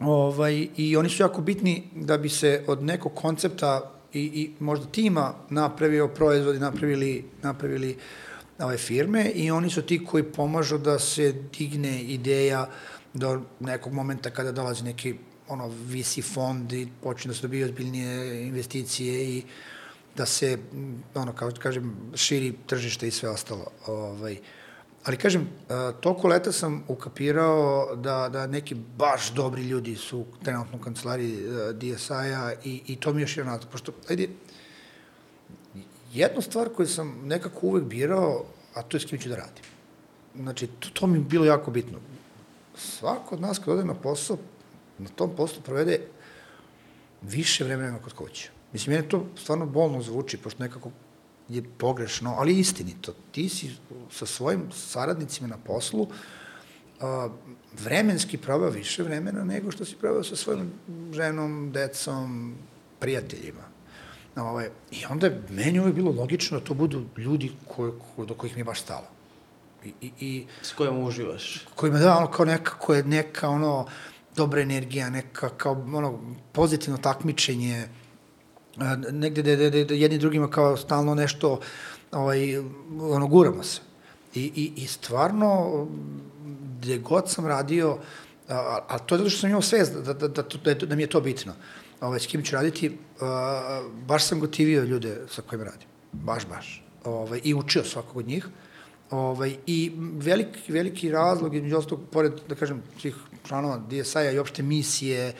Ovaj, 0.00 0.68
I 0.76 0.96
oni 0.96 1.08
su 1.08 1.22
jako 1.22 1.40
bitni 1.40 1.90
da 1.94 2.18
bi 2.18 2.28
se 2.28 2.64
od 2.66 2.82
nekog 2.82 3.14
koncepta 3.14 3.90
i, 4.14 4.20
i 4.20 4.50
možda 4.60 4.86
tima 4.86 5.34
napravio 5.50 6.08
proizvod 6.08 6.56
i 6.56 6.58
napravili, 6.58 7.24
napravili 7.42 7.96
ove 8.58 8.76
firme 8.76 9.30
i 9.30 9.50
oni 9.50 9.70
su 9.70 9.82
ti 9.82 10.04
koji 10.04 10.22
pomažu 10.22 10.78
da 10.78 10.98
se 10.98 11.32
digne 11.58 12.02
ideja 12.02 12.70
do 13.14 13.42
nekog 13.60 13.92
momenta 13.92 14.30
kada 14.30 14.52
dolazi 14.52 14.84
neki 14.84 15.14
ono 15.48 15.68
VC 15.68 16.32
fond 16.34 16.72
i 16.72 16.88
počne 17.02 17.28
da 17.28 17.34
se 17.34 17.42
dobije 17.42 17.64
ozbiljnije 17.64 18.42
investicije 18.46 19.24
i 19.24 19.42
da 20.16 20.26
se 20.26 20.58
ono 21.14 21.32
kao 21.32 21.50
kažem 21.58 21.96
širi 22.14 22.54
tržište 22.66 23.08
i 23.08 23.10
sve 23.10 23.28
ostalo. 23.28 23.66
Ovaj 23.86 24.32
uh, 24.32 24.38
Ali 25.04 25.16
kažem, 25.16 25.42
e, 25.42 25.92
toliko 26.00 26.28
leta 26.28 26.52
sam 26.52 26.84
ukapirao 26.88 27.96
da, 27.96 28.28
da 28.32 28.46
neki 28.46 28.74
baš 28.74 29.32
dobri 29.32 29.62
ljudi 29.62 29.96
su 29.96 30.24
trenutno 30.44 30.78
u 30.78 30.80
kancelariji 30.80 31.38
e, 31.38 31.72
DSI-a 31.72 32.52
i, 32.64 32.82
i 32.86 32.96
to 32.96 33.12
mi 33.12 33.20
je 33.20 33.22
još 33.22 33.36
jedan 33.36 33.52
razlog. 33.52 33.72
Pošto, 33.72 33.92
ajde, 34.10 34.28
jednu 36.12 36.42
stvar 36.42 36.68
koju 36.68 36.86
sam 36.88 37.20
nekako 37.24 37.66
uvek 37.66 37.84
birao, 37.84 38.44
a 38.74 38.82
to 38.82 38.96
je 38.96 39.00
s 39.00 39.04
kim 39.04 39.18
ću 39.18 39.28
da 39.28 39.36
radim. 39.36 39.64
Znači, 40.36 40.66
to, 40.66 40.88
to 40.92 41.06
mi 41.06 41.18
je 41.18 41.24
bilo 41.24 41.44
jako 41.44 41.70
bitno. 41.70 41.98
Svako 42.76 43.34
od 43.34 43.40
nas 43.40 43.58
kad 43.58 43.68
ode 43.68 43.84
na 43.84 43.94
posao, 43.94 44.38
na 44.98 45.08
tom 45.08 45.36
poslu 45.36 45.62
provede 45.62 46.00
više 47.22 47.64
vremena 47.64 47.98
kod 47.98 48.12
kuće. 48.12 48.50
Mislim, 48.72 48.96
mene 48.96 49.08
to 49.08 49.26
stvarno 49.36 49.66
bolno 49.66 50.02
zvuči, 50.02 50.36
pošto 50.36 50.62
nekako 50.62 50.90
je 51.48 51.62
pogrešno, 51.78 52.34
ali 52.38 52.58
istinito. 52.58 53.14
Ti 53.32 53.48
si 53.48 53.76
sa 54.10 54.26
svojim 54.26 54.62
saradnicima 54.72 55.48
na 55.48 55.56
poslu 55.56 56.08
a, 57.00 57.28
vremenski 57.84 58.38
probao 58.38 58.70
više 58.70 59.02
vremena 59.02 59.44
nego 59.44 59.70
što 59.70 59.84
si 59.84 59.96
probao 59.96 60.24
sa 60.24 60.36
svojom 60.36 60.70
ženom, 61.12 61.72
decom, 61.72 62.54
prijateljima. 62.98 63.74
Ovaj, 64.36 64.68
I 64.90 65.04
onda 65.10 65.26
je 65.26 65.42
meni 65.50 65.80
uvijek 65.80 65.94
bilo 65.94 66.12
logično 66.12 66.58
da 66.58 66.64
to 66.64 66.74
budu 66.74 67.04
ljudi 67.16 67.52
koje, 67.68 67.92
ko, 68.16 68.24
do 68.24 68.34
kojih 68.34 68.54
mi 68.54 68.60
je 68.60 68.64
baš 68.64 68.80
stalo. 68.80 69.06
I, 69.84 69.92
i, 70.00 70.12
i 70.20 70.46
S 70.62 70.72
kojom 70.72 71.04
uživaš? 71.04 71.66
kojima 71.74 71.98
da 71.98 72.16
ono 72.16 72.30
kao 72.30 72.46
neka, 72.46 72.78
ko 72.78 72.94
je 72.94 73.02
neka 73.02 73.48
ono 73.48 73.86
dobra 74.36 74.60
energija, 74.60 75.10
neka 75.10 75.48
kao 75.48 75.72
ono 75.72 76.20
pozitivno 76.52 76.98
takmičenje, 76.98 77.88
negde 79.10 79.42
da, 79.42 79.56
da, 79.56 79.70
da, 79.70 79.84
da 79.84 79.94
jedni 79.94 80.18
drugima 80.18 80.50
kao 80.50 80.76
stalno 80.76 81.14
nešto 81.14 81.60
ovaj, 82.12 82.58
ono, 83.00 83.26
guramo 83.26 83.62
se. 83.62 83.80
I, 84.34 84.52
i, 84.54 84.72
i 84.76 84.86
stvarno, 84.86 85.86
gde 86.78 86.98
god 86.98 87.30
sam 87.30 87.46
radio, 87.46 87.98
a, 88.48 88.78
a 88.88 88.98
to 88.98 89.14
je 89.14 89.18
zato 89.18 89.30
što 89.30 89.40
sam 89.40 89.50
imao 89.50 89.62
svest 89.62 89.94
da, 89.94 90.12
da, 90.12 90.28
da, 90.28 90.42
da, 90.64 90.74
da 90.74 90.96
mi 90.96 91.02
je 91.02 91.06
to 91.06 91.20
bitno. 91.20 91.52
Ovaj, 92.00 92.20
s 92.20 92.26
kim 92.26 92.42
ću 92.42 92.54
raditi, 92.54 92.98
a, 93.20 93.82
baš 94.06 94.26
sam 94.26 94.40
gotivio 94.40 94.84
ljude 94.84 95.20
sa 95.30 95.42
kojima 95.42 95.64
radim. 95.64 95.88
Baš, 96.12 96.46
baš. 96.46 96.84
Ovaj, 97.04 97.40
I 97.44 97.54
učio 97.54 97.84
svakog 97.84 98.16
od 98.16 98.26
njih. 98.26 98.46
Ovaj, 99.10 99.56
I 99.66 99.92
veliki, 99.98 100.72
veliki 100.72 101.10
razlog, 101.10 101.54
između 101.54 101.76
ostalog, 101.76 102.04
pored, 102.12 102.32
da 102.48 102.54
kažem, 102.54 102.82
svih 103.00 103.16
članova 103.46 103.78
DSI-a 103.90 104.30
i 104.30 104.38
opšte 104.38 104.62
misije, 104.62 105.28
e, 105.28 105.34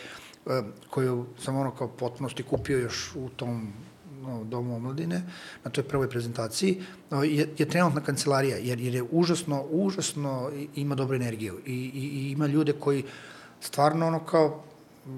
koju 0.91 1.27
sam 1.39 1.57
ono 1.57 1.71
kao 1.71 1.89
potpunosti 1.89 2.43
kupio 2.43 2.79
još 2.79 3.13
u 3.17 3.29
tom 3.29 3.73
no, 4.23 4.45
domu 4.45 4.77
omladine, 4.77 5.23
na 5.65 5.71
toj 5.71 5.85
prvoj 5.85 6.11
prezentaciji, 6.11 6.83
no, 7.11 7.25
je, 7.25 7.49
je 7.59 7.69
trenutna 7.69 8.01
kancelarija, 8.01 8.57
jer, 8.57 8.81
jer 8.81 8.95
je 8.95 9.05
užasno, 9.11 9.65
užasno 9.71 10.51
ima 10.75 10.95
dobru 10.95 11.17
energiju. 11.17 11.59
I, 11.67 11.73
i, 11.73 12.03
i 12.05 12.31
ima 12.31 12.47
ljude 12.47 12.73
koji 12.73 13.05
stvarno 13.61 14.07
ono 14.07 14.25
kao, 14.25 14.63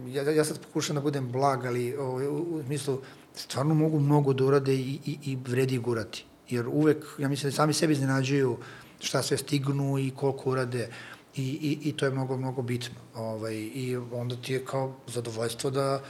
ja, 0.09 0.23
ja 0.31 0.45
sad 0.45 0.61
pokušam 0.61 0.97
da 0.97 1.03
budem 1.03 1.33
blag, 1.33 1.67
ali 1.67 1.97
ovaj, 1.97 2.27
u, 2.27 2.37
u 2.37 2.63
smislu, 2.67 2.99
stvarno 3.35 3.75
mogu 3.75 4.01
mnogo 4.01 4.33
da 4.33 4.45
urade 4.45 4.75
i, 4.75 4.99
i, 5.07 5.19
i 5.25 5.37
vredi 5.37 5.79
gurati. 5.79 6.25
Jer 6.49 6.69
uvek, 6.69 7.05
ja 7.19 7.29
mislim 7.29 7.51
da 7.51 7.57
sami 7.57 7.73
sebi 7.73 7.93
iznenađuju 7.93 8.57
šta 9.01 9.23
sve 9.23 9.37
stignu 9.37 9.99
i 9.99 10.11
koliko 10.17 10.51
urade 10.51 10.89
i, 11.37 11.43
i, 11.43 11.89
i 11.89 11.93
to 11.97 12.05
je 12.05 12.11
mnogo, 12.11 12.37
mnogo 12.37 12.63
bitno. 12.63 12.95
Ovaj, 13.15 13.55
I 13.55 13.97
onda 14.13 14.37
ti 14.37 14.53
je 14.53 14.65
kao 14.65 14.95
zadovoljstvo 15.07 15.71
da, 15.71 16.01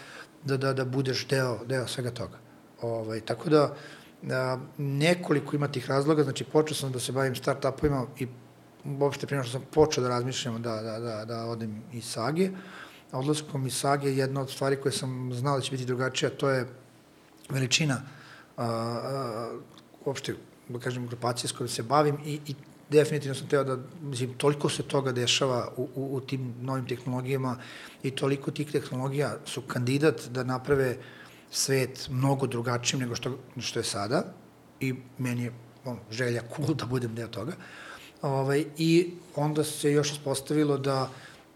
da, 0.45 0.57
da, 0.57 0.73
da 0.73 0.85
budeš 0.85 1.27
deo, 1.29 1.65
deo 1.65 1.87
svega 1.87 2.11
toga. 2.11 2.39
Ovaj, 2.83 3.21
tako 3.21 3.51
da, 3.51 3.75
a, 4.31 4.59
nekoliko 4.79 5.57
ima 5.57 5.69
tih 5.69 5.91
razloga, 5.91 6.23
znači 6.23 6.45
počeo 6.45 6.77
sam 6.77 6.93
da 6.93 7.01
se 7.01 7.13
bavim 7.13 7.35
start-upovima 7.35 8.07
i 8.19 8.27
uopšte 9.01 9.27
prije 9.27 9.43
što 9.43 9.53
sam 9.53 9.63
počeo 9.71 10.03
da 10.03 10.09
razmišljam 10.09 10.63
da, 10.63 10.83
da, 10.83 10.99
da, 10.99 11.25
da 11.25 11.45
odem 11.47 11.83
iz 11.93 12.05
Sage, 12.05 12.51
odlaskom 13.13 13.67
iz 13.67 13.77
Sage 13.77 14.17
jedna 14.17 14.41
od 14.41 14.51
stvari 14.51 14.77
koje 14.77 14.93
sam 14.93 15.31
znao 15.35 15.57
da 15.57 15.63
će 15.63 15.71
biti 15.71 15.87
drugačija, 15.87 16.31
to 16.31 16.51
je 16.51 16.67
veličina 17.49 18.03
a, 18.57 18.65
a, 18.65 19.59
uopšte, 20.05 20.35
da 20.69 20.79
kažem, 20.79 21.07
grupacije 21.07 21.49
s 21.49 21.53
kojom 21.53 21.69
se 21.69 21.83
bavim 21.83 22.19
i, 22.25 22.41
i 22.47 22.55
definitivno 22.91 23.35
sam 23.35 23.49
teo 23.49 23.65
da, 23.65 23.79
mislim, 24.03 24.35
toliko 24.35 24.69
se 24.69 24.83
toga 24.83 25.13
dešava 25.13 25.73
u, 25.77 25.89
u, 25.95 26.17
u 26.17 26.21
tim 26.21 26.55
novim 26.61 26.87
tehnologijama 26.87 27.57
i 28.03 28.11
toliko 28.11 28.51
tih 28.51 28.73
tehnologija 28.73 29.37
su 29.45 29.63
kandidat 29.63 30.29
da 30.31 30.45
naprave 30.45 30.97
svet 31.51 32.09
mnogo 32.11 32.47
drugačijim 32.47 33.01
nego 33.01 33.15
što, 33.15 33.39
što 33.59 33.79
je 33.79 33.85
sada 33.85 34.25
i 34.81 34.95
meni 35.19 35.43
je 35.43 35.53
on, 35.85 35.99
želja 36.11 36.43
cool 36.57 36.75
da 36.75 36.87
budem 36.87 37.15
deo 37.15 37.29
toga. 37.29 37.53
Ovaj, 38.23 38.65
I 38.79 39.11
onda 39.35 39.65
se 39.65 39.93
još 39.93 40.13
ispostavilo 40.13 40.79
da 40.79 41.11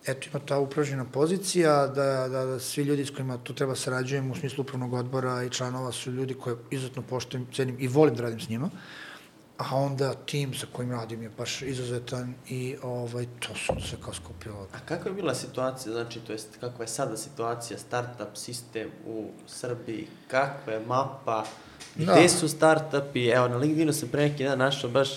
eto 0.07 0.29
ima 0.31 0.47
ta 0.47 0.59
upražnjena 0.59 1.05
pozicija, 1.05 1.87
da, 1.87 2.29
da, 2.29 2.45
da 2.45 2.59
svi 2.59 2.83
ljudi 2.83 3.05
s 3.05 3.11
kojima 3.11 3.39
tu 3.39 3.55
treba 3.55 3.77
sarađujem 3.77 4.31
u 4.31 4.35
smislu 4.35 4.63
upravnog 4.63 4.93
odbora 4.93 5.43
i 5.45 5.51
članova 5.51 5.93
su 5.93 6.13
ljudi 6.13 6.35
koje 6.35 6.57
izuzetno 6.71 7.03
poštujem, 7.03 7.47
cenim 7.53 7.77
i 7.79 7.89
volim 7.89 8.15
da 8.15 8.23
radim 8.23 8.41
s 8.41 8.49
njima. 8.49 8.71
A 9.63 9.77
onda 9.77 10.15
tim 10.17 10.55
sa 10.55 10.67
kojim 10.73 10.91
radim 10.93 11.23
je 11.23 11.31
baš 11.31 11.63
izuzetan 11.63 12.35
i 12.49 12.77
ovaj, 12.83 13.27
to 13.39 13.55
su 13.57 13.89
se 13.89 13.97
kao 13.97 14.13
skupilo. 14.15 14.67
A 14.73 14.79
kakva 14.81 15.11
je 15.11 15.15
bila 15.15 15.35
situacija, 15.35 15.93
znači, 15.93 16.21
to 16.21 16.33
jest, 16.33 16.49
kakva 16.61 16.85
je 16.85 16.89
sada 16.89 17.17
situacija, 17.17 17.79
startup 17.79 18.37
sistem 18.37 18.89
u 19.07 19.27
Srbiji, 19.47 20.07
kakva 20.29 20.73
je 20.73 20.81
mapa, 20.81 21.45
Da. 21.97 22.13
gde 22.13 22.29
su 22.29 22.49
startupi, 22.49 23.27
evo, 23.27 23.49
na 23.49 23.57
LinkedInu 23.57 23.93
sam 23.93 24.09
pre 24.09 24.23
neki 24.23 24.45
dan 24.45 24.59
našao 24.59 24.91
baš 24.91 25.09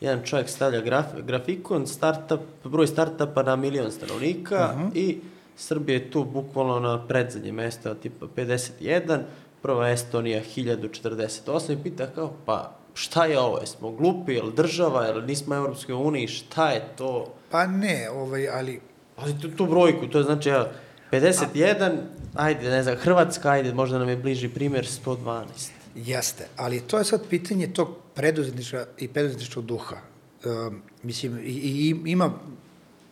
jedan 0.00 0.22
čovjek 0.24 0.48
stavlja 0.48 0.80
graf, 0.80 1.06
grafikon, 1.16 1.86
startup, 1.86 2.40
broj 2.64 2.86
startupa 2.86 3.42
na 3.42 3.56
milion 3.56 3.92
stanovnika 3.92 4.74
Mhm. 4.76 4.88
i 4.94 5.20
Srbija 5.56 5.98
je 5.98 6.10
tu 6.10 6.24
bukvalno 6.24 6.80
na 6.80 7.06
predzadnje 7.06 7.52
mesto, 7.52 7.94
tipa 7.94 8.26
51, 8.28 9.18
prva 9.62 9.90
Estonija 9.90 10.42
1048 10.46 11.38
i 11.70 11.82
pita 11.82 12.06
kao, 12.06 12.32
pa 12.46 12.76
šta 13.00 13.24
je 13.24 13.38
ovo, 13.38 13.58
jesmo 13.58 13.90
glupi, 13.90 14.34
je 14.34 14.42
li 14.42 14.52
država, 14.52 15.04
je 15.04 15.12
li 15.12 15.26
nismo 15.26 15.54
u 15.54 15.58
Evropskoj 15.58 15.94
uniji, 15.94 16.28
šta 16.28 16.70
je 16.70 16.82
to? 16.96 17.34
Pa 17.50 17.66
ne, 17.66 18.10
ovaj, 18.10 18.48
ali 18.48 18.80
Ali 19.16 19.38
tu, 19.40 19.50
tu 19.50 19.66
brojku, 19.66 20.06
to 20.06 20.18
je 20.18 20.24
znači, 20.24 20.48
evo, 20.48 20.66
51, 21.12 21.96
ajde, 22.34 22.70
ne 22.70 22.82
znam, 22.82 22.96
Hrvatska, 22.96 23.50
ajde, 23.50 23.74
možda 23.74 23.98
nam 23.98 24.08
je 24.08 24.16
bliži 24.16 24.48
primjer, 24.48 24.86
112. 25.04 25.44
Jeste, 25.94 26.48
ali 26.56 26.80
to 26.80 26.98
je 26.98 27.04
sad 27.04 27.26
pitanje 27.30 27.66
tog 27.72 27.88
preduzetnička 28.14 28.86
i 28.98 29.08
preduzetničkog 29.08 29.64
duha. 29.64 29.96
Um, 30.44 30.82
mislim, 31.02 31.38
i, 31.38 31.50
i, 31.50 31.94
ima, 32.04 32.32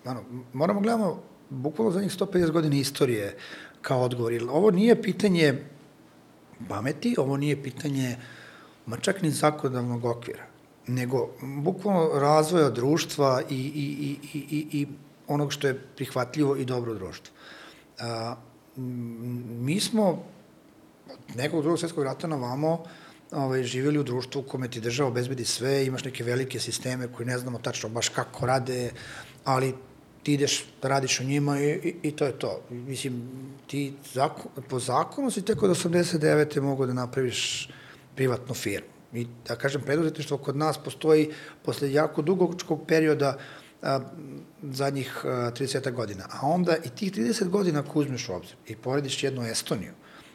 ano, 0.05 0.23
moramo 0.53 0.81
gledamo 0.81 1.23
bukvalno 1.51 1.93
zadnjih 1.93 2.13
150 2.13 2.51
godina 2.51 2.77
istorije 2.77 3.37
kao 3.83 4.03
odgovor. 4.03 4.33
Ovo 4.51 4.71
nije 4.71 5.03
pitanje 5.03 5.65
pameti, 6.69 7.15
ovo 7.19 7.37
nije 7.37 7.63
pitanje 7.63 8.17
ma 8.89 8.97
čak 8.97 9.23
ni 9.23 9.31
zakonodavnog 9.31 10.05
okvira, 10.05 10.47
nego 10.87 11.29
bukvalno 11.43 12.19
razvoja 12.19 12.71
društva 12.71 13.43
i, 13.51 13.55
i, 13.55 14.17
i, 14.33 14.39
i, 14.39 14.67
i, 14.81 14.87
onog 15.29 15.53
što 15.53 15.67
je 15.67 15.81
prihvatljivo 15.97 16.57
i 16.57 16.65
dobro 16.65 16.95
društvo. 16.95 17.35
A, 18.01 18.37
mi 19.61 19.81
smo 19.81 20.25
od 21.09 21.37
nekog 21.37 21.63
drugog 21.63 21.79
svetskog 21.79 22.05
rata 22.05 22.27
na 22.27 22.37
vamo 22.37 22.85
ovaj, 23.31 23.63
živjeli 23.63 23.99
u 23.99 24.03
društvu 24.03 24.41
u 24.41 24.49
kome 24.49 24.69
ti 24.69 24.81
država 24.81 25.09
obezbedi 25.09 25.45
sve, 25.45 25.87
imaš 25.87 26.05
neke 26.05 26.25
velike 26.25 26.61
sisteme 26.61 27.09
koji 27.13 27.27
ne 27.27 27.39
znamo 27.39 27.59
tačno 27.59 27.89
baš 27.89 28.09
kako 28.09 28.47
rade, 28.47 28.91
ali 29.45 29.75
ti 30.23 30.33
ideš 30.33 30.65
da 30.83 30.89
radiš 30.89 31.21
u 31.21 31.25
njima 31.25 31.61
i, 31.61 31.69
i, 31.69 31.95
i 32.03 32.11
to 32.11 32.25
je 32.25 32.39
to. 32.39 32.61
Mislim, 32.71 33.31
ti 33.67 33.95
zakon, 34.13 34.51
po 34.69 34.81
zakonu 34.81 35.31
si 35.31 35.43
tek 35.43 35.63
od 35.63 35.71
89. 35.71 36.61
mogu 36.61 36.87
da 36.87 36.93
napraviš 36.93 37.69
privatnu 38.19 38.55
firmu. 38.55 38.89
I 39.13 39.27
da 39.47 39.57
kažem, 39.57 39.83
preduzetništvo 39.87 40.39
kod 40.39 40.57
nas 40.57 40.79
postoji 40.85 41.31
posle 41.65 41.93
jako 41.93 42.23
dugočkog 42.23 42.83
perioda 42.87 43.37
a, 43.83 44.01
zadnjih 44.63 45.21
a, 45.25 45.29
30 45.55 45.93
godina. 45.93 46.27
A 46.31 46.47
onda 46.47 46.77
i 46.77 46.91
tih 46.91 47.13
30 47.13 47.49
godina 47.49 47.81
ako 47.81 48.01
uzmeš 48.01 48.29
u 48.29 48.35
obzir 48.35 48.57
i 48.67 48.77
porediš 48.77 49.23
jednu 49.23 49.47
Estoniju, 49.47 49.93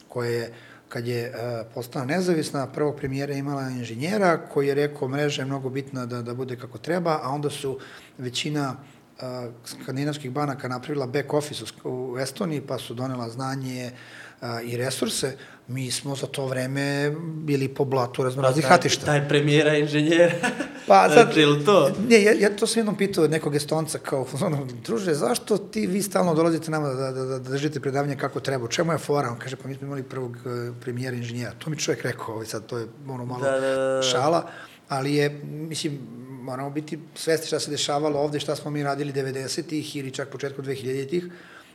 koja 0.07 0.29
je 0.29 0.53
kad 0.93 1.07
je 1.07 1.29
uh, 1.29 1.65
postala 1.73 2.05
nezavisna, 2.05 2.67
prvog 2.67 2.95
premijera 2.95 3.33
imala 3.33 3.69
inženjera 3.69 4.37
koji 4.37 4.67
je 4.67 4.75
rekao 4.75 5.07
mreža 5.07 5.41
je 5.41 5.45
mnogo 5.45 5.69
bitna 5.69 6.05
da, 6.05 6.21
da 6.21 6.33
bude 6.33 6.55
kako 6.55 6.77
treba, 6.77 7.19
a 7.23 7.29
onda 7.29 7.49
su 7.49 7.79
većina 8.17 8.75
uh, 8.75 9.23
skandinavskih 9.65 10.31
banaka 10.31 10.67
napravila 10.67 11.07
back 11.07 11.33
office 11.33 11.63
u, 11.83 12.13
u 12.13 12.19
Estoniji, 12.19 12.61
pa 12.61 12.77
su 12.77 12.93
donela 12.93 13.29
znanje 13.29 13.91
uh, 13.91 14.47
i 14.63 14.77
resurse. 14.77 15.37
Mi 15.67 15.91
smo 15.91 16.15
za 16.15 16.27
to 16.27 16.45
vreme 16.45 17.15
bili 17.21 17.67
po 17.67 17.85
blatu 17.85 18.23
raznoraznih 18.23 18.65
hatišta. 18.65 19.05
Taj 19.05 19.27
premijera 19.27 19.77
inženjera. 19.77 20.31
Pa 20.87 21.09
sad, 21.09 21.23
znači, 21.23 21.41
ili 21.41 21.65
to? 21.65 21.91
Ne, 22.09 22.23
ja, 22.23 22.33
ja 22.39 22.55
to 22.55 22.67
sam 22.67 22.79
jednom 22.79 22.95
pitao 22.95 23.27
nekog 23.27 23.55
estonca 23.55 23.99
kao, 23.99 24.27
ono, 24.45 24.67
druže, 24.85 25.13
zašto 25.13 25.57
ti 25.57 25.87
vi 25.87 26.01
stalno 26.01 26.33
dolazite 26.33 26.71
nama 26.71 26.87
da, 26.87 27.11
da, 27.11 27.11
da, 27.11 27.39
da 27.39 27.49
držite 27.49 27.79
predavanje 27.79 28.15
kako 28.15 28.39
treba? 28.39 28.65
U 28.65 28.67
čemu 28.67 28.91
je 28.91 28.97
fora? 28.97 29.29
On 29.29 29.39
kaže, 29.39 29.55
pa 29.55 29.67
mi 29.67 29.75
smo 29.75 29.87
imali 29.87 30.03
prvog 30.03 30.31
uh, 30.31 30.75
premijera 30.81 31.15
inženjera. 31.17 31.51
To 31.59 31.69
mi 31.69 31.77
čovjek 31.77 32.03
rekao, 32.03 32.33
ovaj, 32.33 32.45
sad 32.45 32.65
to 32.65 32.77
je 32.77 32.87
ono 33.09 33.25
malo 33.25 33.43
Da, 33.43 33.51
da, 33.51 33.59
da, 33.59 33.95
da. 33.95 34.01
šala, 34.01 34.49
ali 34.89 35.15
je, 35.15 35.41
mislim, 35.43 35.99
moramo 36.41 36.69
biti 36.69 36.99
svesti 37.15 37.47
šta 37.47 37.59
se 37.59 37.71
dešavalo 37.71 38.19
ovde, 38.19 38.39
šta 38.39 38.55
smo 38.55 38.71
mi 38.71 38.83
radili 38.83 39.13
90-ih 39.13 39.95
ili 39.95 40.11
čak 40.11 40.29
početku 40.29 40.61
2000-ih, 40.61 41.23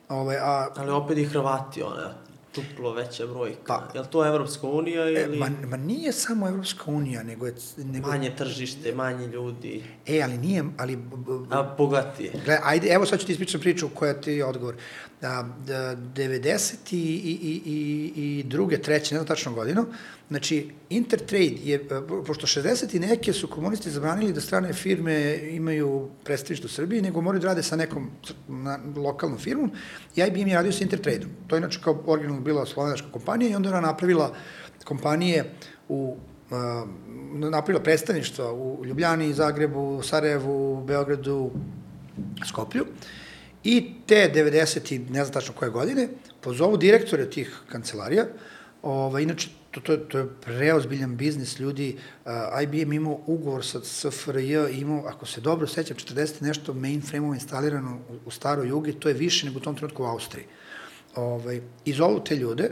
ovaj, 0.08 0.36
a 0.36 0.68
Ali 0.76 0.90
opet 0.90 1.18
i 1.18 1.24
Hrvati, 1.24 1.82
one, 1.82 2.27
duplo 2.62 2.92
veća 2.92 3.26
brojka. 3.26 3.62
Pa- 3.66 3.90
je 3.94 4.00
li 4.00 4.06
to 4.10 4.26
Evropska 4.26 4.66
unija 4.66 5.04
E, 5.04 5.12
ili 5.12 5.36
ma, 5.38 5.50
ma 5.70 5.76
nije 5.76 6.12
samo 6.12 6.48
Evropska 6.48 6.90
unija, 6.90 7.22
nego 7.22 7.46
je... 7.46 7.54
Nego, 7.76 8.08
manje 8.08 8.32
tržište, 8.38 8.94
manje 8.94 9.26
ljudi, 9.26 9.82
E, 10.06 10.20
ali 10.22 10.38
nije, 10.38 10.64
ali... 10.78 10.98
a 11.50 11.74
bogatije? 11.78 12.32
Gle, 12.44 12.58
ajde, 12.62 12.88
evo 12.88 13.06
sad 13.06 13.20
ću 13.20 13.26
ti 13.26 13.32
ispričati 13.32 13.62
priču 13.62 13.88
koja 13.94 14.20
ti 14.20 14.32
je 14.32 14.44
odgovor. 14.44 14.74
Da, 15.20 15.48
da 15.66 15.96
90. 15.96 16.74
i, 16.90 16.96
i, 16.96 17.62
i, 17.64 18.12
i, 18.16 18.42
druge, 18.42 18.82
treće, 18.82 19.14
ne 19.14 19.18
znam 19.18 19.26
tačno 19.26 19.52
godinu, 19.52 19.86
znači 20.28 20.70
Intertrade 20.90 21.56
je, 21.64 21.88
pošto 22.26 22.46
60. 22.46 22.96
i 22.96 22.98
neke 22.98 23.32
su 23.32 23.48
komunisti 23.48 23.90
zabranili 23.90 24.32
da 24.32 24.40
strane 24.40 24.72
firme 24.72 25.38
imaju 25.50 26.08
predstavište 26.24 26.66
u 26.66 26.68
Srbiji, 26.68 27.02
nego 27.02 27.20
moraju 27.20 27.40
da 27.40 27.48
rade 27.48 27.62
sa 27.62 27.76
nekom 27.76 28.10
na, 28.48 28.78
lokalnom 28.96 29.38
firmom, 29.38 29.72
i 30.16 30.20
IBM 30.20 30.48
je 30.48 30.54
radio 30.54 30.72
sa 30.72 30.84
Intertradeom. 30.84 31.30
To 31.46 31.56
je 31.56 31.58
inače 31.58 31.80
kao 31.84 32.02
originalno 32.06 32.42
bila 32.42 32.66
slovenačka 32.66 33.10
kompanija 33.12 33.50
i 33.50 33.54
onda 33.54 33.68
ona 33.68 33.80
napravila 33.80 34.34
kompanije 34.84 35.52
u 35.88 36.16
uh, 36.50 36.88
napravila 37.50 37.82
predstavništva 37.82 38.52
u 38.52 38.84
Ljubljani, 38.84 39.32
Zagrebu, 39.32 40.02
Sarajevu, 40.02 40.84
Beogradu, 40.86 41.50
Skoplju. 42.48 42.84
I 43.68 43.92
te 44.06 44.30
90. 44.34 44.94
i 44.94 44.98
ne 44.98 45.24
znam 45.24 45.32
tačno 45.32 45.54
koje 45.54 45.70
godine, 45.70 46.08
pozovu 46.40 46.76
direktore 46.76 47.30
tih 47.30 47.58
kancelarija, 47.68 48.24
ovaj, 48.82 49.22
inače, 49.22 49.48
to, 49.70 49.80
to, 49.80 49.96
to 49.96 50.18
je 50.18 50.28
preozbiljan 50.44 51.16
biznis 51.16 51.58
ljudi, 51.60 51.96
uh, 52.24 52.32
IBM 52.62 52.92
imao 52.92 53.20
ugovor 53.26 53.66
sa 53.66 53.80
SFRJ, 53.84 54.56
imao, 54.72 55.04
ako 55.06 55.26
se 55.26 55.40
dobro 55.40 55.66
sećam, 55.66 55.96
40 55.96 56.40
i 56.40 56.44
nešto 56.44 56.74
mainframe-ova 56.74 57.34
instalirano 57.34 57.98
u, 58.08 58.16
u 58.26 58.30
staroj 58.30 58.68
jugi, 58.68 58.92
to 58.92 59.08
je 59.08 59.14
više 59.14 59.46
nego 59.46 59.58
u 59.58 59.62
tom 59.62 59.76
trenutku 59.76 60.02
u 60.02 60.06
Austriji. 60.06 60.44
Ovaj, 61.14 61.60
I 61.84 61.92
zovu 61.92 62.24
te 62.24 62.36
ljude 62.36 62.70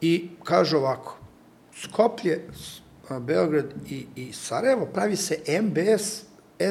i 0.00 0.28
kažu 0.44 0.76
ovako, 0.76 1.18
Skoplje, 1.82 2.46
a, 3.08 3.18
Beograd 3.18 3.74
i, 3.88 4.06
i 4.16 4.32
Sarajevo 4.32 4.86
pravi 4.86 5.16
se 5.16 5.38
MBS, 5.62 6.22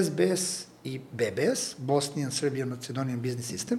SBS 0.03 0.68
i 0.93 0.99
BBS, 1.11 1.75
Bosnian 1.77 2.31
Serbian 2.31 2.69
Macedonian 2.69 3.21
Business 3.21 3.51
System, 3.51 3.77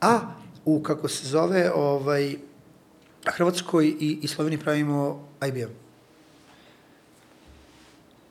a 0.00 0.20
u, 0.64 0.82
kako 0.82 1.08
se 1.08 1.26
zove, 1.26 1.70
ovaj, 1.74 2.36
Hrvatskoj 3.26 3.86
i, 3.86 4.18
i 4.22 4.28
Sloveniji 4.28 4.60
pravimo 4.60 5.28
IBM. 5.48 5.72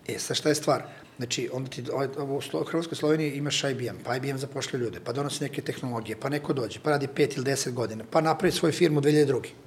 E, 0.07 0.19
sad 0.19 0.38
šta 0.38 0.49
je 0.49 0.55
stvar? 0.55 0.84
Znači, 1.17 1.49
onda 1.53 1.69
ti, 1.69 1.84
ovaj, 1.93 2.07
u 2.53 2.63
Hrvatskoj 2.63 2.95
Sloveniji 2.95 3.31
imaš 3.31 3.63
IBM, 3.63 4.03
pa 4.03 4.15
IBM 4.15 4.38
zapošlja 4.38 4.79
ljude, 4.79 4.99
pa 5.03 5.13
donosi 5.13 5.43
neke 5.43 5.61
tehnologije, 5.61 6.19
pa 6.19 6.29
neko 6.29 6.53
dođe, 6.53 6.79
pa 6.84 6.89
radi 6.89 7.07
5 7.07 7.38
ili 7.38 7.45
10 7.45 7.73
godina, 7.73 8.05
pa 8.11 8.21
napravi 8.21 8.51
svoju 8.51 8.73
firmu 8.73 9.01
2002. 9.01 9.66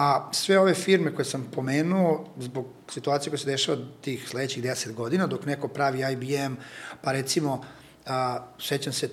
A 0.00 0.28
sve 0.32 0.58
ove 0.58 0.74
firme 0.74 1.14
koje 1.14 1.24
sam 1.24 1.48
pomenuo, 1.54 2.24
zbog 2.38 2.66
situacije 2.88 3.30
koja 3.30 3.38
se 3.38 3.50
dešava 3.50 3.78
tih 4.00 4.28
sledećih 4.28 4.64
10 4.64 4.92
godina, 4.94 5.26
dok 5.26 5.46
neko 5.46 5.68
pravi 5.68 6.00
IBM, 6.12 6.54
pa 7.02 7.12
recimo, 7.12 7.60
a, 8.06 8.46
sećam 8.60 8.92
se, 8.92 9.08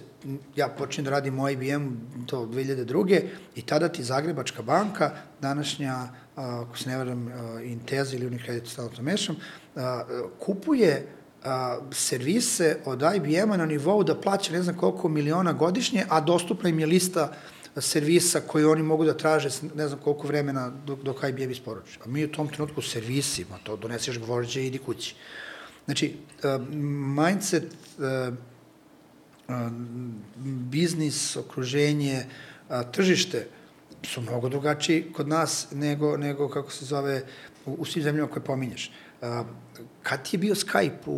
ja 0.56 0.68
počinjem 0.68 1.06
da 1.06 1.12
radim 1.12 1.40
u 1.40 1.50
IBM 1.50 1.88
do 2.16 2.38
2002. 2.38 3.22
i 3.56 3.62
tada 3.62 3.90
ti 3.90 4.04
Zagrebačka 4.04 4.62
banka, 4.62 5.12
današnja, 5.42 5.94
a, 5.94 6.10
ako 6.36 6.78
se 6.78 6.90
ne 6.90 6.98
varam, 6.98 7.28
a, 7.28 7.62
Inteza 7.62 8.16
ili 8.16 8.28
Unicredit, 8.28 8.68
stalno 8.68 8.92
to 8.92 9.02
mešam, 9.02 9.36
a, 9.76 10.04
kupuje 10.40 11.08
a, 11.44 11.80
servise 11.92 12.78
od 12.86 13.04
IBM-a 13.16 13.58
na 13.58 13.66
nivou 13.66 14.04
da 14.04 14.22
plaća 14.22 14.54
ne 14.54 14.62
znam 14.62 14.78
koliko 14.78 15.10
miliona 15.10 15.54
godišnje, 15.54 16.06
a 16.10 16.22
dostupna 16.22 16.70
im 16.70 16.80
je 16.80 16.86
lista 16.86 17.34
servisa 17.82 18.42
koji 18.42 18.66
oni 18.66 18.84
mogu 18.84 19.06
da 19.06 19.18
traže 19.18 19.50
ne 19.76 19.88
znam 19.88 20.00
koliko 20.00 20.28
vremena 20.28 20.70
dok, 20.86 21.04
dok 21.04 21.24
IBM 21.30 21.52
isporuči. 21.52 22.00
A 22.06 22.08
mi 22.08 22.26
u 22.26 22.32
tom 22.32 22.48
trenutku 22.48 22.82
servisima, 22.82 23.58
to 23.64 23.76
doneseš 23.76 24.20
gvožđe 24.20 24.62
i 24.62 24.68
idi 24.68 24.78
kući. 24.78 25.16
Znači, 25.86 26.14
uh, 26.44 26.68
mindset, 27.16 27.64
uh, 27.64 28.34
uh, 29.48 29.72
biznis, 30.46 31.36
okruženje, 31.36 32.26
uh, 32.70 32.76
tržište 32.92 33.48
su 34.04 34.22
mnogo 34.22 34.50
drugačiji 34.50 35.12
kod 35.14 35.28
nas 35.28 35.68
nego, 35.72 36.18
nego 36.18 36.50
kako 36.50 36.72
se 36.72 36.86
zove, 36.86 37.24
u, 37.66 37.72
u 37.72 37.86
svim 37.86 38.04
zemljama 38.04 38.32
koje 38.32 38.44
pominješ. 38.44 38.92
Uh, 39.22 39.46
kad 40.04 40.30
ti 40.30 40.36
je 40.36 40.40
bio 40.40 40.56
Skype 40.56 41.06
u, 41.06 41.12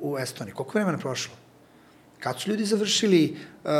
u, 0.00 0.12
u 0.12 0.18
Estoniji? 0.18 0.54
Koliko 0.54 0.78
vremena 0.78 0.98
prošlo? 0.98 1.34
Kad 2.24 2.40
su 2.40 2.50
ljudi 2.50 2.64
završili, 2.64 3.36
uh, 3.64 3.70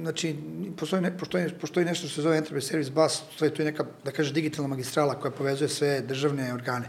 znači, 0.00 0.36
postoji, 0.76 1.02
ne, 1.02 1.18
postoji, 1.18 1.50
postoji 1.60 1.86
nešto 1.86 2.08
što 2.08 2.14
se 2.14 2.22
zove 2.22 2.36
Enterprise 2.36 2.68
Service 2.68 2.90
Bus, 2.90 3.20
to 3.38 3.44
je, 3.44 3.52
je 3.58 3.64
neka, 3.64 3.84
da 4.04 4.12
kaže, 4.12 4.32
digitalna 4.32 4.68
magistrala 4.68 5.18
koja 5.20 5.30
povezuje 5.30 5.68
sve 5.68 6.00
državne 6.00 6.54
organe. 6.54 6.88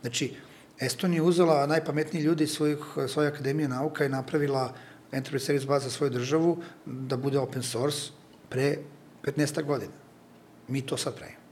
Znači, 0.00 0.32
Estonija 0.80 1.22
je 1.22 1.28
uzela 1.28 1.66
najpametniji 1.66 2.22
ljudi 2.22 2.46
svojih, 2.46 2.78
svoje 3.08 3.28
akademije 3.28 3.68
nauka 3.68 4.04
i 4.04 4.08
napravila 4.08 4.74
Enterprise 5.12 5.46
Service 5.46 5.66
Bus 5.66 5.82
za 5.82 5.90
svoju 5.90 6.10
državu 6.10 6.58
da 6.86 7.16
bude 7.16 7.38
open 7.38 7.62
source 7.62 8.10
pre 8.48 8.76
15 9.22 9.62
godina. 9.62 9.92
Mi 10.68 10.82
to 10.82 10.96
sad 10.96 11.14
pravimo. 11.14 11.43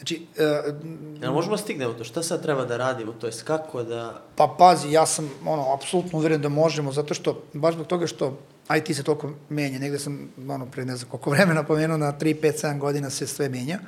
Znači, 0.00 0.26
uh, 0.36 1.22
Jel 1.22 1.32
možemo 1.32 1.56
stignemo 1.56 1.92
to? 1.92 2.04
Šta 2.04 2.22
sad 2.22 2.42
treba 2.42 2.64
da 2.64 2.76
radimo? 2.76 3.12
To 3.12 3.26
jest 3.26 3.42
kako 3.42 3.82
da... 3.82 4.22
Pa 4.36 4.54
pazi, 4.58 4.90
ja 4.90 5.06
sam 5.06 5.30
ono, 5.46 5.74
apsolutno 5.74 6.18
uveren 6.18 6.42
da 6.42 6.48
možemo, 6.48 6.92
zato 6.92 7.14
što, 7.14 7.42
baš 7.52 7.74
zbog 7.74 7.86
toga 7.86 8.06
što 8.06 8.38
IT 8.76 8.96
se 8.96 9.02
toliko 9.02 9.30
menja, 9.48 9.78
negde 9.78 9.98
sam, 9.98 10.32
ono, 10.48 10.66
pre 10.66 10.84
ne 10.84 10.96
znam 10.96 11.10
koliko 11.10 11.30
vremena 11.30 11.62
pomenuo, 11.62 11.96
na 11.96 12.12
3, 12.18 12.40
5, 12.40 12.66
7 12.66 12.78
godina 12.78 13.10
se 13.10 13.26
sve 13.26 13.48
menja. 13.48 13.78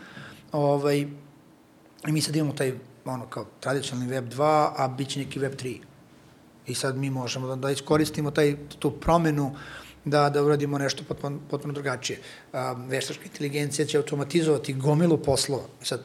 Ovaj, 0.52 0.98
I 2.08 2.12
mi 2.12 2.20
sad 2.20 2.36
imamo 2.36 2.52
taj, 2.52 2.72
ono, 3.04 3.26
kao 3.26 3.46
tradicionalni 3.60 4.12
Web 4.12 4.28
2, 4.28 4.72
a 4.76 4.88
bit 4.88 5.08
će 5.08 5.20
neki 5.20 5.38
Web 5.38 5.52
3. 5.52 5.78
I 6.66 6.74
sad 6.74 6.96
mi 6.96 7.10
možemo 7.10 7.46
da, 7.46 7.56
da 7.56 7.70
iskoristimo 7.70 8.30
taj, 8.30 8.56
tu 8.78 8.90
promenu 8.90 9.54
da, 10.04 10.30
da 10.30 10.42
uradimo 10.42 10.78
nešto 10.78 11.04
potpuno, 11.08 11.38
potpuno 11.50 11.74
drugačije. 11.74 12.18
A, 12.52 12.72
veštačka 12.72 13.24
inteligencija 13.24 13.86
će 13.86 13.98
automatizovati 13.98 14.74
gomilu 14.74 15.18
poslova. 15.18 15.64
Sad, 15.82 16.02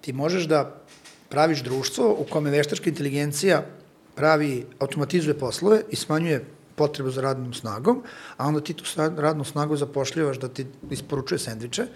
ti 0.00 0.12
možeš 0.12 0.44
da 0.44 0.80
praviš 1.28 1.62
društvo 1.62 2.16
u 2.18 2.24
kome 2.24 2.50
veštačka 2.50 2.90
inteligencija 2.90 3.66
pravi, 4.14 4.66
automatizuje 4.78 5.38
poslove 5.38 5.82
i 5.90 5.96
smanjuje 5.96 6.44
potrebu 6.76 7.10
za 7.10 7.20
radnom 7.20 7.54
snagom, 7.54 8.02
a 8.36 8.46
onda 8.46 8.60
ti 8.60 8.74
tu 8.74 8.84
radnu 8.96 9.44
snagu 9.44 9.76
zapošljivaš 9.76 10.38
da 10.38 10.48
ti 10.48 10.66
isporučuje 10.90 11.38
sendviče 11.38 11.86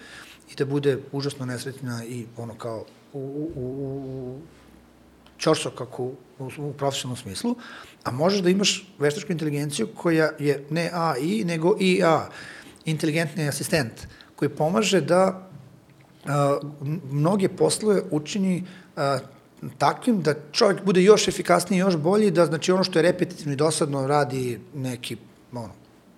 i 0.51 0.55
da 0.55 0.65
bude 0.65 0.97
užasno 1.11 1.45
nesretna 1.45 2.03
i 2.05 2.25
ono 2.37 2.53
kao 2.57 2.85
u, 3.13 3.19
u, 3.19 3.65
u, 3.65 4.39
u 5.35 5.39
ćorsok 5.39 5.75
kako 5.75 6.03
u, 6.03 6.15
u, 6.57 6.73
profesionalnom 6.73 7.17
smislu, 7.17 7.55
a 8.03 8.11
možeš 8.11 8.39
da 8.39 8.49
imaš 8.49 8.87
veštačku 8.99 9.31
inteligenciju 9.31 9.87
koja 9.95 10.31
je 10.39 10.65
ne 10.69 10.89
AI, 10.93 11.43
nego 11.43 11.75
IA, 11.79 12.29
inteligentni 12.85 13.47
asistent, 13.47 14.07
koji 14.35 14.49
pomaže 14.49 15.01
da 15.01 15.49
a, 16.25 16.57
mnoge 17.11 17.49
poslove 17.49 18.01
učini 18.11 18.63
a, 18.95 19.19
takvim 19.77 20.21
da 20.21 20.33
čovjek 20.51 20.83
bude 20.83 21.03
još 21.03 21.27
efikasniji, 21.27 21.79
još 21.79 21.97
bolji, 21.97 22.31
da 22.31 22.45
znači 22.45 22.71
ono 22.71 22.83
što 22.83 22.99
je 22.99 23.03
repetitivno 23.03 23.53
i 23.53 23.55
dosadno 23.55 24.07
radi 24.07 24.59
neki 24.73 25.17
ono, 25.53 25.73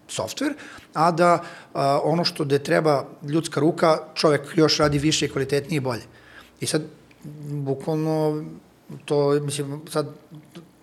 softver, 0.07 0.53
a 0.93 1.11
da 1.11 1.43
a, 1.73 1.99
ono 2.03 2.25
što 2.25 2.45
da 2.45 2.59
treba 2.59 3.05
ljudska 3.23 3.59
ruka, 3.59 3.97
čovjek 4.13 4.41
još 4.55 4.77
radi 4.77 4.99
više 4.99 5.29
kvalitetnije 5.29 5.77
i 5.77 5.79
bolje. 5.79 6.03
I 6.59 6.65
sad, 6.65 6.81
bukvalno, 7.49 8.43
to, 9.05 9.39
mislim, 9.39 9.81
sad, 9.89 10.07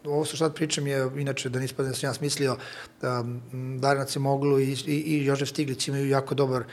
ovo 0.04 0.24
što 0.24 0.36
sad 0.36 0.54
pričam 0.54 0.86
je, 0.86 1.10
inače, 1.16 1.48
da 1.48 1.60
nispadne 1.60 1.90
da 1.90 1.96
sam 1.96 2.08
ja 2.08 2.14
smislio, 2.14 2.56
um, 3.02 3.40
Darina 3.80 4.04
Cimoglu 4.04 4.60
i, 4.60 4.76
i, 4.86 4.94
i 4.94 5.24
Jožef 5.24 5.48
Stiglić 5.48 5.88
imaju 5.88 6.08
jako 6.08 6.34
dobar 6.34 6.64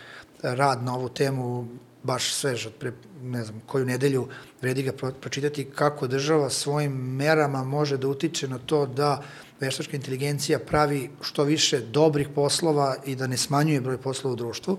rad 0.41 0.83
na 0.83 0.95
ovu 0.95 1.09
temu, 1.09 1.67
baš 2.03 2.33
svež 2.33 2.65
od 2.65 2.73
pre, 2.73 2.91
ne 3.21 3.43
znam, 3.43 3.61
koju 3.65 3.85
nedelju 3.85 4.27
vredi 4.61 4.83
ga 4.83 4.91
pro, 4.91 5.11
pročitati 5.11 5.65
kako 5.65 6.07
država 6.07 6.49
svojim 6.49 6.91
merama 6.91 7.63
može 7.63 7.97
da 7.97 8.07
utiče 8.07 8.47
na 8.47 8.57
to 8.57 8.85
da 8.85 9.23
veštačka 9.59 9.95
inteligencija 9.95 10.59
pravi 10.59 11.09
što 11.21 11.43
više 11.43 11.79
dobrih 11.79 12.27
poslova 12.35 12.95
i 13.05 13.15
da 13.15 13.27
ne 13.27 13.37
smanjuje 13.37 13.81
broj 13.81 13.97
poslova 13.97 14.33
u 14.33 14.35
društvu. 14.35 14.77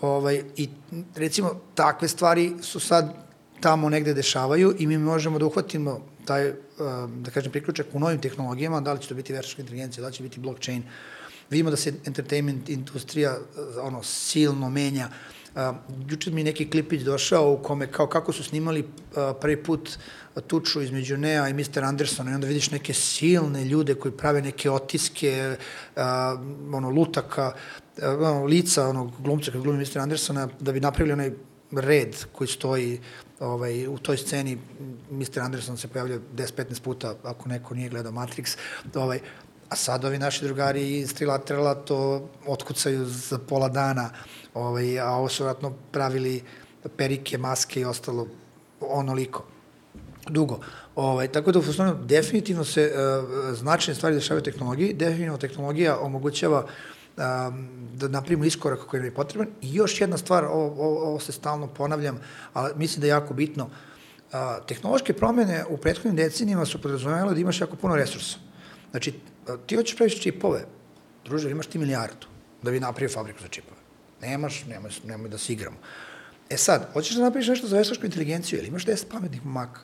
Ovaj, 0.00 0.42
I 0.56 0.68
recimo 1.16 1.60
takve 1.74 2.08
stvari 2.08 2.52
su 2.62 2.80
sad 2.80 3.27
tamo 3.60 3.88
negde 3.88 4.14
dešavaju 4.14 4.74
i 4.78 4.86
mi 4.86 4.98
možemo 4.98 5.38
da 5.38 5.46
uhvatimo 5.46 6.00
taj, 6.24 6.48
um, 6.50 7.22
da 7.22 7.30
kažem, 7.30 7.52
priključak 7.52 7.86
u 7.92 8.00
novim 8.00 8.20
tehnologijama, 8.20 8.80
da 8.80 8.92
li 8.92 9.00
će 9.00 9.08
to 9.08 9.14
biti 9.14 9.32
veštačka 9.32 9.62
inteligencija, 9.62 10.02
da 10.02 10.08
li 10.08 10.14
će 10.14 10.22
biti 10.22 10.40
blockchain. 10.40 10.82
Vidimo 11.50 11.70
da 11.70 11.76
se 11.76 11.94
entertainment 12.06 12.68
industrija 12.68 13.38
uh, 13.38 13.84
ono, 13.86 14.02
silno 14.02 14.70
menja. 14.70 15.08
A, 15.54 15.74
juče 16.08 16.30
mi 16.30 16.44
neki 16.44 16.70
klipić 16.70 17.02
došao 17.02 17.52
u 17.52 17.62
kome 17.62 17.86
kao 17.92 18.06
kako 18.06 18.32
su 18.32 18.44
snimali 18.44 18.88
prvi 19.40 19.62
put 19.62 19.98
tuču 20.46 20.82
između 20.82 21.16
Nea 21.16 21.48
i 21.48 21.52
Mr. 21.52 21.84
Andersona 21.84 22.30
i 22.30 22.34
onda 22.34 22.46
vidiš 22.46 22.70
neke 22.70 22.94
silne 22.94 23.64
ljude 23.64 23.94
koji 23.94 24.12
prave 24.12 24.42
neke 24.42 24.70
otiske, 24.70 25.56
ono, 26.72 26.90
lutaka, 26.90 27.52
ono, 28.02 28.44
lica 28.44 28.88
onog 28.88 29.12
glumca 29.18 29.50
koji 29.50 29.62
glumi 29.62 29.78
Mr. 29.78 29.98
Andersona 29.98 30.48
da 30.60 30.72
bi 30.72 30.80
napravili 30.80 31.12
onaj 31.12 31.32
red 31.72 32.16
koji 32.32 32.48
stoji 32.48 33.00
ovaj, 33.40 33.86
u 33.86 33.98
toj 33.98 34.16
sceni 34.16 34.58
Mr. 35.10 35.40
Anderson 35.40 35.76
se 35.76 35.88
pojavlja 35.88 36.18
10-15 36.36 36.82
puta 36.82 37.14
ako 37.22 37.48
neko 37.48 37.74
nije 37.74 37.88
gledao 37.88 38.12
Matrix 38.12 38.56
ovaj, 38.94 39.20
a 39.68 39.76
sad 39.76 40.04
ovi 40.04 40.18
naši 40.18 40.44
drugari 40.44 40.98
iz 40.98 41.14
Trilaterala 41.14 41.74
to 41.74 42.28
otkucaju 42.46 43.04
za 43.04 43.38
pola 43.38 43.68
dana 43.68 44.10
ovaj, 44.54 45.00
a 45.00 45.10
ovo 45.10 45.28
su 45.28 45.44
vratno 45.44 45.74
pravili 45.92 46.42
perike, 46.96 47.38
maske 47.38 47.80
i 47.80 47.84
ostalo 47.84 48.26
onoliko 48.80 49.44
dugo. 50.28 50.60
Ovaj, 50.94 51.28
tako 51.28 51.52
da, 51.52 51.58
u 51.58 51.62
fustonu, 51.62 51.96
definitivno 52.04 52.64
se 52.64 52.92
uh, 52.92 53.56
značajne 53.56 53.96
stvari 53.96 54.14
dešavaju 54.14 54.42
tehnologiji, 54.42 54.94
definitivno 54.94 55.38
tehnologija 55.38 55.98
omogućava 55.98 56.58
um, 56.58 56.68
da 57.94 58.08
napravimo 58.08 58.44
iskorak 58.44 58.80
koji 58.86 59.00
nam 59.00 59.08
je 59.08 59.14
potreban. 59.14 59.48
I 59.60 59.74
još 59.74 60.00
jedna 60.00 60.18
stvar, 60.18 60.44
ovo, 60.44 61.02
ovo, 61.02 61.20
se 61.20 61.32
stalno 61.32 61.66
ponavljam, 61.66 62.20
ali 62.52 62.72
mislim 62.76 63.00
da 63.00 63.06
je 63.06 63.10
jako 63.10 63.34
bitno, 63.34 63.70
tehnološke 64.66 65.12
promene 65.12 65.64
u 65.68 65.76
prethodnim 65.76 66.16
decenijama 66.16 66.66
su 66.66 66.82
podrazumevale 66.82 67.34
da 67.34 67.40
imaš 67.40 67.60
jako 67.60 67.76
puno 67.76 67.96
resursa. 67.96 68.38
Znači, 68.90 69.14
ti 69.66 69.76
hoćeš 69.76 69.96
praviš 69.96 70.20
čipove, 70.22 70.64
druže, 71.24 71.50
imaš 71.50 71.66
ti 71.66 71.78
milijardu 71.78 72.26
da 72.62 72.70
bi 72.70 72.80
napravio 72.80 73.14
fabriku 73.14 73.42
za 73.42 73.48
čipove. 73.48 73.80
Nemaš, 74.20 74.64
nemoj, 74.66 74.90
nemoj 75.04 75.28
da 75.28 75.38
se 75.38 75.52
igramo. 75.52 75.76
E 76.50 76.56
sad, 76.56 76.92
hoćeš 76.92 77.16
da 77.16 77.22
napraviš 77.22 77.48
nešto 77.48 77.66
za 77.66 77.76
veštačku 77.76 78.06
inteligenciju, 78.06 78.58
ili 78.58 78.68
imaš 78.68 78.86
10 78.86 79.04
pametnih 79.10 79.46
maka 79.46 79.80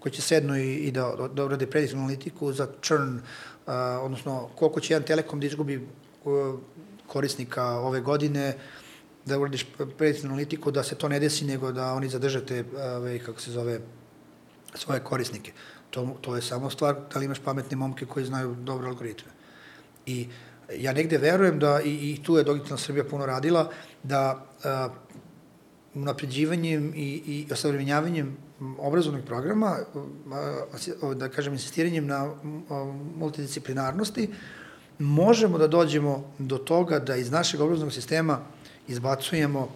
koji 0.00 0.12
će 0.12 0.22
sedno 0.22 0.58
i, 0.58 0.74
i 0.74 0.90
da, 0.90 1.28
da 1.34 1.44
urade 1.44 1.66
prediktivnu 1.66 2.04
analitiku 2.04 2.52
za 2.52 2.68
churn, 2.82 3.14
uh, 3.16 3.72
odnosno 4.00 4.48
koliko 4.54 4.80
će 4.80 4.94
jedan 4.94 5.06
telekom 5.06 5.40
da 5.40 5.46
izgubi 5.46 5.88
korisnika 7.06 7.64
ove 7.64 8.00
godine, 8.00 8.56
da 9.26 9.38
uradiš 9.38 9.66
prediktivnu 9.98 10.34
analitiku, 10.34 10.70
da 10.70 10.82
se 10.82 10.94
to 10.94 11.08
ne 11.08 11.20
desi, 11.20 11.44
nego 11.44 11.72
da 11.72 11.92
oni 11.92 12.08
zadrže 12.08 12.46
te, 12.46 12.64
ove, 12.96 13.18
kako 13.18 13.40
se 13.40 13.50
zove, 13.50 13.80
svoje 14.74 15.00
korisnike. 15.00 15.52
To, 15.90 16.16
to 16.20 16.36
je 16.36 16.42
samo 16.42 16.70
stvar 16.70 16.96
da 17.12 17.18
li 17.18 17.24
imaš 17.24 17.38
pametne 17.38 17.76
momke 17.76 18.06
koji 18.06 18.26
znaju 18.26 18.54
dobro 18.54 18.88
algoritme. 18.88 19.32
I 20.06 20.28
ja 20.74 20.92
negde 20.92 21.18
verujem 21.18 21.58
da, 21.58 21.80
i, 21.80 21.90
i 21.90 22.22
tu 22.22 22.36
je 22.36 22.44
Digitalna 22.44 22.76
Srbija 22.76 23.04
puno 23.04 23.26
radila, 23.26 23.70
da 24.02 24.46
a, 24.64 24.88
unapređivanjem 25.94 26.92
i, 26.94 27.22
i 27.26 27.52
osavremenjavanjem 27.52 28.36
obrazovnog 28.78 29.24
programa, 29.24 29.76
a, 31.02 31.14
da 31.14 31.28
kažem, 31.28 31.52
insistiranjem 31.52 32.06
na 32.06 32.34
multidisciplinarnosti, 33.16 34.30
možemo 34.98 35.58
da 35.58 35.66
dođemo 35.66 36.34
do 36.38 36.58
toga 36.58 36.98
da 36.98 37.16
iz 37.16 37.30
našeg 37.30 37.60
obrazovnog 37.60 37.92
sistema 37.92 38.38
izbacujemo 38.88 39.68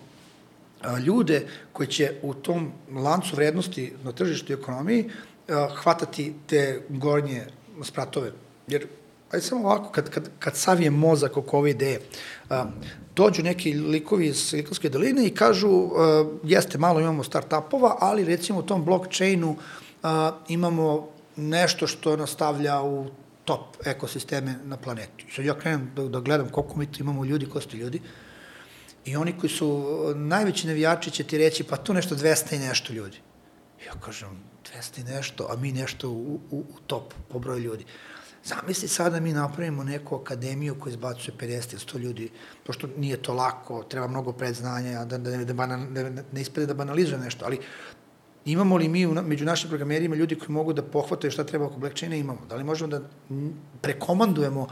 ljude 1.07 1.47
koji 1.73 1.87
će 1.87 2.13
u 2.23 2.35
tom 2.35 2.73
lancu 2.95 3.37
vrednosti 3.37 3.93
na 4.05 4.13
tržištu 4.13 4.53
i 4.53 4.55
ekonomiji 4.55 5.11
hvatati 5.75 6.35
te 6.47 6.83
gornje 6.89 7.45
spratove. 7.83 8.33
Jer, 8.67 8.87
ajde 9.31 9.47
samo 9.47 9.69
ovako, 9.69 9.91
kad, 9.93 10.11
kad, 10.11 10.31
kad 10.39 10.57
savijem 10.57 10.95
mozak 10.95 11.37
oko 11.37 11.59
ove 11.59 11.71
ideje, 11.71 12.01
dođu 13.17 13.43
neki 13.43 13.73
likovi 13.73 14.27
iz 14.27 14.37
Silikonske 14.37 14.89
doline 14.89 15.27
i 15.27 15.35
kažu, 15.35 15.91
jeste, 16.45 16.79
malo 16.79 17.01
imamo 17.01 17.23
start-upova, 17.23 17.97
ali 18.01 18.25
recimo 18.25 18.59
u 18.59 18.63
tom 18.63 18.85
blockchainu 18.85 19.57
imamo 20.49 21.09
nešto 21.37 21.87
što 21.87 22.17
nastavlja 22.17 22.83
u 22.83 23.07
top 23.45 23.77
ekosisteme 23.85 24.55
na 24.65 24.77
planeti. 24.77 25.25
I 25.29 25.33
sad 25.33 25.45
ja 25.45 25.59
krenem 25.59 25.91
da, 25.97 26.09
da 26.09 26.21
gledam 26.21 26.49
koliko 26.49 26.77
mi 26.77 26.93
tu 26.93 27.03
imamo 27.03 27.25
ljudi, 27.25 27.47
ko 27.47 27.61
su 27.61 27.77
ljudi, 27.77 28.01
i 29.05 29.17
oni 29.17 29.39
koji 29.39 29.51
su 29.51 29.87
najveći 30.17 30.67
navijači 30.67 31.11
će 31.11 31.25
ti 31.25 31.39
reći, 31.39 31.65
pa 31.65 31.77
tu 31.77 31.95
nešto 31.95 32.15
200 32.15 32.55
i 32.55 32.59
nešto 32.59 32.93
ljudi. 32.93 33.19
Ja 33.87 33.93
kažem, 34.01 34.29
200 34.77 35.01
i 35.01 35.05
nešto, 35.05 35.47
a 35.51 35.57
mi 35.57 35.73
nešto 35.73 36.11
u, 36.11 36.41
u, 36.51 36.59
u 36.59 36.81
top 36.87 37.15
po 37.29 37.39
broju 37.39 37.59
ljudi. 37.59 37.85
Zamisli 38.45 38.89
sad 38.89 39.13
da 39.13 39.21
mi 39.21 39.33
napravimo 39.33 39.85
neku 39.85 40.17
akademiju 40.17 40.77
koja 40.81 40.91
izbacuje 40.91 41.35
50 41.39 41.93
100 41.93 41.99
ljudi, 41.99 42.31
pošto 42.67 42.89
nije 42.97 43.23
to 43.23 43.35
lako, 43.35 43.83
treba 43.83 44.09
mnogo 44.09 44.33
predznanja, 44.33 45.05
da, 45.05 45.19
da, 45.19 45.31
da, 45.31 45.45
da, 45.45 45.67
da 45.89 46.23
ne 46.33 46.41
ispade 46.41 46.67
da 46.67 46.75
banalizuje 46.75 47.19
nešto, 47.19 47.45
ali 47.45 47.59
Imamo 48.45 48.77
li 48.77 48.89
mi 48.89 49.07
među 49.07 49.45
našim 49.45 49.69
programerima 49.69 50.17
ljudi 50.17 50.35
koji 50.35 50.51
mogu 50.51 50.73
da 50.73 50.83
pohvataju 50.83 51.31
šta 51.31 51.45
treba 51.45 51.67
oko 51.67 51.79
blockchaina? 51.79 52.17
Imamo. 52.17 52.47
Da 52.49 52.57
li 52.57 52.65
možemo 52.65 52.91
da 52.91 53.01
prekomandujemo 53.81 54.67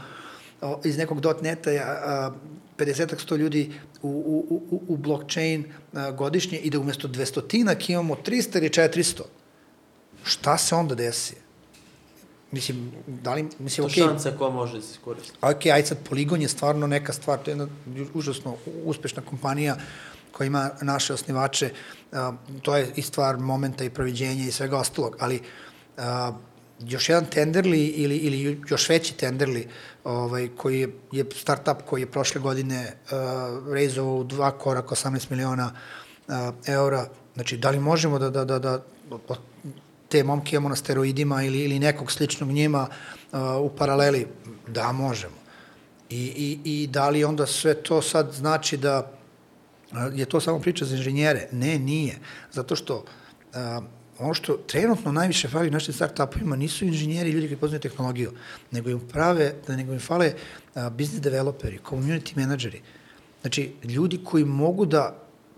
iz 0.83 0.97
nekog 0.97 1.21
.NET-a 1.41 2.31
50-100 2.77 3.37
ljudi 3.37 3.71
u, 4.01 4.07
u, 4.09 4.55
u, 4.69 4.81
u 4.87 4.97
blockchain 4.97 5.65
godišnje 6.17 6.57
i 6.57 6.69
da 6.69 6.79
umesto 6.79 7.07
200-tinak 7.07 7.89
imamo 7.89 8.15
300 8.15 8.57
ili 8.57 8.69
400? 8.69 9.21
Šta 10.23 10.57
se 10.57 10.75
onda 10.75 10.95
desi? 10.95 11.35
Mislim, 12.51 12.91
da 13.07 13.33
li, 13.33 13.47
mislim, 13.59 13.87
to 13.87 13.93
okay, 13.93 14.05
šansa 14.05 14.31
koja 14.37 14.49
može 14.49 14.75
da 14.75 14.81
se 14.81 14.91
iskoristiti. 14.91 15.37
Ok, 15.41 15.65
ajde 15.65 15.87
sad, 15.87 15.97
Poligon 16.09 16.41
je 16.41 16.47
stvarno 16.47 16.87
neka 16.87 17.13
stvar, 17.13 17.39
to 17.39 17.51
je 17.51 17.51
jedna 17.51 17.67
užasno 18.13 18.55
uspešna 18.85 19.21
kompanija, 19.21 19.77
koja 20.31 20.47
ima 20.47 20.69
naše 20.81 21.13
osnivače, 21.13 21.69
to 22.61 22.77
je 22.77 22.91
i 22.95 23.01
stvar 23.01 23.37
momenta 23.37 23.83
i 23.83 23.89
proviđenja 23.89 24.43
i 24.43 24.51
svega 24.51 24.77
ostalog, 24.77 25.15
ali 25.19 25.41
još 26.79 27.09
jedan 27.09 27.25
tenderli 27.25 27.85
ili, 27.85 28.17
ili 28.17 28.61
još 28.69 28.89
veći 28.89 29.17
tenderli 29.17 29.67
ovaj, 30.03 30.49
koji 30.57 30.79
je, 30.79 30.89
je 31.11 31.25
startup 31.35 31.77
koji 31.85 32.01
je 32.01 32.11
prošle 32.11 32.41
godine 32.41 32.93
uh, 33.03 33.73
reizovao 33.73 34.15
u 34.15 34.23
dva 34.23 34.51
koraka 34.51 34.95
18 34.95 35.31
miliona 35.31 35.71
uh, 36.27 36.33
eura, 36.65 37.07
znači 37.35 37.57
da 37.57 37.69
li 37.69 37.79
možemo 37.79 38.19
da, 38.19 38.29
da, 38.29 38.45
da, 38.45 38.59
da 38.59 38.79
te 40.09 40.23
momke 40.23 40.55
imamo 40.55 40.69
na 40.69 40.75
steroidima 40.75 41.43
ili, 41.43 41.59
ili 41.59 41.79
nekog 41.79 42.11
sličnog 42.11 42.49
njima 42.49 42.87
uh, 43.31 43.39
u 43.61 43.69
paraleli? 43.77 44.27
Da, 44.67 44.91
možemo. 44.91 45.35
I, 46.09 46.17
i, 46.17 46.59
I 46.63 46.87
da 46.87 47.09
li 47.09 47.23
onda 47.23 47.45
sve 47.45 47.73
to 47.73 48.01
sad 48.01 48.31
znači 48.33 48.77
da 48.77 49.18
je 50.13 50.25
to 50.25 50.41
samo 50.41 50.59
priča 50.59 50.85
za 50.85 50.95
inženjere? 50.95 51.47
Ne, 51.51 51.79
nije. 51.79 52.17
Zato 52.51 52.75
što 52.75 53.05
a, 53.53 53.81
ono 54.19 54.33
što 54.33 54.53
trenutno 54.53 55.11
najviše 55.11 55.47
fali 55.47 55.71
našim 55.71 55.93
start-upovima 55.93 56.55
nisu 56.55 56.85
inženjeri 56.85 57.29
i 57.29 57.33
ljudi 57.33 57.47
koji 57.47 57.57
poznaju 57.57 57.81
tehnologiju, 57.81 58.31
nego 58.71 58.89
im 58.89 58.99
prave, 58.99 59.53
da 59.67 59.75
nego 59.75 59.93
im 59.93 59.99
fale 59.99 60.33
a, 60.75 60.89
business 60.89 61.21
developeri, 61.21 61.79
community 61.89 62.37
menadžeri. 62.37 62.81
Znači, 63.41 63.73
ljudi 63.83 64.19
koji 64.23 64.45
mogu 64.45 64.85
da 64.85 65.15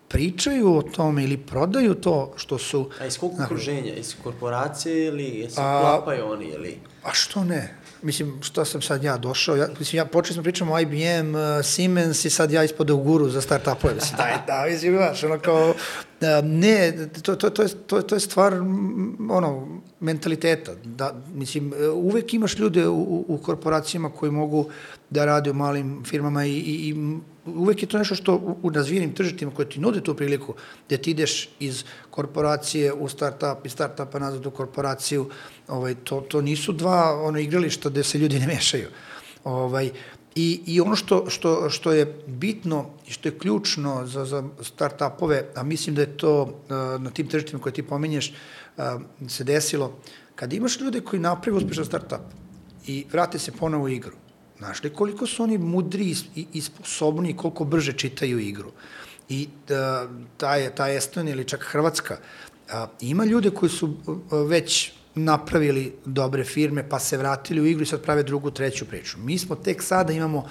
pričaju 0.08 0.76
o 0.76 0.82
tome 0.82 1.24
ili 1.24 1.38
prodaju 1.38 1.96
to 1.96 2.34
što 2.36 2.58
su... 2.58 2.90
A 3.00 3.06
iz 3.06 3.18
kog 3.18 3.32
okruženja? 3.40 3.94
Iz 3.96 4.16
korporacije 4.24 5.08
ili 5.08 5.48
se 5.50 5.56
klapaju 5.56 6.26
oni? 6.26 6.46
Ili... 6.46 6.78
A 7.04 7.14
što 7.14 7.44
ne? 7.44 7.76
Mislim, 8.02 8.42
što 8.42 8.66
sam 8.66 8.82
sad 8.82 9.04
ja 9.04 9.18
došao, 9.18 9.56
ja, 9.56 9.68
mislim, 9.80 9.98
ja 9.98 10.06
počeli 10.06 10.34
smo 10.34 10.44
pričamo 10.44 10.74
o 10.74 10.80
IBM, 10.80 11.36
uh, 11.36 11.42
Siemens 11.64 12.26
i 12.26 12.30
sad 12.30 12.52
ja 12.52 12.64
ispod 12.64 12.90
u 12.90 12.98
guru 12.98 13.30
za 13.30 13.42
start-upove, 13.42 13.96
mislim, 13.96 14.18
daj, 14.18 14.34
da, 14.48 14.66
mislim, 14.70 14.96
znaš, 14.96 15.24
ono 15.24 15.40
kao, 15.40 15.70
uh, 15.70 15.76
ne, 16.44 17.10
to, 17.22 17.36
to, 17.36 17.50
to, 17.50 17.62
je, 17.62 17.70
to, 17.88 18.02
to 18.02 18.16
je 18.16 18.20
stvar, 18.20 18.54
ono, 19.30 19.82
mentaliteta, 20.00 20.72
da, 20.84 21.14
mislim, 21.34 21.74
uh, 21.74 21.96
uvek 21.96 22.34
imaš 22.34 22.58
ljude 22.58 22.88
u, 22.88 23.26
u 23.28 23.38
korporacijama 23.38 24.10
koji 24.10 24.32
mogu 24.32 24.70
da 25.10 25.26
rade 25.26 25.52
u 25.52 25.54
malim 25.54 26.04
firmama 26.06 26.46
i, 26.46 26.52
i, 26.52 26.90
i 26.90 26.96
uvek 27.46 27.84
je 27.84 27.90
to 27.90 27.98
nešto 27.98 28.16
što 28.16 28.36
u, 28.36 28.58
u 28.64 28.70
razvijenim 28.70 29.14
tržištima 29.14 29.52
koje 29.52 29.70
ti 29.70 29.80
nude 29.80 30.02
tu 30.02 30.16
priliku, 30.16 30.54
gde 30.88 30.98
ti 30.98 31.12
ideš 31.12 31.50
iz 31.60 31.84
korporacije 32.10 32.94
u 32.94 33.10
startup, 33.10 33.66
iz 33.66 33.72
startupa 33.72 34.20
nazad 34.20 34.46
u 34.46 34.52
korporaciju, 34.52 35.30
ovaj, 35.68 35.96
to, 36.04 36.22
to 36.22 36.42
nisu 36.42 36.74
dva 36.74 37.24
ono, 37.24 37.40
igrališta 37.40 37.90
gde 37.90 38.04
se 38.04 38.18
ljudi 38.18 38.40
ne 38.40 38.48
mešaju. 38.48 38.88
Ovaj, 39.44 39.92
I, 40.36 40.62
I 40.66 40.82
ono 40.82 40.96
što, 40.96 41.26
što, 41.30 41.70
što 41.70 41.92
je 41.92 42.06
bitno 42.28 42.86
i 43.08 43.12
što 43.12 43.30
je 43.30 43.38
ključno 43.40 44.08
za, 44.08 44.26
za 44.26 44.44
start-upove, 44.60 45.44
a 45.56 45.64
mislim 45.64 45.96
da 45.96 46.02
je 46.02 46.18
to 46.18 46.64
na 47.00 47.10
tim 47.10 47.28
tržištima 47.28 47.62
koje 47.62 47.74
ti 47.74 47.84
pominješ 47.84 48.34
se 49.28 49.44
desilo, 49.44 50.00
kad 50.36 50.54
imaš 50.54 50.80
ljude 50.80 51.02
koji 51.02 51.20
napravi 51.20 51.58
uspešan 51.58 51.86
start-up 51.86 52.24
i 52.88 53.06
vrate 53.12 53.40
se 53.40 53.52
ponovo 53.52 53.84
u 53.84 53.90
igru, 53.90 54.16
Znaš 54.62 54.84
li 54.84 54.90
koliko 54.94 55.26
su 55.28 55.44
oni 55.44 55.58
mudri 55.58 56.16
i, 56.36 56.62
sposobni 56.62 57.30
i 57.30 57.38
koliko 57.38 57.66
brže 57.66 57.94
čitaju 57.94 58.40
igru. 58.40 58.72
I 59.30 59.48
da, 59.68 60.08
ta, 60.38 60.56
je, 60.56 60.76
ta 60.76 60.90
Estonija 60.90 61.34
ili 61.34 61.48
čak 61.48 61.64
Hrvatska, 61.64 62.18
a, 62.70 62.88
ima 63.00 63.26
ljude 63.26 63.50
koji 63.50 63.70
su 63.70 63.90
a, 64.08 64.36
već 64.36 64.92
napravili 65.16 65.94
dobre 66.06 66.44
firme, 66.44 66.90
pa 66.90 67.00
se 67.00 67.18
vratili 67.18 67.62
u 67.62 67.66
igru 67.66 67.84
i 67.84 67.86
sad 67.86 68.02
prave 68.02 68.24
drugu, 68.24 68.52
treću 68.52 68.86
priču. 68.86 69.18
Mi 69.20 69.38
smo 69.38 69.56
tek 69.56 69.82
sada 69.84 70.14
imamo 70.14 70.46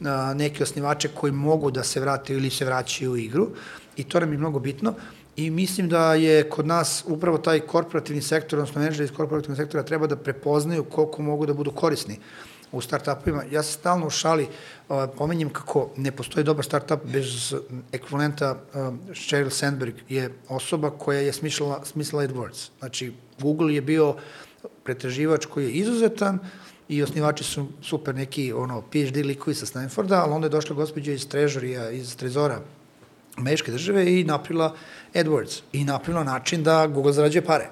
a, 0.00 0.34
neke 0.34 0.62
osnivače 0.62 1.08
koji 1.08 1.32
mogu 1.32 1.70
da 1.70 1.82
se 1.82 2.00
vrate 2.00 2.34
ili 2.34 2.50
se 2.50 2.64
vraćaju 2.64 3.12
u 3.12 3.16
igru 3.16 3.48
i 3.96 4.04
to 4.04 4.20
nam 4.20 4.32
je 4.32 4.38
mnogo 4.38 4.58
bitno 4.58 4.94
i 5.36 5.50
mislim 5.50 5.88
da 5.88 6.14
je 6.14 6.50
kod 6.50 6.66
nas 6.66 7.04
upravo 7.06 7.38
taj 7.38 7.60
korporativni 7.60 8.22
sektor, 8.22 8.58
odnosno 8.58 8.80
menadžeri 8.80 9.04
iz 9.04 9.16
korporativnog 9.16 9.56
sektora 9.56 9.82
treba 9.82 10.06
da 10.06 10.16
prepoznaju 10.16 10.84
koliko 10.84 11.22
mogu 11.22 11.46
da 11.46 11.54
budu 11.54 11.70
korisni 11.70 12.18
u 12.76 12.80
startupovima. 12.80 13.42
Ja 13.50 13.62
se 13.62 13.72
stalno 13.72 14.06
u 14.06 14.10
šali 14.10 14.46
uh, 14.88 14.96
pomenjem 15.16 15.50
kako 15.50 15.90
ne 15.96 16.12
postoji 16.12 16.44
dobar 16.44 16.64
startup 16.64 17.00
bez 17.04 17.54
ekvivalenta 17.92 18.50
uh, 18.52 18.80
Sheryl 19.10 19.50
Sandberg 19.50 19.94
je 20.08 20.32
osoba 20.48 20.90
koja 20.90 21.20
je 21.20 21.32
smislila, 21.32 21.84
smislila 21.84 22.24
AdWords. 22.24 22.68
Znači, 22.78 23.12
Google 23.40 23.74
je 23.74 23.80
bio 23.80 24.14
pretraživač 24.84 25.46
koji 25.46 25.64
je 25.64 25.72
izuzetan 25.72 26.38
i 26.88 27.02
osnivači 27.02 27.44
su 27.44 27.66
super 27.82 28.14
neki 28.14 28.52
ono, 28.52 28.82
PhD 28.82 29.16
likovi 29.16 29.54
sa 29.54 29.66
Stanforda, 29.66 30.22
ali 30.22 30.32
onda 30.32 30.46
je 30.46 30.50
došla 30.50 30.76
gospođa 30.76 31.12
iz 31.12 31.28
Trežorija, 31.28 31.90
iz 31.90 32.16
Trezora 32.16 32.60
američke 33.36 33.72
države 33.72 34.20
i 34.20 34.24
napravila 34.24 34.74
AdWords 35.14 35.60
i 35.72 35.84
napravila 35.84 36.24
način 36.24 36.62
da 36.62 36.86
Google 36.86 37.12
zarađuje 37.12 37.44
pare. 37.44 37.68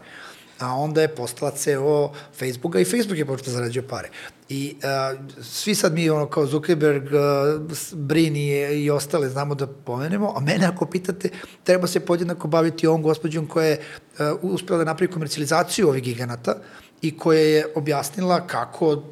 A 0.58 0.74
onda 0.74 1.02
je 1.02 1.14
postala 1.14 1.50
CEO 1.50 2.12
Facebooka 2.38 2.80
i 2.80 2.84
Facebook 2.84 3.18
je 3.18 3.26
počeo 3.26 3.44
da 3.44 3.50
zarađuje 3.50 3.88
pare. 3.88 4.10
I 4.48 4.76
uh, 4.76 5.18
svi 5.42 5.74
sad 5.74 5.94
mi, 5.94 6.10
ono, 6.10 6.26
kao 6.26 6.46
Zuckerberg, 6.46 7.04
uh, 7.04 7.76
Brini 7.92 8.48
i 8.84 8.90
ostale 8.90 9.28
znamo 9.28 9.54
da 9.54 9.66
pomenemo, 9.66 10.32
a 10.36 10.40
mene 10.40 10.66
ako 10.66 10.86
pitate, 10.86 11.30
treba 11.62 11.86
se 11.86 12.00
podjednako 12.00 12.48
baviti 12.48 12.86
ovom 12.86 13.02
gospođom 13.02 13.46
koja 13.46 13.66
je 13.66 13.80
uh, 13.80 14.26
uspela 14.42 14.78
da 14.78 14.84
napravi 14.84 15.12
komercijalizaciju 15.12 15.88
ovih 15.88 16.02
giganata 16.02 16.56
i 17.02 17.18
koja 17.18 17.40
je 17.40 17.66
objasnila 17.74 18.46
kako 18.46 19.02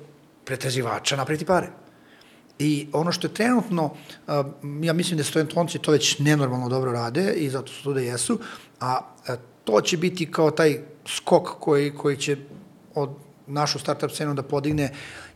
pretraživača 0.44 1.16
napraviti 1.16 1.44
pare. 1.44 1.68
I 2.58 2.88
ono 2.92 3.12
što 3.12 3.26
je 3.26 3.34
trenutno, 3.34 3.94
ja 4.82 4.92
mislim 4.92 5.16
da 5.18 5.24
stojentonci 5.24 5.78
to 5.78 5.92
već 5.92 6.18
nenormalno 6.18 6.68
dobro 6.68 6.92
rade 6.92 7.32
i 7.32 7.50
zato 7.50 7.72
su 7.72 7.82
tu 7.82 7.92
da 7.92 8.00
jesu, 8.00 8.38
a 8.80 9.00
to 9.64 9.80
će 9.80 9.96
biti 9.96 10.30
kao 10.30 10.50
taj 10.50 10.80
skok 11.06 11.48
koji, 11.60 11.94
koji 11.94 12.16
će 12.16 12.36
od 12.94 13.10
našu 13.46 13.78
startup 13.78 14.10
scenu 14.10 14.34
da 14.34 14.42
podigne 14.42 14.92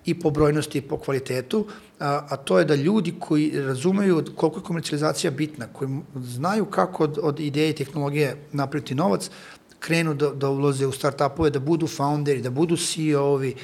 i 0.06 0.14
po 0.20 0.30
brojnosti 0.30 0.78
i 0.78 0.82
po 0.82 0.98
kvalitetu, 0.98 1.66
a, 2.00 2.26
a 2.30 2.36
to 2.36 2.58
je 2.58 2.64
da 2.64 2.74
ljudi 2.74 3.14
koji 3.20 3.50
razumeju 3.60 4.24
koliko 4.36 4.58
je 4.58 4.64
komercijalizacija 4.64 5.30
bitna, 5.30 5.66
koji 5.72 5.98
znaju 6.14 6.64
kako 6.64 7.04
od, 7.04 7.18
od 7.22 7.40
ideje 7.40 7.70
i 7.70 7.74
tehnologije 7.74 8.36
napraviti 8.52 8.94
novac, 8.94 9.30
krenu 9.78 10.14
da, 10.14 10.30
da 10.30 10.48
uloze 10.50 10.86
u 10.86 10.92
startupove, 10.92 11.50
da 11.50 11.60
budu 11.60 11.86
founderi, 11.86 12.42
da 12.42 12.50
budu 12.50 12.76
CEO-ovi, 12.76 13.54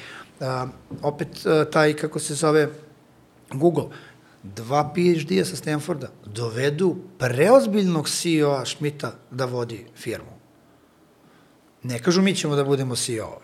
opet 1.01 1.45
a, 1.45 1.65
taj, 1.71 1.93
kako 1.93 2.19
se 2.19 2.35
zove, 2.35 2.67
Google, 3.53 3.85
dva 4.43 4.83
PhD-a 4.95 5.45
sa 5.45 5.55
Stanforda 5.55 6.11
dovedu 6.25 6.95
preozbiljnog 7.17 8.09
CEO-a 8.09 8.65
Schmidta 8.65 9.13
da 9.31 9.45
vodi 9.45 9.85
firmu. 9.95 10.33
Ne 11.83 11.99
kažu 11.99 12.21
mi 12.21 12.35
ćemo 12.35 12.55
da 12.55 12.63
budemo 12.63 12.95
CEO-ovi, 12.95 13.42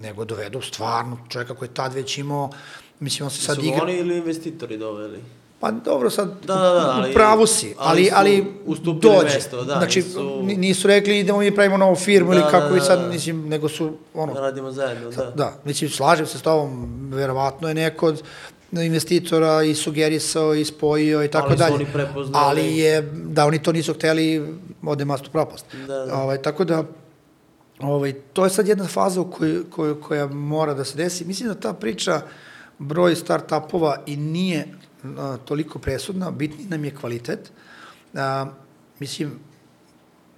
nego 0.00 0.24
dovedu 0.24 0.60
stvarno 0.60 1.18
čovjeka 1.28 1.54
koji 1.54 1.68
je 1.68 1.74
tad 1.74 1.94
već 1.94 2.18
imao, 2.18 2.50
mislim, 3.00 3.26
on 3.26 3.30
se 3.30 3.42
sad 3.42 3.58
igra... 3.58 3.78
Su 3.78 3.82
oni 3.82 3.96
ili 3.96 4.16
investitori 4.16 4.78
doveli? 4.78 5.18
Pa 5.60 5.70
dobro, 5.70 6.10
sad 6.10 6.28
da, 6.46 6.54
da, 6.54 6.60
da, 6.60 6.92
ali, 6.94 7.10
u 7.10 7.14
pravu 7.14 7.46
si, 7.46 7.74
ali, 7.78 8.10
ali, 8.14 8.44
ali 8.74 8.92
dođe. 9.00 9.34
Mesto, 9.34 9.64
da, 9.64 9.74
znači, 9.74 9.98
nisu... 9.98 10.42
nisu 10.42 10.88
rekli 10.88 11.18
idemo 11.18 11.38
mi 11.38 11.54
pravimo 11.54 11.76
novu 11.76 11.96
firmu 11.96 12.30
da, 12.30 12.36
ili 12.36 12.50
kako 12.50 12.68
da, 12.68 12.74
da, 12.74 12.80
sad, 12.80 13.10
mislim, 13.10 13.48
nego 13.48 13.68
su, 13.68 13.92
ono... 14.14 14.34
Da 14.34 14.40
radimo 14.40 14.72
zajedno, 14.72 15.10
da. 15.10 15.30
Da, 15.30 15.52
mislim, 15.64 15.90
slažem 15.90 16.26
se 16.26 16.38
s 16.38 16.42
tobom, 16.42 16.88
verovatno 17.12 17.68
je 17.68 17.74
neko 17.74 18.06
od 18.06 18.22
investitora 18.72 19.62
i 19.62 19.74
sugerisao 19.74 20.54
i 20.54 20.64
spojio 20.64 21.24
i 21.24 21.28
tako 21.28 21.54
dalje. 21.54 21.74
Ali 21.74 21.84
su 21.84 21.90
oni 21.90 21.92
prepoznali. 21.92 22.44
Ali 22.44 22.76
je, 22.76 23.02
da 23.12 23.46
oni 23.46 23.62
to 23.62 23.72
nisu 23.72 23.94
hteli, 23.94 24.54
ode 24.82 25.04
mastu 25.04 25.30
propast. 25.30 25.66
Da, 25.86 26.06
da. 26.06 26.14
Ovaj, 26.14 26.42
tako 26.42 26.64
da, 26.64 26.84
ovaj, 27.80 28.12
to 28.32 28.44
je 28.44 28.50
sad 28.50 28.68
jedna 28.68 28.86
faza 28.86 29.20
u 29.20 29.30
koj, 29.30 29.70
koj, 29.70 30.00
koja 30.00 30.26
mora 30.26 30.74
da 30.74 30.84
se 30.84 30.96
desi. 30.96 31.24
Mislim 31.24 31.48
da 31.48 31.54
ta 31.54 31.72
priča, 31.72 32.22
broj 32.78 33.14
start-upova 33.14 33.96
i 34.06 34.16
nije 34.16 34.66
a, 35.04 35.36
toliko 35.44 35.78
presudna, 35.78 36.30
bitni 36.30 36.64
nam 36.64 36.84
je 36.84 36.94
kvalitet. 36.94 37.52
A, 38.14 38.46
mislim, 38.98 39.38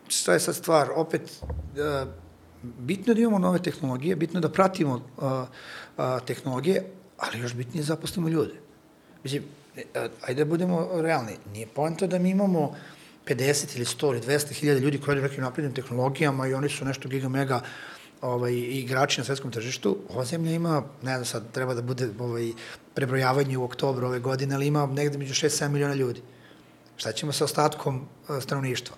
šta 0.08 0.32
je 0.32 0.40
sad 0.40 0.56
stvar? 0.56 0.90
Opet, 0.96 1.42
a, 1.78 2.06
bitno 2.62 3.10
je 3.10 3.14
da 3.14 3.20
imamo 3.20 3.38
nove 3.38 3.62
tehnologije, 3.62 4.16
bitno 4.16 4.38
je 4.38 4.42
da 4.42 4.48
pratimo 4.48 5.00
a, 5.18 5.46
a, 5.96 6.20
tehnologije, 6.20 6.90
ali 7.18 7.38
još 7.38 7.54
bitnije 7.54 7.82
zaposlimo 7.82 8.28
ljude. 8.28 8.54
Mislim, 9.24 9.42
e, 9.76 10.08
ajde 10.22 10.44
da 10.44 10.50
budemo 10.50 10.88
realni, 10.92 11.32
nije 11.52 11.66
poenta 11.66 12.06
da 12.06 12.18
mi 12.18 12.30
imamo 12.30 12.76
50 13.30 13.76
ili 13.76 13.84
100 13.84 14.10
ili 14.10 14.20
200 14.20 14.52
hiljada 14.52 14.80
ljudi 14.80 14.98
koji 14.98 15.14
rade 15.14 15.28
nekim 15.28 15.44
naprednim 15.44 15.74
tehnologijama 15.74 16.46
i 16.46 16.54
oni 16.54 16.68
su 16.68 16.84
nešto 16.84 17.08
giga 17.08 17.28
mega 17.28 17.62
ovaj, 18.20 18.54
igrači 18.54 19.20
na 19.20 19.24
svetskom 19.24 19.50
tržištu. 19.50 19.96
Ova 20.08 20.24
zemlja 20.24 20.52
ima, 20.52 20.82
ne 21.02 21.14
znam 21.14 21.24
sad, 21.24 21.52
treba 21.52 21.74
da 21.74 21.82
bude 21.82 22.08
ovaj, 22.18 22.52
prebrojavanje 22.94 23.58
u 23.58 23.64
oktobru 23.64 24.06
ove 24.06 24.20
godine, 24.20 24.54
ali 24.54 24.66
ima 24.66 24.86
negde 24.86 25.18
među 25.18 25.34
6-7 25.34 25.68
miliona 25.68 25.94
ljudi. 25.94 26.22
Šta 26.96 27.12
ćemo 27.12 27.32
sa 27.32 27.44
ostatkom 27.44 28.06
e, 28.28 28.40
stanovništva? 28.40 28.96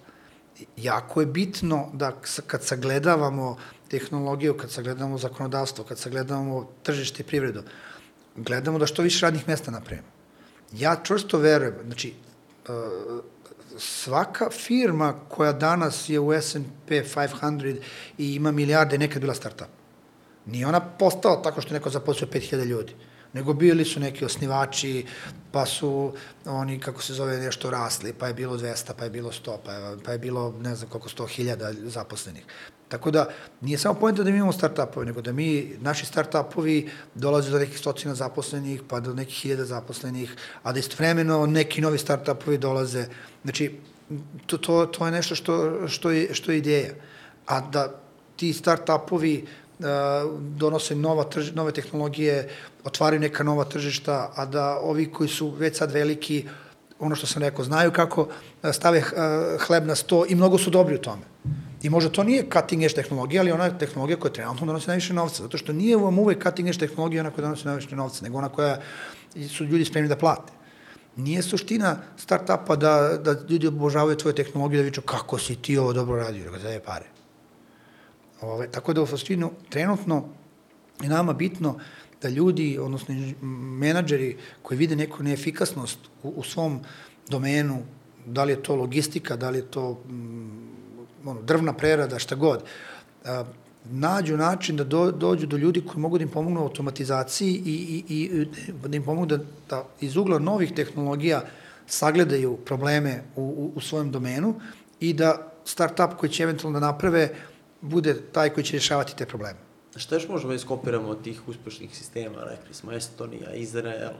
Jako 0.76 1.20
je 1.20 1.26
bitno 1.26 1.90
da 1.92 2.12
kad 2.46 2.64
sagledavamo 2.64 3.56
tehnologiju, 3.88 4.56
kad 4.56 4.70
sagledavamo 4.70 5.18
zakonodavstvo, 5.18 5.84
kad 5.84 5.98
sagledavamo 5.98 6.68
tržište 6.82 7.22
i 7.22 7.26
privredu, 7.26 7.62
gledamo 8.36 8.78
da 8.78 8.86
što 8.86 9.02
više 9.02 9.26
radnih 9.26 9.48
mesta 9.48 9.70
napravimo. 9.70 10.08
Ja 10.72 10.96
čvrsto 11.04 11.38
verujem, 11.38 11.74
znači, 11.84 12.14
uh, 12.68 13.24
svaka 13.78 14.50
firma 14.50 15.14
koja 15.28 15.52
danas 15.52 16.08
je 16.08 16.20
u 16.20 16.32
S&P 16.32 17.04
500 17.14 17.80
i 18.18 18.34
ima 18.34 18.50
milijarde, 18.50 18.98
nekad 18.98 19.20
bila 19.20 19.34
startup. 19.34 19.68
Nije 20.46 20.66
ona 20.66 20.80
postala 20.80 21.42
tako 21.42 21.60
što 21.60 21.74
neko 21.74 21.90
zaposlio 21.90 22.28
5000 22.32 22.64
ljudi 22.64 22.94
nego 23.32 23.54
bili 23.54 23.84
su 23.84 24.00
neki 24.00 24.24
osnivači, 24.24 25.06
pa 25.52 25.66
su 25.66 26.12
oni, 26.44 26.80
kako 26.80 27.02
se 27.02 27.14
zove, 27.14 27.36
nešto 27.36 27.70
rasli, 27.70 28.12
pa 28.12 28.26
je 28.26 28.34
bilo 28.34 28.58
200, 28.58 28.92
pa 28.98 29.04
je 29.04 29.10
bilo 29.10 29.30
100, 29.32 29.56
pa 29.64 29.72
je, 29.72 29.96
pa 30.04 30.12
je 30.12 30.18
bilo 30.18 30.54
ne 30.60 30.74
znam 30.76 30.90
koliko, 30.90 31.08
100 31.08 31.28
hiljada 31.28 31.72
zaposlenih. 31.72 32.44
Tako 32.92 33.10
da, 33.10 33.28
nije 33.60 33.78
samo 33.78 33.94
pojenta 33.94 34.22
da 34.22 34.30
mi 34.30 34.36
imamo 34.36 34.52
start-upove, 34.52 35.06
nego 35.06 35.22
da 35.22 35.32
mi, 35.32 35.76
naši 35.80 36.06
start-upovi 36.06 36.88
dolaze 37.14 37.50
do 37.50 37.58
nekih 37.58 37.78
stocina 37.78 38.14
zaposlenih, 38.14 38.82
pa 38.88 39.00
do 39.00 39.14
nekih 39.14 39.34
hiljada 39.34 39.64
zaposlenih, 39.64 40.34
a 40.62 40.72
da 40.72 40.78
istovremeno 40.78 41.46
neki 41.46 41.80
novi 41.80 41.98
start-upovi 41.98 42.58
dolaze. 42.58 43.06
Znači, 43.42 43.70
to, 44.46 44.58
to, 44.58 44.86
to 44.86 45.06
je 45.06 45.12
nešto 45.12 45.34
što, 45.34 45.88
što, 45.88 46.10
je, 46.10 46.34
što 46.34 46.52
je 46.52 46.58
ideja. 46.58 46.92
A 47.46 47.60
da 47.60 47.88
ti 48.36 48.52
start-upovi 48.52 49.46
donose 50.60 50.94
nova 50.94 51.24
trž, 51.24 51.54
nove 51.54 51.72
tehnologije, 51.72 52.48
otvaraju 52.84 53.20
neka 53.20 53.44
nova 53.44 53.64
tržišta, 53.64 54.32
a 54.36 54.46
da 54.46 54.78
ovi 54.82 55.08
koji 55.12 55.28
su 55.28 55.50
već 55.50 55.78
sad 55.78 55.92
veliki, 55.92 56.44
ono 56.98 57.16
što 57.16 57.26
sam 57.26 57.42
rekao, 57.42 57.64
znaju 57.64 57.92
kako 57.92 58.28
stave 58.72 59.02
hleb 59.66 59.86
na 59.86 59.94
sto 59.94 60.24
i 60.28 60.34
mnogo 60.34 60.58
su 60.58 60.70
dobri 60.70 60.94
u 60.94 61.04
tome. 61.08 61.22
I 61.82 61.90
možda 61.90 62.10
to 62.10 62.24
nije 62.24 62.46
cutting 62.52 62.82
edge 62.82 62.94
tehnologija, 62.94 63.42
ali 63.42 63.52
ona 63.52 63.64
je 63.64 63.78
tehnologija 63.78 64.16
koja 64.16 64.32
trenutno 64.32 64.66
donosi 64.66 64.88
najviše 64.88 65.14
novca, 65.14 65.42
zato 65.42 65.58
što 65.58 65.72
nije 65.72 65.96
vam 65.96 66.18
uvek 66.18 66.44
cutting 66.44 66.68
edge 66.68 66.78
tehnologija 66.78 67.22
ona 67.22 67.30
koja 67.30 67.42
donosi 67.42 67.66
najviše 67.66 67.96
novca, 67.96 68.24
nego 68.24 68.38
ona 68.38 68.48
koja 68.48 68.80
su 69.48 69.64
ljudi 69.64 69.84
spremni 69.84 70.08
da 70.08 70.16
plate. 70.16 70.52
Nije 71.16 71.42
suština 71.42 71.96
start-upa 72.16 72.76
da, 72.76 73.18
da 73.18 73.36
ljudi 73.48 73.66
obožavaju 73.66 74.16
tvoje 74.16 74.34
tehnologije, 74.34 74.78
da 74.78 74.84
viču 74.84 75.02
kako 75.02 75.38
si 75.38 75.56
ti 75.56 75.78
ovo 75.78 75.92
dobro 75.92 76.16
radio, 76.16 76.50
da 76.62 76.70
je 76.70 76.80
pare. 76.82 77.06
Ove, 78.40 78.70
tako 78.70 78.92
da 78.92 79.02
u 79.02 79.06
suštinu 79.06 79.50
trenutno 79.70 80.24
je 81.02 81.08
nama 81.08 81.32
bitno 81.32 81.78
da 82.22 82.28
ljudi, 82.28 82.78
odnosno 82.78 83.14
menadžeri 83.78 84.36
koji 84.62 84.78
vide 84.78 84.96
neku 84.96 85.22
neefikasnost 85.22 85.98
u, 86.22 86.28
u 86.28 86.42
svom 86.42 86.80
domenu, 87.28 87.82
da 88.26 88.44
li 88.44 88.52
je 88.52 88.62
to 88.62 88.76
logistika, 88.76 89.36
da 89.36 89.50
li 89.50 89.58
je 89.58 89.70
to 89.70 89.92
mm, 89.92 90.61
ono, 91.24 91.42
drvna 91.42 91.72
prerada, 91.72 92.18
šta 92.18 92.34
god, 92.34 92.64
a, 93.24 93.44
nađu 93.84 94.36
način 94.36 94.76
da 94.76 94.84
do, 94.84 95.10
dođu 95.10 95.46
do 95.46 95.56
ljudi 95.56 95.82
koji 95.86 96.00
mogu 96.00 96.18
da 96.18 96.24
im 96.24 96.30
pomognu 96.30 96.60
u 96.60 96.64
automatizaciji 96.64 97.62
i, 97.66 98.04
i, 98.08 98.14
i 98.16 98.46
da 98.88 98.96
im 98.96 99.04
pomognu 99.04 99.36
da, 99.36 99.44
da 99.70 99.84
iz 100.00 100.16
ugla 100.16 100.38
novih 100.38 100.72
tehnologija 100.72 101.42
sagledaju 101.86 102.56
probleme 102.56 103.22
u, 103.36 103.42
u, 103.42 103.72
u 103.76 103.80
svojem 103.80 104.10
domenu 104.10 104.54
i 105.00 105.12
da 105.12 105.52
startup 105.64 106.14
koji 106.18 106.30
će 106.30 106.42
eventualno 106.42 106.80
da 106.80 106.86
naprave 106.86 107.28
bude 107.80 108.14
taj 108.32 108.50
koji 108.50 108.64
će 108.64 108.72
rješavati 108.72 109.16
te 109.16 109.26
probleme. 109.26 109.58
Šta 109.96 110.14
još 110.14 110.28
možemo 110.28 110.48
da 110.48 110.56
iskopiramo 110.56 111.08
od 111.08 111.22
tih 111.22 111.48
uspešnih 111.48 111.96
sistema, 111.96 112.44
rekli 112.44 112.74
smo 112.74 112.92
Estonija, 112.92 113.54
Izrael? 113.54 114.12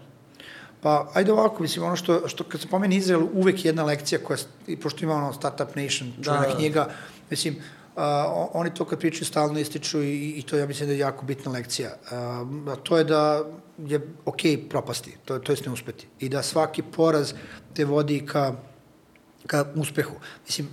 Pa, 0.83 1.11
ajde 1.15 1.33
ovako, 1.33 1.63
mislim, 1.63 1.85
ono 1.85 1.97
što, 1.97 2.29
što 2.29 2.45
kad 2.45 2.61
se 2.61 2.69
pomeni 2.69 2.97
Izrael, 2.97 3.27
uvek 3.33 3.65
jedna 3.65 3.85
lekcija 3.85 4.19
koja, 4.25 4.37
i 4.67 4.77
pošto 4.77 5.05
ima 5.05 5.15
ono 5.15 5.33
Startup 5.33 5.77
Nation, 5.77 6.13
čuvena 6.23 6.43
da, 6.43 6.49
da. 6.49 6.57
knjiga, 6.57 6.89
mislim, 7.31 7.57
a, 7.97 8.49
oni 8.53 8.75
to 8.75 8.85
kad 8.85 8.99
pričaju 8.99 9.27
stalno 9.27 9.59
ističu 9.59 10.03
i, 10.03 10.35
i 10.37 10.43
to 10.43 10.57
ja 10.57 10.67
mislim 10.67 10.87
da 10.89 10.93
je 10.93 10.99
jako 10.99 11.25
bitna 11.25 11.53
lekcija. 11.53 11.91
A 12.11 12.77
to 12.83 12.99
je 12.99 13.05
da 13.05 13.45
je 13.79 14.01
ok 14.25 14.41
propasti, 14.71 15.17
to, 15.25 15.39
to 15.39 15.53
je 15.53 15.59
ne 15.67 15.73
uspeti. 15.73 16.07
I 16.21 16.29
da 16.29 16.43
svaki 16.43 16.83
poraz 16.83 17.33
te 17.75 17.85
vodi 17.85 18.27
ka 18.27 18.53
ka 19.47 19.65
uspehu. 19.75 20.15
Mislim, 20.47 20.69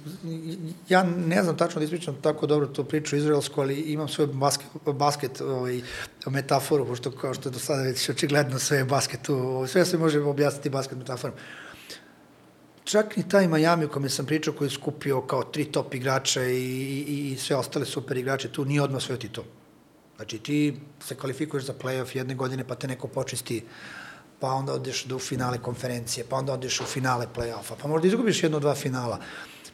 ja 0.89 1.03
ne 1.03 1.43
znam 1.43 1.57
tačno 1.57 1.79
da 1.79 1.83
ispričam 1.83 2.17
tako 2.21 2.47
dobro 2.47 2.67
to 2.67 2.83
priču 2.83 3.15
izraelsku, 3.15 3.61
ali 3.61 3.75
imam 3.75 4.07
svoj 4.07 4.27
basket, 4.27 4.67
basket 4.85 5.41
ovaj, 5.41 5.81
metaforu, 6.27 6.85
pošto 6.85 7.11
kao 7.11 7.33
što 7.33 7.49
je 7.49 7.53
do 7.53 7.59
sada 7.59 7.81
već 7.81 8.09
očigledno 8.09 8.59
sve 8.59 8.77
je 8.77 8.85
basket, 8.85 9.29
ovaj, 9.29 9.67
sve 9.67 9.85
se 9.85 9.97
može 9.97 10.19
objasniti 10.19 10.69
basket 10.69 10.97
metaforom. 10.97 11.37
Čak 12.83 13.17
ni 13.17 13.29
taj 13.29 13.47
Miami 13.47 13.85
o 13.85 13.89
kome 13.89 14.09
sam 14.09 14.25
pričao, 14.25 14.53
koji 14.53 14.65
je 14.65 14.71
skupio 14.71 15.21
kao 15.21 15.43
tri 15.43 15.65
top 15.65 15.93
igrača 15.93 16.43
i, 16.43 16.57
i, 17.07 17.31
i 17.31 17.37
sve 17.37 17.55
ostale 17.55 17.85
super 17.85 18.17
igrače, 18.17 18.51
tu 18.51 18.65
nije 18.65 18.81
odmah 18.81 19.01
sve 19.01 19.19
titul. 19.19 19.43
Znači, 20.15 20.39
ti 20.39 20.79
se 20.99 21.15
kvalifikuješ 21.15 21.65
za 21.65 21.73
playoff 21.73 22.15
jedne 22.15 22.35
godine, 22.35 22.63
pa 22.67 22.75
te 22.75 22.87
neko 22.87 23.07
počisti 23.07 23.63
pa 24.39 24.47
onda 24.47 24.73
odeš 24.73 25.03
do 25.03 25.19
finale 25.19 25.57
konferencije, 25.57 26.25
pa 26.29 26.35
onda 26.35 26.53
odeš 26.53 26.81
u 26.81 26.83
finale 26.83 27.27
play-offa, 27.35 27.73
pa 27.81 27.87
možda 27.87 28.07
izgubiš 28.07 28.43
jedno, 28.43 28.59
dva 28.59 28.75
finala. 28.75 29.19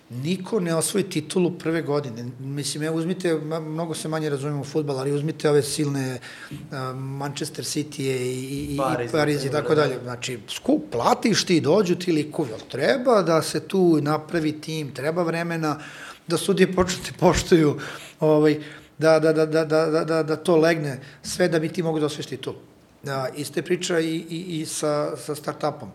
Niko 0.10 0.60
ne 0.60 0.76
osvoji 0.76 1.04
titulu 1.10 1.52
prve 1.58 1.82
godine. 1.82 2.26
Mislim, 2.40 2.84
evo 2.84 2.98
uzmite, 2.98 3.34
mnogo 3.62 3.94
se 3.94 4.08
manje 4.08 4.30
razumemo 4.30 4.62
u 4.62 4.64
futbal, 4.64 5.00
ali 5.00 5.12
uzmite 5.12 5.50
ove 5.50 5.64
silne 5.64 6.20
uh, 6.52 6.78
Manchester 6.96 7.66
City 7.66 8.02
i, 8.02 8.68
i, 8.74 8.78
Pariz, 8.78 9.10
i 9.10 9.12
Pariz 9.12 9.46
i 9.46 9.52
tako 9.52 9.76
dalje. 9.76 10.00
Znači, 10.04 10.40
skup, 10.50 10.84
platiš 10.92 11.44
ti, 11.46 11.62
dođu 11.62 11.96
ti 11.96 12.12
likovi, 12.12 12.54
ali 12.54 12.62
treba 12.72 13.22
da 13.22 13.42
se 13.42 13.68
tu 13.68 14.00
napravi 14.02 14.62
tim, 14.62 14.94
treba 14.94 15.24
vremena 15.24 15.80
da 16.28 16.38
sudije 16.38 16.76
počnu 16.76 17.04
te 17.06 17.12
poštuju, 17.20 17.80
ovaj, 18.20 18.60
da, 18.98 19.20
da, 19.20 19.34
da, 19.34 19.46
da, 19.46 19.66
da, 19.66 20.04
da, 20.04 20.24
da 20.24 20.36
to 20.36 20.58
legne, 20.58 21.00
sve 21.24 21.48
da 21.48 21.60
bi 21.60 21.70
ti 21.70 21.84
mogu 21.84 22.00
da 22.00 22.06
osvojiš 22.06 22.28
titulu. 22.28 22.58
Da, 23.06 23.30
iste 23.36 23.62
priča 23.62 24.00
i, 24.00 24.16
i, 24.30 24.60
i 24.60 24.66
sa, 24.66 25.18
sa 25.18 25.36
startupom. 25.36 25.90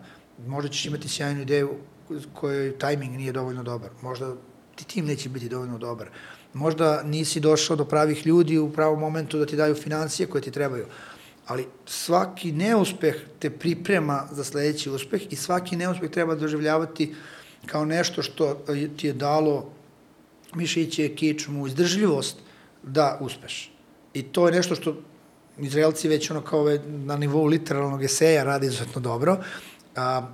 Možda 0.47 0.69
ćeš 0.69 0.85
imati 0.85 1.09
sjajnu 1.09 1.41
ideju 1.41 1.69
kojoj 2.33 2.77
tajming 2.77 3.15
nije 3.17 3.31
dovoljno 3.31 3.63
dobar. 3.63 3.89
Možda 4.01 4.35
ti 4.75 4.85
tim 4.85 5.05
neće 5.05 5.29
biti 5.29 5.49
dovoljno 5.49 5.77
dobar. 5.77 6.09
Možda 6.53 7.03
nisi 7.03 7.39
došao 7.39 7.75
do 7.75 7.85
pravih 7.85 8.27
ljudi 8.27 8.57
u 8.57 8.71
pravom 8.73 8.99
momentu 8.99 9.39
da 9.39 9.45
ti 9.45 9.55
daju 9.55 9.75
financije 9.75 10.27
koje 10.27 10.41
ti 10.41 10.51
trebaju. 10.51 10.85
Ali 11.47 11.67
svaki 11.85 12.51
neuspeh 12.51 13.15
te 13.39 13.49
priprema 13.49 14.27
za 14.31 14.43
sledeći 14.43 14.89
uspeh 14.89 15.21
i 15.29 15.35
svaki 15.35 15.75
neuspeh 15.75 16.09
treba 16.11 16.35
doživljavati 16.35 17.15
kao 17.65 17.85
nešto 17.85 18.23
što 18.23 18.65
ti 18.97 19.07
je 19.07 19.13
dalo 19.13 19.71
mišiće, 20.55 21.15
kičmu, 21.15 21.67
izdržljivost 21.67 22.37
da 22.83 23.17
uspeš. 23.21 23.71
I 24.13 24.23
to 24.23 24.47
je 24.47 24.51
nešto 24.53 24.75
što 24.75 24.95
Izraelci 25.61 26.07
već 26.07 26.31
ono 26.31 26.41
kao 26.41 26.65
na 26.85 27.17
nivou 27.17 27.45
literalnog 27.45 28.03
eseja 28.03 28.43
radi 28.43 28.67
izuzetno 28.67 29.01
dobro, 29.01 29.37
a 29.95 30.27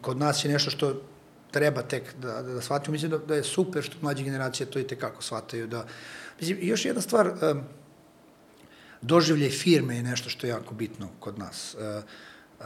kod 0.00 0.16
nas 0.18 0.44
je 0.44 0.50
nešto 0.50 0.70
što 0.70 1.02
treba 1.50 1.82
tek 1.82 2.14
da, 2.18 2.42
da, 2.42 2.54
da 2.54 2.60
shvatimo. 2.60 2.92
Mislim 2.92 3.10
da, 3.10 3.18
da 3.18 3.34
je 3.34 3.44
super 3.44 3.82
što 3.82 3.96
mlađe 4.00 4.24
generacije 4.24 4.66
to 4.66 4.78
i 4.78 4.86
tekako 4.86 5.22
shvataju. 5.22 5.66
Da, 5.66 5.86
mislim, 6.40 6.58
još 6.60 6.84
jedna 6.84 7.00
stvar, 7.00 7.28
um, 7.28 7.60
doživljaj 9.02 9.50
firme 9.50 9.96
je 9.96 10.02
nešto 10.02 10.30
što 10.30 10.46
je 10.46 10.50
jako 10.50 10.74
bitno 10.74 11.08
kod 11.20 11.38
nas. 11.38 11.76
Uh, 11.78 12.04
Uh, 12.60 12.64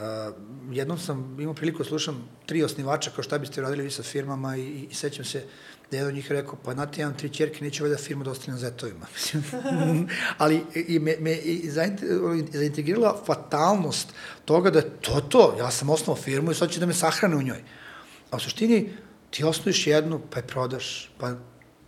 jednom 0.71 0.97
sam 0.97 1.37
imao 1.39 1.53
priliku 1.53 1.83
da 1.83 1.89
slušam 1.89 2.29
tri 2.45 2.63
osnivača 2.63 3.11
kao 3.11 3.23
šta 3.23 3.37
biste 3.37 3.61
radili 3.61 3.83
vi 3.83 3.91
sa 3.91 4.03
firmama 4.03 4.55
i, 4.57 4.61
i, 4.61 4.87
i 4.91 4.93
sećam 4.95 5.25
se 5.25 5.43
da 5.91 6.07
od 6.07 6.13
njih 6.13 6.31
rekao, 6.31 6.55
pa 6.65 6.73
znate, 6.73 7.01
imam 7.01 7.17
tri 7.17 7.29
čerke, 7.29 7.63
neće 7.63 7.83
ovaj 7.83 7.95
da 7.95 8.03
firma 8.03 8.23
da 8.23 8.31
ostane 8.31 8.53
na 8.53 8.59
zetovima. 8.59 9.05
Ali 10.37 10.63
i 10.87 10.99
me, 10.99 11.15
me 11.19 11.35
i 11.35 11.69
zaintegrirala 12.51 13.23
fatalnost 13.25 14.13
toga 14.45 14.69
da 14.69 14.79
je 14.79 14.89
to 15.01 15.21
to, 15.21 15.55
ja 15.59 15.71
sam 15.71 15.89
osnovao 15.89 16.23
firmu 16.23 16.51
i 16.51 16.55
sad 16.55 16.71
će 16.71 16.79
da 16.79 16.85
me 16.85 16.93
sahrane 16.93 17.35
u 17.35 17.41
njoj. 17.41 17.63
A 18.31 18.37
u 18.37 18.39
suštini, 18.39 18.89
ti 19.29 19.43
osnoviš 19.43 19.87
jednu, 19.87 20.21
pa 20.29 20.39
je 20.39 20.47
prodaš, 20.47 21.11
pa 21.17 21.35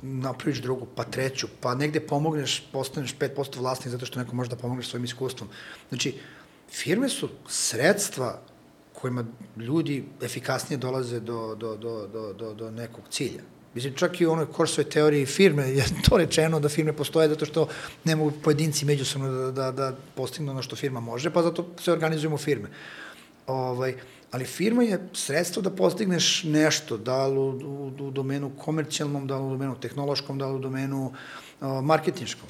napraviš 0.02 0.62
drugu, 0.62 0.88
pa 0.96 1.04
treću, 1.04 1.48
pa 1.62 1.76
negde 1.76 2.00
pomogneš, 2.00 2.68
postaneš 2.72 3.16
5% 3.18 3.60
vlasnik 3.60 3.92
zato 3.92 4.06
što 4.06 4.20
neko 4.20 4.36
može 4.36 4.50
da 4.50 4.56
pomogneš 4.56 4.90
svojim 4.90 5.06
iskustvom. 5.06 5.50
Znači, 5.90 6.16
firme 6.72 7.10
su 7.10 7.30
sredstva 7.48 8.42
kojima 8.94 9.26
ljudi 9.58 10.06
efikasnije 10.22 10.78
dolaze 10.78 11.20
do, 11.20 11.56
do, 11.56 11.76
do, 11.78 12.08
do, 12.08 12.34
do, 12.34 12.54
do 12.54 12.72
nekog 12.72 13.04
cilja. 13.10 13.42
Mislim, 13.74 13.94
čak 13.94 14.22
i 14.22 14.26
u 14.26 14.32
onoj 14.32 14.46
korsovoj 14.46 14.90
teoriji 14.90 15.26
firme 15.26 15.64
je 15.70 15.86
to 16.10 16.18
rečeno 16.18 16.60
da 16.60 16.70
firme 16.70 16.94
postoje 16.94 17.30
zato 17.30 17.46
što 17.46 17.68
ne 18.04 18.16
mogu 18.16 18.32
pojedinci 18.44 18.86
međusobno 18.86 19.32
da, 19.32 19.52
da, 19.52 19.72
da 19.72 19.96
postignu 20.16 20.52
ono 20.52 20.62
što 20.62 20.76
firma 20.76 21.00
može, 21.00 21.30
pa 21.30 21.42
zato 21.44 21.66
se 21.82 21.92
organizujemo 21.92 22.38
firme. 22.38 22.70
Ovaj, 23.48 23.96
ali 24.32 24.46
firma 24.46 24.84
je 24.84 25.10
sredstvo 25.14 25.62
da 25.62 25.70
postigneš 25.70 26.44
nešto, 26.44 26.98
da 26.98 27.28
li 27.28 27.38
u, 27.38 27.50
u, 27.50 27.92
u 28.00 28.12
domenu 28.12 28.52
komercijalnom, 28.58 29.28
da 29.28 29.38
li 29.38 29.46
u 29.46 29.50
domenu 29.50 29.76
tehnološkom, 29.80 30.38
da 30.38 30.48
li 30.48 30.56
u 30.56 30.60
domenu 30.60 31.06
uh, 31.06 31.68
marketinškom. 31.84 32.50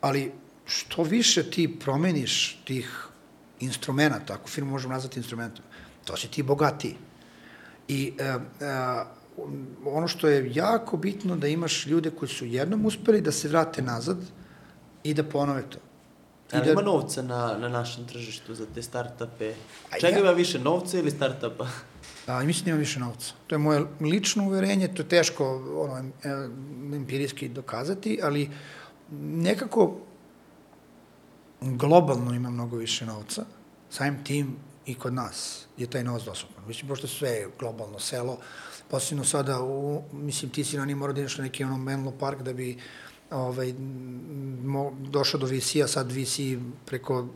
Ali 0.00 0.32
što 0.66 1.02
više 1.02 1.50
ti 1.50 1.78
promeniš 1.80 2.60
tih 2.64 3.08
instrumenta, 3.60 4.34
ako 4.34 4.48
firmu 4.48 4.70
možemo 4.70 4.94
nazvati 4.94 5.18
instrumentom, 5.18 5.64
to 6.04 6.16
si 6.16 6.28
ti 6.28 6.42
bogatiji. 6.42 6.94
I 7.88 8.12
uh, 8.20 8.42
uh, 8.42 9.17
ono 9.84 10.08
što 10.08 10.28
je 10.28 10.54
jako 10.54 10.96
bitno 10.96 11.36
da 11.36 11.48
imaš 11.48 11.86
ljude 11.86 12.10
koji 12.10 12.28
su 12.28 12.46
jednom 12.46 12.86
uspeli 12.86 13.20
da 13.20 13.32
se 13.32 13.48
vrate 13.48 13.82
nazad 13.82 14.18
i 15.04 15.14
da 15.14 15.24
ponove 15.24 15.62
to. 15.70 15.78
Ali 16.52 16.64
da... 16.64 16.72
ima 16.72 16.82
novca 16.82 17.22
na, 17.22 17.58
na 17.58 17.68
našem 17.68 18.06
tržištu 18.06 18.54
za 18.54 18.66
te 18.74 18.82
start-upe? 18.82 19.52
Čega 20.00 20.16
ja... 20.16 20.20
ima 20.20 20.30
više 20.30 20.58
novca 20.58 20.98
ili 20.98 21.10
start-upa? 21.10 21.66
A, 22.26 22.42
mislim 22.42 22.64
da 22.64 22.70
ima 22.70 22.78
više 22.78 23.00
novca. 23.00 23.32
To 23.46 23.54
je 23.54 23.58
moje 23.58 23.84
lično 24.00 24.44
uverenje, 24.44 24.88
to 24.88 25.02
je 25.02 25.08
teško 25.08 25.44
ono, 25.76 26.10
empirijski 26.96 27.48
dokazati, 27.48 28.20
ali 28.22 28.50
nekako 29.20 29.96
globalno 31.60 32.34
ima 32.34 32.50
mnogo 32.50 32.76
više 32.76 33.06
novca, 33.06 33.44
samim 33.90 34.24
tim 34.24 34.56
i 34.86 34.94
kod 34.94 35.14
nas 35.14 35.66
je 35.76 35.86
taj 35.86 36.04
novac 36.04 36.22
dostupan. 36.22 36.64
Mislim, 36.66 36.88
pošto 36.88 37.06
sve 37.06 37.30
je 37.30 37.48
globalno 37.58 37.98
selo, 37.98 38.38
posebno 38.90 39.24
sada, 39.24 39.62
u, 39.62 40.02
mislim, 40.12 40.50
ti 40.50 40.64
si 40.64 40.76
na 40.76 40.84
njim 40.84 40.98
mora 40.98 41.12
da 41.12 41.20
ideš 41.20 41.38
na 41.38 41.44
neki 41.44 41.64
ono 41.64 41.76
Menlo 41.76 42.12
Park 42.20 42.42
da 42.42 42.52
bi 42.52 42.78
ovaj, 43.30 43.74
mo, 44.64 44.92
došao 45.00 45.40
do 45.40 45.46
VC-a, 45.46 45.86
sad 45.86 46.12
VC 46.12 46.38
preko 46.86 47.26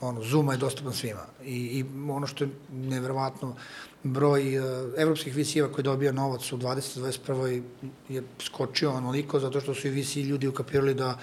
ono, 0.00 0.22
Zuma 0.22 0.52
je 0.52 0.58
dostupan 0.58 0.92
svima. 0.92 1.26
I, 1.44 1.56
i 1.56 1.84
ono 2.10 2.26
što 2.26 2.44
je 2.44 2.50
nevjerovatno, 2.72 3.56
broj 4.02 4.58
uh, 4.58 4.64
evropskih 4.96 5.36
VC-eva 5.36 5.72
koji 5.72 5.84
dobija 5.84 6.12
novac 6.12 6.52
u 6.52 6.58
2021. 6.58 7.62
je 8.08 8.22
skočio 8.40 8.92
onoliko 8.92 9.40
zato 9.40 9.60
što 9.60 9.74
su 9.74 9.88
i 9.88 9.90
VC 9.90 10.16
ljudi 10.16 10.48
ukapirali 10.48 10.94
da 10.94 11.18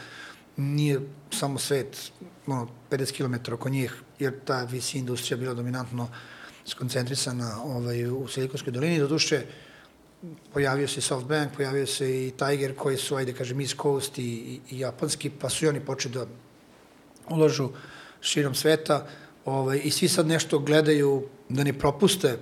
nije 0.58 1.02
samo 1.32 1.60
svet 1.60 2.12
ono, 2.48 2.68
50 2.92 3.18
km 3.18 3.54
oko 3.54 3.70
njih, 3.70 4.02
jer 4.20 4.40
ta 4.46 4.64
VC 4.64 4.94
industrija 4.94 5.38
bila 5.38 5.54
dominantno 5.54 6.04
uh, 6.04 6.10
skoncentrisana 6.66 7.64
ovaj, 7.64 8.06
u 8.06 8.28
Silikonskoj 8.28 8.74
dolini. 8.74 9.00
Doduše, 9.00 9.42
pojavio 10.54 10.88
se 10.88 11.02
SoftBank, 11.02 11.56
pojavio 11.56 11.88
se 11.88 12.28
i 12.28 12.32
Tiger, 12.32 12.76
koji 12.76 12.98
su, 12.98 13.16
ajde 13.16 13.34
kažem, 13.34 13.62
East 13.62 13.76
Coast 13.82 14.18
i, 14.18 14.22
i, 14.22 14.60
i 14.70 14.80
japanski, 14.80 15.30
pa 15.30 15.50
su 15.50 15.66
i 15.66 15.68
oni 15.68 15.80
počeli 15.80 16.14
da 16.14 16.26
ulažu 17.30 17.70
širom 18.22 18.56
sveta 18.56 19.08
ovaj, 19.46 19.82
i 19.84 19.92
svi 19.92 20.08
sad 20.08 20.28
nešto 20.28 20.60
gledaju 20.60 21.28
da 21.50 21.64
ne 21.64 21.74
propuste 21.74 22.38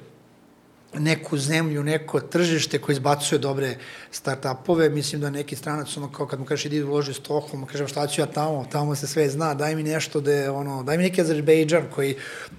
neku 0.94 1.38
zemlju, 1.38 1.84
neko 1.84 2.20
tržište 2.20 2.80
koje 2.82 2.94
izbacuje 2.94 3.40
dobre 3.40 3.78
start-upove, 4.12 4.90
mislim 4.90 5.22
da 5.22 5.30
neki 5.30 5.56
stranac, 5.56 5.98
ono 5.98 6.12
kao 6.12 6.28
kad 6.28 6.40
mu 6.40 6.46
kažeš 6.46 6.66
idi 6.66 6.84
uloži 6.84 7.12
u 7.12 7.14
Stockholm, 7.14 7.66
kažem 7.66 7.88
šta 7.88 8.08
ću 8.08 8.22
ja 8.22 8.26
tamo, 8.26 8.66
tamo 8.72 8.96
se 8.96 9.08
sve 9.08 9.30
zna, 9.30 9.54
daj 9.54 9.76
mi 9.76 9.84
nešto 9.84 10.22
da 10.22 10.34
je, 10.34 10.50
ono, 10.50 10.84
daj 10.84 10.98
mi 10.98 11.04
neki 11.04 11.22
Azerbejdžan 11.22 11.84
koji 11.96 12.16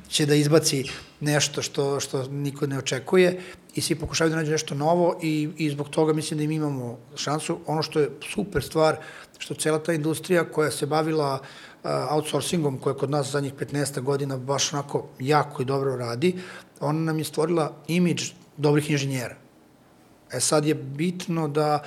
će 0.08 0.26
da 0.26 0.34
izbaci 0.34 0.84
nešto 1.20 1.62
što, 1.62 2.00
što 2.00 2.26
niko 2.28 2.66
ne 2.66 2.78
očekuje. 2.78 3.40
I 3.74 3.80
svi 3.80 3.94
pokušavaju 3.94 4.30
da 4.30 4.36
nađu 4.36 4.52
nešto 4.52 4.74
novo 4.74 5.18
i, 5.22 5.48
i 5.56 5.70
zbog 5.70 5.88
toga 5.88 6.12
mislim 6.12 6.38
da 6.38 6.44
im 6.44 6.50
imamo 6.50 6.98
šansu. 7.16 7.58
Ono 7.66 7.82
što 7.82 8.00
je 8.00 8.10
super 8.32 8.62
stvar, 8.62 8.96
što 9.38 9.54
cela 9.54 9.78
ta 9.78 9.92
industrija 9.92 10.44
koja 10.44 10.70
se 10.70 10.86
bavila 10.86 11.40
outsourcingom, 11.84 12.78
koja 12.78 12.94
kod 12.94 13.10
nas 13.10 13.30
zadnjih 13.30 13.54
15 13.54 14.00
godina 14.00 14.36
baš 14.36 14.72
onako 14.72 15.06
jako 15.18 15.62
i 15.62 15.64
dobro 15.64 15.96
radi, 15.96 16.36
ona 16.80 17.00
nam 17.00 17.18
je 17.18 17.24
stvorila 17.24 17.72
imidž 17.88 18.30
dobrih 18.56 18.90
inženjera. 18.90 19.36
E 20.32 20.40
sad 20.40 20.66
je 20.66 20.74
bitno 20.74 21.48
da 21.48 21.82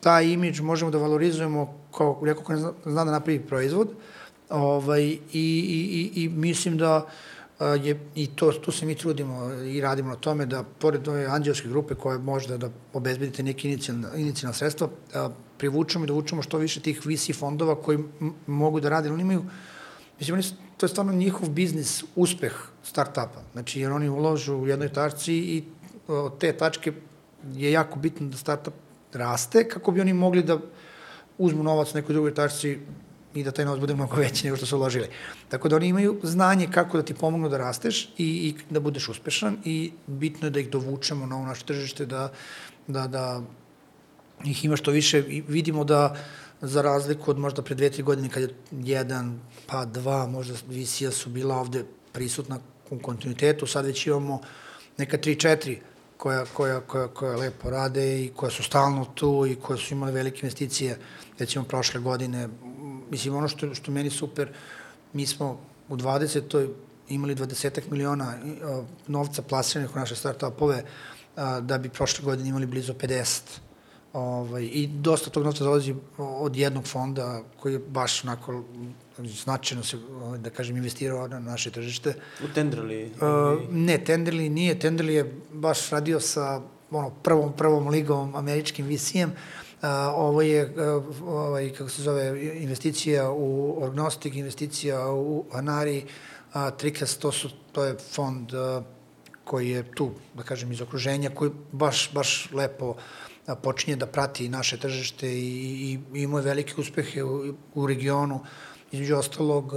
taj 0.00 0.26
imidž 0.26 0.60
možemo 0.60 0.90
da 0.90 0.98
valorizujemo 0.98 1.78
kao 1.94 2.20
neko 2.22 2.42
ko 2.42 2.52
ne 2.52 2.58
zna, 2.58 2.72
zna 2.84 3.04
da 3.04 3.10
napravi 3.10 3.40
proizvod 3.40 3.88
ovaj, 4.50 5.02
i, 5.02 5.18
i, 5.32 6.10
i, 6.14 6.22
i 6.22 6.28
mislim 6.28 6.78
da 6.78 7.06
je, 7.82 8.00
i 8.14 8.26
to, 8.26 8.52
tu 8.52 8.72
se 8.72 8.86
mi 8.86 8.94
trudimo 8.94 9.52
i 9.52 9.80
radimo 9.80 10.08
na 10.08 10.16
tome 10.16 10.46
da, 10.46 10.62
pored 10.62 11.08
ove 11.08 11.26
anđelske 11.26 11.68
grupe 11.68 11.94
koja 11.94 12.18
može 12.18 12.58
da 12.58 12.70
obezbedite 12.92 13.42
neke 13.42 13.68
inicijalna, 13.68 14.14
inicijalna 14.16 14.54
sredstva, 14.54 14.88
privučemo 15.58 16.04
i 16.04 16.08
da 16.08 16.14
vučemo 16.14 16.42
što 16.42 16.58
više 16.58 16.80
tih 16.80 17.00
VC 17.06 17.38
fondova 17.38 17.74
koji 17.82 17.98
mogu 18.46 18.80
da 18.80 18.88
rade, 18.88 19.10
oni 19.12 19.22
imaju, 19.22 19.44
mislim, 20.18 20.34
oni, 20.34 20.42
su- 20.42 20.54
to 20.76 20.86
je 20.86 20.90
stvarno 20.90 21.12
njihov 21.12 21.48
biznis, 21.48 22.04
uspeh 22.16 22.52
startupa. 22.82 23.42
Znači, 23.52 23.80
jer 23.80 23.92
oni 23.92 24.08
uložu 24.08 24.56
u 24.56 24.66
jednoj 24.66 24.88
tačci 24.88 25.34
i 25.34 25.64
od 26.08 26.38
te 26.38 26.52
tačke 26.52 26.92
je 27.54 27.72
jako 27.72 27.98
bitno 27.98 28.28
da 28.28 28.36
startup 28.36 28.74
raste 29.12 29.68
kako 29.68 29.92
bi 29.92 30.00
oni 30.00 30.12
mogli 30.12 30.42
da 30.42 30.58
uzmu 31.38 31.62
novac 31.62 31.94
nekoj 31.94 32.12
drugoj 32.12 32.34
tačci 32.34 32.78
i 33.34 33.44
da 33.44 33.50
taj 33.50 33.64
novac 33.64 33.80
bude 33.80 33.94
mnogo 33.94 34.16
veći 34.16 34.44
nego 34.44 34.56
što 34.56 34.66
su 34.66 34.76
uložili. 34.76 35.08
Tako 35.48 35.68
da 35.68 35.76
oni 35.76 35.88
imaju 35.88 36.20
znanje 36.22 36.68
kako 36.70 36.96
da 36.96 37.02
ti 37.02 37.14
pomognu 37.14 37.48
da 37.48 37.58
rasteš 37.58 38.04
i, 38.04 38.26
i 38.26 38.54
da 38.70 38.80
budeš 38.80 39.08
uspešan 39.08 39.56
i 39.64 39.92
bitno 40.06 40.46
je 40.46 40.50
da 40.50 40.60
ih 40.60 40.70
dovučemo 40.70 41.26
na 41.26 41.36
ovo 41.36 41.46
naše 41.46 41.64
tržište, 41.64 42.06
da, 42.06 42.32
da, 42.86 43.06
da 43.06 43.42
ih 44.44 44.64
ima 44.64 44.76
što 44.76 44.90
više 44.90 45.24
i 45.28 45.42
vidimo 45.48 45.84
da 45.84 46.16
za 46.60 46.82
razliku 46.82 47.30
od 47.30 47.38
možda 47.38 47.62
pre 47.62 47.74
dve, 47.74 47.90
tri 47.90 48.02
godine 48.02 48.28
kad 48.28 48.42
je 48.42 48.54
jedan, 48.72 49.40
pa 49.66 49.84
dva, 49.84 50.26
možda 50.26 50.54
visija 50.68 51.10
su 51.10 51.30
bila 51.30 51.56
ovde 51.56 51.84
prisutna 52.12 52.58
u 52.90 52.98
kontinuitetu, 52.98 53.66
sad 53.66 53.84
već 53.84 54.06
imamo 54.06 54.40
neka 54.98 55.18
tri, 55.18 55.36
četiri 55.36 55.80
koja, 56.16 56.44
koja, 56.44 56.80
koja, 56.80 57.08
koja 57.08 57.36
lepo 57.36 57.70
rade 57.70 58.24
i 58.24 58.32
koja 58.36 58.50
su 58.50 58.62
stalno 58.62 59.04
tu 59.04 59.46
i 59.46 59.54
koja 59.54 59.76
su 59.76 59.94
imale 59.94 60.12
velike 60.12 60.40
investicije, 60.42 60.98
recimo 61.38 61.64
prošle 61.64 62.00
godine. 62.00 62.48
Mislim, 63.10 63.34
ono 63.34 63.48
što, 63.48 63.74
što 63.74 63.92
meni 63.92 64.10
super, 64.10 64.52
mi 65.12 65.26
smo 65.26 65.60
u 65.88 65.96
20. 65.96 66.68
imali 67.08 67.34
20 67.34 67.80
miliona 67.90 68.34
novca 69.06 69.42
plasiranih 69.42 69.96
u 69.96 69.98
naše 69.98 70.16
startupove, 70.16 70.84
da 71.60 71.78
bi 71.78 71.88
prošle 71.88 72.24
godine 72.24 72.48
imali 72.48 72.66
blizu 72.66 72.92
50 72.92 73.40
Ovaj, 74.16 74.64
I 74.72 74.86
dosta 74.86 75.30
tog 75.30 75.44
novca 75.44 75.64
dolazi 75.64 75.94
od 76.18 76.56
jednog 76.56 76.86
fonda 76.86 77.42
koji 77.60 77.72
je 77.72 77.78
baš 77.78 78.24
onako 78.24 78.62
značajno 79.18 79.84
se, 79.84 79.98
ovaj, 80.22 80.38
da 80.38 80.50
kažem, 80.50 80.76
investirao 80.76 81.28
na 81.28 81.40
naše 81.40 81.70
tržište. 81.70 82.14
U 82.44 82.48
Tenderli? 82.54 83.04
Uh, 83.04 83.60
ne, 83.70 83.98
Tenderly 84.04 84.48
nije. 84.48 84.78
Tenderly 84.78 85.10
je 85.10 85.40
baš 85.52 85.90
radio 85.90 86.20
sa 86.20 86.62
ono, 86.90 87.10
prvom, 87.10 87.52
prvom 87.52 87.88
ligom 87.88 88.34
američkim 88.34 88.86
VC-em. 88.86 89.30
Uh, 89.30 89.88
ovo 90.14 90.42
je, 90.42 90.64
uh, 90.64 91.04
ovaj, 91.28 91.70
kako 91.72 91.90
se 91.90 92.02
zove, 92.02 92.52
investicija 92.62 93.30
u 93.30 93.76
Orgnostic, 93.82 94.34
investicija 94.34 95.12
u 95.12 95.44
Anari, 95.52 96.04
uh, 96.54 96.60
Trikas, 96.78 97.18
to, 97.18 97.32
su, 97.32 97.50
to 97.72 97.84
je 97.84 97.96
fond 98.14 98.54
uh, 98.54 98.84
koji 99.44 99.70
je 99.70 99.82
tu, 99.94 100.10
da 100.34 100.42
kažem, 100.42 100.72
iz 100.72 100.80
okruženja, 100.80 101.30
koji 101.30 101.50
baš, 101.72 102.10
baš 102.14 102.48
lepo 102.52 102.94
a, 102.94 103.25
počinje 103.54 103.96
da 103.96 104.06
prati 104.06 104.48
naše 104.48 104.76
tržište 104.76 105.28
i, 105.28 105.38
i, 105.38 105.98
i 106.14 106.22
imao 106.22 106.38
je 106.38 106.44
velike 106.44 106.80
uspehe 106.80 107.22
u, 107.24 107.54
u 107.74 107.86
regionu. 107.86 108.40
Između 108.92 109.16
ostalog, 109.16 109.72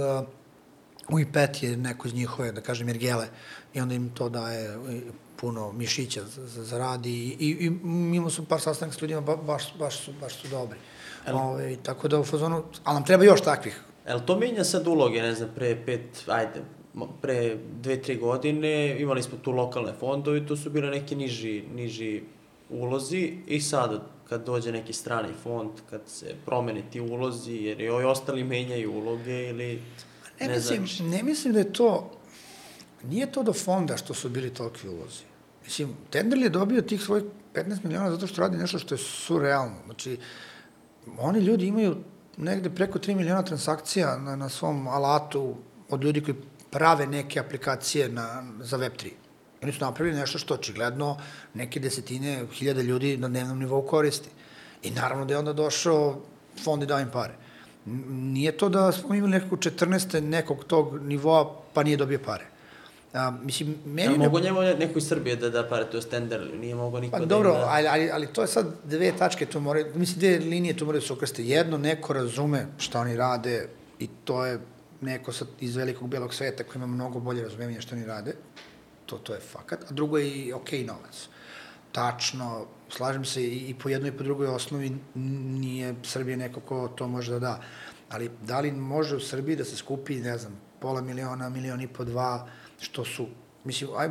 u 1.08 1.18
I5 1.18 1.64
je 1.64 1.76
neko 1.76 2.08
iz 2.08 2.14
njihove, 2.14 2.52
da 2.52 2.60
kažem, 2.60 2.88
Ergele, 2.88 3.26
i 3.74 3.80
onda 3.80 3.94
im 3.94 4.10
to 4.14 4.28
daje 4.28 4.68
e, 4.68 5.00
puno 5.36 5.72
mišića 5.72 6.24
za, 6.24 6.64
za, 6.64 6.78
rad 6.78 7.06
i, 7.06 7.36
i, 7.38 7.48
i 7.48 7.66
imao 8.16 8.30
sam 8.30 8.44
par 8.44 8.60
sastanaka 8.60 8.98
s 8.98 9.02
ljudima, 9.02 9.20
ba, 9.20 9.36
baš, 9.36 9.74
baš, 9.78 10.04
su, 10.04 10.12
baš 10.20 10.36
su 10.36 10.48
dobri. 10.48 10.78
El- 11.26 11.36
Ove, 11.36 11.76
tako 11.82 12.08
da 12.08 12.20
u 12.20 12.24
fazonu, 12.24 12.62
ali 12.84 12.94
nam 12.94 13.04
treba 13.04 13.24
još 13.24 13.40
takvih. 13.40 13.80
Jel 14.08 14.20
to 14.26 14.38
menja 14.38 14.64
sad 14.64 14.86
uloge, 14.86 15.22
ne 15.22 15.34
znam, 15.34 15.50
pre 15.54 15.76
pet, 15.86 16.24
ajde, 16.26 16.62
pre 17.22 17.56
dve, 17.82 18.02
tri 18.02 18.16
godine 18.16 19.00
imali 19.00 19.22
smo 19.22 19.38
tu 19.38 19.52
lokalne 19.52 19.92
fondove 20.00 20.38
i 20.38 20.46
to 20.46 20.56
su 20.56 20.70
bile 20.70 20.90
neki 20.90 21.16
niži, 21.16 21.62
niži 21.74 22.22
ulozi 22.70 23.32
i 23.46 23.60
sad 23.60 24.00
kad 24.28 24.46
dođe 24.46 24.72
neki 24.72 24.92
strani 24.92 25.28
fond, 25.42 25.70
kad 25.90 26.00
se 26.06 26.34
promene 26.46 26.82
ti 26.92 27.00
ulozi, 27.00 27.52
jer 27.52 27.80
i 27.80 27.88
ovi 27.88 28.04
ostali 28.04 28.44
menjaju 28.44 28.92
uloge 28.92 29.48
ili 29.48 29.82
Ne, 30.40 30.48
ne, 30.48 30.54
mislim, 30.54 30.86
znači. 30.86 31.02
ne 31.02 31.22
mislim 31.22 31.52
da 31.52 31.58
je 31.58 31.72
to, 31.72 32.10
nije 33.02 33.32
to 33.32 33.42
do 33.42 33.52
fonda 33.52 33.96
što 33.96 34.14
su 34.14 34.28
bili 34.28 34.54
toliki 34.54 34.88
ulozi. 34.88 35.22
Mislim, 35.64 35.96
Tenderly 36.12 36.42
je 36.42 36.48
dobio 36.48 36.82
tih 36.82 37.02
svojih 37.02 37.24
15 37.54 37.84
miliona 37.84 38.10
zato 38.10 38.26
što 38.26 38.40
radi 38.40 38.56
nešto 38.56 38.78
što 38.78 38.94
je 38.94 38.98
surrealno. 38.98 39.76
Znači, 39.84 40.18
oni 41.18 41.38
ljudi 41.38 41.66
imaju 41.66 41.96
negde 42.36 42.70
preko 42.70 42.98
3 42.98 43.14
miliona 43.14 43.42
transakcija 43.42 44.18
na, 44.18 44.36
na 44.36 44.48
svom 44.48 44.88
alatu 44.88 45.54
od 45.88 46.04
ljudi 46.04 46.20
koji 46.20 46.34
prave 46.70 47.06
neke 47.06 47.40
aplikacije 47.40 48.08
na, 48.08 48.44
za 48.60 48.78
Web3. 48.78 49.10
Oni 49.62 49.72
su 49.72 49.84
napravili 49.84 50.16
nešto 50.18 50.38
što 50.38 50.54
očigledno 50.54 51.16
neke 51.54 51.80
desetine 51.80 52.44
hiljada 52.52 52.82
ljudi 52.82 53.16
na 53.16 53.28
dnevnom 53.28 53.58
nivou 53.58 53.82
koristi. 53.82 54.28
I 54.82 54.90
naravno 54.90 55.24
da 55.24 55.34
je 55.34 55.38
onda 55.38 55.52
došao 55.52 56.20
fond 56.64 56.82
i 56.82 56.86
dao 56.86 57.00
im 57.00 57.10
pare. 57.12 57.34
Nije 58.08 58.52
to 58.52 58.68
da 58.68 58.92
smo 58.92 59.14
imali 59.14 59.30
nekako 59.30 59.56
14. 59.56 60.20
nekog 60.20 60.64
tog 60.64 61.02
nivoa 61.02 61.56
pa 61.74 61.82
nije 61.82 61.96
dobio 61.96 62.18
pare. 62.18 62.44
A, 63.12 63.30
mislim, 63.30 63.76
meni... 63.84 64.12
Jel 64.12 64.18
ne- 64.18 64.24
mogo 64.24 64.40
njemu 64.40 64.60
neko 64.60 64.98
iz 64.98 65.08
Srbije 65.08 65.36
da 65.36 65.50
da 65.50 65.68
pare, 65.68 65.84
to 65.90 65.96
je 65.96 66.02
Tenderli, 66.02 66.58
nije 66.58 66.74
mogo 66.74 67.00
niko 67.00 67.10
Pa 67.10 67.18
da 67.18 67.26
dobro, 67.26 67.50
ima... 67.50 67.66
ali, 67.68 67.88
ali, 67.88 68.10
ali 68.10 68.26
to 68.26 68.42
je 68.42 68.48
sad 68.48 68.66
dve 68.84 69.12
tačke, 69.18 69.46
to 69.46 69.60
moraju, 69.60 69.86
mislim, 69.94 70.18
dve 70.18 70.38
linije 70.38 70.76
tu 70.76 70.84
moraju 70.86 71.00
da 71.00 71.06
se 71.06 71.12
ukrste. 71.12 71.44
Jedno, 71.44 71.78
neko 71.78 72.12
razume 72.12 72.66
šta 72.78 73.00
oni 73.00 73.16
rade 73.16 73.68
i 73.98 74.08
to 74.24 74.46
je 74.46 74.60
neko 75.00 75.32
sad 75.32 75.48
iz 75.60 75.76
velikog 75.76 76.08
belog 76.08 76.34
sveta 76.34 76.64
koji 76.64 76.76
ima 76.76 76.86
mnogo 76.86 77.20
bolje 77.20 77.42
razumevanje 77.42 77.80
šta 77.80 77.96
oni 77.96 78.06
rade, 78.06 78.34
to, 79.10 79.18
to 79.18 79.34
je 79.34 79.40
fakat, 79.40 79.90
a 79.90 79.94
drugo 79.94 80.18
je 80.18 80.30
i 80.30 80.52
okej 80.52 80.84
novac. 80.84 81.28
Tačno, 81.92 82.66
slažem 82.88 83.24
se 83.24 83.42
i, 83.42 83.70
i 83.70 83.74
po 83.74 83.88
jednoj 83.88 84.08
i 84.08 84.16
po 84.16 84.24
drugoj 84.24 84.46
osnovi 84.46 84.92
nije 85.14 85.94
Srbija 86.02 86.36
neko 86.36 86.60
ko 86.60 86.88
to 86.88 87.08
može 87.08 87.32
da 87.32 87.38
da. 87.38 87.60
Ali 88.10 88.30
da 88.42 88.60
li 88.60 88.72
može 88.72 89.16
u 89.16 89.20
Srbiji 89.20 89.56
da 89.56 89.64
se 89.64 89.76
skupi, 89.76 90.20
ne 90.20 90.38
znam, 90.38 90.54
pola 90.80 91.00
miliona, 91.00 91.48
milion 91.48 91.80
i 91.80 91.88
po 91.88 92.04
dva, 92.04 92.46
što 92.80 93.04
su, 93.04 93.26
mislim, 93.64 93.90
aj, 93.96 94.08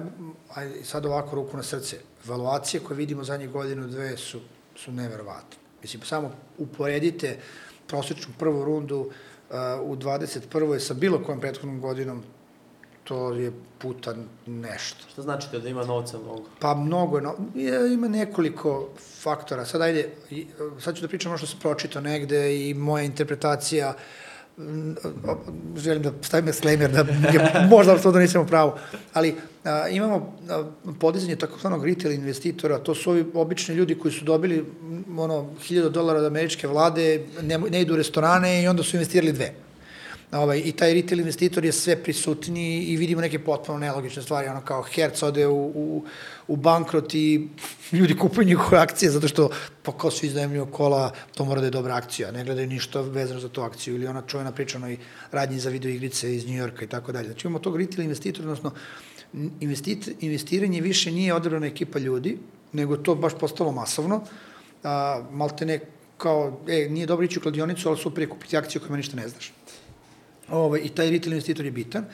aj 0.56 0.72
sad 0.84 1.06
ovako 1.06 1.36
ruku 1.36 1.58
na 1.58 1.64
srce, 1.64 2.00
evaluacije 2.26 2.84
koje 2.84 2.98
vidimo 2.98 3.24
zadnje 3.24 3.48
godinu, 3.48 3.88
dve 3.88 4.18
su, 4.18 4.40
su 4.76 4.92
neverovatne. 4.92 5.58
Mislim, 5.82 6.04
samo 6.04 6.32
uporedite 6.58 7.40
prosječnu 7.88 8.34
prvu 8.40 8.64
rundu 8.66 9.00
uh, 9.00 9.56
u 9.84 9.96
21. 9.96 10.80
sa 10.80 10.94
bilo 10.94 11.24
kojom 11.24 11.40
prethodnom 11.40 11.82
godinom, 11.82 12.24
to 13.04 13.34
je 13.34 13.52
puta 13.78 14.16
nešto. 14.48 15.06
Šta 15.12 15.22
znači 15.22 15.52
to 15.52 15.60
da 15.60 15.70
ima 15.70 15.84
novca 15.86 16.18
mnogo? 16.18 16.44
Pa 16.60 16.76
mnogo 16.76 17.18
je, 17.18 17.24
no, 17.24 17.36
ima 17.94 18.08
nekoliko 18.08 18.90
faktora. 19.22 19.66
Sad 19.66 19.82
ajde, 19.82 20.10
sad 20.80 20.96
ću 20.96 21.02
da 21.02 21.08
pričam 21.08 21.32
ono 21.32 21.38
što 21.38 21.48
sam 21.48 21.60
pročitao 21.60 22.02
negde 22.02 22.70
i 22.70 22.74
moja 22.74 23.04
interpretacija, 23.04 23.94
m, 24.58 24.96
o- 25.28 25.38
želim 25.78 26.04
da 26.04 26.12
stavim 26.22 26.46
disclaimer 26.46 26.92
da 26.92 27.00
je 27.00 27.68
možda 27.70 27.98
to 27.98 28.12
da 28.12 28.20
nisam 28.20 28.42
u 28.42 28.48
pravu, 28.48 28.72
ali 29.14 29.36
a, 29.64 29.88
imamo 29.88 30.34
a, 30.50 30.64
podizanje 31.00 31.36
takozvanog 31.36 31.86
retail 31.86 32.14
investitora, 32.14 32.78
to 32.80 32.96
su 32.96 33.10
ovi 33.10 33.26
obični 33.34 33.76
ljudi 33.76 33.96
koji 34.00 34.12
su 34.12 34.26
dobili 34.26 34.66
ono 35.18 35.50
1000 35.60 35.90
dolara 35.90 36.20
od 36.20 36.26
američke 36.26 36.68
vlade, 36.68 37.26
ne, 37.42 37.58
ne 37.58 37.82
idu 37.82 37.94
u 37.94 37.98
restorane 37.98 38.64
i 38.64 38.68
onda 38.68 38.84
su 38.84 38.96
investirali 38.96 39.32
dve. 39.34 39.54
Ovaj, 40.32 40.62
I 40.66 40.72
taj 40.72 40.94
retail 40.94 41.20
investitor 41.20 41.66
je 41.66 41.72
sve 41.72 41.96
prisutniji 42.04 42.84
i 42.84 42.98
vidimo 42.98 43.22
neke 43.22 43.40
potpuno 43.40 43.80
nelogične 43.80 44.22
stvari, 44.22 44.48
ono 44.48 44.62
kao 44.62 44.84
Hertz 44.84 45.24
ode 45.24 45.48
u, 45.48 45.72
u, 45.76 46.04
u 46.48 46.56
bankrot 46.56 47.14
i 47.14 47.48
ljudi 47.92 48.18
kupuju 48.18 48.48
njihove 48.48 48.78
akcije 48.78 49.12
zato 49.12 49.28
što 49.28 49.50
pa 49.84 49.98
kao 49.98 50.12
svi 50.12 50.28
iznajemljuju 50.28 50.66
kola, 50.66 51.12
to 51.36 51.46
mora 51.46 51.62
da 51.62 51.68
je 51.68 51.72
dobra 51.72 51.96
akcija, 51.96 52.32
ne 52.32 52.44
gledaju 52.44 52.68
ništa 52.68 53.02
vezano 53.02 53.40
za 53.40 53.50
tu 53.50 53.62
akciju 53.62 53.96
ili 53.96 54.08
ona 54.08 54.22
čuvena 54.22 54.52
priča 54.52 54.78
onoj 54.78 54.98
radnji 55.32 55.60
za 55.60 55.70
video 55.70 55.92
igrice 55.92 56.36
iz 56.36 56.48
Njujorka 56.48 56.86
i 56.86 56.88
tako 56.88 57.12
dalje. 57.12 57.28
Znači 57.28 57.48
imamo 57.48 57.60
tog 57.60 57.78
retail 57.78 58.04
investitora, 58.04 58.44
odnosno 58.44 58.72
investit, 59.60 60.10
investiranje 60.20 60.82
više 60.82 61.12
nije 61.12 61.34
odabrana 61.34 61.66
ekipa 61.66 62.00
ljudi, 62.00 62.38
nego 62.74 62.98
to 62.98 63.16
baš 63.16 63.34
postalo 63.40 63.72
masovno, 63.72 64.22
a, 64.84 65.24
malte 65.32 65.66
ne 65.66 65.80
kao, 66.18 66.60
e, 66.68 66.88
nije 66.90 67.06
dobro 67.06 67.26
ići 67.26 67.40
u 67.40 67.42
kladionicu, 67.42 67.90
ali 67.90 67.98
super 67.98 68.22
je 68.24 68.30
kupiti 68.30 68.58
akciju 68.58 68.82
kojima 68.82 68.98
ništa 68.98 69.16
ne 69.16 69.28
znaš. 69.28 69.54
Ovaj, 70.52 70.82
I 70.84 70.90
taj 70.90 71.12
retail 71.12 71.34
investitor 71.34 71.66
je 71.66 71.72
bitan. 71.72 72.06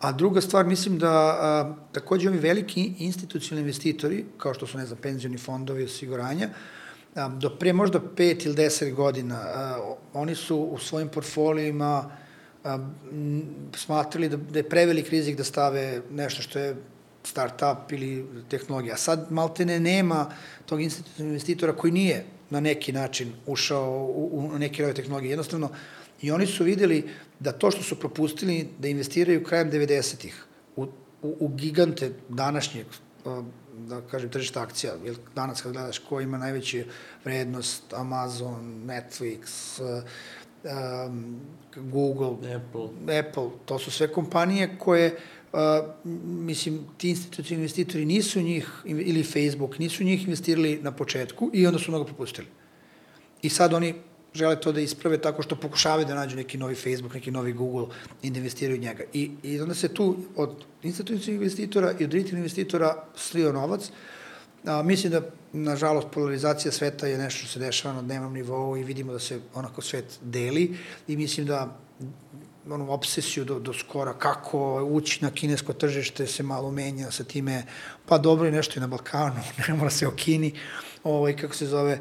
A 0.00 0.12
druga 0.12 0.40
stvar, 0.40 0.66
mislim 0.66 0.98
da 0.98 1.10
a, 1.10 1.74
takođe 1.92 2.28
ovi 2.28 2.38
veliki 2.38 2.92
institucionalni 2.98 3.60
investitori, 3.60 4.24
kao 4.38 4.54
što 4.54 4.66
su, 4.66 4.78
ne 4.78 4.86
znam, 4.86 4.98
penzioni 5.02 5.38
fondovi, 5.38 5.84
osiguranja, 5.84 6.48
a, 7.14 7.28
do 7.28 7.50
pre 7.50 7.72
možda 7.72 8.00
5 8.00 8.46
ili 8.46 8.54
10 8.54 8.94
godina, 8.94 9.36
a, 9.36 9.94
oni 10.12 10.34
su 10.34 10.56
u 10.56 10.78
svojim 10.78 11.08
portfolijima 11.08 12.10
a, 12.64 12.74
m, 13.12 13.42
smatrali 13.76 14.28
da, 14.28 14.36
da 14.36 14.58
je 14.58 14.68
prevelik 14.68 15.10
rizik 15.10 15.36
da 15.36 15.44
stave 15.44 16.02
nešto 16.10 16.42
što 16.42 16.58
je 16.58 16.76
start-up 17.24 17.92
ili 17.92 18.26
tehnologija. 18.48 18.96
Sad 18.96 19.26
maltene 19.30 19.80
nema 19.80 20.30
tog 20.66 20.82
institucionalnog 20.82 21.30
investitora 21.30 21.72
koji 21.72 21.92
nije 21.92 22.24
na 22.50 22.60
neki 22.60 22.92
način 22.92 23.32
ušao 23.46 23.90
u, 23.90 24.50
u 24.54 24.58
neke 24.58 24.82
nove 24.82 24.94
tehnologije. 24.94 25.30
Jednostavno, 25.30 25.70
i 26.22 26.30
oni 26.30 26.46
su 26.46 26.64
videli 26.64 27.08
da 27.40 27.52
to 27.52 27.70
što 27.70 27.82
su 27.82 28.00
propustili 28.00 28.68
da 28.78 28.88
investiraju 28.88 29.44
krajem 29.44 29.70
90-ih 29.70 30.44
u 30.76 30.86
u, 31.22 31.36
u 31.40 31.48
gigante 31.48 32.12
današnjeg 32.28 32.86
a, 33.24 33.42
da 33.88 34.00
kažem, 34.00 34.30
tržišta 34.30 34.62
akcija, 34.62 34.94
jer 35.04 35.16
danas 35.34 35.62
kad 35.62 35.72
gledaš 35.72 35.98
ko 35.98 36.20
ima 36.20 36.38
najveću 36.38 36.78
vrednost, 37.24 37.92
Amazon, 37.92 38.82
Netflix, 38.86 39.80
um, 39.82 41.40
Google, 41.76 42.54
Apple. 42.54 43.18
Apple, 43.18 43.48
to 43.64 43.78
su 43.78 43.90
sve 43.90 44.12
kompanije 44.12 44.76
koje, 44.78 45.16
uh, 45.52 45.60
mislim, 46.24 46.80
ti 46.98 47.10
institucijni 47.10 47.60
investitori 47.60 48.04
nisu 48.04 48.40
njih, 48.40 48.68
ili 48.84 49.22
Facebook, 49.22 49.78
nisu 49.78 50.04
njih 50.04 50.24
investirali 50.24 50.80
na 50.82 50.92
početku 50.92 51.50
i 51.52 51.66
onda 51.66 51.78
su 51.78 51.90
mnogo 51.90 52.04
propustili. 52.04 52.46
I 53.42 53.48
sad 53.48 53.74
oni 53.74 53.94
žele 54.34 54.60
to 54.60 54.72
da 54.72 54.80
isprave 54.80 55.18
tako 55.18 55.42
što 55.42 55.56
pokušavaju 55.56 56.06
da 56.06 56.14
nađu 56.14 56.36
neki 56.36 56.58
novi 56.58 56.74
Facebook, 56.74 57.14
neki 57.14 57.30
novi 57.30 57.52
Google 57.52 57.86
i 58.22 58.30
da 58.30 58.38
investiraju 58.38 58.80
njega. 58.80 59.04
I, 59.12 59.30
i 59.42 59.60
onda 59.60 59.74
se 59.74 59.88
tu 59.88 60.16
od 60.36 60.64
institucijnih 60.82 61.36
investitora 61.36 61.92
i 61.98 62.04
od 62.04 62.14
retail 62.14 62.36
investitora 62.36 63.04
slio 63.16 63.52
novac. 63.52 63.90
A, 64.64 64.82
mislim 64.82 65.12
da, 65.12 65.22
nažalost, 65.52 66.08
polarizacija 66.12 66.72
sveta 66.72 67.06
je 67.06 67.18
nešto 67.18 67.38
što 67.38 67.48
se 67.48 67.58
dešava 67.58 67.94
na 67.94 68.02
dnevnom 68.02 68.32
nivou 68.32 68.76
i 68.76 68.84
vidimo 68.84 69.12
da 69.12 69.18
se 69.18 69.40
onako 69.54 69.82
svet 69.82 70.18
deli 70.22 70.76
i 71.08 71.16
mislim 71.16 71.46
da 71.46 71.78
onu 72.70 72.92
obsesiju 72.92 73.44
do, 73.44 73.58
do 73.58 73.72
skora 73.72 74.12
kako 74.12 74.84
ući 74.84 75.24
na 75.24 75.30
kinesko 75.30 75.72
tržište 75.72 76.26
se 76.26 76.42
malo 76.42 76.70
menja 76.70 77.10
sa 77.10 77.24
time, 77.24 77.64
pa 78.06 78.18
dobro 78.18 78.46
je 78.46 78.52
nešto 78.52 78.78
i 78.78 78.80
na 78.80 78.86
Balkanu, 78.86 79.40
ne 79.68 79.74
mora 79.74 79.90
se 79.90 80.06
o 80.06 80.10
Kini, 80.10 80.52
ovaj, 81.04 81.36
kako 81.36 81.54
se 81.54 81.66
zove, 81.66 81.98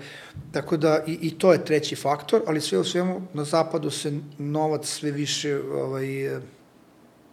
tako 0.52 0.78
da 0.78 1.04
i, 1.08 1.18
i 1.22 1.38
to 1.38 1.54
je 1.54 1.66
treći 1.66 1.96
faktor, 1.96 2.42
ali 2.48 2.62
sve 2.62 2.78
u 2.78 2.84
svemu 2.84 3.22
na 3.34 3.44
zapadu 3.44 3.90
se 3.90 4.20
novac 4.38 4.88
sve 4.88 5.12
više 5.12 5.60
ovaj, 5.60 6.06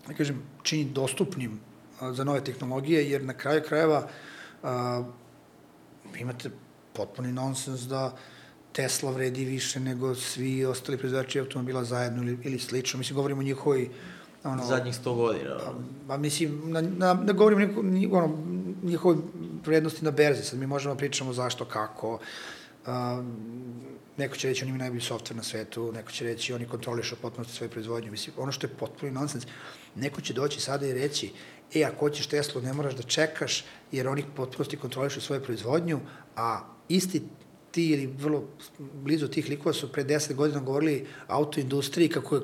da 0.06 0.14
kažem, 0.14 0.42
čini 0.62 0.84
dostupnim 0.84 1.60
za 2.00 2.24
nove 2.24 2.44
tehnologije, 2.44 3.10
jer 3.10 3.24
na 3.24 3.34
kraju 3.34 3.62
krajeva 3.68 4.09
a, 4.62 5.02
imate 6.18 6.50
potpuni 6.92 7.32
nonsens 7.32 7.80
da 7.80 8.16
Tesla 8.78 9.10
vredi 9.10 9.44
više 9.44 9.80
nego 9.80 10.14
svi 10.14 10.64
ostali 10.64 10.98
proizvođači 10.98 11.40
automobila 11.40 11.84
zajedno 11.84 12.22
ili, 12.22 12.38
ili 12.44 12.59
slično. 12.59 12.98
Mislim, 12.98 13.16
govorimo 13.16 13.40
o 13.40 13.44
njihovoj 13.44 13.88
ono, 14.44 14.66
zadnjih 14.66 14.94
100 14.94 15.14
godina. 15.14 15.56
Pa, 15.59 15.72
pa 16.09 16.16
mislim, 16.16 16.62
na, 16.64 16.80
na, 16.80 17.14
ne 17.14 17.32
govorim 17.32 17.59
niko, 17.59 17.82
ni, 17.82 18.09
ono, 18.12 18.38
njihovoj 18.82 19.16
vrednosti 19.64 20.05
na 20.05 20.10
berzi, 20.10 20.42
sad 20.42 20.59
mi 20.59 20.66
možemo 20.66 20.94
da 20.94 20.98
pričamo 20.98 21.32
zašto, 21.32 21.64
kako, 21.64 22.18
a, 22.86 23.22
neko 24.16 24.36
će 24.36 24.48
reći 24.48 24.64
oni 24.64 24.70
imaju 24.70 24.78
najbolji 24.78 25.00
softver 25.00 25.36
na 25.36 25.42
svetu, 25.42 25.92
neko 25.92 26.12
će 26.12 26.24
reći 26.24 26.55
oni 26.55 26.68
kontrolišu 26.68 27.16
potpuno 27.22 27.48
svoje 27.48 27.70
proizvodnje, 27.70 28.10
mislim, 28.10 28.34
ono 28.38 28.52
što 28.52 28.66
je 28.66 28.74
potpuno 28.78 29.12
nonsens, 29.12 29.46
neko 29.94 30.20
će 30.20 30.32
doći 30.32 30.60
sada 30.60 30.86
i 30.86 30.94
reći, 30.94 31.32
e, 31.74 31.82
ako 31.84 31.98
hoćeš 31.98 32.26
Teslu, 32.26 32.62
ne 32.62 32.72
moraš 32.72 32.94
da 32.94 33.02
čekaš, 33.02 33.64
jer 33.92 34.09
oni 34.09 34.24
potpunosti 34.36 34.76
kontrolišu 34.76 35.20
svoju 35.20 35.42
proizvodnju, 35.42 36.00
a 36.36 36.60
isti 36.88 37.22
ti 37.70 37.90
ili 37.90 38.07
vrlo 38.07 38.45
blizu 38.78 39.28
tih 39.28 39.49
likova 39.49 39.73
su 39.73 39.93
pre 39.93 40.05
10 40.05 40.35
godina 40.35 40.61
govorili 40.61 41.07
autoindustriji 41.27 42.09
kako 42.09 42.35
je 42.35 42.43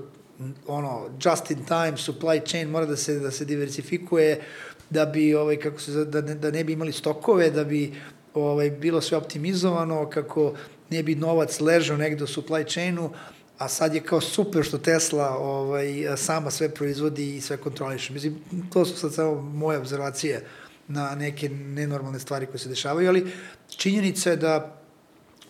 ono 0.67 1.09
just 1.25 1.51
in 1.51 1.65
time 1.65 1.93
supply 1.97 2.47
chain 2.47 2.69
mora 2.71 2.87
da 2.87 2.97
se 2.97 3.19
da 3.19 3.31
se 3.31 3.45
diversifikuje 3.45 4.43
da 4.91 5.07
bi 5.07 5.35
ovaj 5.35 5.57
kako 5.57 5.81
se 5.81 6.05
da 6.05 6.21
ne, 6.21 6.35
da 6.35 6.51
ne 6.51 6.65
bi 6.65 6.73
imali 6.73 6.93
stokove 6.93 7.51
da 7.51 7.65
bi 7.65 7.95
ovaj 8.35 8.71
bilo 8.71 9.01
sve 9.01 9.19
optimizovano 9.19 10.11
kako 10.11 10.55
ne 10.91 11.03
bi 11.03 11.15
novac 11.15 11.61
ležao 11.61 11.97
negde 11.97 12.25
u 12.25 12.27
supply 12.27 12.73
chainu 12.73 13.11
a 13.59 13.69
sad 13.69 13.95
je 13.95 14.01
kao 14.01 14.21
super 14.21 14.65
što 14.65 14.79
Tesla 14.79 15.37
ovaj 15.39 16.17
sama 16.17 16.51
sve 16.51 16.69
proizvodi 16.69 17.37
i 17.37 17.41
sve 17.41 17.57
kontroliše. 17.57 18.13
Mislim 18.13 18.39
to 18.73 18.85
su 18.85 18.97
sad 18.97 19.15
samo 19.15 19.43
moje 19.43 19.79
observacije 19.79 20.45
na 20.89 21.15
neke 21.15 21.49
nenormalne 21.49 22.19
stvari 22.19 22.47
koje 22.47 22.59
se 22.59 22.69
dešavaju 22.69 23.09
ali 23.09 23.33
činjenica 23.69 24.31
je 24.31 24.37
da 24.37 24.84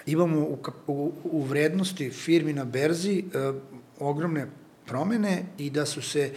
imamo 0.07 0.41
u, 0.41 0.59
u, 0.87 1.13
u 1.25 1.43
vrednosti 1.43 2.11
firmi 2.11 2.53
na 2.53 2.65
berzi 2.65 3.19
e, 3.19 3.53
ogromne 3.99 4.47
promene 4.87 5.43
i 5.59 5.71
da 5.71 5.87
su 5.87 6.03
se 6.03 6.31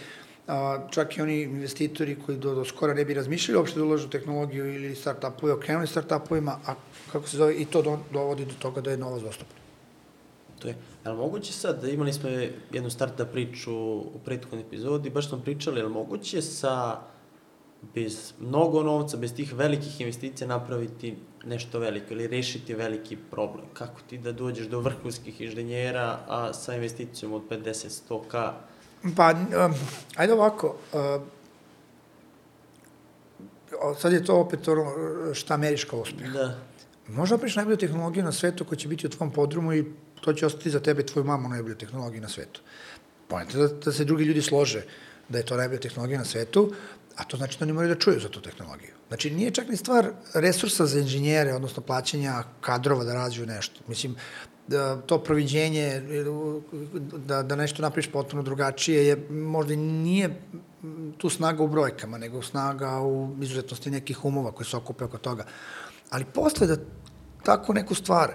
a, 0.46 0.86
čak 0.90 1.16
i 1.16 1.22
oni 1.22 1.42
investitori 1.42 2.16
koji 2.26 2.38
do, 2.38 2.54
do 2.54 2.64
skora 2.64 2.94
ne 2.94 3.04
bi 3.04 3.14
razmišljali 3.14 3.58
uopšte 3.58 3.78
da 3.78 3.84
ulažu 3.84 4.06
u 4.06 4.10
tehnologiju 4.10 4.74
ili 4.74 4.94
start-upove, 4.94 5.52
okrenuli 5.52 5.86
start-upovima, 5.86 6.56
a 6.66 6.74
kako 7.12 7.28
se 7.28 7.36
zove, 7.36 7.54
i 7.54 7.64
to 7.64 7.82
do, 7.82 7.98
dovodi 8.12 8.44
do 8.44 8.54
toga 8.58 8.80
da 8.80 8.90
je 8.90 8.96
novac 8.96 9.22
dostupna. 9.22 9.58
To 10.58 10.68
je. 10.68 10.74
Ali 11.04 11.16
moguće 11.16 11.52
sad, 11.52 11.82
da 11.82 11.88
imali 11.88 12.12
smo 12.12 12.28
jednu 12.72 12.90
startup 12.90 13.28
priču 13.32 13.74
u 13.96 14.18
prethodnoj 14.24 14.60
epizodi, 14.60 15.10
baš 15.10 15.28
smo 15.28 15.38
pričali, 15.38 15.80
ali 15.80 15.90
moguće 15.90 16.42
sa 16.42 17.00
bez 17.94 18.32
mnogo 18.40 18.82
novca, 18.82 19.16
bez 19.16 19.34
tih 19.34 19.54
velikih 19.54 20.00
investicija 20.00 20.48
napraviti 20.48 21.16
nešto 21.44 21.78
veliko 21.78 22.12
ili 22.14 22.26
rešiti 22.26 22.74
veliki 22.74 23.16
problem? 23.30 23.66
Kako 23.72 24.00
ti 24.00 24.18
da 24.18 24.32
dođeš 24.32 24.66
do 24.66 24.80
vrhunskih 24.80 25.40
inženjera, 25.40 26.18
a 26.28 26.52
sa 26.52 26.74
investicijom 26.74 27.32
od 27.32 27.42
50-100k? 27.50 28.52
Pa, 29.16 29.30
um, 29.30 29.74
ajde 30.16 30.32
ovako, 30.32 30.76
uh, 30.92 31.22
sad 33.98 34.12
je 34.12 34.24
to 34.24 34.36
opet 34.36 34.68
ono 34.68 34.84
šta 35.34 35.56
meriš 35.56 35.84
kao 35.84 36.00
uspeh. 36.00 36.32
Da. 36.32 36.58
Možda 37.08 37.38
priš 37.38 37.56
najbolju 37.56 37.76
tehnologiju 37.76 38.24
na 38.24 38.32
svetu 38.32 38.64
koja 38.64 38.78
će 38.78 38.88
biti 38.88 39.06
u 39.06 39.10
tvom 39.10 39.30
podrumu 39.30 39.72
i 39.72 39.84
to 40.20 40.32
će 40.32 40.46
ostati 40.46 40.70
za 40.70 40.80
tebe 40.80 41.06
tvoju 41.06 41.24
mamu 41.24 41.48
najbolju 41.48 41.74
tehnologiju 41.74 42.22
na 42.22 42.28
svetu. 42.28 42.60
Pojete 43.28 43.58
da, 43.58 43.68
da 43.68 43.92
se 43.92 44.04
drugi 44.04 44.24
ljudi 44.24 44.42
slože 44.42 44.82
da 45.28 45.38
je 45.38 45.44
to 45.44 45.56
najbolja 45.56 45.80
tehnologija 45.80 46.18
na 46.18 46.24
svetu, 46.24 46.72
a 47.18 47.24
to 47.24 47.36
znači 47.36 47.58
da 47.58 47.64
oni 47.64 47.72
moraju 47.72 47.94
da 47.94 48.00
čuju 48.00 48.20
za 48.20 48.28
tu 48.28 48.40
tehnologiju. 48.40 48.90
Znači, 49.08 49.30
nije 49.30 49.50
čak 49.50 49.68
ni 49.68 49.76
stvar 49.76 50.10
resursa 50.34 50.86
za 50.86 50.98
inženjere, 50.98 51.54
odnosno 51.54 51.82
plaćanja 51.82 52.42
kadrova 52.60 53.04
da 53.04 53.14
razviju 53.14 53.46
nešto. 53.46 53.80
Mislim, 53.88 54.16
da 54.68 55.00
to 55.00 55.18
proviđenje, 55.18 56.02
da, 57.26 57.42
da 57.42 57.56
nešto 57.56 57.82
napraviš 57.82 58.10
potpuno 58.12 58.42
drugačije, 58.42 59.06
je, 59.06 59.16
možda 59.30 59.76
nije 59.76 60.40
tu 61.18 61.30
snaga 61.30 61.62
u 61.62 61.68
brojkama, 61.68 62.18
nego 62.18 62.42
snaga 62.42 63.00
u 63.00 63.36
izuzetnosti 63.40 63.90
nekih 63.90 64.24
umova 64.24 64.52
koji 64.52 64.66
se 64.66 64.76
okupe 64.76 65.04
oko 65.04 65.18
toga. 65.18 65.44
Ali 66.10 66.24
posle 66.24 66.66
da 66.66 66.76
tako 67.42 67.72
neku 67.72 67.94
stvar 67.94 68.34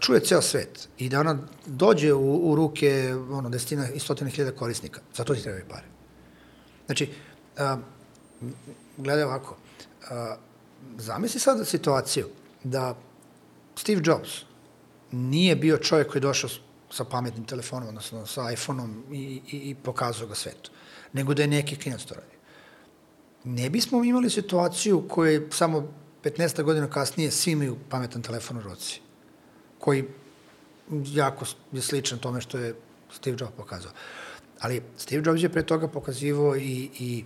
čuje 0.00 0.20
ceo 0.20 0.42
svet 0.42 0.88
i 0.98 1.08
da 1.08 1.20
ona 1.20 1.38
dođe 1.66 2.12
u, 2.12 2.50
u 2.50 2.56
ruke 2.56 3.14
ono, 3.30 3.48
desetina 3.48 3.88
i 3.88 3.98
stotina 3.98 4.30
hiljada 4.30 4.56
korisnika, 4.56 5.00
za 5.14 5.24
to 5.24 5.34
ti 5.34 5.42
trebaju 5.42 5.64
pare. 5.68 5.86
Znači, 6.86 7.10
gledaj 8.96 9.24
ovako, 9.24 9.56
a, 10.10 10.36
zamisli 10.98 11.40
sad 11.40 11.68
situaciju 11.68 12.26
da 12.64 12.96
Steve 13.76 14.02
Jobs 14.04 14.30
nije 15.12 15.56
bio 15.56 15.78
čovjek 15.78 16.08
koji 16.08 16.20
je 16.20 16.28
došao 16.28 16.50
sa 16.90 17.04
pametnim 17.04 17.44
telefonom, 17.44 17.88
odnosno 17.88 18.26
sa 18.26 18.52
iPhone-om 18.52 19.04
i, 19.12 19.40
i, 19.52 19.70
i 19.70 19.74
pokazao 19.74 20.28
ga 20.28 20.34
svetu, 20.34 20.70
nego 21.12 21.34
da 21.34 21.42
je 21.42 21.48
neki 21.48 21.76
klinac 21.76 22.04
to 22.04 22.14
radio. 22.14 22.38
Ne 23.44 23.70
bismo 23.70 24.04
imali 24.04 24.30
situaciju 24.30 24.98
u 24.98 25.08
kojoj 25.08 25.48
samo 25.50 25.88
15 26.22 26.62
godina 26.62 26.90
kasnije 26.90 27.30
svi 27.30 27.52
imaju 27.52 27.76
pametan 27.88 28.22
telefon 28.22 28.56
u 28.56 28.60
ruci, 28.60 29.00
koji 29.78 30.04
jako 31.04 31.44
je 31.72 31.82
sličan 31.82 32.18
tome 32.18 32.40
što 32.40 32.58
je 32.58 32.74
Steve 33.12 33.36
Jobs 33.40 33.52
pokazao. 33.56 33.92
Ali 34.60 34.82
Steve 34.96 35.22
Jobs 35.26 35.42
je 35.42 35.48
pre 35.48 35.66
toga 35.66 35.88
pokazivo 35.88 36.56
i, 36.56 36.90
i 36.98 37.24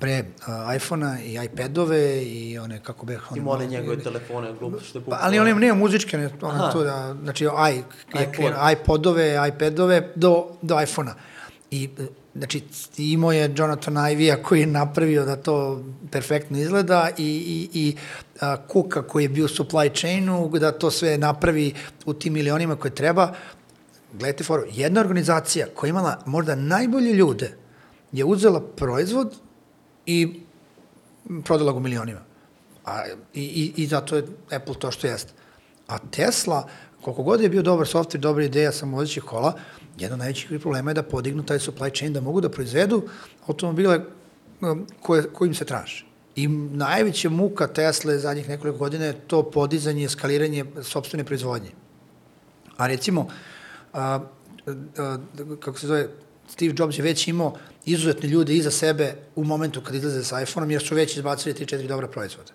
pre 0.00 0.20
uh, 0.20 0.74
iPhone-a 0.76 1.18
i 1.20 1.38
iPad-ove 1.44 2.22
i 2.24 2.58
one, 2.58 2.80
kako 2.82 3.06
bih... 3.06 3.20
Ima 3.36 3.50
one 3.50 3.66
njegove 3.66 4.02
telefone, 4.02 4.52
glupo 4.58 4.80
što 4.80 4.98
je 4.98 5.04
Pa, 5.04 5.18
ali 5.20 5.38
one 5.38 5.54
nema 5.54 5.78
muzičke, 5.78 6.18
ne, 6.18 6.30
one 6.40 6.72
to 6.72 6.84
da, 6.84 7.16
znači 7.22 7.44
i, 7.44 7.82
iPod. 8.22 8.52
iPod-ove, 8.72 9.48
iPad-ove 9.48 10.12
do, 10.14 10.46
do 10.62 10.82
iPhone-a. 10.82 11.14
I, 11.70 11.88
znači, 12.34 12.62
imao 12.96 13.32
je 13.32 13.54
Jonathan 13.56 13.94
Ivey-a 13.94 14.42
koji 14.42 14.60
je 14.60 14.66
napravio 14.66 15.24
da 15.24 15.36
to 15.36 15.84
perfektno 16.10 16.58
izgleda 16.58 17.08
i, 17.18 17.24
i, 17.24 17.80
i 17.80 17.96
a, 18.40 18.56
Kuka 18.56 19.02
koji 19.02 19.24
je 19.24 19.28
bio 19.28 19.44
u 19.44 19.48
supply 19.48 20.00
chainu, 20.00 20.48
da 20.48 20.72
to 20.72 20.90
sve 20.90 21.18
napravi 21.18 21.74
u 22.06 22.14
tim 22.14 22.32
milionima 22.32 22.76
koje 22.76 22.94
treba. 22.94 23.32
Gledajte 24.12 24.44
foru, 24.44 24.62
jedna 24.72 25.00
organizacija 25.00 25.66
koja 25.74 25.88
imala 25.88 26.18
možda 26.26 26.54
najbolje 26.54 27.12
ljude 27.12 27.56
je 28.12 28.24
uzela 28.24 28.60
proizvod 28.60 29.34
i 30.10 30.40
prodala 31.44 31.72
ga 31.72 31.80
milionima. 31.80 32.20
A, 32.84 33.04
i, 33.34 33.42
i, 33.42 33.82
I 33.82 33.86
zato 33.86 34.16
je 34.16 34.24
Apple 34.50 34.74
to 34.78 34.90
što 34.90 35.06
jeste. 35.06 35.32
A 35.88 35.98
Tesla, 36.10 36.68
koliko 37.00 37.22
god 37.22 37.40
je 37.40 37.48
bio 37.48 37.62
dobar 37.62 37.86
software, 37.86 38.18
dobra 38.18 38.44
ideja 38.44 38.72
samovodećih 38.72 39.22
kola, 39.22 39.54
jedan 39.98 40.14
od 40.14 40.18
najvećih 40.18 40.60
problema 40.60 40.90
je 40.90 40.94
da 40.94 41.02
podignu 41.02 41.42
taj 41.42 41.58
supply 41.58 41.96
chain, 41.98 42.12
da 42.12 42.20
mogu 42.20 42.40
da 42.40 42.50
proizvedu 42.50 43.02
automobile 43.46 44.00
um, 44.60 44.86
koje, 45.02 45.28
kojim 45.32 45.54
se 45.54 45.64
traže. 45.64 46.04
I 46.36 46.48
najveća 46.48 47.30
muka 47.30 47.66
Tesla 47.66 48.18
zadnjih 48.18 48.48
nekoliko 48.48 48.78
godina 48.78 49.04
je 49.04 49.20
to 49.26 49.42
podizanje 49.50 50.02
i 50.02 50.04
eskaliranje 50.04 50.64
sobstvene 50.82 51.24
proizvodnje. 51.24 51.70
A 52.76 52.86
recimo, 52.86 53.26
a, 53.92 54.20
a, 54.98 55.18
kako 55.60 55.78
se 55.78 55.86
zove, 55.86 56.08
Steve 56.48 56.74
Jobs 56.78 56.98
je 56.98 57.02
već 57.02 57.28
imao 57.28 57.54
izuzetne 57.84 58.28
ljude 58.28 58.54
iza 58.54 58.70
sebe 58.70 59.14
u 59.36 59.44
momentu 59.44 59.80
kad 59.80 59.94
izlaze 59.94 60.24
sa 60.24 60.42
iPhone-om, 60.42 60.70
jer 60.70 60.82
su 60.82 60.94
već 60.94 61.16
izbacili 61.16 61.54
3-4 61.54 61.86
dobra 61.86 62.08
proizvoda. 62.08 62.52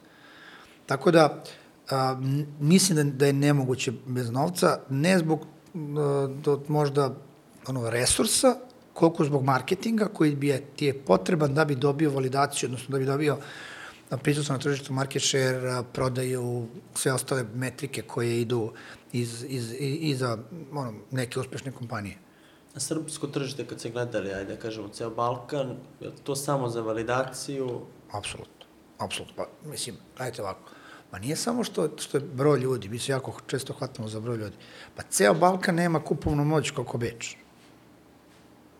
Tako 0.85 1.11
da, 1.11 1.43
a, 1.89 2.17
mislim 2.59 2.97
da, 2.97 3.03
da 3.03 3.25
je 3.25 3.33
nemoguće 3.33 3.91
bez 4.05 4.31
novca, 4.31 4.79
ne 4.89 5.19
zbog 5.19 5.45
a, 5.73 6.27
do, 6.43 6.63
možda 6.67 7.15
ono, 7.67 7.89
resursa, 7.89 8.55
koliko 8.93 9.25
zbog 9.25 9.43
marketinga 9.43 10.05
koji 10.05 10.35
bi 10.35 10.47
je, 10.47 10.61
ti 10.75 10.85
je 10.85 10.93
potreban 10.93 11.53
da 11.53 11.65
bi 11.65 11.75
dobio 11.75 12.11
validaciju, 12.11 12.67
odnosno 12.67 12.91
da 12.91 12.99
bi 12.99 13.05
dobio 13.05 13.37
prisustvo 14.23 14.53
na 14.53 14.59
tržištu 14.59 14.93
market 14.93 15.21
share, 15.21 15.83
prodaju, 15.93 16.67
sve 16.93 17.13
ostale 17.13 17.45
metrike 17.55 18.01
koje 18.01 18.41
idu 18.41 18.71
iz, 19.11 19.45
iz, 19.47 19.75
iza 19.79 20.37
ono, 20.71 20.93
neke 21.11 21.39
uspešne 21.39 21.71
kompanije. 21.71 22.17
A 22.75 22.79
srpsko 22.79 23.27
tržište 23.27 23.65
kad 23.67 23.81
se 23.81 23.89
gledali, 23.89 24.33
ajde 24.33 24.55
da 24.55 24.61
kažemo, 24.61 24.87
ceo 24.87 25.09
Balkan, 25.09 25.77
je 25.99 26.11
to 26.23 26.35
samo 26.35 26.69
za 26.69 26.81
validaciju? 26.81 27.81
Apsolutno, 28.11 28.65
apsolutno. 28.97 29.35
Pa, 29.35 29.69
mislim, 29.69 29.95
ajte 30.17 30.41
ovako, 30.41 30.71
Pa 31.15 31.19
nije 31.19 31.35
samo 31.35 31.63
što, 31.63 31.89
što 31.97 32.17
je 32.17 32.21
broj 32.21 32.59
ljudi, 32.59 32.89
mi 32.89 32.99
se 32.99 33.11
jako 33.11 33.39
često 33.47 33.73
hvatamo 33.73 34.07
za 34.07 34.19
broj 34.19 34.37
ljudi. 34.37 34.55
Pa 34.95 35.03
ceo 35.03 35.33
Balkan 35.33 35.75
nema 35.75 35.99
kupovnu 36.03 36.45
moć 36.45 36.71
kako 36.71 36.97
Beč. 36.97 37.35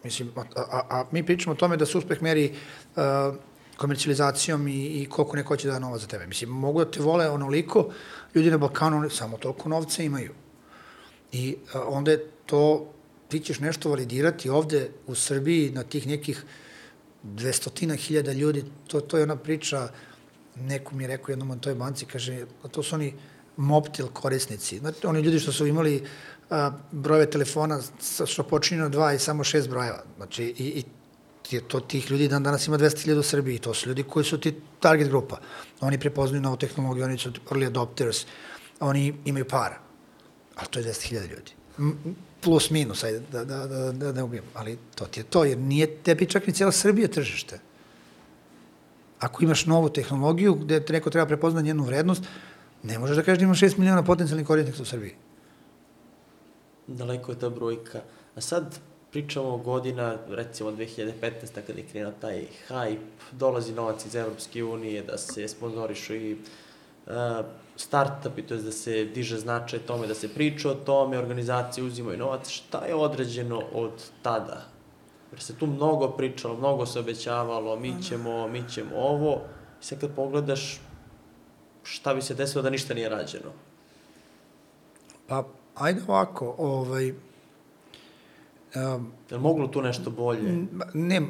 Mislim, 0.04 0.32
a, 0.36 0.42
a, 0.56 0.82
a 0.90 1.06
mi 1.12 1.26
pričamo 1.26 1.54
o 1.54 1.58
tome 1.58 1.78
da 1.78 1.86
se 1.86 1.98
uspeh 1.98 2.22
meri 2.22 2.54
uh, 2.96 3.04
komercijalizacijom 3.78 4.68
i, 4.68 5.02
i 5.02 5.10
koliko 5.10 5.36
neko 5.36 5.58
će 5.58 5.68
da 5.68 5.80
novac 5.80 6.02
za 6.02 6.08
tebe. 6.08 6.28
Mislim, 6.28 6.50
mogu 6.50 6.84
da 6.84 6.92
te 6.92 7.02
vole 7.02 7.30
onoliko, 7.30 7.90
ljudi 8.36 8.52
na 8.52 8.58
Balkanu 8.58 9.10
samo 9.10 9.38
toliko 9.38 9.70
novca 9.70 10.04
imaju. 10.04 10.34
I 11.32 11.56
uh, 11.56 11.82
onda 11.88 12.12
je 12.12 12.32
to, 12.46 12.94
ti 13.28 13.40
ćeš 13.40 13.60
nešto 13.60 13.90
validirati 13.90 14.50
ovde 14.50 14.90
u 15.08 15.16
Srbiji 15.16 15.72
na 15.72 15.84
tih 15.84 16.08
nekih 16.08 16.44
dvestotina 17.24 17.96
hiljada 17.96 18.34
ljudi, 18.34 18.64
to, 18.88 19.02
to 19.02 19.18
je 19.18 19.24
ona 19.24 19.36
priča, 19.36 19.90
neko 20.56 20.96
mi 20.96 21.04
je 21.04 21.08
rekao 21.08 21.32
jednom 21.32 21.48
na 21.48 21.58
toj 21.58 21.76
banci, 21.76 22.06
kaže, 22.06 22.46
to 22.72 22.84
su 22.84 22.96
oni 22.96 23.14
Mobtel 23.58 24.08
korisnici. 24.08 24.80
Znači, 24.80 25.08
oni 25.08 25.22
ljudi 25.22 25.40
što 25.40 25.52
su 25.52 25.68
imali 25.68 26.04
a, 26.50 26.72
brojeve 26.92 27.30
telefona 27.32 27.80
što 28.26 28.44
počinju 28.44 28.82
na 28.82 28.90
dva 28.90 29.14
i 29.14 29.20
samo 29.20 29.44
šest 29.44 29.70
brojeva. 29.70 30.04
Znači, 30.18 30.44
i, 30.44 30.84
i 31.52 31.60
to 31.68 31.80
tih 31.80 32.12
ljudi 32.12 32.28
dan 32.28 32.44
danas 32.44 32.68
ima 32.68 32.78
200.000 32.78 33.18
u 33.20 33.24
Srbiji. 33.24 33.60
To 33.60 33.74
su 33.74 33.90
ljudi 33.90 34.04
koji 34.04 34.26
su 34.26 34.40
ti 34.40 34.56
target 34.80 35.08
grupa. 35.08 35.40
Oni 35.82 36.00
prepoznaju 36.00 36.42
novu 36.42 36.58
tehnologiju, 36.58 37.06
oni 37.06 37.18
su 37.18 37.32
early 37.32 37.68
adopters, 37.68 38.26
oni 38.80 39.14
imaju 39.26 39.46
para. 39.48 39.80
Ali 40.56 40.68
to 40.70 40.80
je 40.80 40.86
200.000 40.86 41.30
ljudi. 41.30 41.52
Plus 42.46 42.70
minus, 42.70 43.04
ajde, 43.04 43.22
da, 43.32 43.44
da, 43.46 43.68
da, 43.68 43.92
da 43.92 44.12
ne 44.12 44.24
ubijem. 44.24 44.44
Ali 44.54 44.78
to 44.96 45.06
ti 45.06 45.20
je 45.20 45.24
to, 45.24 45.44
jer 45.44 45.58
nije 45.58 45.88
tebi 45.98 46.26
čak 46.30 46.48
ni 46.48 46.54
cijela 46.54 46.72
Srbija 46.72 47.08
tržište. 47.08 47.60
Ako 49.20 49.44
imaš 49.44 49.66
novu 49.66 49.90
tehnologiju 49.90 50.54
gde 50.54 50.84
neko 50.90 51.10
treba 51.10 51.28
prepoznati 51.28 51.66
njenu 51.66 51.84
vrednost, 51.84 52.24
ne 52.84 53.00
možeš 53.00 53.18
da 53.18 53.24
kažeš 53.24 53.40
da 53.40 53.46
ima 53.46 53.54
6 53.54 53.78
miliona 53.78 54.04
potencijalnih 54.04 54.48
korisnika 54.48 54.82
u 54.82 54.86
Srbiji. 54.86 55.16
Daleko 56.88 57.32
je 57.32 57.40
ta 57.40 57.50
brojka. 57.50 58.02
A 58.36 58.42
sad 58.42 58.80
pričamo 59.12 59.58
godina, 59.58 60.18
recimo 60.30 60.72
2015. 60.72 61.12
kada 61.68 61.80
je 61.80 61.86
krenuo 61.92 62.12
taj 62.22 62.46
hype, 62.70 63.08
dolazi 63.32 63.74
novac 63.74 64.06
iz 64.06 64.16
Evropske 64.16 64.64
unije, 64.64 65.04
da 65.04 65.18
se 65.18 65.48
sponzorišu 65.48 66.16
i 66.16 66.38
startupi, 67.76 68.42
to 68.42 68.54
je 68.54 68.62
da 68.62 68.72
se 68.72 69.06
diže 69.06 69.38
značaj 69.38 69.80
tome, 69.80 70.08
da 70.08 70.16
se 70.16 70.34
priča 70.34 70.72
o 70.72 70.76
tome, 70.76 71.18
organizacije 71.18 71.84
uzimaju 71.84 72.18
novac. 72.18 72.50
Šta 72.50 72.86
je 72.86 72.96
određeno 72.96 73.62
od 73.74 73.92
tada? 74.22 74.66
Jer 75.32 75.42
se 75.42 75.56
tu 75.56 75.68
mnogo 75.68 76.10
pričalo, 76.10 76.58
mnogo 76.58 76.86
se 76.86 77.00
obećavalo, 77.00 77.76
mi 77.76 78.04
ćemo, 78.04 78.48
mi 78.48 78.64
ćemo 78.70 78.96
ovo. 78.96 79.42
I 79.82 79.86
sad 79.86 80.00
kad 80.00 80.16
pogledaš 80.16 80.80
šta 81.84 82.14
bi 82.14 82.22
se 82.22 82.34
desilo 82.34 82.62
da 82.62 82.70
ništa 82.70 82.94
nije 82.94 83.10
rađeno? 83.10 83.52
Pa, 85.28 85.44
ajde 85.76 86.02
ovako, 86.08 86.56
ovaj, 86.58 87.14
Um, 88.76 89.12
Je 89.32 89.38
moglo 89.38 89.68
tu 89.68 89.82
nešto 89.82 90.10
bolje? 90.10 90.66
Ne, 90.94 91.22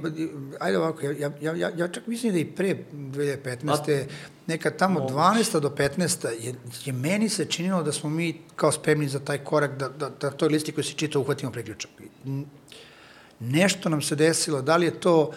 ajde 0.59 0.77
ovako, 0.77 1.01
ja, 1.05 1.31
ja, 1.41 1.55
ja, 1.55 1.71
ja 1.75 1.87
čak 1.87 2.07
mislim 2.07 2.33
da 2.33 2.39
i 2.39 2.45
pre 2.45 2.77
2015. 2.93 4.03
A, 4.03 4.05
neka 4.47 4.71
tamo 4.71 4.99
moguće. 4.99 5.15
12. 5.15 5.59
do 5.59 5.69
15. 5.69 6.27
Je, 6.45 6.55
je 6.85 6.93
meni 6.93 7.29
se 7.29 7.45
činilo 7.45 7.83
da 7.83 7.91
smo 7.91 8.09
mi 8.09 8.41
kao 8.55 8.71
spremni 8.71 9.07
za 9.07 9.19
taj 9.19 9.37
korak, 9.37 9.77
da, 9.77 9.89
da, 9.89 10.09
da 10.09 10.31
toj 10.31 10.49
listi 10.49 10.71
koji 10.71 10.85
se 10.85 10.93
čita 10.93 11.19
uhvatimo 11.19 11.51
priključak. 11.51 11.91
Nešto 13.39 13.89
nam 13.89 14.01
se 14.01 14.15
desilo, 14.15 14.61
da 14.61 14.77
li 14.77 14.85
je 14.85 14.99
to, 14.99 15.31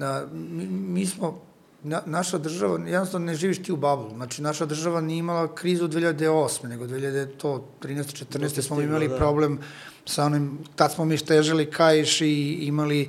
a, 0.00 0.26
mi, 0.32 0.66
mi 0.66 1.06
smo 1.06 1.51
na, 1.84 2.02
naša 2.06 2.38
država, 2.38 2.88
jednostavno 2.88 3.26
ne 3.26 3.34
živiš 3.34 3.62
ti 3.62 3.72
u 3.72 3.76
bablu, 3.76 4.10
znači 4.10 4.42
naša 4.42 4.66
država 4.66 5.00
nije 5.00 5.18
imala 5.18 5.54
krizu 5.54 5.88
2008. 5.88 6.68
nego 6.68 6.84
2013. 6.84 7.66
14. 7.80 8.62
smo 8.62 8.80
imali 8.80 9.08
da. 9.08 9.16
problem 9.16 9.58
sa 10.06 10.24
onim, 10.24 10.58
tad 10.76 10.92
smo 10.92 11.04
mi 11.04 11.16
štežili 11.16 11.70
kajš 11.70 12.20
i 12.20 12.58
imali 12.62 13.08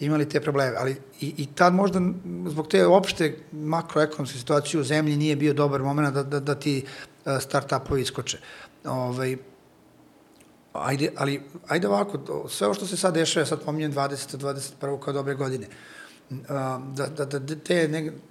imali 0.00 0.28
te 0.28 0.40
probleme, 0.40 0.76
ali 0.78 0.96
i, 1.20 1.34
i 1.36 1.46
tad 1.46 1.74
možda 1.74 2.00
zbog 2.46 2.68
te 2.68 2.86
opšte 2.86 3.36
makroekonomske 3.52 4.38
situacije 4.38 4.80
u 4.80 4.84
zemlji 4.84 5.16
nije 5.16 5.36
bio 5.36 5.52
dobar 5.52 5.82
moment 5.82 6.14
da, 6.14 6.22
da, 6.22 6.40
da 6.40 6.54
ti 6.54 6.84
uh, 6.84 7.32
start-upovi 7.32 8.00
iskoče. 8.00 8.38
Ovaj, 8.84 9.36
ajde, 10.72 11.10
ali 11.16 11.42
ajde 11.68 11.88
ovako, 11.88 12.48
sve 12.48 12.66
ovo 12.66 12.74
što 12.74 12.86
se 12.86 12.96
sad 12.96 13.14
dešava, 13.14 13.46
sad 13.46 13.64
pominjem 13.64 13.92
20. 13.92 14.36
21. 14.80 15.00
kao 15.00 15.12
dobre 15.12 15.34
godine, 15.34 15.66
da, 16.30 17.06
da, 17.16 17.24
da 17.24 17.56
te 17.56 17.88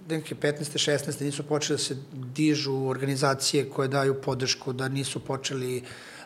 neke 0.09 0.35
15. 0.35 0.91
16. 0.91 1.21
nisu 1.21 1.43
počeli 1.43 1.77
da 1.77 1.83
se 1.83 1.97
dižu 2.13 2.87
organizacije 2.87 3.69
koje 3.69 3.87
daju 3.87 4.21
podršku, 4.21 4.73
da 4.73 4.87
nisu 4.87 5.19
počeli 5.19 5.77
uh, 5.77 5.83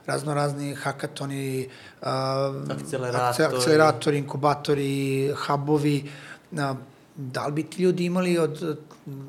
razno 0.08 0.34
razni 0.34 0.76
hakatoni, 0.76 1.70
akceleratori, 2.02 3.56
akceleratori 3.56 4.18
inkubatori, 4.18 5.32
hubovi, 5.48 6.10
da 7.16 7.46
li 7.46 7.52
bi 7.52 7.64
ti 7.64 7.84
ljudi 7.84 8.06
imali 8.06 8.38
od 8.38 8.80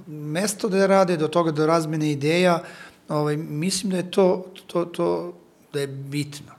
mesto 0.06 0.68
da 0.68 0.86
rade 0.86 1.16
do 1.16 1.28
toga 1.28 1.50
da 1.50 1.66
razmene 1.66 2.10
ideja, 2.10 2.62
ovaj, 3.08 3.36
mislim 3.36 3.90
da 3.90 3.96
je 3.96 4.10
to, 4.10 4.52
to, 4.66 4.84
to 4.84 5.34
da 5.72 5.80
je 5.80 5.86
bitno. 5.86 6.52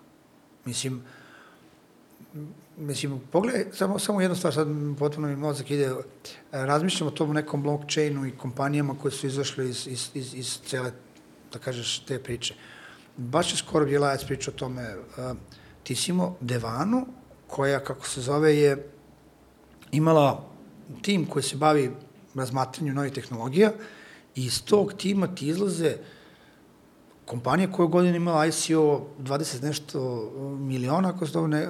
Mislim, 0.65 1.01
mislim, 2.79 3.19
pogledaj, 3.31 3.65
samo, 3.73 3.99
samo 3.99 4.21
jednu 4.21 4.35
stvar, 4.35 4.53
sad 4.53 4.67
potpuno 4.99 5.27
mi 5.27 5.35
mozak 5.35 5.71
ide, 5.71 5.91
razmišljamo 6.51 7.11
o 7.11 7.15
tom 7.15 7.33
nekom 7.33 7.63
blockchainu 7.63 8.25
i 8.25 8.37
kompanijama 8.37 8.95
koje 9.01 9.11
su 9.11 9.27
izašle 9.27 9.69
iz, 9.69 9.87
iz, 9.87 10.09
iz, 10.13 10.33
iz 10.33 10.59
cele, 10.65 10.91
da 11.53 11.59
kažeš, 11.59 11.99
te 11.99 12.19
priče. 12.19 12.53
Uh, 12.53 12.59
baš 13.19 13.51
je 13.51 13.57
skoro 13.57 13.85
bila 13.85 14.11
ja 14.11 14.17
priča 14.27 14.51
o 14.51 14.53
tome, 14.57 14.95
uh, 14.97 15.37
ti 15.83 15.95
si 15.95 16.11
imao 16.11 16.35
Devanu, 16.41 17.05
koja, 17.47 17.79
kako 17.83 18.07
se 18.07 18.21
zove, 18.21 18.55
je 18.55 18.89
imala 19.91 20.49
tim 21.01 21.25
koji 21.25 21.43
se 21.43 21.55
bavi 21.55 21.91
razmatranjem 22.35 22.95
novih 22.95 23.13
tehnologija 23.13 23.71
i 24.35 24.45
iz 24.45 24.63
tog 24.63 24.93
tima 24.93 25.35
ti 25.35 25.47
izlaze 25.47 25.95
kompanija 27.29 27.71
koja 27.71 27.87
godina 27.87 28.17
imala 28.17 28.45
ICO 28.45 29.01
20 29.19 29.63
nešto 29.63 29.99
miliona, 30.59 31.09
ako, 31.09 31.27
se 31.27 31.41
ne, 31.47 31.67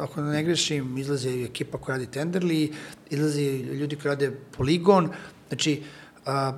ako 0.00 0.22
ne 0.22 0.42
grešim, 0.42 0.98
izlaze 0.98 1.30
ekipa 1.44 1.78
koja 1.78 1.96
radi 1.96 2.08
Tenderly, 2.18 2.72
izlaze 3.10 3.42
ljudi 3.52 3.96
koji 3.96 4.10
rade 4.10 4.32
Polygon, 4.58 5.08
znači, 5.48 5.82
a, 6.26 6.52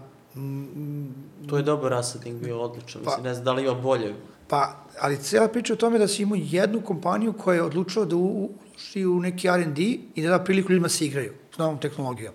To 1.48 1.56
je 1.56 1.62
dobar 1.62 1.92
assetting 1.94 2.42
bio 2.42 2.60
odličan, 2.60 3.02
pa, 3.04 3.10
mislim, 3.10 3.24
ne 3.24 3.34
znam 3.34 3.44
da 3.44 3.52
li 3.52 3.62
ima 3.62 3.74
bolje. 3.74 4.14
Pa, 4.48 4.84
ali 5.00 5.16
cijela 5.16 5.48
priča 5.48 5.72
o 5.72 5.76
tome 5.76 5.98
da 5.98 6.08
si 6.08 6.22
imao 6.22 6.38
jednu 6.42 6.80
kompaniju 6.80 7.32
koja 7.32 7.54
je 7.54 7.62
odlučila 7.62 8.04
da 8.04 8.16
uši 8.16 9.04
u 9.06 9.20
neki 9.20 9.48
R&D 9.48 9.82
i 10.14 10.22
da 10.22 10.28
da 10.28 10.44
priliku 10.44 10.72
ljudima 10.72 10.88
se 10.88 11.06
igraju 11.06 11.32
s 11.54 11.58
novom 11.58 11.78
tehnologijom. 11.78 12.34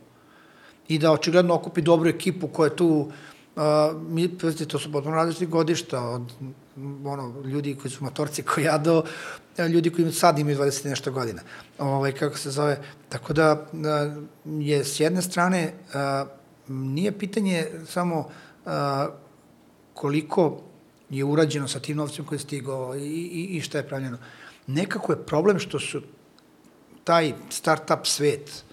I 0.87 0.99
da 0.99 1.11
očigledno 1.11 1.53
okupi 1.55 1.81
dobru 1.81 2.09
ekipu 2.09 2.47
koja 2.47 2.67
je 2.67 2.75
tu, 2.75 2.87
uh, 2.87 3.13
mi, 4.09 4.37
pazite, 4.37 4.65
to 4.65 4.79
su 4.79 4.91
potpuno 4.91 5.15
različiti 5.15 5.45
godišta, 5.45 6.01
od 6.01 6.31
ono, 7.05 7.41
ljudi 7.45 7.75
koji 7.75 7.91
su 7.91 8.03
motorci 8.03 8.43
koji 8.53 8.63
ja 8.63 8.77
do 8.77 9.03
ljudi 9.67 9.89
koji 9.89 10.11
sad 10.11 10.39
imaju 10.39 10.57
20 10.57 10.89
nešto 10.89 11.11
godina. 11.11 11.41
Ovaj, 11.79 12.11
kako 12.11 12.37
se 12.37 12.51
zove. 12.51 12.81
Tako 13.09 13.33
da 13.33 13.67
uh, 13.73 14.23
je 14.45 14.83
s 14.83 14.99
jedne 14.99 15.21
strane 15.21 15.73
uh, 15.73 16.27
nije 16.67 17.11
pitanje 17.19 17.67
samo 17.87 18.19
uh, 18.19 18.71
koliko 19.93 20.61
je 21.09 21.23
urađeno 21.23 21.67
sa 21.67 21.79
tim 21.79 21.97
novcem 21.97 22.25
koji 22.25 22.37
je 22.37 22.43
stigao 22.43 22.95
i, 22.95 23.01
i, 23.01 23.57
i 23.57 23.61
šta 23.61 23.77
je 23.77 23.87
pravljeno. 23.87 24.17
Nekako 24.67 25.11
je 25.11 25.25
problem 25.25 25.59
što 25.59 25.79
su 25.79 26.01
taj 27.03 27.33
start-up 27.49 28.05
svet 28.05 28.63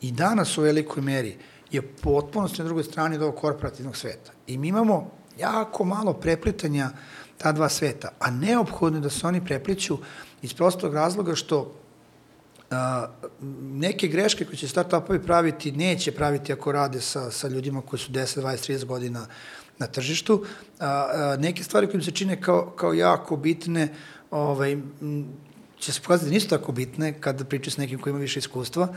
i 0.00 0.12
danas 0.12 0.58
u 0.58 0.62
velikoj 0.62 1.02
meri 1.02 1.36
je 1.74 1.82
potpunosti 1.82 2.58
na 2.58 2.64
drugoj 2.64 2.84
strani 2.84 3.16
od 3.16 3.22
ovog 3.22 3.36
korporativnog 3.36 3.96
sveta. 3.96 4.32
I 4.46 4.58
mi 4.58 4.68
imamo 4.68 5.10
jako 5.38 5.84
malo 5.84 6.12
preplitanja 6.12 6.90
ta 7.38 7.52
dva 7.52 7.68
sveta, 7.68 8.08
a 8.18 8.30
neophodno 8.30 8.98
je 8.98 9.02
da 9.02 9.10
se 9.10 9.26
oni 9.26 9.44
prepliću 9.44 9.98
iz 10.42 10.54
prostog 10.54 10.94
razloga 10.94 11.34
što 11.34 11.72
A, 12.70 13.06
neke 13.62 14.08
greške 14.08 14.44
koje 14.44 14.56
će 14.56 14.68
startupovi 14.68 15.22
praviti, 15.22 15.72
neće 15.72 16.12
praviti 16.12 16.52
ako 16.52 16.72
rade 16.72 17.00
sa, 17.00 17.30
sa 17.30 17.48
ljudima 17.48 17.82
koji 17.82 18.00
su 18.00 18.12
10, 18.12 18.40
20, 18.40 18.72
30 18.72 18.84
godina 18.84 19.26
na 19.78 19.86
tržištu. 19.86 20.44
A, 20.80 20.86
a, 20.86 21.36
neke 21.38 21.62
stvari 21.64 21.86
koje 21.86 21.96
mi 21.96 22.04
se 22.04 22.10
čine 22.10 22.40
kao, 22.40 22.72
kao 22.76 22.92
jako 22.92 23.36
bitne, 23.36 23.88
ovaj, 24.30 24.76
će 25.78 25.92
se 25.92 26.00
pokazati 26.00 26.30
da 26.30 26.34
nisu 26.34 26.48
tako 26.48 26.72
bitne 26.72 27.20
kada 27.20 27.44
pričaju 27.44 27.72
s 27.72 27.76
nekim 27.76 27.98
koji 27.98 28.10
ima 28.10 28.20
više 28.20 28.38
iskustva. 28.38 28.88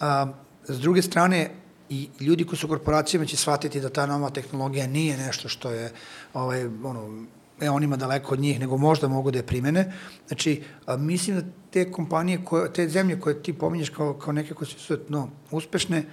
A, 0.00 0.26
s 0.68 0.80
druge 0.80 1.02
strane, 1.02 1.50
i 1.92 2.08
ljudi 2.20 2.44
koji 2.44 2.58
su 2.58 2.66
u 2.66 2.70
korporacijama 2.70 3.26
će 3.26 3.36
shvatiti 3.36 3.80
da 3.80 3.88
ta 3.88 4.06
nova 4.06 4.30
tehnologija 4.30 4.86
nije 4.86 5.16
nešto 5.16 5.48
što 5.48 5.70
je 5.70 5.92
ovaj, 6.34 6.64
ono, 6.64 7.24
e, 7.60 7.70
onima 7.70 7.96
daleko 7.96 8.34
od 8.34 8.40
njih, 8.40 8.60
nego 8.60 8.76
možda 8.76 9.08
mogu 9.08 9.30
da 9.30 9.38
je 9.38 9.46
primene. 9.46 9.92
Znači, 10.28 10.62
a, 10.86 10.96
mislim 10.96 11.36
da 11.36 11.42
te 11.70 11.92
kompanije, 11.92 12.44
koje, 12.44 12.72
te 12.72 12.88
zemlje 12.88 13.20
koje 13.20 13.42
ti 13.42 13.52
pominješ 13.52 13.90
kao, 13.90 14.14
kao 14.14 14.32
neke 14.32 14.54
koje 14.54 14.68
su 14.68 14.98
no, 15.08 15.28
uspešne, 15.50 16.04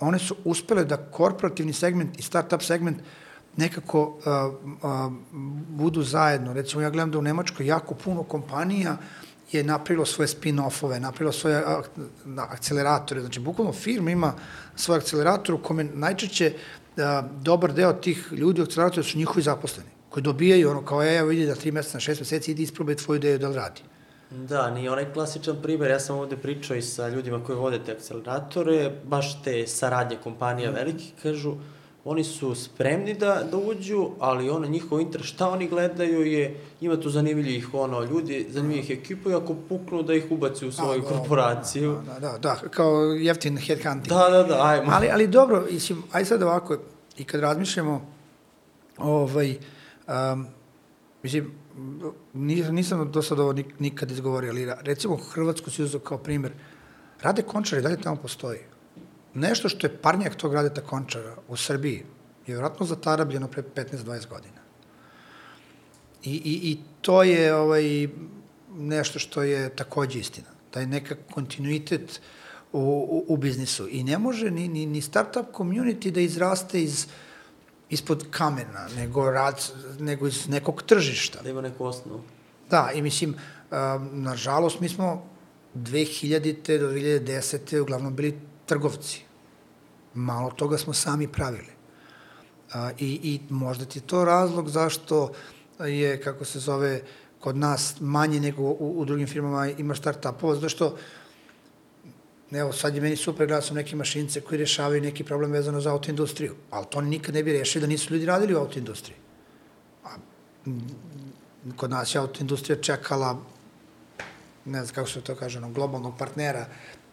one 0.00 0.18
su 0.18 0.36
uspele 0.44 0.84
da 0.84 0.96
korporativni 0.96 1.72
segment 1.72 2.18
i 2.18 2.22
startup 2.22 2.62
segment 2.62 2.98
nekako 3.56 4.18
a, 4.24 4.50
a, 4.82 5.10
budu 5.68 6.02
zajedno. 6.02 6.52
Recimo, 6.52 6.82
ja 6.82 6.90
gledam 6.90 7.10
da 7.10 7.18
u 7.18 7.22
Nemačkoj 7.22 7.66
jako 7.66 7.94
puno 7.94 8.22
kompanija 8.22 8.96
je 9.52 9.62
napravilo 9.64 10.06
svoje 10.06 10.28
spin-offove, 10.28 10.98
napravilo 10.98 11.32
svoje 11.32 11.64
akceleratore. 12.36 13.20
Znači, 13.20 13.40
bukvalno 13.40 13.72
firma 13.72 14.10
ima 14.10 14.34
svoj 14.76 14.98
akcelerator 14.98 15.54
u 15.54 15.62
kome 15.62 15.84
najčešće 15.84 16.52
a, 16.96 17.22
dobar 17.40 17.72
deo 17.72 17.92
tih 17.92 18.28
ljudi 18.32 18.60
u 18.60 18.64
akceleratoru 18.64 19.02
su 19.02 19.18
njihovi 19.18 19.42
zaposleni, 19.42 19.90
koji 20.08 20.22
dobijaju 20.22 20.70
ono 20.70 20.84
kao, 20.84 21.02
e, 21.02 21.16
evo 21.16 21.28
vidi 21.28 21.46
da 21.46 21.54
tri 21.54 21.72
meseca 21.72 21.96
na 21.96 22.00
šest 22.00 22.20
meseci 22.20 22.50
idi 22.50 22.62
isprobaj 22.62 22.94
tvoju 22.94 23.16
ideju 23.18 23.38
da 23.38 23.48
li 23.48 23.54
radi. 23.54 23.80
Da, 24.30 24.70
nije 24.70 24.90
onaj 24.90 25.12
klasičan 25.12 25.56
primer, 25.62 25.90
ja 25.90 26.00
sam 26.00 26.18
ovde 26.18 26.36
pričao 26.36 26.76
i 26.76 26.82
sa 26.82 27.08
ljudima 27.08 27.44
koji 27.44 27.58
vode 27.58 27.78
te 27.78 27.92
akceleratore, 27.92 28.90
baš 29.04 29.42
te 29.42 29.66
saradnje 29.66 30.16
kompanija 30.22 30.70
velikih, 30.70 31.12
kažu, 31.22 31.54
oni 32.08 32.24
su 32.24 32.54
spremni 32.54 33.14
da, 33.14 33.42
da 33.50 33.56
uđu, 33.56 34.10
ali 34.18 34.50
ono 34.50 34.66
njihov 34.66 35.00
interes, 35.00 35.26
šta 35.26 35.48
oni 35.48 35.68
gledaju 35.68 36.26
je, 36.26 36.60
ima 36.80 37.00
tu 37.00 37.10
zanimljivih 37.10 37.74
ono, 37.74 38.04
ljudi, 38.04 38.46
zanimljivih 38.50 38.90
ekipa 38.90 39.30
i 39.30 39.34
ako 39.34 39.54
puknu 39.68 40.02
da 40.02 40.14
ih 40.14 40.26
ubaci 40.30 40.66
u 40.66 40.72
svoju 40.72 41.00
da, 41.00 41.08
korporaciju. 41.08 41.98
Da, 42.06 42.18
da, 42.18 42.38
da, 42.38 42.56
kao 42.70 43.02
jeftin 43.02 43.56
headhunting. 43.56 44.08
Da, 44.08 44.28
da, 44.30 44.42
da, 44.42 44.66
ajmo. 44.66 44.92
Ali, 44.94 45.08
ali 45.12 45.26
dobro, 45.26 45.66
mislim, 45.70 46.02
aj 46.12 46.24
sad 46.24 46.42
ovako, 46.42 46.78
i 47.18 47.24
kad 47.24 47.40
razmišljamo, 47.40 48.06
ovaj, 48.98 49.56
um, 50.08 50.46
mislim, 51.22 51.50
nisam, 52.32 52.74
nisam 52.74 53.10
do 53.12 53.22
sada 53.22 53.42
ovo 53.42 53.54
nikad 53.78 54.10
izgovorio, 54.10 54.50
ali 54.50 54.72
recimo 54.80 55.16
Hrvatsku 55.16 55.70
si 55.70 55.82
uzao 55.82 56.00
kao 56.00 56.18
primer, 56.18 56.52
Rade 57.22 57.42
Končar 57.42 57.78
i 57.78 57.82
dalje 57.82 58.00
tamo 58.00 58.16
postoji 58.16 58.58
nešto 59.36 59.68
što 59.68 59.86
je 59.86 59.96
parnjak 59.96 60.34
tog 60.34 60.54
radeta 60.54 60.80
Končara 60.80 61.36
u 61.48 61.56
Srbiji 61.56 62.04
je 62.46 62.54
vjerojatno 62.54 62.86
zatarabljeno 62.86 63.48
pre 63.48 63.62
15-20 63.62 64.28
godina. 64.28 64.60
I, 66.24 66.30
i, 66.30 66.70
I 66.70 66.78
to 67.00 67.22
je 67.22 67.54
ovaj, 67.54 68.08
nešto 68.76 69.18
što 69.18 69.42
je 69.42 69.76
takođe 69.76 70.18
istina. 70.18 70.48
Taj 70.70 70.86
neka 70.86 71.16
kontinuitet 71.30 72.20
u, 72.72 72.78
u, 72.78 73.24
u 73.28 73.36
biznisu. 73.36 73.88
I 73.90 74.04
ne 74.04 74.18
može 74.18 74.50
ni, 74.50 74.68
ni, 74.68 74.86
ni 74.86 75.00
startup 75.00 75.46
community 75.52 76.10
da 76.10 76.20
izraste 76.20 76.82
iz 76.82 77.06
ispod 77.90 78.26
kamena, 78.30 78.88
nego, 78.96 79.30
rad, 79.30 79.62
nego 79.98 80.26
iz 80.26 80.48
nekog 80.48 80.82
tržišta. 80.82 81.42
Da 81.42 81.50
ima 81.50 81.60
neku 81.60 81.84
osnovu. 81.84 82.22
Da, 82.70 82.90
i 82.94 83.02
mislim, 83.02 83.30
um, 83.30 84.22
nažalost, 84.22 84.80
mi 84.80 84.88
smo 84.88 85.26
2000. 85.74 86.78
do 86.78 86.90
2010. 86.90 87.80
uglavnom 87.80 88.16
bili 88.16 88.38
trgovci 88.66 89.25
malo 90.16 90.50
toga 90.50 90.78
smo 90.78 90.92
sami 90.92 91.28
pravili. 91.28 91.72
A, 92.72 92.90
i, 92.98 93.20
I 93.22 93.40
možda 93.50 93.84
ti 93.84 94.00
to 94.00 94.24
razlog 94.24 94.68
zašto 94.68 95.32
je, 95.78 96.20
kako 96.22 96.44
se 96.44 96.58
zove, 96.58 97.02
kod 97.40 97.56
nas 97.56 98.00
manje 98.00 98.40
nego 98.40 98.62
u, 98.62 99.00
u 99.00 99.04
drugim 99.04 99.26
firmama 99.26 99.68
ima 99.68 99.94
start-upova, 99.94 100.54
zato 100.54 100.68
što 100.68 100.96
evo, 102.50 102.72
sad 102.72 102.94
je 102.94 103.00
meni 103.00 103.16
super, 103.16 103.46
gledao 103.46 103.62
sam 103.62 103.76
neke 103.76 103.96
mašince 103.96 104.40
koji 104.40 104.58
rešavaju 104.58 105.02
neki 105.02 105.24
problem 105.24 105.52
vezano 105.52 105.80
za 105.80 105.92
autoindustriju, 105.92 106.54
ali 106.70 106.86
to 106.90 107.00
nikad 107.00 107.34
ne 107.34 107.42
bi 107.42 107.52
rešili 107.52 107.80
da 107.80 107.86
nisu 107.86 108.14
ljudi 108.14 108.26
radili 108.26 108.54
u 108.54 108.58
autoindustriji. 108.58 109.16
A, 110.04 110.16
kod 111.76 111.90
nas 111.90 112.14
je 112.14 112.18
autoindustrija 112.18 112.80
čekala 112.80 113.38
ne 114.66 114.84
znam 114.84 114.94
kako 114.94 115.08
se 115.08 115.20
to 115.20 115.34
kaže, 115.34 115.58
ono, 115.58 115.70
globalnog 115.70 116.18
partnera 116.18 116.66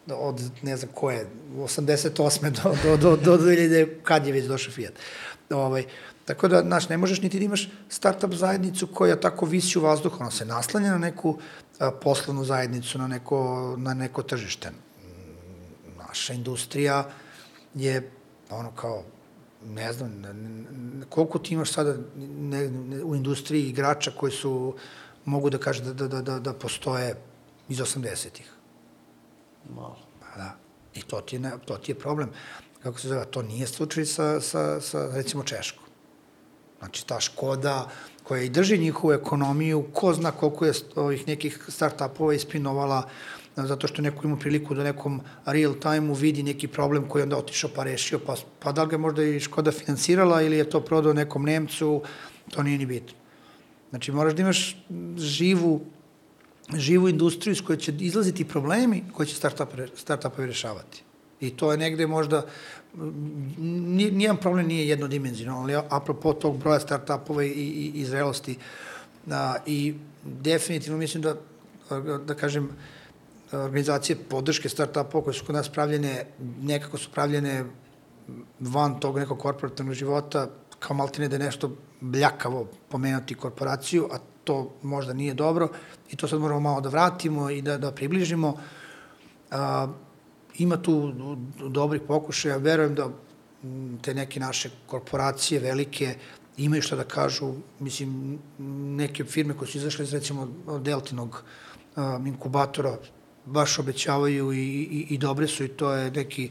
od 0.08 0.42
ne 0.62 0.78
znam 0.78 0.92
koje, 0.94 1.28
88. 1.58 2.50
do, 2.64 2.76
do, 2.84 2.98
do, 2.98 3.16
do 3.16 3.38
2000, 3.38 3.88
kad 4.04 4.28
je 4.28 4.34
već 4.34 4.46
došao 4.46 4.74
Fiat. 4.74 4.94
Ovaj, 5.50 5.86
tako 6.26 6.48
da, 6.48 6.62
znaš, 6.62 6.90
ne 6.90 6.98
možeš 6.98 7.22
niti 7.22 7.40
da 7.40 7.46
imaš 7.46 7.70
startup 7.90 8.34
zajednicu 8.34 8.88
koja 8.88 9.20
tako 9.20 9.46
visi 9.46 9.80
u 9.80 9.82
vazduhu, 9.82 10.18
ona 10.20 10.32
se 10.32 10.46
naslanja 10.46 10.92
na 10.92 10.98
neku 10.98 11.38
a, 11.80 11.92
poslovnu 11.92 12.46
zajednicu, 12.46 12.98
na 12.98 13.08
neko, 13.08 13.76
na 13.78 13.94
neko 13.94 14.24
tržište. 14.24 14.72
Naša 16.08 16.34
industrija 16.34 17.10
je 17.76 18.12
ono 18.50 18.72
kao 18.72 19.04
ne 19.66 19.94
znam, 19.94 20.24
koliko 21.10 21.40
ti 21.40 21.54
imaš 21.54 21.72
sada 21.72 21.96
ne, 22.16 22.70
ne, 22.70 23.04
u 23.04 23.16
industriji 23.16 23.64
igrača 23.64 24.12
koji 24.12 24.32
su, 24.32 24.76
mogu 25.26 25.50
da 25.50 25.58
kaže 25.58 25.84
da, 25.84 26.08
da, 26.08 26.22
da, 26.22 26.40
da 26.40 26.54
postoje 26.54 27.16
iz 27.70 27.78
80-ih. 27.78 28.53
Malo. 29.70 29.98
Pa 30.20 30.38
da. 30.38 30.56
I 30.94 31.02
to 31.02 31.22
ti 31.22 31.36
je, 31.36 31.40
ne, 31.40 31.52
to 31.66 31.78
ti 31.78 31.92
je 31.92 32.00
problem. 32.00 32.30
Kako 32.84 33.00
se 33.00 33.08
zove, 33.08 33.26
to 33.26 33.42
nije 33.42 33.68
slučaj 33.68 34.06
sa, 34.06 34.42
sa, 34.42 34.82
sa 34.82 35.10
recimo 35.16 35.44
Češkom. 35.44 35.84
Znači, 36.80 37.08
ta 37.08 37.20
Škoda 37.20 37.90
koja 38.24 38.44
i 38.44 38.50
drži 38.50 38.78
njihovu 38.78 39.14
ekonomiju, 39.14 39.86
ko 39.94 40.14
zna 40.14 40.32
koliko 40.32 40.66
je 40.66 40.74
ovih 40.96 41.28
nekih 41.28 41.60
start-upova 41.68 42.36
ispinovala, 42.36 43.08
zato 43.56 43.88
što 43.88 44.02
neko 44.02 44.28
ima 44.28 44.38
priliku 44.38 44.76
da 44.76 44.84
nekom 44.84 45.22
real 45.46 45.74
time-u 45.80 46.14
vidi 46.14 46.44
neki 46.44 46.68
problem 46.68 47.08
koji 47.08 47.22
je 47.22 47.24
onda 47.24 47.38
otišao 47.38 47.70
pa 47.76 47.84
rešio, 47.84 48.20
pa, 48.20 48.36
pa 48.60 48.72
da 48.72 48.84
li 48.84 48.90
ga 48.90 48.98
možda 48.98 49.24
i 49.24 49.40
Škoda 49.40 49.72
financirala 49.72 50.42
ili 50.42 50.58
je 50.58 50.70
to 50.70 50.82
prodao 50.82 51.14
nekom 51.14 51.44
Nemcu, 51.44 52.02
to 52.50 52.64
nije 52.64 52.78
ni 52.78 52.86
bitno. 52.86 53.14
Znači, 53.90 54.12
moraš 54.12 54.34
da 54.34 54.42
imaš 54.42 54.78
živu 55.18 55.82
živu 56.76 57.10
industriju 57.10 57.56
s 57.56 57.62
kojoj 57.62 57.78
će 57.78 57.94
izlaziti 58.00 58.48
problemi 58.48 59.04
koje 59.14 59.28
će 59.28 59.36
startupovi 59.36 59.88
start 59.96 60.26
rešavati. 60.38 61.04
I 61.42 61.50
to 61.50 61.72
je 61.72 61.78
negde 61.78 62.08
možda, 62.08 62.46
nijedan 63.58 64.38
problem 64.38 64.68
nije 64.68 64.88
jednodimenzionalan, 64.88 65.64
ali 65.64 65.86
apropo 65.90 66.34
tog 66.34 66.58
broja 66.58 66.80
startupova 66.80 67.44
i, 67.44 67.50
i, 67.50 67.92
i 67.96 68.06
zrelosti, 68.06 68.58
a, 69.32 69.56
i 69.66 69.94
definitivno 70.24 70.98
mislim 70.98 71.24
da, 71.24 71.36
da 72.26 72.36
kažem, 72.36 72.70
organizacije 73.52 74.16
podrške 74.30 74.70
startupova 74.70 75.24
koje 75.24 75.34
su 75.34 75.46
kod 75.46 75.56
nas 75.56 75.70
pravljene, 75.70 76.26
nekako 76.62 76.98
su 76.98 77.10
pravljene 77.14 77.66
van 78.60 79.00
tog 79.00 79.18
nekog 79.20 79.40
korporativnog 79.40 79.96
života, 79.96 80.50
kao 80.80 80.96
maltene 80.98 81.28
da 81.28 81.36
je 81.36 81.44
nešto 81.46 81.76
bljakavo 82.02 82.68
pomenuti 82.90 83.36
korporaciju, 83.36 84.08
a 84.12 84.18
to 84.44 84.74
možda 84.82 85.14
nije 85.14 85.34
dobro 85.34 85.70
i 86.12 86.16
to 86.16 86.28
sad 86.28 86.40
moramo 86.40 86.60
malo 86.60 86.82
da 86.82 86.90
vratimo 86.90 87.50
i 87.50 87.62
da, 87.62 87.78
da 87.78 87.92
približimo. 87.92 88.58
A, 89.52 89.88
ima 90.58 90.82
tu 90.82 91.14
dobrih 91.70 92.02
pokušaja, 92.08 92.58
verujem 92.58 92.96
da 92.96 93.10
te 94.02 94.14
neke 94.14 94.40
naše 94.40 94.70
korporacije 94.88 95.60
velike 95.60 96.16
imaju 96.58 96.82
šta 96.82 96.96
da 96.96 97.04
kažu, 97.04 97.54
mislim, 97.80 98.40
neke 98.98 99.24
firme 99.24 99.54
koje 99.58 99.68
su 99.68 99.78
izašle 99.78 100.06
iz 100.06 100.14
recimo 100.14 100.48
Deltinog 100.80 101.44
a, 101.96 102.20
inkubatora 102.26 102.98
baš 103.46 103.80
obećavaju 103.80 104.54
i, 104.54 104.58
i, 104.58 105.08
i 105.10 105.18
dobre 105.18 105.48
su 105.48 105.64
i 105.64 105.68
to 105.68 105.94
je 105.94 106.12
neki 106.12 106.50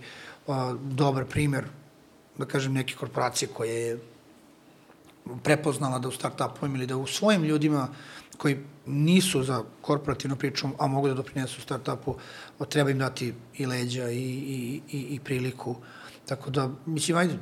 a, 0.49 0.75
dobar 0.83 1.25
primer, 1.25 1.65
da 2.39 2.47
kažem, 2.47 2.73
neke 2.73 2.95
korporacije 2.95 3.49
koje 3.49 3.89
je 3.89 3.99
prepoznala 5.43 5.99
da 5.99 6.09
u 6.09 6.13
start-upovima 6.13 6.77
ili 6.77 6.87
da 6.87 6.97
u 6.97 7.07
svojim 7.07 7.45
ljudima 7.45 7.89
koji 8.39 8.59
nisu 8.87 9.43
za 9.43 9.63
korporativnu 9.81 10.37
priču, 10.37 10.69
a 10.79 10.87
mogu 10.87 11.09
da 11.09 11.15
doprinesu 11.15 11.61
start-upu, 11.61 12.15
treba 12.69 12.91
im 12.91 12.99
dati 12.99 13.35
i 13.55 13.67
leđa 13.67 14.11
i, 14.11 14.19
i, 14.19 14.81
i, 14.93 15.01
i 15.01 15.21
priliku. 15.21 15.77
Tako 16.27 16.51
da, 16.51 16.71
mislim, 16.87 17.17
ajde, 17.17 17.35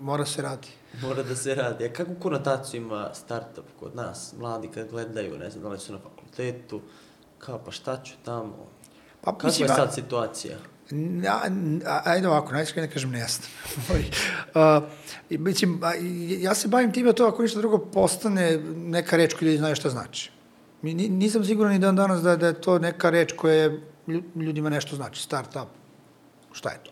mora 0.00 0.26
se 0.26 0.42
radi. 0.42 0.68
Mora 1.02 1.22
da 1.22 1.36
se 1.36 1.54
radi. 1.54 1.84
A 1.84 1.92
kakvu 1.92 2.14
konotaciju 2.14 2.82
ima 2.82 3.10
startup 3.14 3.64
kod 3.80 3.96
nas? 3.96 4.34
Mladi 4.38 4.68
kad 4.68 4.90
gledaju, 4.90 5.38
ne 5.38 5.50
znam, 5.50 5.62
da 5.62 5.68
li 5.68 5.78
su 5.78 5.92
na 5.92 5.98
fakultetu, 5.98 6.80
kao 7.38 7.58
pa 7.64 7.70
šta 7.70 8.02
ću 8.02 8.14
tamo? 8.24 8.68
Pa, 9.20 9.32
Kakva 9.32 9.50
je 9.58 9.68
sad 9.68 9.94
situacija? 9.94 10.58
Ja, 11.24 11.42
ajde 12.04 12.28
ovako, 12.28 12.52
ne 12.52 12.90
kažem 12.92 13.10
nejasno. 13.10 13.46
uh, 14.54 14.82
mislim, 15.30 15.80
ja 16.38 16.54
se 16.54 16.68
bavim 16.68 16.92
time 16.92 17.12
to 17.12 17.26
ako 17.26 17.42
ništa 17.42 17.58
drugo 17.58 17.78
postane 17.78 18.56
neka 18.76 19.16
reč 19.16 19.34
koju 19.34 19.46
ljudi 19.46 19.58
znaju 19.58 19.76
šta 19.76 19.90
znači. 19.90 20.30
Mi, 20.82 20.94
nisam 20.94 21.44
siguran 21.44 21.72
ni 21.72 21.78
dan 21.78 21.96
danas 21.96 22.22
da, 22.22 22.36
da 22.36 22.46
je 22.46 22.60
to 22.60 22.78
neka 22.78 23.10
reč 23.10 23.32
koja 23.32 23.70
ljudima 24.36 24.70
nešto 24.70 24.96
znači, 24.96 25.22
start-up, 25.22 25.66
šta 26.52 26.70
je 26.70 26.78
to? 26.84 26.90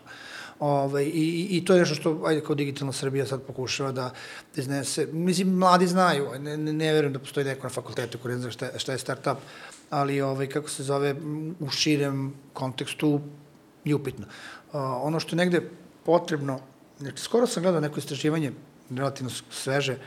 Ove, 0.59 1.05
i, 1.05 1.09
i- 1.09 1.57
I 1.57 1.65
to 1.65 1.73
je 1.73 1.79
nešto 1.79 1.95
što, 1.95 2.21
ajde, 2.25 2.41
kao 2.41 2.55
digitalna 2.55 2.91
Srbija 2.93 3.25
sad 3.25 3.41
pokušava 3.41 3.91
da 3.91 4.11
iznese. 4.55 5.07
Mislim, 5.07 5.47
mladi 5.49 5.87
znaju, 5.87 6.27
ne, 6.39 6.57
ne, 6.57 6.73
ne 6.73 6.93
verujem 6.93 7.13
da 7.13 7.19
postoji 7.19 7.45
neko 7.45 7.63
na 7.63 7.69
fakultetu 7.69 8.17
koji 8.17 8.33
ne 8.35 8.41
zna 8.41 8.51
šta, 8.51 8.69
šta 8.77 8.91
je 8.91 8.97
start-up, 8.97 9.35
ali, 9.89 10.21
ovaj, 10.21 10.47
kako 10.47 10.69
se 10.69 10.83
zove, 10.83 11.15
u 11.59 11.69
širem 11.69 12.33
kontekstu 12.53 13.21
je 13.85 13.95
upitno. 13.95 14.25
Uh, 14.25 14.73
ono 15.01 15.19
što 15.19 15.35
je 15.35 15.37
negde 15.37 15.69
potrebno, 16.05 16.59
znači, 16.99 17.21
skoro 17.21 17.47
sam 17.47 17.63
gledao 17.63 17.81
neko 17.81 17.99
istraživanje, 17.99 18.51
relativno 18.89 19.31
sveže, 19.49 19.97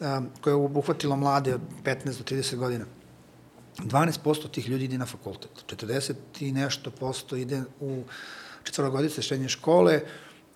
um, 0.00 0.28
koje 0.40 0.52
je 0.52 0.56
obuhvatilo 0.56 1.16
mlade 1.16 1.54
od 1.54 1.60
15 1.84 2.04
do 2.04 2.36
30 2.36 2.56
godina. 2.56 2.84
12% 3.78 4.50
tih 4.50 4.68
ljudi 4.68 4.84
ide 4.84 4.98
na 4.98 5.06
fakultet, 5.06 5.50
40 5.66 6.14
i 6.40 6.52
nešto 6.52 6.90
posto 6.90 7.36
ide 7.36 7.62
u 7.80 8.02
četvorogodice 8.64 9.22
srednje 9.22 9.48
škole, 9.48 10.00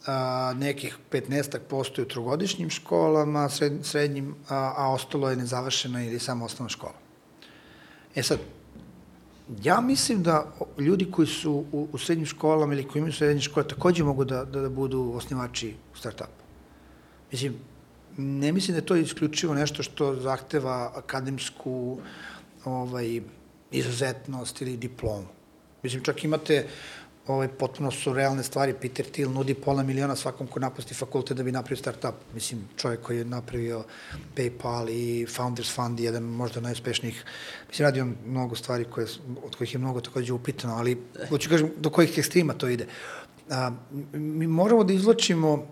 a, 0.06 0.52
nekih 0.56 0.98
15 1.10 1.58
posto 1.68 2.00
je 2.00 2.06
u 2.06 2.08
trogodišnjim 2.08 2.70
školama, 2.70 3.48
sred, 3.48 3.72
srednjim, 3.82 4.34
a, 4.48 4.74
a 4.76 4.92
ostalo 4.92 5.30
je 5.30 5.36
nezavršena 5.36 6.04
ili 6.04 6.18
samo 6.18 6.44
osnovna 6.44 6.68
škola. 6.68 6.94
E 8.14 8.22
sad, 8.22 8.38
ja 9.62 9.80
mislim 9.80 10.22
da 10.22 10.52
ljudi 10.78 11.10
koji 11.10 11.26
su 11.26 11.64
u, 11.72 11.88
u 11.92 11.98
srednjim 11.98 12.26
školama 12.26 12.74
ili 12.74 12.88
koji 12.88 13.00
imaju 13.00 13.12
srednje 13.12 13.42
škole 13.42 13.68
takođe 13.68 14.04
mogu 14.04 14.24
da, 14.24 14.44
da, 14.44 14.60
da 14.60 14.68
budu 14.68 15.12
osnivači 15.16 15.74
startupa. 15.94 16.42
Mislim, 17.32 17.54
ne 18.16 18.52
mislim 18.52 18.74
da 18.74 18.78
je 18.78 18.86
to 18.86 18.96
isključivo 18.96 19.54
nešto 19.54 19.82
što 19.82 20.14
zahteva 20.16 20.92
akademsku 20.94 21.98
ovaj, 22.64 23.20
izuzetnost 23.70 24.60
ili 24.62 24.76
diplomu. 24.76 25.26
Mislim, 25.82 26.02
čak 26.02 26.24
imate 26.24 26.66
ovaj, 27.26 27.48
potpuno 27.48 27.90
su 27.90 28.12
realne 28.12 28.42
stvari. 28.42 28.74
Peter 28.80 29.06
Thiel 29.06 29.30
nudi 29.30 29.54
pola 29.54 29.82
miliona 29.82 30.16
svakom 30.16 30.46
ko 30.46 30.60
napusti 30.60 30.94
fakultet 30.94 31.36
da 31.36 31.42
bi 31.42 31.52
napravio 31.52 31.76
startup. 31.76 32.14
Mislim, 32.34 32.64
čovjek 32.76 33.00
koji 33.00 33.18
je 33.18 33.24
napravio 33.24 33.84
PayPal 34.36 34.90
i 34.90 35.26
Founders 35.26 35.74
Fund, 35.74 36.00
jedan 36.00 36.22
možda 36.22 36.60
najuspešnijih. 36.60 37.24
Mislim, 37.68 37.86
radi 37.86 38.00
on 38.00 38.16
mnogo 38.26 38.56
stvari 38.56 38.84
koje, 38.84 39.06
od 39.44 39.56
kojih 39.56 39.74
je 39.74 39.78
mnogo 39.78 40.00
takođe 40.00 40.32
upitano, 40.32 40.74
ali 40.74 41.02
hoću 41.28 41.50
kažem 41.50 41.70
do 41.76 41.90
kojih 41.90 42.18
ekstrema 42.18 42.54
to 42.54 42.68
ide. 42.68 42.86
A, 43.50 43.70
mi 44.12 44.46
moramo 44.46 44.84
da 44.84 44.92
izločimo 44.92 45.52
uh, 45.52 45.62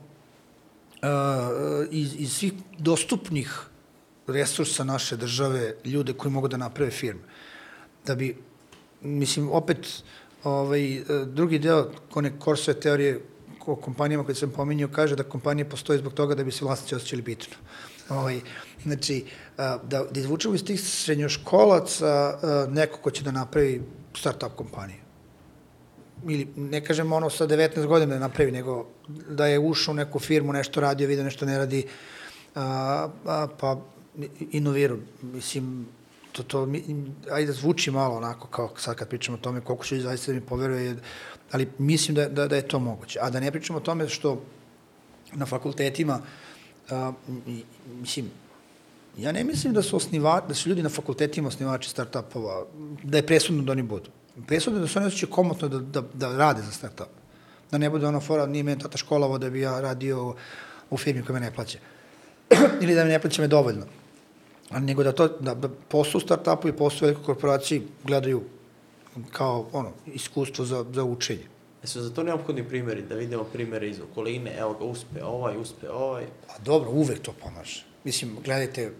iz, 1.90 2.14
iz 2.18 2.32
svih 2.32 2.52
dostupnih 2.78 3.60
resursa 4.26 4.84
naše 4.84 5.16
države 5.16 5.74
ljude 5.84 6.12
koji 6.12 6.32
mogu 6.32 6.48
da 6.48 6.56
naprave 6.56 6.90
firme. 6.90 7.20
Da 8.06 8.14
bi, 8.14 8.36
mislim, 9.00 9.50
opet, 9.50 10.02
ovaj, 10.44 10.94
e, 10.94 11.04
drugi 11.26 11.58
deo 11.58 11.90
one 12.14 12.38
Korsove 12.38 12.80
teorije 12.80 13.20
o 13.66 13.76
kompanijama 13.76 14.24
koje 14.24 14.34
sam 14.34 14.50
pominjao 14.50 14.88
kaže 14.88 15.16
da 15.16 15.22
kompanije 15.22 15.68
postoje 15.68 15.98
zbog 15.98 16.12
toga 16.14 16.34
da 16.34 16.44
bi 16.44 16.52
se 16.52 16.64
vlasnici 16.64 16.94
osjećali 16.94 17.22
bitno. 17.22 17.56
Ovaj, 18.08 18.40
znači, 18.82 19.24
a, 19.58 19.78
da, 19.82 20.04
da 20.10 20.20
izvučemo 20.20 20.54
iz 20.54 20.64
tih 20.64 20.80
srednjoškolaca 20.80 22.06
a, 22.06 22.66
neko 22.70 22.98
ko 22.98 23.10
će 23.10 23.22
da 23.22 23.30
napravi 23.30 23.82
start-up 24.14 24.56
kompaniju 24.56 25.10
ili 26.28 26.48
ne 26.56 26.84
kažem 26.84 27.12
ono 27.12 27.30
sa 27.30 27.46
19 27.46 27.86
godina 27.86 28.14
da 28.14 28.20
napravi, 28.20 28.52
nego 28.52 28.86
da 29.28 29.46
je 29.46 29.58
ušao 29.58 29.92
u 29.92 29.94
neku 29.94 30.18
firmu, 30.18 30.52
nešto 30.52 30.80
radio, 30.80 31.08
vidio 31.08 31.24
nešto 31.24 31.46
ne 31.46 31.58
radi, 31.58 31.86
a, 32.54 33.08
a, 33.26 33.46
pa 33.60 33.80
inovirao. 34.50 34.98
Mislim, 35.22 35.86
to, 36.42 36.48
to, 36.48 36.66
mi, 36.66 36.84
ajde 37.30 37.52
zvuči 37.52 37.90
malo 37.90 38.16
onako 38.16 38.46
kao 38.48 38.70
sad 38.76 38.96
kad 38.96 39.08
pričamo 39.08 39.38
o 39.38 39.40
tome 39.40 39.60
koliko 39.60 39.84
će 39.84 40.00
zaista 40.00 40.32
da 40.32 40.40
mi 40.40 40.46
poveruje, 40.46 40.96
ali 41.52 41.68
mislim 41.78 42.14
da, 42.14 42.28
da, 42.28 42.48
da 42.48 42.56
je 42.56 42.68
to 42.68 42.78
moguće. 42.78 43.18
A 43.22 43.30
da 43.30 43.40
ne 43.40 43.50
pričamo 43.50 43.78
o 43.78 43.82
tome 43.82 44.08
što 44.08 44.42
na 45.32 45.46
fakultetima, 45.46 46.20
a, 46.90 47.12
mislim, 48.00 48.30
ja 49.18 49.32
ne 49.32 49.44
mislim 49.44 49.72
da 49.72 49.82
su 49.82 49.96
osniva, 49.96 50.40
da 50.48 50.54
su 50.54 50.68
ljudi 50.68 50.82
na 50.82 50.88
fakultetima 50.88 51.48
osnivači 51.48 51.90
startupova, 51.90 52.66
da 53.02 53.18
je 53.18 53.26
presudno 53.26 53.62
da 53.62 53.72
oni 53.72 53.82
budu. 53.82 54.10
Presudno 54.46 54.78
je 54.78 54.80
da 54.80 54.88
se 54.88 54.98
oni 54.98 55.06
osjećaju 55.06 55.30
komotno 55.30 55.68
da, 55.68 55.78
da, 55.78 56.02
da 56.14 56.36
rade 56.36 56.62
za 56.62 56.72
startup. 56.72 57.08
Da 57.70 57.78
ne 57.78 57.90
bude 57.90 58.06
ono 58.06 58.20
fora, 58.20 58.46
nije 58.46 58.62
meni 58.62 58.80
tata 58.80 58.98
školavo 58.98 59.38
da 59.38 59.50
bi 59.50 59.60
ja 59.60 59.80
radio 59.80 60.34
u 60.90 60.96
firmi 60.96 61.22
koja 61.22 61.34
me 61.34 61.40
ne 61.40 61.54
plaća. 61.54 61.78
Ili 62.82 62.94
da 62.94 63.04
me 63.04 63.10
ne 63.10 63.18
plaća 63.18 63.42
me 63.42 63.48
dovoljno. 63.48 63.86
A 64.70 64.80
nego 64.80 65.02
da 65.02 65.12
to, 65.12 65.28
da, 65.28 65.54
da 65.54 65.68
posao 65.68 66.20
startupu 66.20 66.68
i 66.68 66.72
posao 66.72 67.06
velikoj 67.06 67.24
korporaciji 67.24 67.82
gledaju 68.04 68.42
kao 69.32 69.66
ono, 69.72 69.92
iskustvo 70.06 70.64
za, 70.64 70.84
za 70.92 71.04
učenje. 71.04 71.44
Jesu 71.82 72.02
za 72.02 72.10
to 72.14 72.22
neophodni 72.22 72.68
primjeri, 72.68 73.02
da 73.02 73.14
vidimo 73.14 73.44
primjere 73.44 73.88
iz 73.88 74.00
okoline, 74.00 74.54
evo 74.58 74.74
ga, 74.74 74.84
uspe 74.84 75.24
ovaj, 75.24 75.56
uspe 75.56 75.90
ovaj. 75.90 76.24
Pa 76.46 76.54
dobro, 76.64 76.90
uvek 76.90 77.22
to 77.22 77.32
pomaže. 77.32 77.84
Mislim, 78.04 78.36
gledajte, 78.44 78.92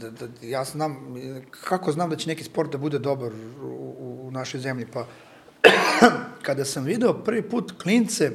da, 0.00 0.10
da, 0.10 0.26
ja 0.42 0.64
znam, 0.64 1.16
kako 1.50 1.92
znam 1.92 2.10
da 2.10 2.16
će 2.16 2.28
neki 2.28 2.44
sport 2.44 2.72
da 2.72 2.78
bude 2.78 2.98
dobar 2.98 3.32
u, 3.62 4.26
u 4.26 4.30
našoj 4.30 4.60
zemlji, 4.60 4.86
pa 4.92 5.06
kada 6.46 6.64
sam 6.64 6.84
video 6.84 7.14
prvi 7.14 7.42
put 7.42 7.72
klince, 7.82 8.30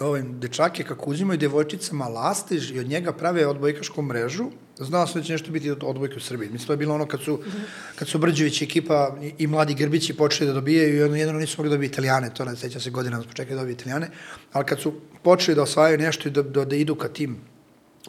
ovim 0.00 0.40
dečake 0.40 0.84
kako 0.84 1.10
uzimaju 1.10 1.38
devojčicama 1.38 2.08
lastiž 2.08 2.70
i 2.70 2.78
od 2.80 2.88
njega 2.88 3.12
prave 3.12 3.46
odbojkašku 3.46 4.02
mrežu, 4.02 4.44
znao 4.76 5.06
sam 5.06 5.20
da 5.20 5.26
će 5.26 5.32
nešto 5.32 5.50
biti 5.50 5.70
od 5.70 5.84
odbojke 5.84 6.16
u 6.16 6.20
Srbiji. 6.20 6.50
Mislim, 6.50 6.66
to 6.66 6.72
je 6.72 6.76
bilo 6.76 6.94
ono 6.94 7.06
kad 7.06 7.20
su, 7.22 7.40
kad 7.96 8.08
su 8.08 8.18
Brđević 8.18 8.62
ekipa 8.62 9.16
i, 9.22 9.32
i 9.38 9.46
mladi 9.46 9.74
Grbići 9.74 10.16
počeli 10.16 10.46
da 10.46 10.54
dobijaju 10.54 11.16
i 11.16 11.20
jedno 11.20 11.38
nisu 11.38 11.54
mogli 11.58 11.70
da 11.70 11.74
dobiju 11.74 11.90
italijane, 11.90 12.34
to 12.34 12.44
ne 12.44 12.56
seća 12.56 12.80
se 12.80 12.90
godina 12.90 13.22
smo 13.22 13.32
čekali 13.32 13.54
da 13.54 13.60
dobiju 13.60 13.74
italijane, 13.74 14.10
ali 14.52 14.64
kad 14.64 14.80
su 14.80 14.92
počeli 15.22 15.56
da 15.56 15.62
osvajaju 15.62 15.98
nešto 15.98 16.28
i 16.28 16.32
da, 16.32 16.42
da, 16.42 16.64
da 16.64 16.76
idu 16.76 16.94
ka 16.94 17.08
tim 17.08 17.36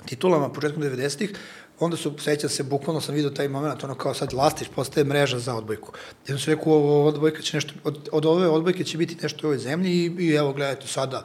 titulama 0.05 0.49
početkom 0.49 0.83
90-ih, 0.83 1.33
onda 1.79 1.97
su, 1.97 2.13
seća 2.19 2.49
se, 2.49 2.63
bukvalno 2.63 3.01
sam 3.01 3.15
vidio 3.15 3.29
taj 3.29 3.47
moment, 3.47 3.83
ono 3.83 3.95
kao 3.95 4.13
sad 4.13 4.33
lastiš, 4.33 4.67
postaje 4.75 5.03
mreža 5.03 5.39
za 5.39 5.55
odbojku. 5.55 5.91
Jedno 6.27 6.39
su 6.39 6.51
rekao, 6.51 6.73
ovo 6.73 7.07
odbojka 7.07 7.41
će 7.41 7.57
nešto, 7.57 7.73
od, 7.83 8.09
od 8.11 8.25
ove 8.25 8.47
odbojke 8.47 8.83
će 8.83 8.97
biti 8.97 9.17
nešto 9.21 9.47
u 9.47 9.49
ovoj 9.49 9.57
zemlji 9.57 9.91
i, 9.91 10.25
i 10.25 10.33
evo, 10.33 10.53
gledajte, 10.53 10.87
sada, 10.87 11.23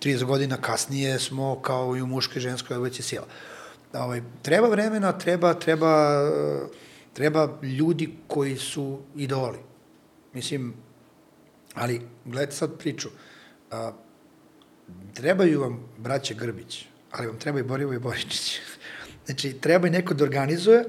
30 0.00 0.24
godina 0.24 0.56
kasnije 0.56 1.18
smo 1.18 1.60
kao 1.62 1.96
i 1.96 2.02
u 2.02 2.06
muškoj 2.06 2.38
i 2.38 2.42
ženskoj 2.42 2.74
odbojci 2.74 3.02
sila. 3.02 3.26
Ovaj, 3.92 4.22
treba 4.42 4.68
vremena, 4.68 5.18
treba, 5.18 5.54
treba, 5.54 6.20
treba 7.12 7.58
ljudi 7.62 8.14
koji 8.26 8.56
su 8.56 9.00
idoli. 9.16 9.58
Mislim, 10.32 10.74
ali 11.74 12.00
gledajte 12.24 12.56
sad 12.56 12.78
priču. 12.78 13.08
A, 13.70 13.92
trebaju 15.14 15.60
vam 15.60 15.80
braće 15.98 16.34
Grbić, 16.34 16.86
ali 17.10 17.26
vam 17.26 17.38
treba 17.38 17.60
i 17.60 17.62
Borivo 17.62 17.92
i 17.92 17.98
Boričić. 17.98 18.58
Znači, 19.26 19.52
treba 19.52 19.88
i 19.88 19.90
neko 19.90 20.14
da 20.14 20.24
organizuje, 20.24 20.84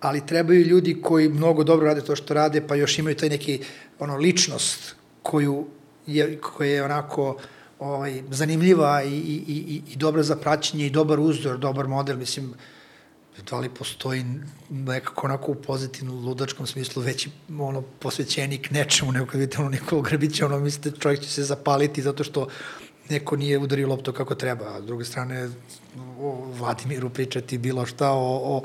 ali 0.00 0.26
trebaju 0.26 0.60
ljudi 0.60 1.00
koji 1.02 1.28
mnogo 1.28 1.64
dobro 1.64 1.86
rade 1.86 2.00
to 2.00 2.16
što 2.16 2.34
rade, 2.34 2.66
pa 2.66 2.74
još 2.74 2.98
imaju 2.98 3.16
taj 3.16 3.28
neki 3.28 3.60
ono 3.98 4.16
ličnost 4.16 4.94
koju 5.22 5.66
je, 6.06 6.40
koja 6.40 6.70
je 6.70 6.84
onako 6.84 7.36
ovaj, 7.78 8.22
zanimljiva 8.30 9.02
i, 9.02 9.08
i, 9.08 9.42
i, 9.48 9.82
i 9.92 9.96
dobra 9.96 10.22
za 10.22 10.36
praćenje 10.36 10.86
i 10.86 10.90
dobar 10.90 11.20
uzor, 11.20 11.58
dobar 11.58 11.88
model, 11.88 12.16
mislim, 12.16 12.54
da 13.50 13.58
li 13.58 13.68
postoji 13.68 14.24
nekako 14.70 15.26
onako 15.26 15.52
u 15.52 15.54
pozitivnom 15.54 16.24
ludačkom 16.24 16.66
smislu 16.66 17.02
veći 17.02 17.30
ono 17.58 17.82
posvećenik 17.82 18.70
nečemu 18.70 19.12
nego 19.12 19.26
kad 19.26 19.40
vidite 19.40 19.58
ono 19.58 19.70
Nikolu 19.70 20.02
Grbića, 20.02 20.46
ono 20.46 20.58
mislite 20.58 21.00
čovjek 21.00 21.20
će 21.20 21.28
se 21.28 21.42
zapaliti 21.42 22.02
zato 22.02 22.24
što 22.24 22.48
neko 23.10 23.36
nije 23.36 23.58
udario 23.58 23.88
loptu 23.88 24.12
kako 24.12 24.34
treba, 24.34 24.64
a 24.64 24.80
s 24.80 24.84
druge 24.84 25.04
strane 25.04 25.48
o 26.20 26.46
Vladimiru 26.58 27.10
pričati 27.10 27.58
bilo 27.58 27.86
šta 27.86 28.10
o, 28.10 28.40
o 28.44 28.62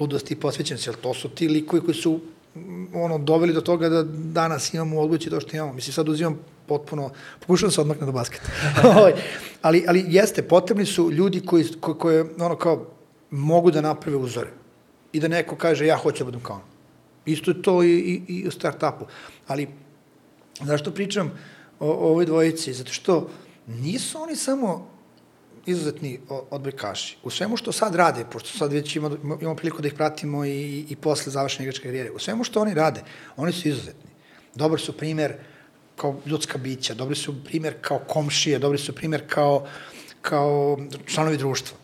ludosti 0.00 0.34
i 0.34 0.40
posvećenosti, 0.40 0.90
ali 0.90 0.98
to 1.02 1.14
su 1.14 1.28
ti 1.28 1.48
likovi 1.48 1.82
koji 1.82 1.94
su 1.94 2.20
mm, 2.54 2.86
ono, 2.94 3.18
doveli 3.18 3.52
do 3.52 3.60
toga 3.60 3.88
da 3.88 4.02
danas 4.02 4.74
imamo 4.74 4.96
u 4.96 5.00
odluči 5.00 5.30
to 5.30 5.40
što 5.40 5.56
imamo. 5.56 5.72
Mislim, 5.72 5.92
sad 5.92 6.08
uzimam 6.08 6.38
potpuno, 6.66 7.10
pokušavam 7.40 7.72
se 7.72 7.80
odmakne 7.80 8.06
do 8.06 8.12
basketa. 8.12 8.48
Ovaj, 8.98 9.12
ali, 9.62 9.84
ali 9.88 10.04
jeste, 10.08 10.42
potrebni 10.42 10.86
su 10.86 11.10
ljudi 11.12 11.40
koji, 11.40 11.64
koji, 11.80 11.98
koji 11.98 12.24
ono 12.38 12.56
kao, 12.56 12.86
mogu 13.30 13.70
da 13.70 13.80
naprave 13.80 14.16
uzore. 14.16 14.50
I 15.12 15.20
da 15.20 15.28
neko 15.28 15.56
kaže, 15.56 15.86
ja 15.86 15.96
hoću 15.96 16.18
da 16.18 16.24
budem 16.24 16.40
kao 16.40 16.56
on. 16.56 16.62
Isto 17.26 17.50
je 17.50 17.62
to 17.62 17.82
i, 17.82 17.90
i, 17.90 18.22
i 18.28 18.48
u 18.48 18.50
start-upu. 18.50 19.04
Ali, 19.46 19.68
zašto 20.60 20.90
pričam 20.90 21.32
o, 21.80 21.90
o 21.90 22.08
ovoj 22.10 22.26
dvojici? 22.26 22.72
Zato 22.72 22.92
što 22.92 23.28
nisu 23.66 24.22
oni 24.22 24.36
samo 24.36 24.96
izuzetni 25.66 26.20
o- 26.28 26.44
odbojkaši. 26.50 27.16
U 27.22 27.30
svemu 27.30 27.56
što 27.56 27.72
sad 27.72 27.94
rade, 27.94 28.24
pošto 28.32 28.58
sad 28.58 28.72
već 28.72 28.96
imamo, 28.96 29.16
imamo 29.40 29.56
priliku 29.56 29.82
da 29.82 29.88
ih 29.88 29.94
pratimo 29.94 30.44
i, 30.44 30.86
i 30.88 30.96
posle 30.96 31.32
završene 31.32 31.64
igračke 31.64 31.88
karijere, 31.88 32.10
u 32.10 32.18
svemu 32.18 32.44
što 32.44 32.60
oni 32.60 32.74
rade, 32.74 33.02
oni 33.36 33.52
su 33.52 33.68
izuzetni. 33.68 34.10
Dobar 34.54 34.80
su 34.80 34.92
primer 34.96 35.34
kao 35.96 36.20
ljudska 36.26 36.58
bića, 36.58 36.94
dobri 36.94 37.16
su 37.16 37.44
primer 37.44 37.74
kao 37.80 37.98
komšije, 37.98 38.58
dobri 38.58 38.78
su 38.78 38.94
primer 38.94 39.22
kao, 39.28 39.66
kao 40.20 40.78
članovi 41.06 41.36
društva. 41.36 41.76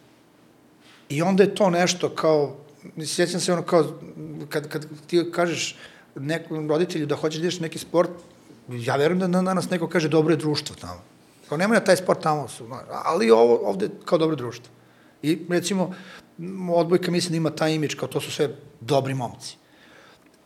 I 1.09 1.23
onda 1.23 1.43
je 1.43 1.55
to 1.55 1.71
nešto 1.71 2.09
kao, 2.09 2.57
sjećam 3.07 3.41
se 3.41 3.53
ono 3.53 3.63
kao, 3.63 4.01
kad, 4.49 4.69
kad 4.69 4.87
ti 5.07 5.25
kažeš 5.33 5.77
nekom 6.15 6.69
roditelju 6.69 7.07
da 7.07 7.17
hoćeš 7.17 7.41
da 7.41 7.47
ideš 7.47 7.61
neki 7.61 7.79
sport, 7.79 8.11
ja 8.69 8.97
verujem 8.97 9.19
da 9.19 9.43
danas 9.43 9.71
neko 9.71 9.89
kaže 9.89 10.09
dobro 10.09 10.33
je 10.33 10.37
društvo 10.37 10.77
tamo. 10.81 11.12
Kao 11.53 11.57
nemoj 11.59 11.77
na 11.77 11.85
taj 11.85 11.97
sport 11.97 12.23
tamo 12.23 12.49
su, 12.49 12.65
ali 13.05 13.31
ovo 13.31 13.59
ovde 13.69 13.91
kao 14.05 14.19
dobro 14.19 14.37
društvo. 14.37 14.73
I 15.23 15.39
recimo, 15.49 15.95
odbojka 16.75 17.11
mislim 17.11 17.33
da 17.33 17.37
ima 17.37 17.51
taj 17.51 17.75
imidž, 17.75 17.95
kao 17.95 18.09
to 18.09 18.21
su 18.21 18.31
sve 18.33 18.57
dobri 18.81 19.15
momci. 19.15 19.57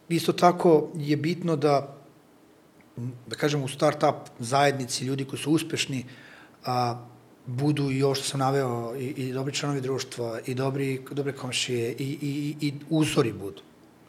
Isto 0.09 0.33
tako 0.33 0.89
je 0.95 1.17
bitno 1.17 1.57
da, 1.57 1.95
da 3.27 3.37
kažem, 3.37 3.63
u 3.63 3.69
start-up 3.69 4.27
zajednici, 4.39 5.05
ljudi 5.05 5.25
koji 5.25 5.39
su 5.39 5.53
uspešni, 5.53 6.05
a, 6.65 6.99
budu 7.47 7.91
i 7.91 8.03
ovo 8.03 8.15
što 8.15 8.25
sam 8.25 8.41
naveo, 8.41 8.97
i, 8.99 9.07
i 9.07 9.33
dobri 9.33 9.55
članovi 9.55 9.81
društva, 9.81 10.41
i 10.47 10.55
dobri, 10.55 11.05
dobre 11.11 11.33
komšije, 11.33 11.93
i, 11.93 12.19
i, 12.23 12.57
i 12.61 12.75
uzori 12.91 13.33
budu. 13.33 13.63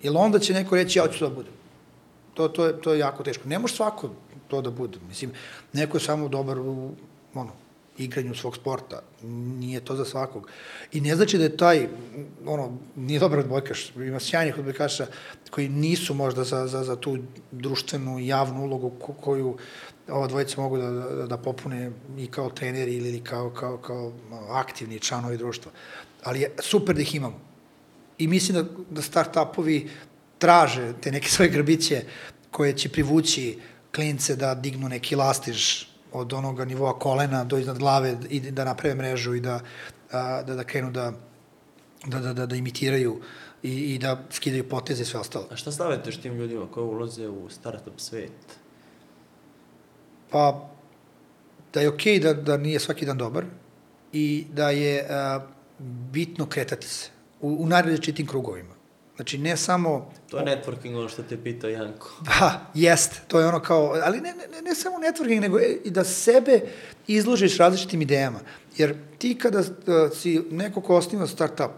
Jer 0.04 0.14
onda 0.18 0.40
će 0.40 0.54
neko 0.54 0.76
reći, 0.76 1.00
ja 1.00 1.08
ću 1.08 1.30
da 1.30 1.36
budem. 1.36 1.54
To, 2.34 2.48
to, 2.48 2.66
je, 2.66 2.82
to 2.82 2.94
je 2.94 3.00
jako 3.00 3.24
teško. 3.24 3.50
Ne 3.50 3.60
može 3.60 3.76
svako 3.76 4.10
to 4.48 4.62
da 4.62 4.72
bude. 4.72 5.00
Mislim, 5.08 5.32
neko 5.74 5.98
je 5.98 6.02
samo 6.02 6.28
dobar 6.28 6.60
u, 6.60 6.92
ono, 7.34 7.52
igranju 7.98 8.36
svog 8.36 8.56
sporta. 8.56 9.02
Nije 9.24 9.80
to 9.80 9.96
za 9.96 10.06
svakog. 10.06 10.50
I 10.92 11.02
ne 11.02 11.16
znači 11.16 11.38
da 11.38 11.44
je 11.44 11.58
taj, 11.58 11.88
ono, 12.46 12.78
nije 12.96 13.20
dobar 13.20 13.40
odbojkaš. 13.40 13.96
Ima 13.96 14.20
sjajnih 14.20 14.58
odbojkaša 14.58 15.06
koji 15.50 15.70
nisu 15.70 16.14
možda 16.14 16.44
za, 16.44 16.68
za, 16.68 16.84
za 16.84 16.96
tu 16.96 17.18
društvenu, 17.52 18.20
javnu 18.20 18.64
ulogu 18.64 18.90
koju 19.22 19.58
ova 20.08 20.28
dvojica 20.28 20.62
mogu 20.62 20.78
da, 20.78 20.92
da, 20.92 21.28
da 21.28 21.38
popune 21.38 21.92
i 22.18 22.28
kao 22.28 22.50
treneri 22.50 22.96
ili 22.96 23.24
kao, 23.24 23.50
kao, 23.50 23.78
kao 23.78 24.12
aktivni 24.50 25.00
članovi 25.00 25.38
društva. 25.38 25.72
Ali 26.24 26.42
je 26.42 26.56
super 26.60 26.96
da 26.96 27.02
ih 27.02 27.16
imamo. 27.16 27.40
I 28.18 28.28
mislim 28.28 28.56
da, 28.58 28.64
da 28.90 29.02
start-upovi 29.02 29.88
traže 30.38 30.94
te 31.02 31.12
neke 31.12 31.30
svoje 31.30 31.50
grbiće 31.50 32.04
koje 32.52 32.78
će 32.78 32.90
privući 32.90 33.58
klince 33.98 34.36
da 34.38 34.54
dignu 34.56 34.90
neki 34.90 35.16
lastiž 35.18 35.88
od 36.14 36.34
onoga 36.34 36.66
nivoa 36.66 37.00
kolena 37.00 37.44
do 37.44 37.58
iznad 37.58 37.80
glave 37.82 38.18
i 38.30 38.40
da 38.52 38.66
naprave 38.66 38.96
mrežu 38.96 39.34
i 39.36 39.42
da, 39.42 39.60
da, 40.12 40.56
da 40.56 40.64
krenu 40.64 40.92
da, 40.92 41.12
da, 42.06 42.20
da, 42.20 42.34
da, 42.34 42.46
da 42.46 42.56
imitiraju 42.56 43.16
i, 43.64 43.74
i 43.96 43.98
da 43.98 44.20
skidaju 44.30 44.70
poteze 44.70 45.02
i 45.02 45.06
sve 45.06 45.20
ostalo. 45.20 45.48
A 45.52 45.56
šta 45.56 45.72
stavite 45.72 46.12
tim 46.12 46.38
ljudima 46.38 46.68
koji 46.72 46.86
ulaze 46.86 47.28
u 47.28 47.50
startup 47.50 47.98
svet? 47.98 48.58
Pa, 50.30 50.70
da 51.74 51.82
je 51.82 51.90
okej 51.90 52.20
okay 52.20 52.24
da, 52.24 52.34
da 52.34 52.58
nije 52.58 52.80
svaki 52.80 53.06
dan 53.06 53.18
dobar 53.18 53.46
i 54.14 54.46
da 54.54 54.70
je 54.70 55.08
a, 55.10 55.42
bitno 56.14 56.46
kretati 56.46 56.88
se 56.88 57.10
u, 57.42 57.64
u 57.64 57.68
najrazličitim 57.68 58.28
krugovima. 58.28 58.77
Znači, 59.18 59.38
ne 59.38 59.58
samo... 59.58 60.12
To 60.30 60.38
je 60.38 60.46
networking, 60.46 60.98
ono 60.98 61.10
što 61.10 61.24
te 61.24 61.44
pitao 61.44 61.70
Janko. 61.70 62.10
Da, 62.22 62.66
jest. 62.88 63.22
To 63.28 63.40
je 63.40 63.48
ono 63.48 63.60
kao... 63.60 64.00
Ali 64.04 64.22
ne, 64.22 64.34
ne, 64.34 64.62
ne 64.62 64.76
samo 64.76 64.98
networking, 64.98 65.42
nego 65.42 65.60
i 65.60 65.90
da 65.90 66.04
sebe 66.04 66.62
izložiš 67.08 67.58
različitim 67.58 68.02
idejama. 68.02 68.40
Jer 68.78 68.96
ti 69.18 69.38
kada 69.38 69.60
uh, 69.60 69.66
si 70.16 70.42
neko 70.52 70.82
ko 70.82 70.96
osniva 70.96 71.28
startup, 71.28 71.72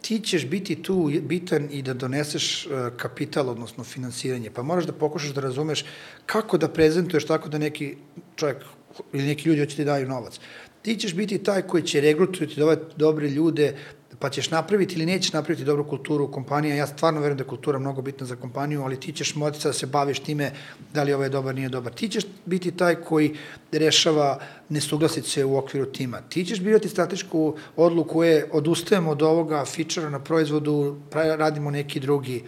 ti 0.00 0.20
ćeš 0.20 0.46
biti 0.46 0.82
tu 0.82 1.10
bitan 1.22 1.68
i 1.70 1.82
da 1.82 1.94
doneseš 1.94 2.66
uh, 2.66 2.72
kapital, 2.96 3.48
odnosno 3.48 3.84
finansiranje. 3.84 4.50
Pa 4.50 4.62
moraš 4.62 4.84
da 4.84 4.92
pokušaš 4.92 5.30
da 5.30 5.40
razumeš 5.40 5.84
kako 6.26 6.58
da 6.58 6.68
prezentuješ 6.68 7.26
tako 7.26 7.48
da 7.48 7.58
neki 7.58 7.96
čovjek 8.36 8.56
ili 9.12 9.22
neki 9.22 9.48
ljudi 9.48 9.60
hoće 9.60 9.76
ti 9.76 9.84
daju 9.84 10.08
novac. 10.08 10.40
Ti 10.82 10.96
ćeš 10.96 11.14
biti 11.14 11.38
taj 11.38 11.62
koji 11.62 11.82
će 11.82 12.00
regrutovati 12.00 12.94
dobre 12.96 13.28
ljude, 13.28 13.76
pa 14.18 14.30
ćeš 14.30 14.50
napraviti 14.50 14.94
ili 14.94 15.06
nećeš 15.06 15.32
napraviti 15.32 15.64
dobru 15.64 15.84
kulturu 15.88 16.30
kompanija. 16.30 16.74
Ja 16.74 16.86
stvarno 16.86 17.20
verujem 17.20 17.36
da 17.36 17.44
je 17.44 17.48
kultura 17.48 17.78
mnogo 17.78 18.02
bitna 18.02 18.26
za 18.26 18.36
kompaniju, 18.36 18.82
ali 18.82 19.00
ti 19.00 19.12
ćeš 19.12 19.34
moći 19.34 19.60
da 19.62 19.72
se 19.72 19.86
baviš 19.86 20.18
time 20.18 20.52
da 20.94 21.02
li 21.02 21.12
ovo 21.12 21.22
je 21.22 21.28
dobar, 21.28 21.54
nije 21.54 21.68
dobar. 21.68 21.92
Ti 21.92 22.08
ćeš 22.08 22.24
biti 22.44 22.70
taj 22.70 22.94
koji 22.94 23.34
rešava 23.72 24.38
nesuglasice 24.68 25.44
u 25.44 25.56
okviru 25.56 25.86
tima. 25.86 26.20
Ti 26.28 26.44
ćeš 26.44 26.60
birati 26.60 26.88
stratešku 26.88 27.56
odluku 27.76 28.24
je 28.24 28.48
odustajemo 28.52 29.10
od 29.10 29.22
ovoga 29.22 29.64
fičara 29.64 30.10
na 30.10 30.18
proizvodu, 30.18 30.96
radimo 31.12 31.70
neki 31.70 32.00
drugi. 32.00 32.44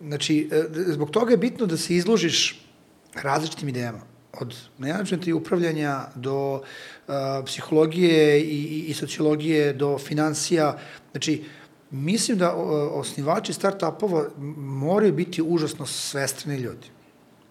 Znači, 0.00 0.48
e, 0.52 0.64
zbog 0.92 1.10
toga 1.10 1.30
je 1.30 1.36
bitno 1.36 1.66
da 1.66 1.76
se 1.76 1.94
izložiš 1.94 2.62
različitim 3.14 3.68
idejama 3.68 4.15
od 4.40 4.54
menadžmenta 4.78 5.30
i 5.30 5.32
upravljanja 5.32 6.00
do 6.14 6.54
uh, 6.54 7.14
psihologije 7.46 8.40
i, 8.40 8.84
i, 8.88 8.94
sociologije 8.94 9.72
do 9.72 9.98
financija. 9.98 10.78
Znači, 11.10 11.44
mislim 11.90 12.38
da 12.38 12.54
uh, 12.54 12.62
osnivači 12.92 13.52
start-upova 13.52 14.28
moraju 14.56 15.12
biti 15.12 15.42
užasno 15.42 15.86
svestrani 15.86 16.58
ljudi. 16.58 16.86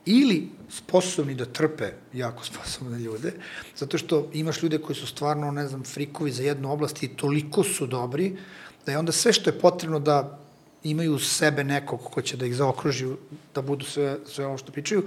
Ili 0.06 0.49
sposobni 0.70 1.36
da 1.36 1.45
trpe 1.45 1.91
jako 2.14 2.45
sposobne 2.45 2.99
ljude, 2.99 3.32
zato 3.78 3.98
što 3.98 4.30
imaš 4.34 4.64
ljude 4.64 4.78
koji 4.78 4.95
su 4.95 5.07
stvarno, 5.07 5.52
ne 5.52 5.68
znam, 5.68 5.84
frikovi 5.84 6.32
za 6.32 6.44
jednu 6.44 6.72
oblast 6.72 7.03
i 7.03 7.07
toliko 7.07 7.64
su 7.64 7.88
dobri, 7.88 8.38
da 8.86 8.91
je 8.91 8.98
onda 8.98 9.12
sve 9.12 9.34
što 9.34 9.49
je 9.49 9.60
potrebno 9.60 9.99
da 9.99 10.40
imaju 10.84 11.20
sebe 11.20 11.64
nekog 11.64 11.99
ko 11.99 12.22
će 12.22 12.38
da 12.38 12.45
ih 12.45 12.56
zaokruži, 12.56 13.07
da 13.56 13.62
budu 13.62 13.86
sve, 13.86 14.18
sve 14.26 14.45
ovo 14.45 14.57
što 14.57 14.72
pričaju, 14.72 15.03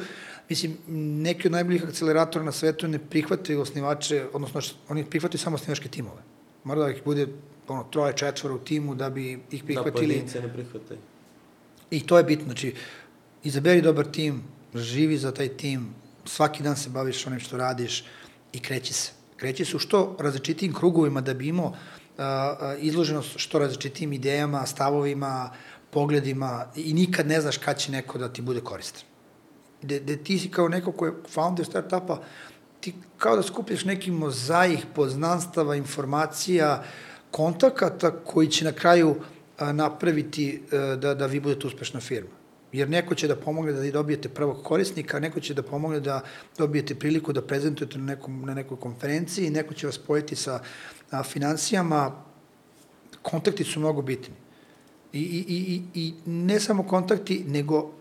Mislim, 0.48 0.76
neki 1.22 1.48
od 1.48 1.52
najboljih 1.52 1.84
akceleratora 1.84 2.44
na 2.44 2.52
svetu 2.52 2.88
ne 2.88 2.98
prihvataju 2.98 3.60
osnivače, 3.60 4.26
odnosno 4.32 4.60
oni 4.88 5.04
prihvataju 5.04 5.38
samo 5.38 5.56
osnivačke 5.56 5.88
timove. 5.88 6.22
Mora 6.64 6.80
da 6.80 6.90
ih 6.90 7.02
bude 7.04 7.26
ono, 7.68 7.84
troje, 7.84 8.16
četvora 8.16 8.54
u 8.54 8.58
timu 8.58 8.94
da 8.94 9.10
bi 9.10 9.40
ih 9.50 9.62
da, 9.62 9.66
prihvatili. 9.66 10.06
Da, 10.06 10.14
pojedince 10.14 10.40
ne 10.40 10.52
prihvataju. 10.52 11.00
I 11.90 12.06
to 12.06 12.18
je 12.18 12.24
bitno, 12.24 12.44
znači, 12.44 12.74
izaberi 13.44 13.82
dobar 13.82 14.06
tim, 14.06 14.42
živi 14.74 15.18
za 15.18 15.32
taj 15.32 15.48
tim, 15.48 15.88
svaki 16.24 16.62
dan 16.62 16.76
se 16.76 16.90
baviš 16.90 17.26
onim 17.26 17.40
što 17.40 17.56
radiš 17.56 18.04
i 18.52 18.60
kreći 18.60 18.92
se. 18.92 19.12
Kreći 19.36 19.64
se 19.64 19.76
u 19.76 19.78
što 19.78 20.16
različitim 20.20 20.74
krugovima 20.74 21.20
da 21.20 21.34
bi 21.34 21.48
imao 21.48 21.74
izloženost 22.80 23.30
što 23.36 23.58
različitim 23.58 24.12
idejama, 24.12 24.66
stavovima, 24.66 25.50
pogledima 25.90 26.66
i 26.76 26.94
nikad 26.94 27.26
ne 27.26 27.40
znaš 27.40 27.58
kad 27.58 27.78
će 27.78 27.92
neko 27.92 28.18
da 28.18 28.32
ti 28.32 28.42
bude 28.42 28.60
koristan 28.60 29.07
gde, 29.82 30.16
ti 30.16 30.38
si 30.38 30.50
kao 30.50 30.68
neko 30.68 30.92
ko 30.92 31.06
je 31.06 31.12
founder 31.28 31.66
startupa, 31.66 32.22
ti 32.80 32.94
kao 33.18 33.36
da 33.36 33.42
skupljaš 33.42 33.84
neki 33.84 34.10
mozaik 34.10 34.86
poznanstava, 34.94 35.76
informacija, 35.76 36.84
kontakata 37.30 38.10
koji 38.10 38.48
će 38.48 38.64
na 38.64 38.72
kraju 38.72 39.14
a, 39.59 39.72
napraviti 39.72 40.62
a, 40.72 40.96
da, 40.96 41.14
da 41.14 41.26
vi 41.26 41.40
budete 41.40 41.66
uspešna 41.66 42.00
firma. 42.00 42.38
Jer 42.72 42.88
neko 42.88 43.14
će 43.14 43.28
da 43.28 43.36
pomogne 43.36 43.72
da 43.72 43.90
dobijete 43.90 44.28
prvog 44.28 44.62
korisnika, 44.62 45.20
neko 45.20 45.40
će 45.40 45.55
da 45.55 45.62
pomogne 45.62 46.00
da 46.00 46.20
dobijete 46.59 46.94
priliku 46.94 47.32
da 47.32 47.42
prezentujete 47.42 47.98
na, 47.98 48.05
nekom, 48.05 48.42
na 48.46 48.55
nekoj 48.55 48.76
konferenciji, 48.80 49.50
neko 49.50 49.74
će 49.74 49.86
vas 49.86 49.94
spojiti 49.94 50.36
sa 50.36 50.60
a, 51.10 51.22
financijama. 51.22 52.24
Kontakti 53.22 53.64
su 53.64 53.80
mnogo 53.80 54.02
bitni. 54.02 54.34
I, 55.12 55.20
i, 55.20 55.44
i, 55.48 55.82
I 55.94 56.14
ne 56.26 56.60
samo 56.60 56.82
kontakti, 56.82 57.44
nego 57.46 57.97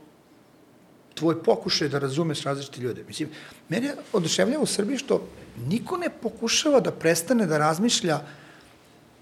tvoj 1.17 1.43
pokušaj 1.43 1.89
da 1.89 1.99
razumeš 1.99 2.43
različite 2.43 2.81
ljude. 2.81 3.03
Mislim, 3.07 3.29
mene 3.69 3.93
oduševljava 4.13 4.63
u 4.63 4.65
Srbiji 4.65 4.97
što 4.97 5.21
niko 5.67 5.97
ne 5.97 6.09
pokušava 6.09 6.79
da 6.79 6.91
prestane 6.91 7.45
da 7.45 7.57
razmišlja 7.57 8.19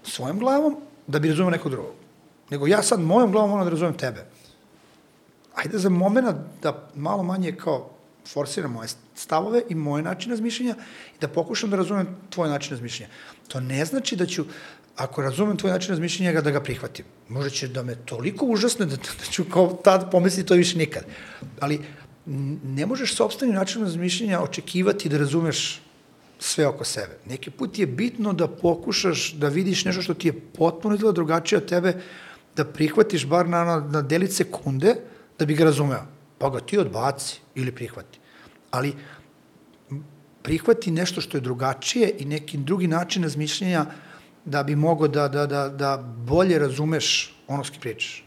svojom 0.04 0.38
glavom 0.38 0.76
da 1.06 1.18
bi 1.18 1.28
razumeo 1.28 1.50
nekog 1.50 1.72
drugog. 1.72 1.94
Nego 2.50 2.66
ja 2.66 2.82
sad 2.82 3.00
mojom 3.00 3.32
glavom 3.32 3.50
moram 3.50 3.66
da 3.66 3.70
razumem 3.70 3.96
tebe. 3.98 4.26
Ajde 5.54 5.78
za 5.78 5.90
momena 5.90 6.34
da 6.62 6.88
malo 6.94 7.22
manje 7.22 7.52
kao 7.52 7.90
forsiram 8.32 8.72
moje 8.72 8.88
stavove 9.14 9.62
i 9.68 9.74
moje 9.74 10.02
načine 10.02 10.32
razmišljanja 10.34 10.74
i 11.16 11.20
da 11.20 11.28
pokušam 11.28 11.70
da 11.70 11.76
razumem 11.76 12.16
tvoj 12.30 12.48
način 12.48 12.70
razmišljanja. 12.70 13.12
To 13.48 13.60
ne 13.60 13.84
znači 13.84 14.16
da 14.16 14.26
ću 14.26 14.44
ako 14.96 15.22
razumem 15.22 15.56
tvoj 15.56 15.72
način 15.72 15.90
razmišljanja, 15.90 16.40
da 16.40 16.50
ga 16.50 16.60
prihvatim. 16.60 17.04
Možda 17.28 17.50
će 17.50 17.68
da 17.68 17.82
me 17.82 17.94
toliko 17.94 18.46
užasne 18.46 18.86
da, 18.86 18.96
da 19.20 19.24
ću 19.30 19.44
kao 19.44 19.78
tad 19.84 20.10
pomisliti 20.10 20.48
to 20.48 20.54
više 20.54 20.78
nikad. 20.78 21.04
Ali 21.60 21.80
ne 22.64 22.86
možeš 22.86 23.14
sobstveni 23.14 23.52
način 23.54 23.82
razmišljanja 23.82 24.40
očekivati 24.40 25.08
da 25.08 25.18
razumeš 25.18 25.82
sve 26.38 26.66
oko 26.66 26.84
sebe. 26.84 27.18
Neki 27.26 27.50
put 27.50 27.78
je 27.78 27.86
bitno 27.86 28.32
da 28.32 28.48
pokušaš 28.48 29.32
da 29.32 29.48
vidiš 29.48 29.84
nešto 29.84 30.02
što 30.02 30.14
ti 30.14 30.28
je 30.28 30.40
potpuno 30.40 30.94
izgleda 30.94 31.12
drugačije 31.12 31.58
od 31.58 31.68
tebe, 31.68 31.94
da 32.56 32.64
prihvatiš 32.64 33.26
bar 33.26 33.48
na, 33.48 33.64
na, 33.64 34.02
na 34.02 34.28
sekunde 34.28 34.94
da 35.38 35.44
bi 35.44 35.54
ga 35.54 35.64
razumeo. 35.64 36.06
Pa 36.38 36.50
ga 36.50 36.60
ti 36.60 36.78
odbaci 36.78 37.40
ili 37.54 37.72
prihvati. 37.72 38.18
Ali 38.70 38.94
prihvati 40.42 40.90
nešto 40.90 41.20
što 41.20 41.36
je 41.36 41.40
drugačije 41.40 42.12
i 42.18 42.24
neki 42.24 42.58
drugi 42.58 42.86
način 42.86 43.22
razmišljanja 43.22 43.86
da 44.46 44.62
bi 44.62 44.76
mogo 44.76 45.08
da, 45.08 45.28
da, 45.28 45.46
da, 45.46 45.68
da 45.68 45.96
bolje 46.16 46.58
razumeš 46.58 47.36
ono 47.48 47.64
s 47.64 47.70
kim 47.70 47.80
pričaš. 47.80 48.24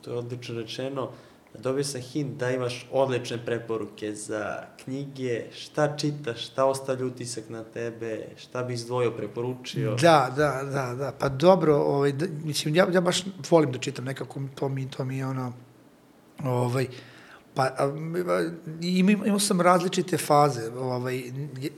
To 0.00 0.10
je 0.10 0.16
odlično 0.16 0.60
rečeno. 0.60 1.10
Dobio 1.58 1.84
sam 1.84 2.00
hint 2.00 2.36
da 2.36 2.50
imaš 2.50 2.88
odlične 2.92 3.44
preporuke 3.44 4.14
za 4.14 4.62
knjige, 4.84 5.44
šta 5.52 5.96
čitaš, 5.96 6.46
šta 6.46 6.64
ostavlja 6.64 7.06
utisak 7.06 7.48
na 7.48 7.64
tebe, 7.64 8.26
šta 8.36 8.62
bi 8.62 8.74
izdvojio, 8.74 9.10
preporučio. 9.10 9.94
Da, 9.94 10.32
da, 10.36 10.62
da, 10.72 10.94
da, 10.94 11.12
pa 11.18 11.28
dobro, 11.28 11.76
ovaj, 11.76 12.12
da, 12.12 12.26
mislim, 12.44 12.74
ja, 12.74 12.86
ja 12.92 13.00
baš 13.00 13.24
volim 13.50 13.72
da 13.72 13.78
čitam 13.78 14.04
nekako, 14.04 14.40
to 14.54 14.68
mi, 14.68 14.90
to 14.90 15.04
mi 15.04 15.18
je 15.18 15.26
ono, 15.26 15.52
Ovaj, 16.42 16.86
pa, 17.54 17.62
a, 17.62 17.92
imao, 18.80 19.26
imao 19.26 19.38
sam 19.38 19.60
različite 19.60 20.18
faze. 20.18 20.70
Ovaj, 20.70 21.22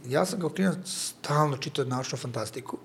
ja 0.06 0.26
sam 0.26 0.40
kao 0.40 0.48
klinac 0.48 0.76
stalno 0.84 1.56
čitao 1.56 1.84
naučnu 1.84 2.18
fantastiku. 2.18 2.78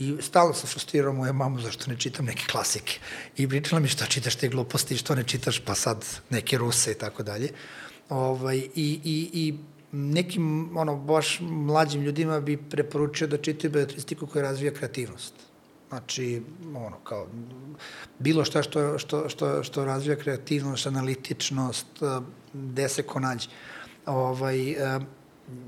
I 0.00 0.16
stalno 0.20 0.54
sam 0.54 0.68
frustrirao 0.68 1.12
moju 1.12 1.32
mamu 1.32 1.60
zašto 1.60 1.90
ne 1.90 1.96
čitam 1.98 2.24
neke 2.26 2.44
klasike. 2.50 2.98
I 3.36 3.48
pričala 3.48 3.80
mi 3.80 3.88
što 3.88 4.06
čitaš 4.06 4.36
te 4.36 4.48
gluposti, 4.48 4.96
što 4.96 5.14
ne 5.14 5.24
čitaš 5.24 5.58
pa 5.60 5.74
sad 5.74 6.04
neke 6.30 6.58
ruse 6.58 6.92
i 6.92 6.94
tako 6.94 7.22
dalje. 7.22 7.50
Ovaj, 8.08 8.56
i, 8.56 9.00
i, 9.04 9.30
I 9.32 9.54
nekim, 9.92 10.76
ono, 10.76 10.96
baš 10.96 11.38
mlađim 11.40 12.02
ljudima 12.02 12.40
bi 12.40 12.56
preporučio 12.56 13.26
da 13.26 13.36
čitaju 13.36 13.72
beletristiku 13.72 14.26
koja 14.26 14.42
razvija 14.42 14.72
kreativnost. 14.72 15.34
Znači, 15.88 16.42
ono, 16.74 16.96
kao, 17.04 17.26
bilo 18.18 18.44
šta 18.44 18.62
što, 18.62 18.98
što, 18.98 19.28
što, 19.28 19.62
što 19.62 19.84
razvija 19.84 20.16
kreativnost, 20.16 20.86
analitičnost, 20.86 21.86
gde 22.52 22.88
se 22.88 23.02
ko 23.02 23.20
nađe. 23.20 23.48
Ovaj, 24.06 24.76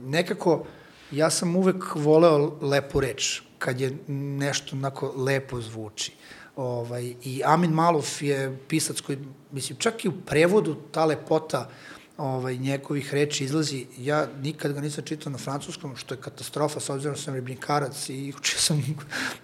nekako, 0.05 0.65
ja 1.11 1.31
sam 1.31 1.57
uvek 1.57 1.95
voleo 1.95 2.59
lepu 2.61 3.01
reč, 3.01 3.43
kad 3.65 3.81
je 3.81 3.97
nešto 4.09 4.77
onako 4.77 5.15
lepo 5.17 5.61
zvuči. 5.61 6.13
Ovaj, 6.57 7.15
I 7.25 7.43
Amin 7.45 7.71
Maluf 7.71 8.23
je 8.23 8.59
pisac 8.69 9.01
koji, 9.01 9.19
mislim, 9.53 9.79
čak 9.79 10.05
i 10.05 10.09
u 10.09 10.13
prevodu 10.27 10.77
ta 10.91 11.05
lepota 11.05 11.69
ovaj, 12.17 12.57
njegovih 12.57 13.15
reči 13.15 13.45
izlazi. 13.45 13.87
Ja 13.99 14.27
nikad 14.43 14.73
ga 14.73 14.81
nisam 14.81 15.05
čitao 15.05 15.33
na 15.33 15.39
francuskom, 15.39 15.97
što 15.97 16.15
je 16.15 16.21
katastrofa, 16.21 16.81
s 16.81 16.91
obzirom 16.91 17.15
da 17.15 17.21
sam 17.21 17.35
ribnikarac 17.35 18.09
i 18.09 18.33
učio 18.39 18.59
sam 18.59 18.83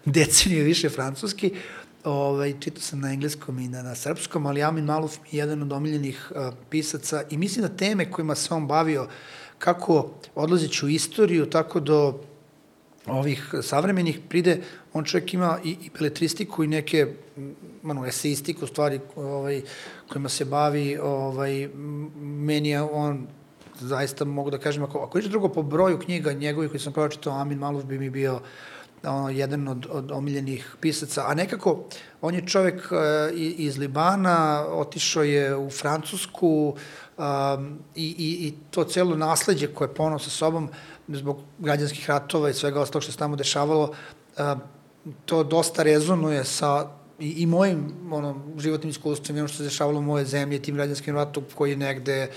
deceniju 0.04 0.64
više 0.64 0.88
francuski. 0.88 1.54
Ovaj, 2.04 2.60
čitao 2.60 2.82
sam 2.82 3.00
na 3.00 3.12
engleskom 3.12 3.58
i 3.58 3.68
na, 3.68 3.82
na 3.82 3.94
srpskom, 3.94 4.46
ali 4.46 4.62
Amin 4.62 4.84
mi 4.84 4.90
je 4.90 5.38
jedan 5.38 5.62
od 5.62 5.72
omiljenih 5.72 6.32
uh, 6.34 6.54
pisaca 6.70 7.22
i 7.30 7.36
mislim 7.36 7.66
da 7.66 7.76
teme 7.76 8.10
kojima 8.10 8.34
se 8.34 8.54
on 8.54 8.66
bavio, 8.66 9.08
kako 9.58 10.10
odlazeći 10.34 10.86
u 10.86 10.88
istoriju, 10.88 11.50
tako 11.50 11.80
do 11.80 12.20
ovih 13.10 13.54
savremenih 13.62 14.20
pride, 14.28 14.60
on 14.92 15.04
čovjek 15.04 15.34
ima 15.34 15.58
i, 15.64 15.70
i 15.70 15.90
beletristiku 15.98 16.64
i 16.64 16.66
neke 16.66 17.06
ono, 17.84 18.06
eseistiku 18.06 18.66
stvari 18.66 19.00
ovaj, 19.16 19.62
kojima 20.08 20.28
se 20.28 20.44
bavi, 20.44 20.98
ovaj, 21.02 21.68
meni 22.18 22.68
je 22.68 22.82
on 22.82 23.26
zaista 23.80 24.24
mogu 24.24 24.50
da 24.50 24.58
kažem, 24.58 24.82
ako, 24.82 24.98
ako 24.98 25.18
je 25.18 25.28
drugo 25.28 25.48
po 25.48 25.62
broju 25.62 25.98
knjiga 25.98 26.32
njegovih 26.32 26.70
koji 26.70 26.80
sam 26.80 26.92
pročitao, 26.92 27.32
Amin 27.40 27.58
Maluf 27.58 27.84
bi 27.84 27.98
mi 27.98 28.10
bio 28.10 28.40
ono, 29.04 29.30
jedan 29.30 29.68
od, 29.68 29.86
od 29.90 30.10
omiljenih 30.10 30.76
pisaca, 30.80 31.24
a 31.26 31.34
nekako 31.34 31.84
on 32.20 32.34
je 32.34 32.46
čovek 32.46 32.74
uh, 32.74 32.98
iz 33.36 33.78
Libana, 33.78 34.66
otišao 34.68 35.22
je 35.22 35.56
u 35.56 35.70
Francusku 35.70 36.76
um, 37.18 37.78
i, 37.94 38.06
i, 38.18 38.46
i 38.48 38.54
to 38.70 38.84
celo 38.84 39.16
nasledđe 39.16 39.66
koje 39.66 39.88
je 39.88 39.94
ponao 39.94 40.18
sa 40.18 40.30
sobom 40.30 40.68
zbog 41.08 41.40
građanskih 41.58 42.10
ratova 42.10 42.50
i 42.50 42.54
svega 42.54 42.80
ostalog 42.80 43.02
što 43.02 43.12
se 43.12 43.18
tamo 43.18 43.36
dešavalo, 43.36 43.94
to 45.24 45.44
dosta 45.44 45.82
rezonuje 45.82 46.44
sa 46.44 46.88
i, 47.18 47.42
i 47.42 47.46
mojim 47.46 47.94
ono, 48.10 48.42
životnim 48.58 48.90
iskustvom 48.90 49.36
i 49.36 49.40
ono 49.40 49.48
što 49.48 49.56
se 49.56 49.64
dešavalo 49.64 49.98
u 49.98 50.02
moje 50.02 50.24
zemlje, 50.24 50.62
tim 50.62 50.74
građanskim 50.74 51.16
ratom 51.16 51.44
koji 51.54 51.70
je 51.70 51.76
negde 51.76 52.30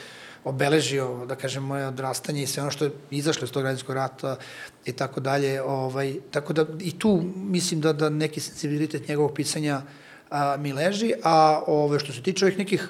obeležio, 0.44 1.26
da 1.26 1.36
kažem, 1.36 1.64
moje 1.64 1.88
odrastanje 1.88 2.44
i 2.44 2.48
sve 2.48 2.64
ono 2.64 2.72
što 2.72 2.86
je 2.86 2.92
izašlo 3.12 3.46
iz 3.46 3.52
tog 3.52 3.64
građanskog 3.64 3.96
rata 3.96 4.38
i 4.86 4.92
tako 4.92 5.20
dalje. 5.20 5.62
Ovaj, 5.62 6.16
tako 6.32 6.54
da 6.54 6.66
i 6.80 7.00
tu 7.00 7.22
mislim 7.36 7.82
da, 7.82 7.94
da 7.94 8.10
neki 8.10 8.40
sensibilitet 8.40 9.08
njegovog 9.08 9.34
pisanja 9.36 9.82
a, 10.30 10.58
mi 10.58 10.74
leži, 10.74 11.14
a 11.24 11.64
ove, 11.68 12.00
što 12.00 12.14
se 12.14 12.22
tiče 12.22 12.46
ovih 12.46 12.58
nekih 12.58 12.90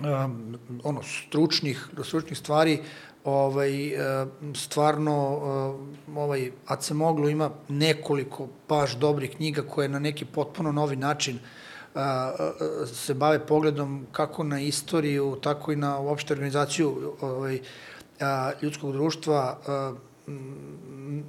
a, 0.00 0.28
ono, 0.84 1.02
stručnih, 1.02 1.88
stručnih 2.04 2.38
stvari, 2.38 2.82
ovaj, 3.24 3.86
e, 3.86 4.26
stvarno 4.54 5.40
e, 6.16 6.18
ovaj, 6.18 6.50
Acemoglu 6.66 7.28
ima 7.28 7.50
nekoliko 7.68 8.48
baš 8.68 8.96
dobrih 8.96 9.36
knjiga 9.36 9.62
koje 9.62 9.88
na 9.88 9.98
neki 9.98 10.24
potpuno 10.24 10.72
novi 10.72 10.96
način 10.96 11.38
e, 11.38 12.00
se 12.86 13.14
bave 13.14 13.46
pogledom 13.46 14.06
kako 14.12 14.42
na 14.42 14.60
istoriju, 14.60 15.38
tako 15.42 15.72
i 15.72 15.76
na 15.76 15.98
uopšte 15.98 16.34
organizaciju 16.34 17.16
ovaj, 17.20 17.60
ljudskog 18.62 18.92
društva, 18.92 19.58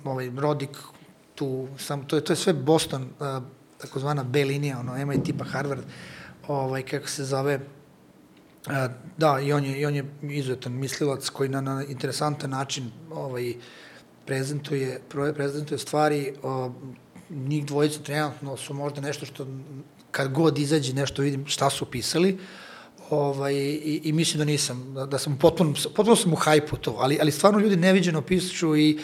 ovaj, 0.04 0.32
Rodik, 0.38 0.78
tu, 1.36 1.68
sam, 1.78 2.08
to, 2.08 2.16
je, 2.16 2.24
to 2.24 2.34
je 2.34 2.38
sve 2.38 2.54
Boston, 2.54 3.10
takozvana 3.78 4.24
B 4.24 4.44
linija, 4.44 4.80
ono, 4.80 5.06
MIT 5.06 5.38
pa 5.38 5.44
Harvard, 5.44 5.82
ovaj, 6.48 6.84
kako 6.84 7.08
se 7.08 7.24
zove, 7.24 7.60
da, 9.18 9.40
i 9.40 9.54
on 9.54 9.66
je, 9.66 9.80
i 9.80 9.86
on 9.86 9.96
je 9.96 10.06
izuzetan 10.22 10.74
mislilac 10.74 11.30
koji 11.30 11.50
na, 11.50 11.62
na 11.62 11.84
interesantan 11.84 12.50
način 12.50 12.92
ovaj, 13.12 13.54
prezentuje, 14.26 15.02
prezentuje 15.36 15.78
stvari, 15.78 16.34
o, 16.44 16.72
njih 17.30 17.66
dvojica 17.66 18.00
trenutno 18.00 18.58
su 18.58 18.74
možda 18.74 19.02
nešto 19.02 19.26
što 19.26 19.48
kad 20.12 20.32
god 20.32 20.58
izađe 20.58 20.94
nešto 20.94 21.22
vidim 21.22 21.46
šta 21.48 21.70
su 21.70 21.86
pisali, 21.86 22.38
ovaj, 23.10 23.54
i, 23.54 24.02
i 24.04 24.14
mislim 24.14 24.40
da 24.40 24.46
nisam, 24.46 24.94
da, 24.94 25.06
da 25.06 25.18
sam 25.20 25.38
potpuno, 25.38 25.74
potpuno 25.96 26.16
sam 26.16 26.34
u 26.34 26.36
hajpu 26.36 26.78
to, 26.78 26.98
ali, 27.00 27.18
ali 27.22 27.32
stvarno 27.32 27.60
ljudi 27.60 27.76
neviđeno 27.76 28.22
pišu 28.22 28.78
i 28.78 29.00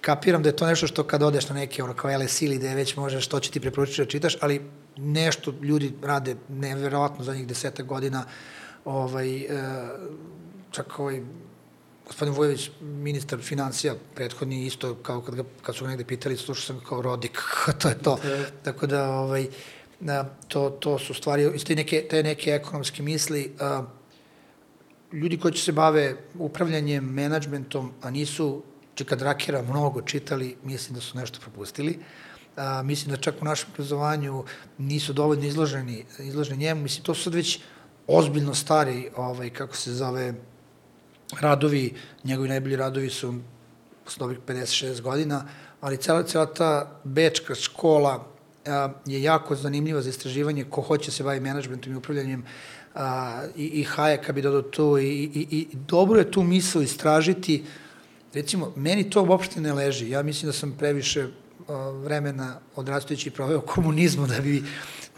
kapiram 0.00 0.42
da 0.42 0.48
je 0.48 0.56
to 0.56 0.66
nešto 0.66 0.86
što 0.86 1.04
kad 1.04 1.22
odeš 1.22 1.48
na 1.48 1.54
neke, 1.54 1.82
ono, 1.82 1.94
kao 1.94 2.18
LS 2.18 2.42
ili 2.42 2.58
gde 2.58 2.74
već 2.74 2.96
možeš, 2.96 3.26
to 3.26 3.40
će 3.40 3.50
ti 3.50 3.60
preporučiti 3.60 4.02
da 4.02 4.08
čitaš, 4.08 4.36
ali 4.40 4.60
nešto 4.96 5.54
ljudi 5.62 5.92
rade 6.02 6.36
neverovatno 6.48 7.24
za 7.24 7.34
njih 7.34 7.46
desetak 7.46 7.86
godina, 7.86 8.24
ovaj, 8.84 9.40
e, 9.40 9.46
čak 10.70 10.98
ovaj, 10.98 11.22
gospodin 12.08 12.34
Vujović, 12.34 12.70
ministar 12.80 13.38
financija, 13.38 13.94
prethodni 14.14 14.66
isto, 14.66 14.94
kao 14.94 15.20
kad, 15.20 15.34
ga, 15.34 15.44
kad 15.62 15.76
su 15.76 15.84
ga 15.84 15.90
negde 15.90 16.04
pitali, 16.04 16.36
slušao 16.36 16.64
sam 16.64 16.84
kao 16.88 17.02
rodik, 17.02 17.38
to 17.80 17.88
je 17.88 17.98
to. 17.98 18.18
Tako 18.62 18.86
da, 18.86 19.10
ovaj, 19.10 19.46
da, 20.00 20.24
to, 20.48 20.70
to 20.70 20.98
su 20.98 21.14
stvari, 21.14 21.50
isto 21.54 21.74
neke, 21.74 22.06
te 22.10 22.22
neke 22.22 22.50
ekonomske 22.50 23.02
misli, 23.02 23.52
a, 23.60 23.82
ljudi 25.12 25.38
koji 25.38 25.54
će 25.54 25.62
se 25.62 25.72
bave 25.72 26.16
upravljanjem, 26.38 27.04
menadžmentom, 27.04 27.92
a 28.02 28.10
nisu 28.10 28.62
Čeka 28.94 29.16
Drakera 29.16 29.62
mnogo 29.62 30.02
čitali, 30.02 30.56
mislim 30.64 30.94
da 30.94 31.00
su 31.00 31.18
nešto 31.18 31.40
propustili. 31.40 31.98
A, 32.56 32.82
mislim 32.82 33.10
da 33.10 33.20
čak 33.22 33.34
u 33.40 33.44
našem 33.44 33.68
obrazovanju 33.72 34.44
nisu 34.78 35.12
dovoljno 35.12 35.46
izloženi, 35.46 36.04
izloženi 36.18 36.58
njemu. 36.58 36.82
Mislim, 36.82 37.04
to 37.04 37.14
su 37.14 37.22
sad 37.22 37.34
već 37.34 37.60
ozbiljno 38.08 38.54
stari, 38.54 39.10
ovaj, 39.16 39.50
kako 39.50 39.76
se 39.76 39.92
zove, 39.92 40.34
radovi, 41.40 41.94
njegovi 42.24 42.48
najbolji 42.48 42.76
radovi 42.76 43.10
su 43.10 43.34
s 44.08 44.18
dobrih 44.18 44.38
56 44.46 45.00
godina, 45.00 45.44
ali 45.80 45.96
cela, 45.96 46.22
cela 46.22 46.46
ta 46.46 47.00
bečka 47.04 47.54
škola 47.54 48.26
a, 48.66 48.92
je 49.06 49.22
jako 49.22 49.54
zanimljiva 49.54 50.02
za 50.02 50.10
istraživanje 50.10 50.64
ko 50.64 50.82
hoće 50.82 51.10
se 51.10 51.22
baviti 51.22 51.44
menadžmentom 51.44 51.92
i 51.92 51.96
upravljanjem 51.96 52.44
a, 52.94 53.42
i, 53.56 53.64
i 53.64 53.84
Hayeka 53.84 54.32
bi 54.32 54.42
dodao 54.42 54.62
to 54.62 54.98
i, 54.98 55.04
i, 55.06 55.46
i 55.50 55.68
dobro 55.72 56.18
je 56.18 56.30
tu 56.30 56.42
misl 56.42 56.82
istražiti 56.82 57.64
recimo, 58.34 58.72
meni 58.76 59.10
to 59.10 59.22
uopšte 59.22 59.60
ne 59.60 59.72
leži. 59.72 60.10
Ja 60.10 60.22
mislim 60.22 60.48
da 60.48 60.52
sam 60.52 60.72
previše 60.78 61.26
a, 61.68 61.72
vremena 61.90 62.60
odrastajući 62.76 63.30
proveo 63.30 63.60
komunizmu 63.60 64.26
da 64.26 64.40
bi 64.40 64.62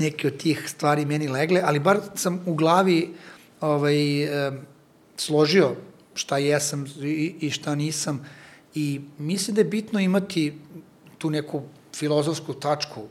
neke 0.01 0.29
od 0.29 0.37
tih 0.37 0.65
stvari 0.69 1.05
meni 1.05 1.29
legle, 1.29 1.61
ali 1.65 1.79
bar 1.79 2.01
sam 2.15 2.41
u 2.47 2.55
glavi 2.55 3.15
ovaj, 3.61 3.97
složio 5.17 5.75
šta 6.15 6.39
jesam 6.39 6.87
i, 7.03 7.35
i 7.41 7.51
šta 7.51 7.75
nisam 7.75 8.27
i 8.75 9.01
mislim 9.19 9.55
da 9.55 9.61
je 9.61 9.65
bitno 9.65 10.01
imati 10.01 10.55
tu 11.19 11.31
neku 11.31 11.63
filozofsku 11.97 12.55
tačku 12.55 13.03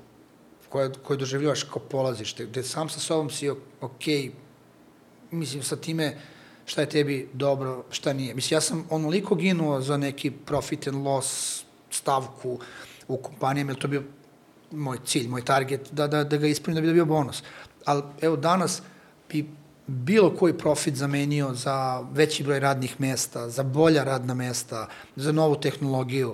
koja, 0.70 0.92
koju 1.04 1.18
doživljavaš 1.18 1.64
kao 1.64 1.82
polazište, 1.82 2.46
gde 2.46 2.64
sam 2.64 2.90
sa 2.90 3.00
sobom 3.00 3.30
si 3.30 3.50
ok, 3.82 4.06
mislim 5.32 5.64
sa 5.64 5.76
time 5.76 6.18
šta 6.66 6.82
je 6.82 6.90
tebi 6.90 7.30
dobro, 7.34 7.84
šta 7.92 8.14
nije. 8.14 8.36
Mislim, 8.36 8.56
ja 8.56 8.62
sam 8.62 8.86
onoliko 8.90 9.36
ginuo 9.36 9.82
za 9.82 9.98
neki 9.98 10.32
profit 10.32 10.88
and 10.88 11.06
loss 11.06 11.64
stavku 11.90 12.60
u 13.08 13.18
kompanijama, 13.18 13.72
jer 13.72 13.80
to 13.80 13.88
bio 13.88 14.04
moj 14.72 14.98
cilj, 15.06 15.28
moj 15.28 15.46
target, 15.46 15.90
da, 15.92 16.08
da, 16.08 16.24
da 16.24 16.38
ga 16.38 16.48
ispunim 16.48 16.76
da 16.76 16.82
bi 16.82 16.88
dobio 16.88 17.06
bonus. 17.06 17.44
Ali 17.86 18.04
evo 18.22 18.36
danas 18.36 18.82
bi 19.30 19.50
bilo 19.88 20.36
koji 20.36 20.58
profit 20.58 20.96
zamenio 20.96 21.54
za 21.54 22.00
veći 22.12 22.44
broj 22.44 22.60
radnih 22.60 23.02
mesta, 23.02 23.50
za 23.50 23.64
bolja 23.64 24.04
radna 24.04 24.34
mesta, 24.34 24.88
za 25.16 25.32
novu 25.32 25.56
tehnologiju. 25.56 26.30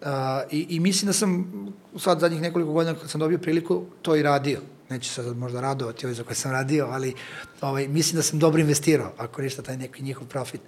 Uh, 0.00 0.08
i, 0.50 0.66
I 0.68 0.80
mislim 0.80 1.06
da 1.06 1.12
sam 1.12 1.52
sad 1.98 2.20
zadnjih 2.20 2.40
nekoliko 2.40 2.72
godina 2.72 2.98
kad 2.98 3.10
sam 3.10 3.20
dobio 3.20 3.38
priliku 3.38 3.84
to 4.02 4.16
i 4.16 4.22
radio. 4.22 4.60
Neću 4.88 5.08
se 5.08 5.22
sad 5.22 5.36
možda 5.36 5.60
radovati 5.60 6.06
ovaj 6.06 6.14
za 6.14 6.22
koje 6.22 6.34
sam 6.34 6.50
radio, 6.50 6.86
ali 6.90 7.14
ovaj, 7.60 7.88
mislim 7.88 8.16
da 8.16 8.22
sam 8.22 8.38
dobro 8.38 8.60
investirao, 8.60 9.12
ako 9.18 9.42
ništa 9.42 9.62
taj 9.62 9.76
neki 9.76 10.02
njihov 10.02 10.26
profit. 10.26 10.60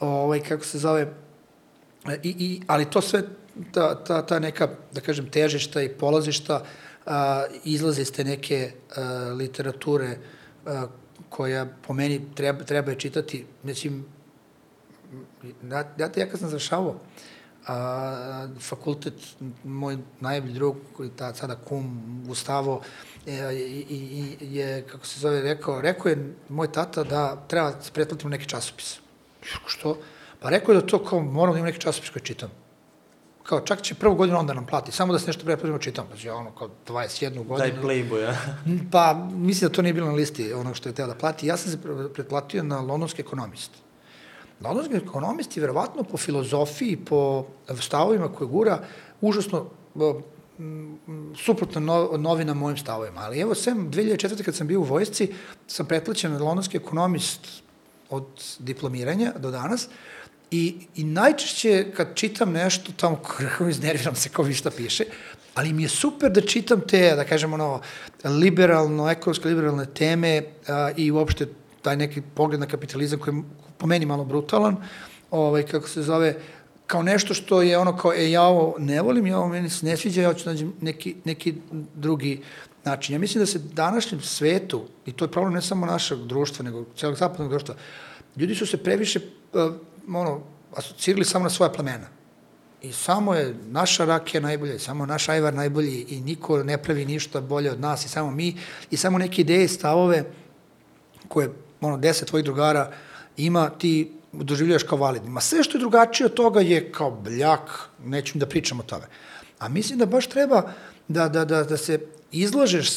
Ovaj, 0.00 0.40
kako 0.40 0.64
se 0.64 0.78
zove, 0.78 1.12
I, 2.22 2.28
i, 2.38 2.60
ali 2.66 2.90
to 2.90 3.00
sve 3.00 3.22
ta, 3.72 3.94
ta, 4.04 4.22
ta 4.26 4.38
neka, 4.38 4.68
da 4.92 5.00
kažem, 5.00 5.30
težišta 5.30 5.82
i 5.82 5.88
polazišta 5.88 6.62
a, 7.06 7.44
izlaze 7.64 8.02
iz 8.02 8.12
te 8.12 8.24
neke 8.24 8.72
a, 8.96 9.32
literature 9.38 10.16
a, 10.66 10.86
koja 11.28 11.66
po 11.86 11.94
meni 11.94 12.20
treba, 12.34 12.64
treba 12.64 12.90
je 12.90 12.98
čitati, 12.98 13.46
mislim, 13.62 14.04
ja, 15.70 15.84
ja, 15.98 16.10
ja 16.16 16.26
kad 16.28 16.40
sam 16.40 16.48
završavao 16.48 16.94
a, 17.66 18.48
fakultet, 18.60 19.14
moj 19.64 19.98
najbolji 20.20 20.54
drug, 20.54 20.76
koji 20.96 21.10
ta 21.10 21.34
sada 21.34 21.56
kum 21.56 22.22
Gustavo, 22.26 22.80
e, 23.26 23.54
i, 23.54 23.84
i, 23.90 24.56
je, 24.56 24.86
kako 24.86 25.06
se 25.06 25.20
zove, 25.20 25.42
rekao, 25.42 25.80
rekao 25.80 26.08
je 26.08 26.34
moj 26.48 26.72
tata 26.72 27.04
da 27.04 27.36
treba 27.48 27.70
da 27.70 27.92
pretplatimo 27.92 28.30
neki 28.30 28.46
časopis. 28.48 28.98
Što? 29.66 29.98
Pa 30.40 30.50
rekao 30.50 30.72
je 30.74 30.80
da 30.80 30.86
to 30.86 31.04
kao 31.04 31.20
moram 31.20 31.54
da 31.54 31.58
imam 31.58 31.66
neki 31.66 31.80
časopis 31.80 32.10
koji 32.10 32.22
čitam 32.22 32.50
kao 33.48 33.60
čak 33.60 33.82
će 33.82 33.94
prvu 33.94 34.14
godinu 34.14 34.38
onda 34.38 34.54
nam 34.54 34.66
plati, 34.66 34.92
samo 34.92 35.12
da 35.12 35.18
se 35.18 35.26
nešto 35.26 35.44
preplatimo 35.44 35.78
čitam, 35.78 36.06
pa 36.10 36.28
ja 36.28 36.34
ono 36.34 36.50
kao 36.50 36.68
21 36.86 37.46
godinu. 37.46 37.56
Daj 37.56 37.82
Playboy, 37.82 38.22
ja. 38.22 38.36
pa 38.92 39.28
mislim 39.32 39.68
da 39.68 39.74
to 39.74 39.82
nije 39.82 39.92
bilo 39.92 40.06
na 40.06 40.12
listi 40.12 40.52
onog 40.52 40.76
što 40.76 40.88
je 40.88 40.94
teo 40.94 41.06
da 41.06 41.14
plati. 41.14 41.46
Ja 41.46 41.56
sam 41.56 41.72
se 41.72 41.78
pretplatio 42.14 42.62
na 42.62 42.80
londonski 42.80 43.22
ekonomist. 43.22 43.70
Londonski 44.60 44.96
ekonomist 44.96 45.56
je 45.56 45.60
verovatno 45.60 46.02
po 46.02 46.16
filozofiji, 46.16 46.96
po 46.96 47.46
stavovima 47.80 48.28
koje 48.32 48.48
gura, 48.48 48.78
užasno 49.20 49.66
suprotno 51.36 51.80
no, 51.80 52.10
novina 52.16 52.54
mojim 52.54 52.76
stavovima. 52.76 53.20
Ali 53.20 53.40
evo, 53.40 53.54
sem 53.54 53.90
2004. 53.90 54.44
kad 54.44 54.54
sam 54.54 54.66
bio 54.66 54.80
u 54.80 54.84
vojsci, 54.84 55.32
sam 55.66 55.86
pretplaćen 55.86 56.32
na 56.32 56.38
londonski 56.38 56.76
ekonomist 56.76 57.62
od 58.10 58.26
diplomiranja 58.58 59.32
do 59.38 59.50
danas 59.50 59.88
I, 60.50 60.74
I 60.96 61.04
najčešće 61.04 61.86
kad 61.96 62.14
čitam 62.14 62.52
nešto, 62.52 62.92
tamo 62.96 63.16
kako 63.38 63.68
iznerviram 63.68 64.14
se 64.14 64.28
kao 64.28 64.44
vi 64.44 64.54
šta 64.54 64.70
piše, 64.70 65.04
ali 65.54 65.72
mi 65.72 65.82
je 65.82 65.88
super 65.88 66.32
da 66.32 66.40
čitam 66.40 66.80
te, 66.80 67.14
da 67.16 67.24
kažemo 67.24 67.54
ono, 67.54 67.80
liberalno, 68.24 69.10
ekološko 69.10 69.48
liberalne 69.48 69.86
teme 69.86 70.42
a, 70.68 70.90
i 70.96 71.10
uopšte 71.10 71.46
taj 71.82 71.96
neki 71.96 72.22
pogled 72.34 72.60
na 72.60 72.66
kapitalizam 72.66 73.18
koji 73.18 73.34
je 73.34 73.42
po 73.78 73.86
meni 73.86 74.06
malo 74.06 74.24
brutalan, 74.24 74.76
ovaj, 75.30 75.62
kako 75.62 75.88
se 75.88 76.02
zove, 76.02 76.34
kao 76.86 77.02
nešto 77.02 77.34
što 77.34 77.62
je 77.62 77.78
ono 77.78 77.96
kao, 77.96 78.12
e, 78.14 78.30
ja 78.30 78.42
ovo 78.42 78.74
ne 78.78 79.02
volim, 79.02 79.26
ja 79.26 79.38
ovo 79.38 79.48
meni 79.48 79.70
se 79.70 79.86
ne 79.86 79.96
sviđa, 79.96 80.22
ja 80.22 80.28
hoću 80.28 80.44
da 80.44 80.50
nađem 80.50 80.72
neki, 80.80 81.14
neki 81.24 81.54
drugi 81.94 82.40
način. 82.84 83.14
Ja 83.14 83.18
mislim 83.18 83.42
da 83.42 83.46
se 83.46 83.58
današnjem 83.58 84.20
svetu, 84.20 84.84
i 85.06 85.12
to 85.12 85.24
je 85.24 85.30
problem 85.30 85.54
ne 85.54 85.62
samo 85.62 85.86
našeg 85.86 86.18
društva, 86.18 86.64
nego 86.64 86.84
celog 86.96 87.16
zapadnog 87.16 87.48
društva, 87.48 87.74
ljudi 88.36 88.54
su 88.54 88.66
se 88.66 88.76
previše 88.76 89.20
ono, 90.14 90.40
asocirali 90.76 91.24
samo 91.24 91.42
na 91.42 91.50
svoja 91.50 91.72
plemena. 91.72 92.06
I 92.82 92.92
samo 92.92 93.34
je 93.34 93.54
naša 93.66 94.04
rakija 94.04 94.40
najbolja, 94.40 94.78
samo 94.78 95.06
naš 95.06 95.28
ajvar 95.28 95.54
najbolji 95.54 96.06
i 96.08 96.20
niko 96.20 96.62
ne 96.62 96.78
pravi 96.82 97.04
ništa 97.04 97.40
bolje 97.40 97.70
od 97.72 97.80
nas 97.80 98.04
i 98.04 98.08
samo 98.08 98.30
mi 98.30 98.56
i 98.90 98.96
samo 98.96 99.18
neke 99.18 99.42
ideje, 99.42 99.68
stavove 99.68 100.24
koje 101.28 101.50
ono, 101.80 101.96
deset 101.96 102.28
tvojih 102.28 102.44
drugara 102.44 102.92
ima, 103.36 103.70
ti 103.70 104.12
doživljaš 104.32 104.82
kao 104.82 104.98
validni. 104.98 105.30
Ma 105.30 105.40
sve 105.40 105.62
što 105.62 105.78
je 105.78 105.80
drugačije 105.80 106.26
od 106.26 106.34
toga 106.34 106.60
je 106.60 106.92
kao 106.92 107.10
bljak, 107.10 107.88
neću 108.04 108.38
da 108.38 108.46
pričam 108.46 108.80
o 108.80 108.82
tome. 108.82 109.06
A 109.58 109.68
mislim 109.68 109.98
da 109.98 110.06
baš 110.06 110.26
treba 110.26 110.62
da, 111.08 111.28
da, 111.28 111.44
da, 111.44 111.64
da 111.64 111.76
se 111.76 112.00
izlažeš 112.32 112.90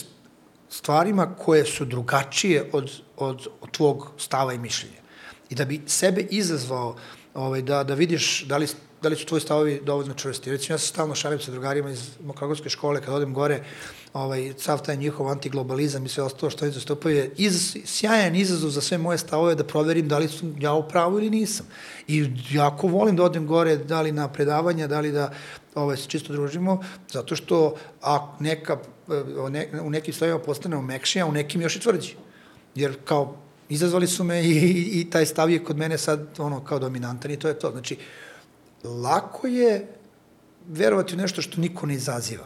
stvarima 0.69 1.35
koje 1.35 1.65
su 1.65 1.85
drugačije 1.85 2.69
od, 2.71 2.91
od, 3.17 3.47
od 3.61 3.71
tvog 3.71 4.11
stava 4.17 4.53
i 4.53 4.57
mišljenja 4.57 5.00
i 5.51 5.55
da 5.55 5.65
bi 5.65 5.81
sebe 5.85 6.21
izazvao 6.29 6.95
ovaj, 7.33 7.61
da, 7.61 7.83
da 7.83 7.93
vidiš 7.93 8.45
da 8.47 8.57
li, 8.57 8.67
da 9.01 9.09
li 9.09 9.15
su 9.15 9.25
tvoji 9.25 9.41
stavovi 9.41 9.81
dovoljno 9.85 10.13
čvrsti. 10.13 10.51
Recimo, 10.51 10.73
ja 10.73 10.77
se 10.77 10.87
stalno 10.87 11.15
šalim 11.15 11.39
sa 11.39 11.51
drugarima 11.51 11.89
iz 11.91 12.09
Mokragovske 12.23 12.69
škole, 12.69 13.01
kad 13.01 13.13
odem 13.13 13.33
gore, 13.33 13.63
ovaj, 14.13 14.53
sav 14.57 14.81
taj 14.85 14.97
njihov 14.97 15.27
antiglobalizam 15.27 16.05
i 16.05 16.09
sve 16.09 16.23
ostalo 16.23 16.49
što 16.49 16.65
oni 16.65 16.73
zastupaju 16.73 17.15
je 17.15 17.31
iz, 17.37 17.77
sjajan 17.85 18.35
izazov 18.35 18.69
za 18.69 18.81
sve 18.81 18.97
moje 18.97 19.17
stavove 19.17 19.55
da 19.55 19.63
proverim 19.63 20.07
da 20.07 20.17
li 20.17 20.27
su 20.27 20.53
ja 20.59 20.73
u 20.73 20.87
pravu 20.87 21.17
ili 21.17 21.29
nisam. 21.29 21.65
I 22.07 22.25
jako 22.51 22.87
volim 22.87 23.15
da 23.15 23.23
odem 23.23 23.47
gore, 23.47 23.77
da 23.77 24.01
li 24.01 24.11
na 24.11 24.27
predavanja, 24.27 24.87
da 24.87 24.99
li 24.99 25.11
da 25.11 25.33
ovaj, 25.75 25.97
se 25.97 26.07
čisto 26.07 26.33
družimo, 26.33 26.83
zato 27.11 27.35
što 27.35 27.75
a 28.01 28.35
neka, 28.39 28.77
ne, 29.49 29.69
u 29.83 29.89
nekim 29.89 30.13
stavima 30.13 30.39
postanemo 30.39 30.81
mekšija, 30.81 31.25
a 31.25 31.29
u 31.29 31.31
nekim 31.31 31.61
još 31.61 31.75
i 31.75 31.79
tvrđi. 31.79 32.15
Jer 32.75 32.97
kao 33.05 33.35
izazvali 33.72 34.07
su 34.07 34.23
me 34.23 34.43
i, 34.43 34.52
i, 34.52 35.02
i 35.02 35.10
taj 35.10 35.26
stav 35.26 35.49
je 35.49 35.64
kod 35.64 35.77
mene 35.77 35.98
sad 35.98 36.27
ono 36.38 36.60
kao 36.64 36.80
dominantan 36.80 37.31
i 37.31 37.39
to 37.39 37.48
je 37.48 37.60
to. 37.60 37.72
Znači, 37.72 37.98
lako 38.84 39.48
je 39.48 39.88
verovati 40.68 41.15
u 41.15 41.18
nešto 41.18 41.41
što 41.41 41.61
niko 41.61 41.85
ne 41.85 41.93
izaziva. 41.93 42.45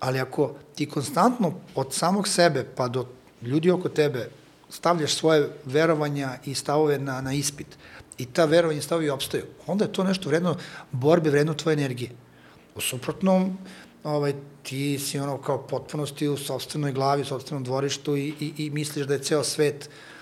Ali 0.00 0.20
ako 0.20 0.54
ti 0.74 0.88
konstantno 0.88 1.52
od 1.74 1.94
samog 1.94 2.28
sebe 2.28 2.64
pa 2.76 2.88
do 2.88 3.06
ljudi 3.42 3.70
oko 3.70 3.88
tebe 3.88 4.30
stavljaš 4.70 5.14
svoje 5.14 5.50
verovanja 5.64 6.38
i 6.44 6.54
stavove 6.54 6.98
na, 6.98 7.20
na 7.20 7.32
ispit 7.32 7.66
i 8.18 8.26
ta 8.26 8.44
verovanja 8.44 8.78
i 8.78 8.82
stavovi 8.82 9.10
opstaju, 9.10 9.44
onda 9.66 9.84
je 9.84 9.92
to 9.92 10.04
nešto 10.04 10.28
vredno 10.28 10.56
borbe, 10.92 11.30
vredno 11.30 11.54
tvoje 11.54 11.74
energije. 11.74 12.10
U 12.74 12.80
suprotnom, 12.80 13.58
ovaj, 14.04 14.34
ti 14.62 14.98
si 14.98 15.18
ono 15.18 15.38
kao 15.38 15.58
potpunosti 15.58 16.28
u 16.28 16.36
sobstvenoj 16.36 16.92
glavi, 16.92 17.22
u 17.22 17.24
sobstvenom 17.24 17.64
dvorištu 17.64 18.16
i, 18.16 18.34
i, 18.40 18.52
i 18.56 18.70
misliš 18.70 19.06
da 19.06 19.14
je 19.14 19.22
ceo 19.22 19.44
svet 19.44 19.88
uh, 19.88 20.17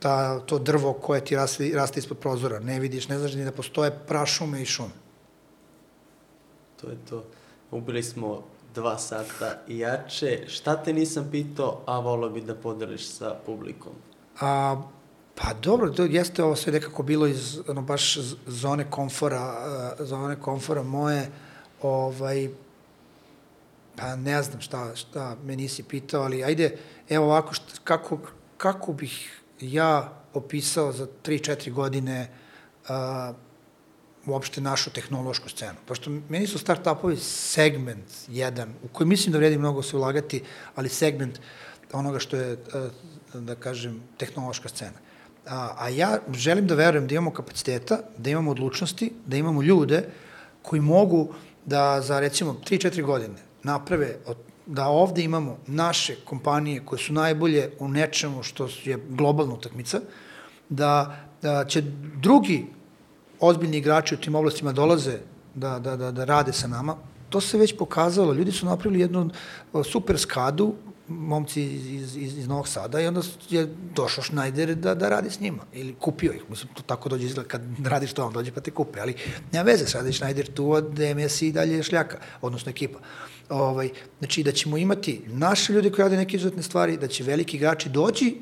ta, 0.00 0.40
to 0.40 0.58
drvo 0.58 0.92
koje 0.92 1.24
ti 1.24 1.36
raste, 1.36 1.70
raste 1.74 2.00
ispod 2.00 2.18
prozora. 2.18 2.60
Ne 2.60 2.80
vidiš, 2.80 3.08
ne 3.08 3.18
znaš 3.18 3.34
ni 3.34 3.44
da 3.44 3.52
postoje 3.52 3.90
prašume 4.06 4.62
i 4.62 4.66
šume. 4.66 4.96
To 6.80 6.88
je 6.88 6.96
to. 7.08 7.24
Ubili 7.70 8.02
smo 8.02 8.42
dva 8.74 8.98
sata 8.98 9.58
i 9.68 9.78
jače. 9.78 10.44
Šta 10.48 10.82
te 10.82 10.92
nisam 10.92 11.28
pitao, 11.30 11.80
a 11.86 11.98
volio 11.98 12.30
bi 12.30 12.40
da 12.40 12.54
podeliš 12.54 13.08
sa 13.08 13.34
publikom? 13.46 13.92
A, 14.40 14.82
pa 15.34 15.54
dobro, 15.62 15.90
to 15.90 16.04
jeste 16.04 16.44
ovo 16.44 16.56
sve 16.56 16.72
nekako 16.72 17.02
bilo 17.02 17.26
iz 17.26 17.58
ono, 17.68 17.82
baš 17.82 18.18
zone 18.46 18.90
komfora, 18.90 19.54
uh, 19.98 20.06
zone 20.06 20.40
komfora 20.40 20.82
moje, 20.82 21.30
ovaj, 21.82 22.48
pa 23.96 24.16
ne 24.16 24.42
znam 24.42 24.60
šta, 24.60 24.96
šta 24.96 25.36
me 25.44 25.56
nisi 25.56 25.82
pitao, 25.82 26.22
ali 26.22 26.44
ajde, 26.44 26.76
evo 27.08 27.24
ovako, 27.24 27.54
šta, 27.54 27.74
kako, 27.84 28.18
kako 28.56 28.92
bih 28.92 29.39
ja 29.60 30.12
opisao 30.34 30.92
za 30.92 31.06
3-4 31.24 31.72
godine 31.72 32.28
a, 32.88 33.32
uopšte 34.26 34.60
našu 34.60 34.90
tehnološku 34.90 35.48
scenu. 35.48 35.78
Pošto 35.86 36.10
meni 36.28 36.46
su 36.46 36.58
start-upovi 36.58 37.16
segment 37.16 38.04
jedan, 38.28 38.74
u 38.84 38.88
koji 38.88 39.06
mislim 39.08 39.32
da 39.32 39.38
vredi 39.38 39.58
mnogo 39.58 39.82
se 39.82 39.96
ulagati, 39.96 40.42
ali 40.74 40.88
segment 40.88 41.40
onoga 41.92 42.18
što 42.18 42.36
je, 42.36 42.56
da 43.34 43.54
kažem, 43.54 44.02
tehnološka 44.18 44.68
scena. 44.68 44.98
A, 45.46 45.74
a 45.78 45.88
ja 45.88 46.18
želim 46.32 46.66
da 46.66 46.74
verujem 46.74 47.06
da 47.08 47.14
imamo 47.14 47.32
kapaciteta, 47.32 48.00
da 48.18 48.30
imamo 48.30 48.50
odlučnosti, 48.50 49.12
da 49.26 49.36
imamo 49.36 49.62
ljude 49.62 50.04
koji 50.62 50.80
mogu 50.80 51.34
da 51.66 52.00
za 52.00 52.20
recimo 52.20 52.60
3-4 52.68 53.02
godine 53.02 53.34
naprave 53.62 54.16
od 54.26 54.36
da 54.70 54.86
ovde 54.86 55.22
imamo 55.22 55.58
naše 55.66 56.16
kompanije 56.24 56.82
koje 56.84 56.98
su 56.98 57.12
najbolje 57.12 57.70
u 57.78 57.88
nečemu 57.88 58.42
što 58.42 58.68
je 58.84 58.98
globalna 59.08 59.54
utakmica, 59.54 60.00
da, 60.68 61.16
da 61.42 61.64
će 61.64 61.82
drugi 62.22 62.66
ozbiljni 63.40 63.76
igrači 63.76 64.14
u 64.14 64.18
tim 64.18 64.34
oblastima 64.34 64.72
dolaze 64.72 65.18
da, 65.54 65.78
da, 65.78 65.96
da, 65.96 66.10
da 66.10 66.24
rade 66.24 66.52
sa 66.52 66.68
nama, 66.68 66.96
to 67.28 67.40
se 67.40 67.58
već 67.58 67.76
pokazalo. 67.78 68.32
Ljudi 68.32 68.52
su 68.52 68.66
napravili 68.66 69.00
jednu 69.00 69.30
super 69.84 70.18
skadu, 70.18 70.74
momci 71.08 71.62
iz, 71.62 72.16
iz, 72.16 72.38
iz 72.38 72.48
Novog 72.48 72.68
Sada 72.68 73.00
i 73.00 73.06
onda 73.06 73.20
je 73.48 73.66
došao 73.94 74.24
Schneider 74.24 74.74
da, 74.74 74.94
da 74.94 75.08
radi 75.08 75.30
s 75.30 75.40
njima 75.40 75.62
ili 75.72 75.94
kupio 75.94 76.32
ih. 76.32 76.42
Mislim, 76.50 76.74
to 76.74 76.82
tako 76.82 77.08
dođe 77.08 77.26
izgleda 77.26 77.48
kad 77.48 77.62
radiš 77.84 78.12
to, 78.12 78.26
on 78.26 78.32
dođe 78.32 78.52
pa 78.52 78.60
te 78.60 78.70
kupe, 78.70 79.00
ali 79.00 79.14
nema 79.52 79.64
veze, 79.64 79.86
sada 79.86 80.06
je 80.06 80.12
Schneider 80.12 80.52
tu, 80.54 80.70
od 80.70 80.94
DMS 80.94 81.42
i 81.42 81.52
dalje 81.52 81.82
šljaka, 81.82 82.18
odnosno 82.40 82.70
ekipa. 82.70 82.98
Ovaj, 83.50 83.90
znači 84.18 84.42
da 84.42 84.52
ćemo 84.52 84.76
imati 84.76 85.20
naše 85.26 85.72
ljude 85.72 85.90
koji 85.90 86.02
rade 86.02 86.16
neke 86.16 86.36
izuzetne 86.36 86.62
stvari, 86.62 86.96
da 86.96 87.08
će 87.08 87.24
veliki 87.24 87.56
igrači 87.56 87.88
doći 87.88 88.36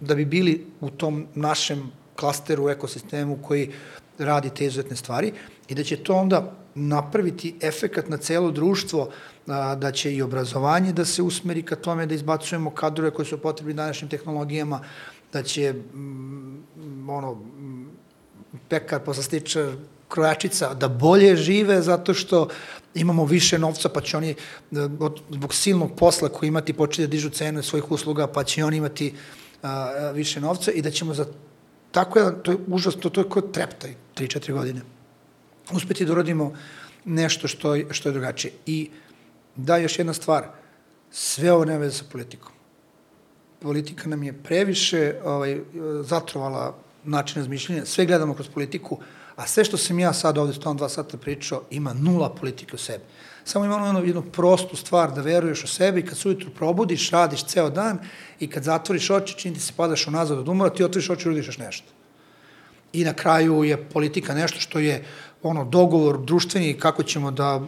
da 0.00 0.14
bi 0.14 0.24
bili 0.24 0.66
u 0.80 0.90
tom 0.90 1.26
našem 1.34 1.92
klasteru, 2.16 2.68
ekosistemu 2.68 3.38
koji 3.42 3.72
radi 4.18 4.50
te 4.50 4.66
izuzetne 4.66 4.96
stvari 4.96 5.32
i 5.68 5.74
da 5.74 5.84
će 5.84 5.96
to 5.96 6.14
onda 6.14 6.52
napraviti 6.74 7.54
efekat 7.60 8.08
na 8.08 8.16
celo 8.16 8.50
društvo, 8.50 9.10
a, 9.46 9.74
da 9.74 9.92
će 9.92 10.14
i 10.14 10.22
obrazovanje 10.22 10.92
da 10.92 11.04
se 11.04 11.22
usmeri 11.22 11.62
ka 11.62 11.76
tome 11.76 12.06
da 12.06 12.14
izbacujemo 12.14 12.70
kadrove 12.70 13.10
koji 13.10 13.26
su 13.26 13.38
potrebni 13.38 13.74
današnjim 13.74 14.10
tehnologijama, 14.10 14.80
da 15.32 15.42
će 15.42 15.72
mm, 15.72 17.10
ono, 17.10 17.34
mm, 17.34 17.90
pekar, 18.68 19.00
poslastičar, 19.04 19.72
krojačica 20.08 20.74
da 20.74 20.88
bolje 20.88 21.36
žive 21.36 21.82
zato 21.82 22.14
što 22.14 22.48
imamo 22.94 23.24
više 23.24 23.58
novca 23.58 23.88
pa 23.88 24.00
će 24.00 24.16
oni 24.16 24.34
zbog 25.30 25.54
silnog 25.54 25.96
posla 25.96 26.28
koji 26.28 26.48
imati 26.48 26.72
početi 26.72 27.02
da 27.02 27.10
dižu 27.10 27.30
cene 27.30 27.62
svojih 27.62 27.90
usluga 27.90 28.26
pa 28.26 28.44
će 28.44 28.64
oni 28.64 28.76
imati 28.76 29.14
a, 29.62 30.10
više 30.14 30.40
novca 30.40 30.70
i 30.70 30.82
da 30.82 30.90
ćemo 30.90 31.14
za 31.14 31.26
tako 31.90 32.18
jedan, 32.18 32.34
to 32.42 32.52
je 32.52 32.58
užasno, 32.66 33.10
to 33.10 33.20
je 33.20 33.28
kod 33.28 33.52
treptaj, 33.52 33.94
3-4 34.16 34.52
godine, 34.52 34.80
uspeti 35.72 36.04
da 36.04 36.12
uradimo 36.12 36.52
nešto 37.04 37.48
što, 37.48 37.76
što 37.90 38.08
je 38.08 38.12
drugačije. 38.12 38.52
I 38.66 38.90
da, 39.56 39.76
još 39.76 39.98
jedna 39.98 40.12
stvar, 40.12 40.48
sve 41.10 41.52
ovo 41.52 41.64
nema 41.64 41.78
veze 41.78 41.98
sa 41.98 42.04
politikom. 42.12 42.52
politika 43.60 44.08
nam 44.08 44.22
je 44.22 44.32
previše 44.32 45.14
ovaj, 45.24 45.60
zatrovala 46.02 46.76
način 47.04 47.42
razmišljanja, 47.42 47.84
sve 47.86 48.06
gledamo 48.06 48.34
kroz 48.34 48.48
politiku, 48.48 48.98
a 49.36 49.46
sve 49.46 49.64
što 49.64 49.76
sam 49.76 49.98
ja 49.98 50.12
sad 50.12 50.38
ovde 50.38 50.52
stalno 50.52 50.78
dva 50.78 50.88
sata 50.88 51.18
pričao, 51.18 51.62
ima 51.70 51.94
nula 51.94 52.34
politike 52.34 52.74
u 52.74 52.78
sebi. 52.78 53.04
Samo 53.44 53.64
ima 53.64 53.76
ono 53.76 54.00
jednu 54.00 54.22
prostu 54.22 54.76
stvar 54.76 55.12
da 55.12 55.20
veruješ 55.20 55.64
u 55.64 55.66
sebe 55.66 56.00
i 56.00 56.06
kad 56.06 56.18
se 56.18 56.28
ujutru 56.28 56.50
probudiš, 56.50 57.10
radiš 57.10 57.44
ceo 57.44 57.70
dan 57.70 57.98
i 58.40 58.46
kad 58.50 58.62
zatvoriš 58.62 59.10
oči, 59.10 59.38
čini 59.38 59.54
ti 59.54 59.60
se 59.60 59.72
padaš 59.76 60.06
unazad 60.06 60.38
od 60.38 60.48
umora, 60.48 60.70
ti 60.70 60.84
otvoriš 60.84 61.10
oči 61.10 61.28
i 61.28 61.28
uradiš 61.28 61.46
još 61.46 61.58
nešto. 61.58 61.92
I 62.92 63.04
na 63.04 63.12
kraju 63.12 63.64
je 63.64 63.84
politika 63.88 64.34
nešto 64.34 64.60
što 64.60 64.78
je 64.78 65.04
ono 65.42 65.64
dogovor 65.64 66.18
društveni 66.24 66.74
kako 66.74 67.02
ćemo 67.02 67.30
da 67.30 67.60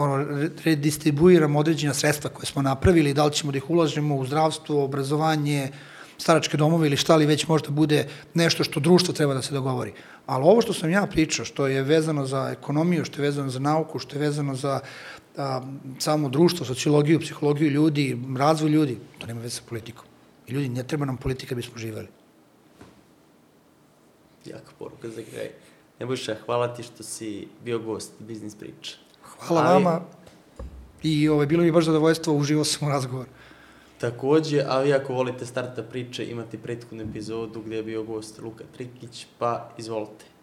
ono, 0.00 0.26
redistribuiramo 0.64 1.58
određena 1.58 1.94
sredstva 1.94 2.30
koje 2.30 2.46
smo 2.46 2.62
napravili, 2.62 3.14
da 3.14 3.24
li 3.24 3.32
ćemo 3.32 3.52
da 3.52 3.58
ih 3.58 3.70
ulažemo 3.70 4.16
u 4.16 4.26
zdravstvo, 4.26 4.84
obrazovanje, 4.84 5.68
staračke 6.18 6.56
domove 6.56 6.86
ili 6.86 6.96
šta 6.96 7.16
li 7.16 7.26
već 7.26 7.46
možda 7.46 7.70
bude 7.70 8.08
nešto 8.34 8.64
što 8.64 8.80
društvo 8.80 9.14
treba 9.14 9.34
da 9.34 9.42
se 9.42 9.54
dogovori. 9.54 9.92
Ali 10.28 10.44
ovo 10.44 10.60
što 10.62 10.72
sam 10.72 10.90
ja 10.90 11.06
pričao, 11.06 11.44
što 11.44 11.66
je 11.66 11.82
vezano 11.82 12.26
za 12.26 12.50
ekonomiju, 12.52 13.04
što 13.04 13.22
je 13.22 13.24
vezano 13.24 13.50
za 13.50 13.58
nauku, 13.58 13.98
što 13.98 14.16
je 14.16 14.20
vezano 14.20 14.54
za 14.54 14.80
a, 15.36 15.60
samo 15.98 16.28
društvo, 16.28 16.66
sociologiju, 16.66 17.20
psihologiju 17.20 17.70
ljudi, 17.70 18.18
razvoj 18.36 18.70
ljudi, 18.70 18.98
to 19.18 19.26
nema 19.26 19.40
veze 19.40 19.56
sa 19.56 19.62
politikom. 19.68 20.04
I 20.46 20.52
ljudi, 20.52 20.68
ne 20.68 20.82
treba 20.82 21.06
nam 21.06 21.16
politika 21.16 21.54
da 21.54 21.56
bismo 21.56 21.78
živeli. 21.78 22.08
Jaka 24.44 24.72
poruka 24.78 25.08
za 25.08 25.22
kraj. 25.30 25.48
Nebojša, 26.00 26.36
hvala 26.44 26.74
ti 26.74 26.82
što 26.82 27.02
si 27.02 27.48
bio 27.64 27.78
gost 27.78 28.12
Biznis 28.18 28.54
priča. 28.54 28.96
Hvala 29.22 29.62
Ali... 29.62 29.84
vama 29.84 30.00
i 31.02 31.28
ovo, 31.28 31.46
bilo 31.46 31.62
mi 31.62 31.72
baš 31.72 31.84
zadovoljstvo, 31.84 32.34
uživo 32.34 32.64
sam 32.64 32.88
u 32.88 32.90
razgovoru. 32.90 33.30
Takođe, 34.00 34.64
a 34.68 34.80
vi 34.80 34.92
ako 34.94 35.12
volite 35.12 35.46
starta 35.46 35.82
priče, 35.82 36.30
imate 36.30 36.58
prethodnu 36.58 37.04
epizodu 37.04 37.60
gde 37.60 37.76
je 37.76 37.82
bio 37.82 38.02
gost 38.02 38.38
Luka 38.38 38.64
Trikić, 38.76 39.26
pa 39.38 39.70
izvolite. 39.78 40.37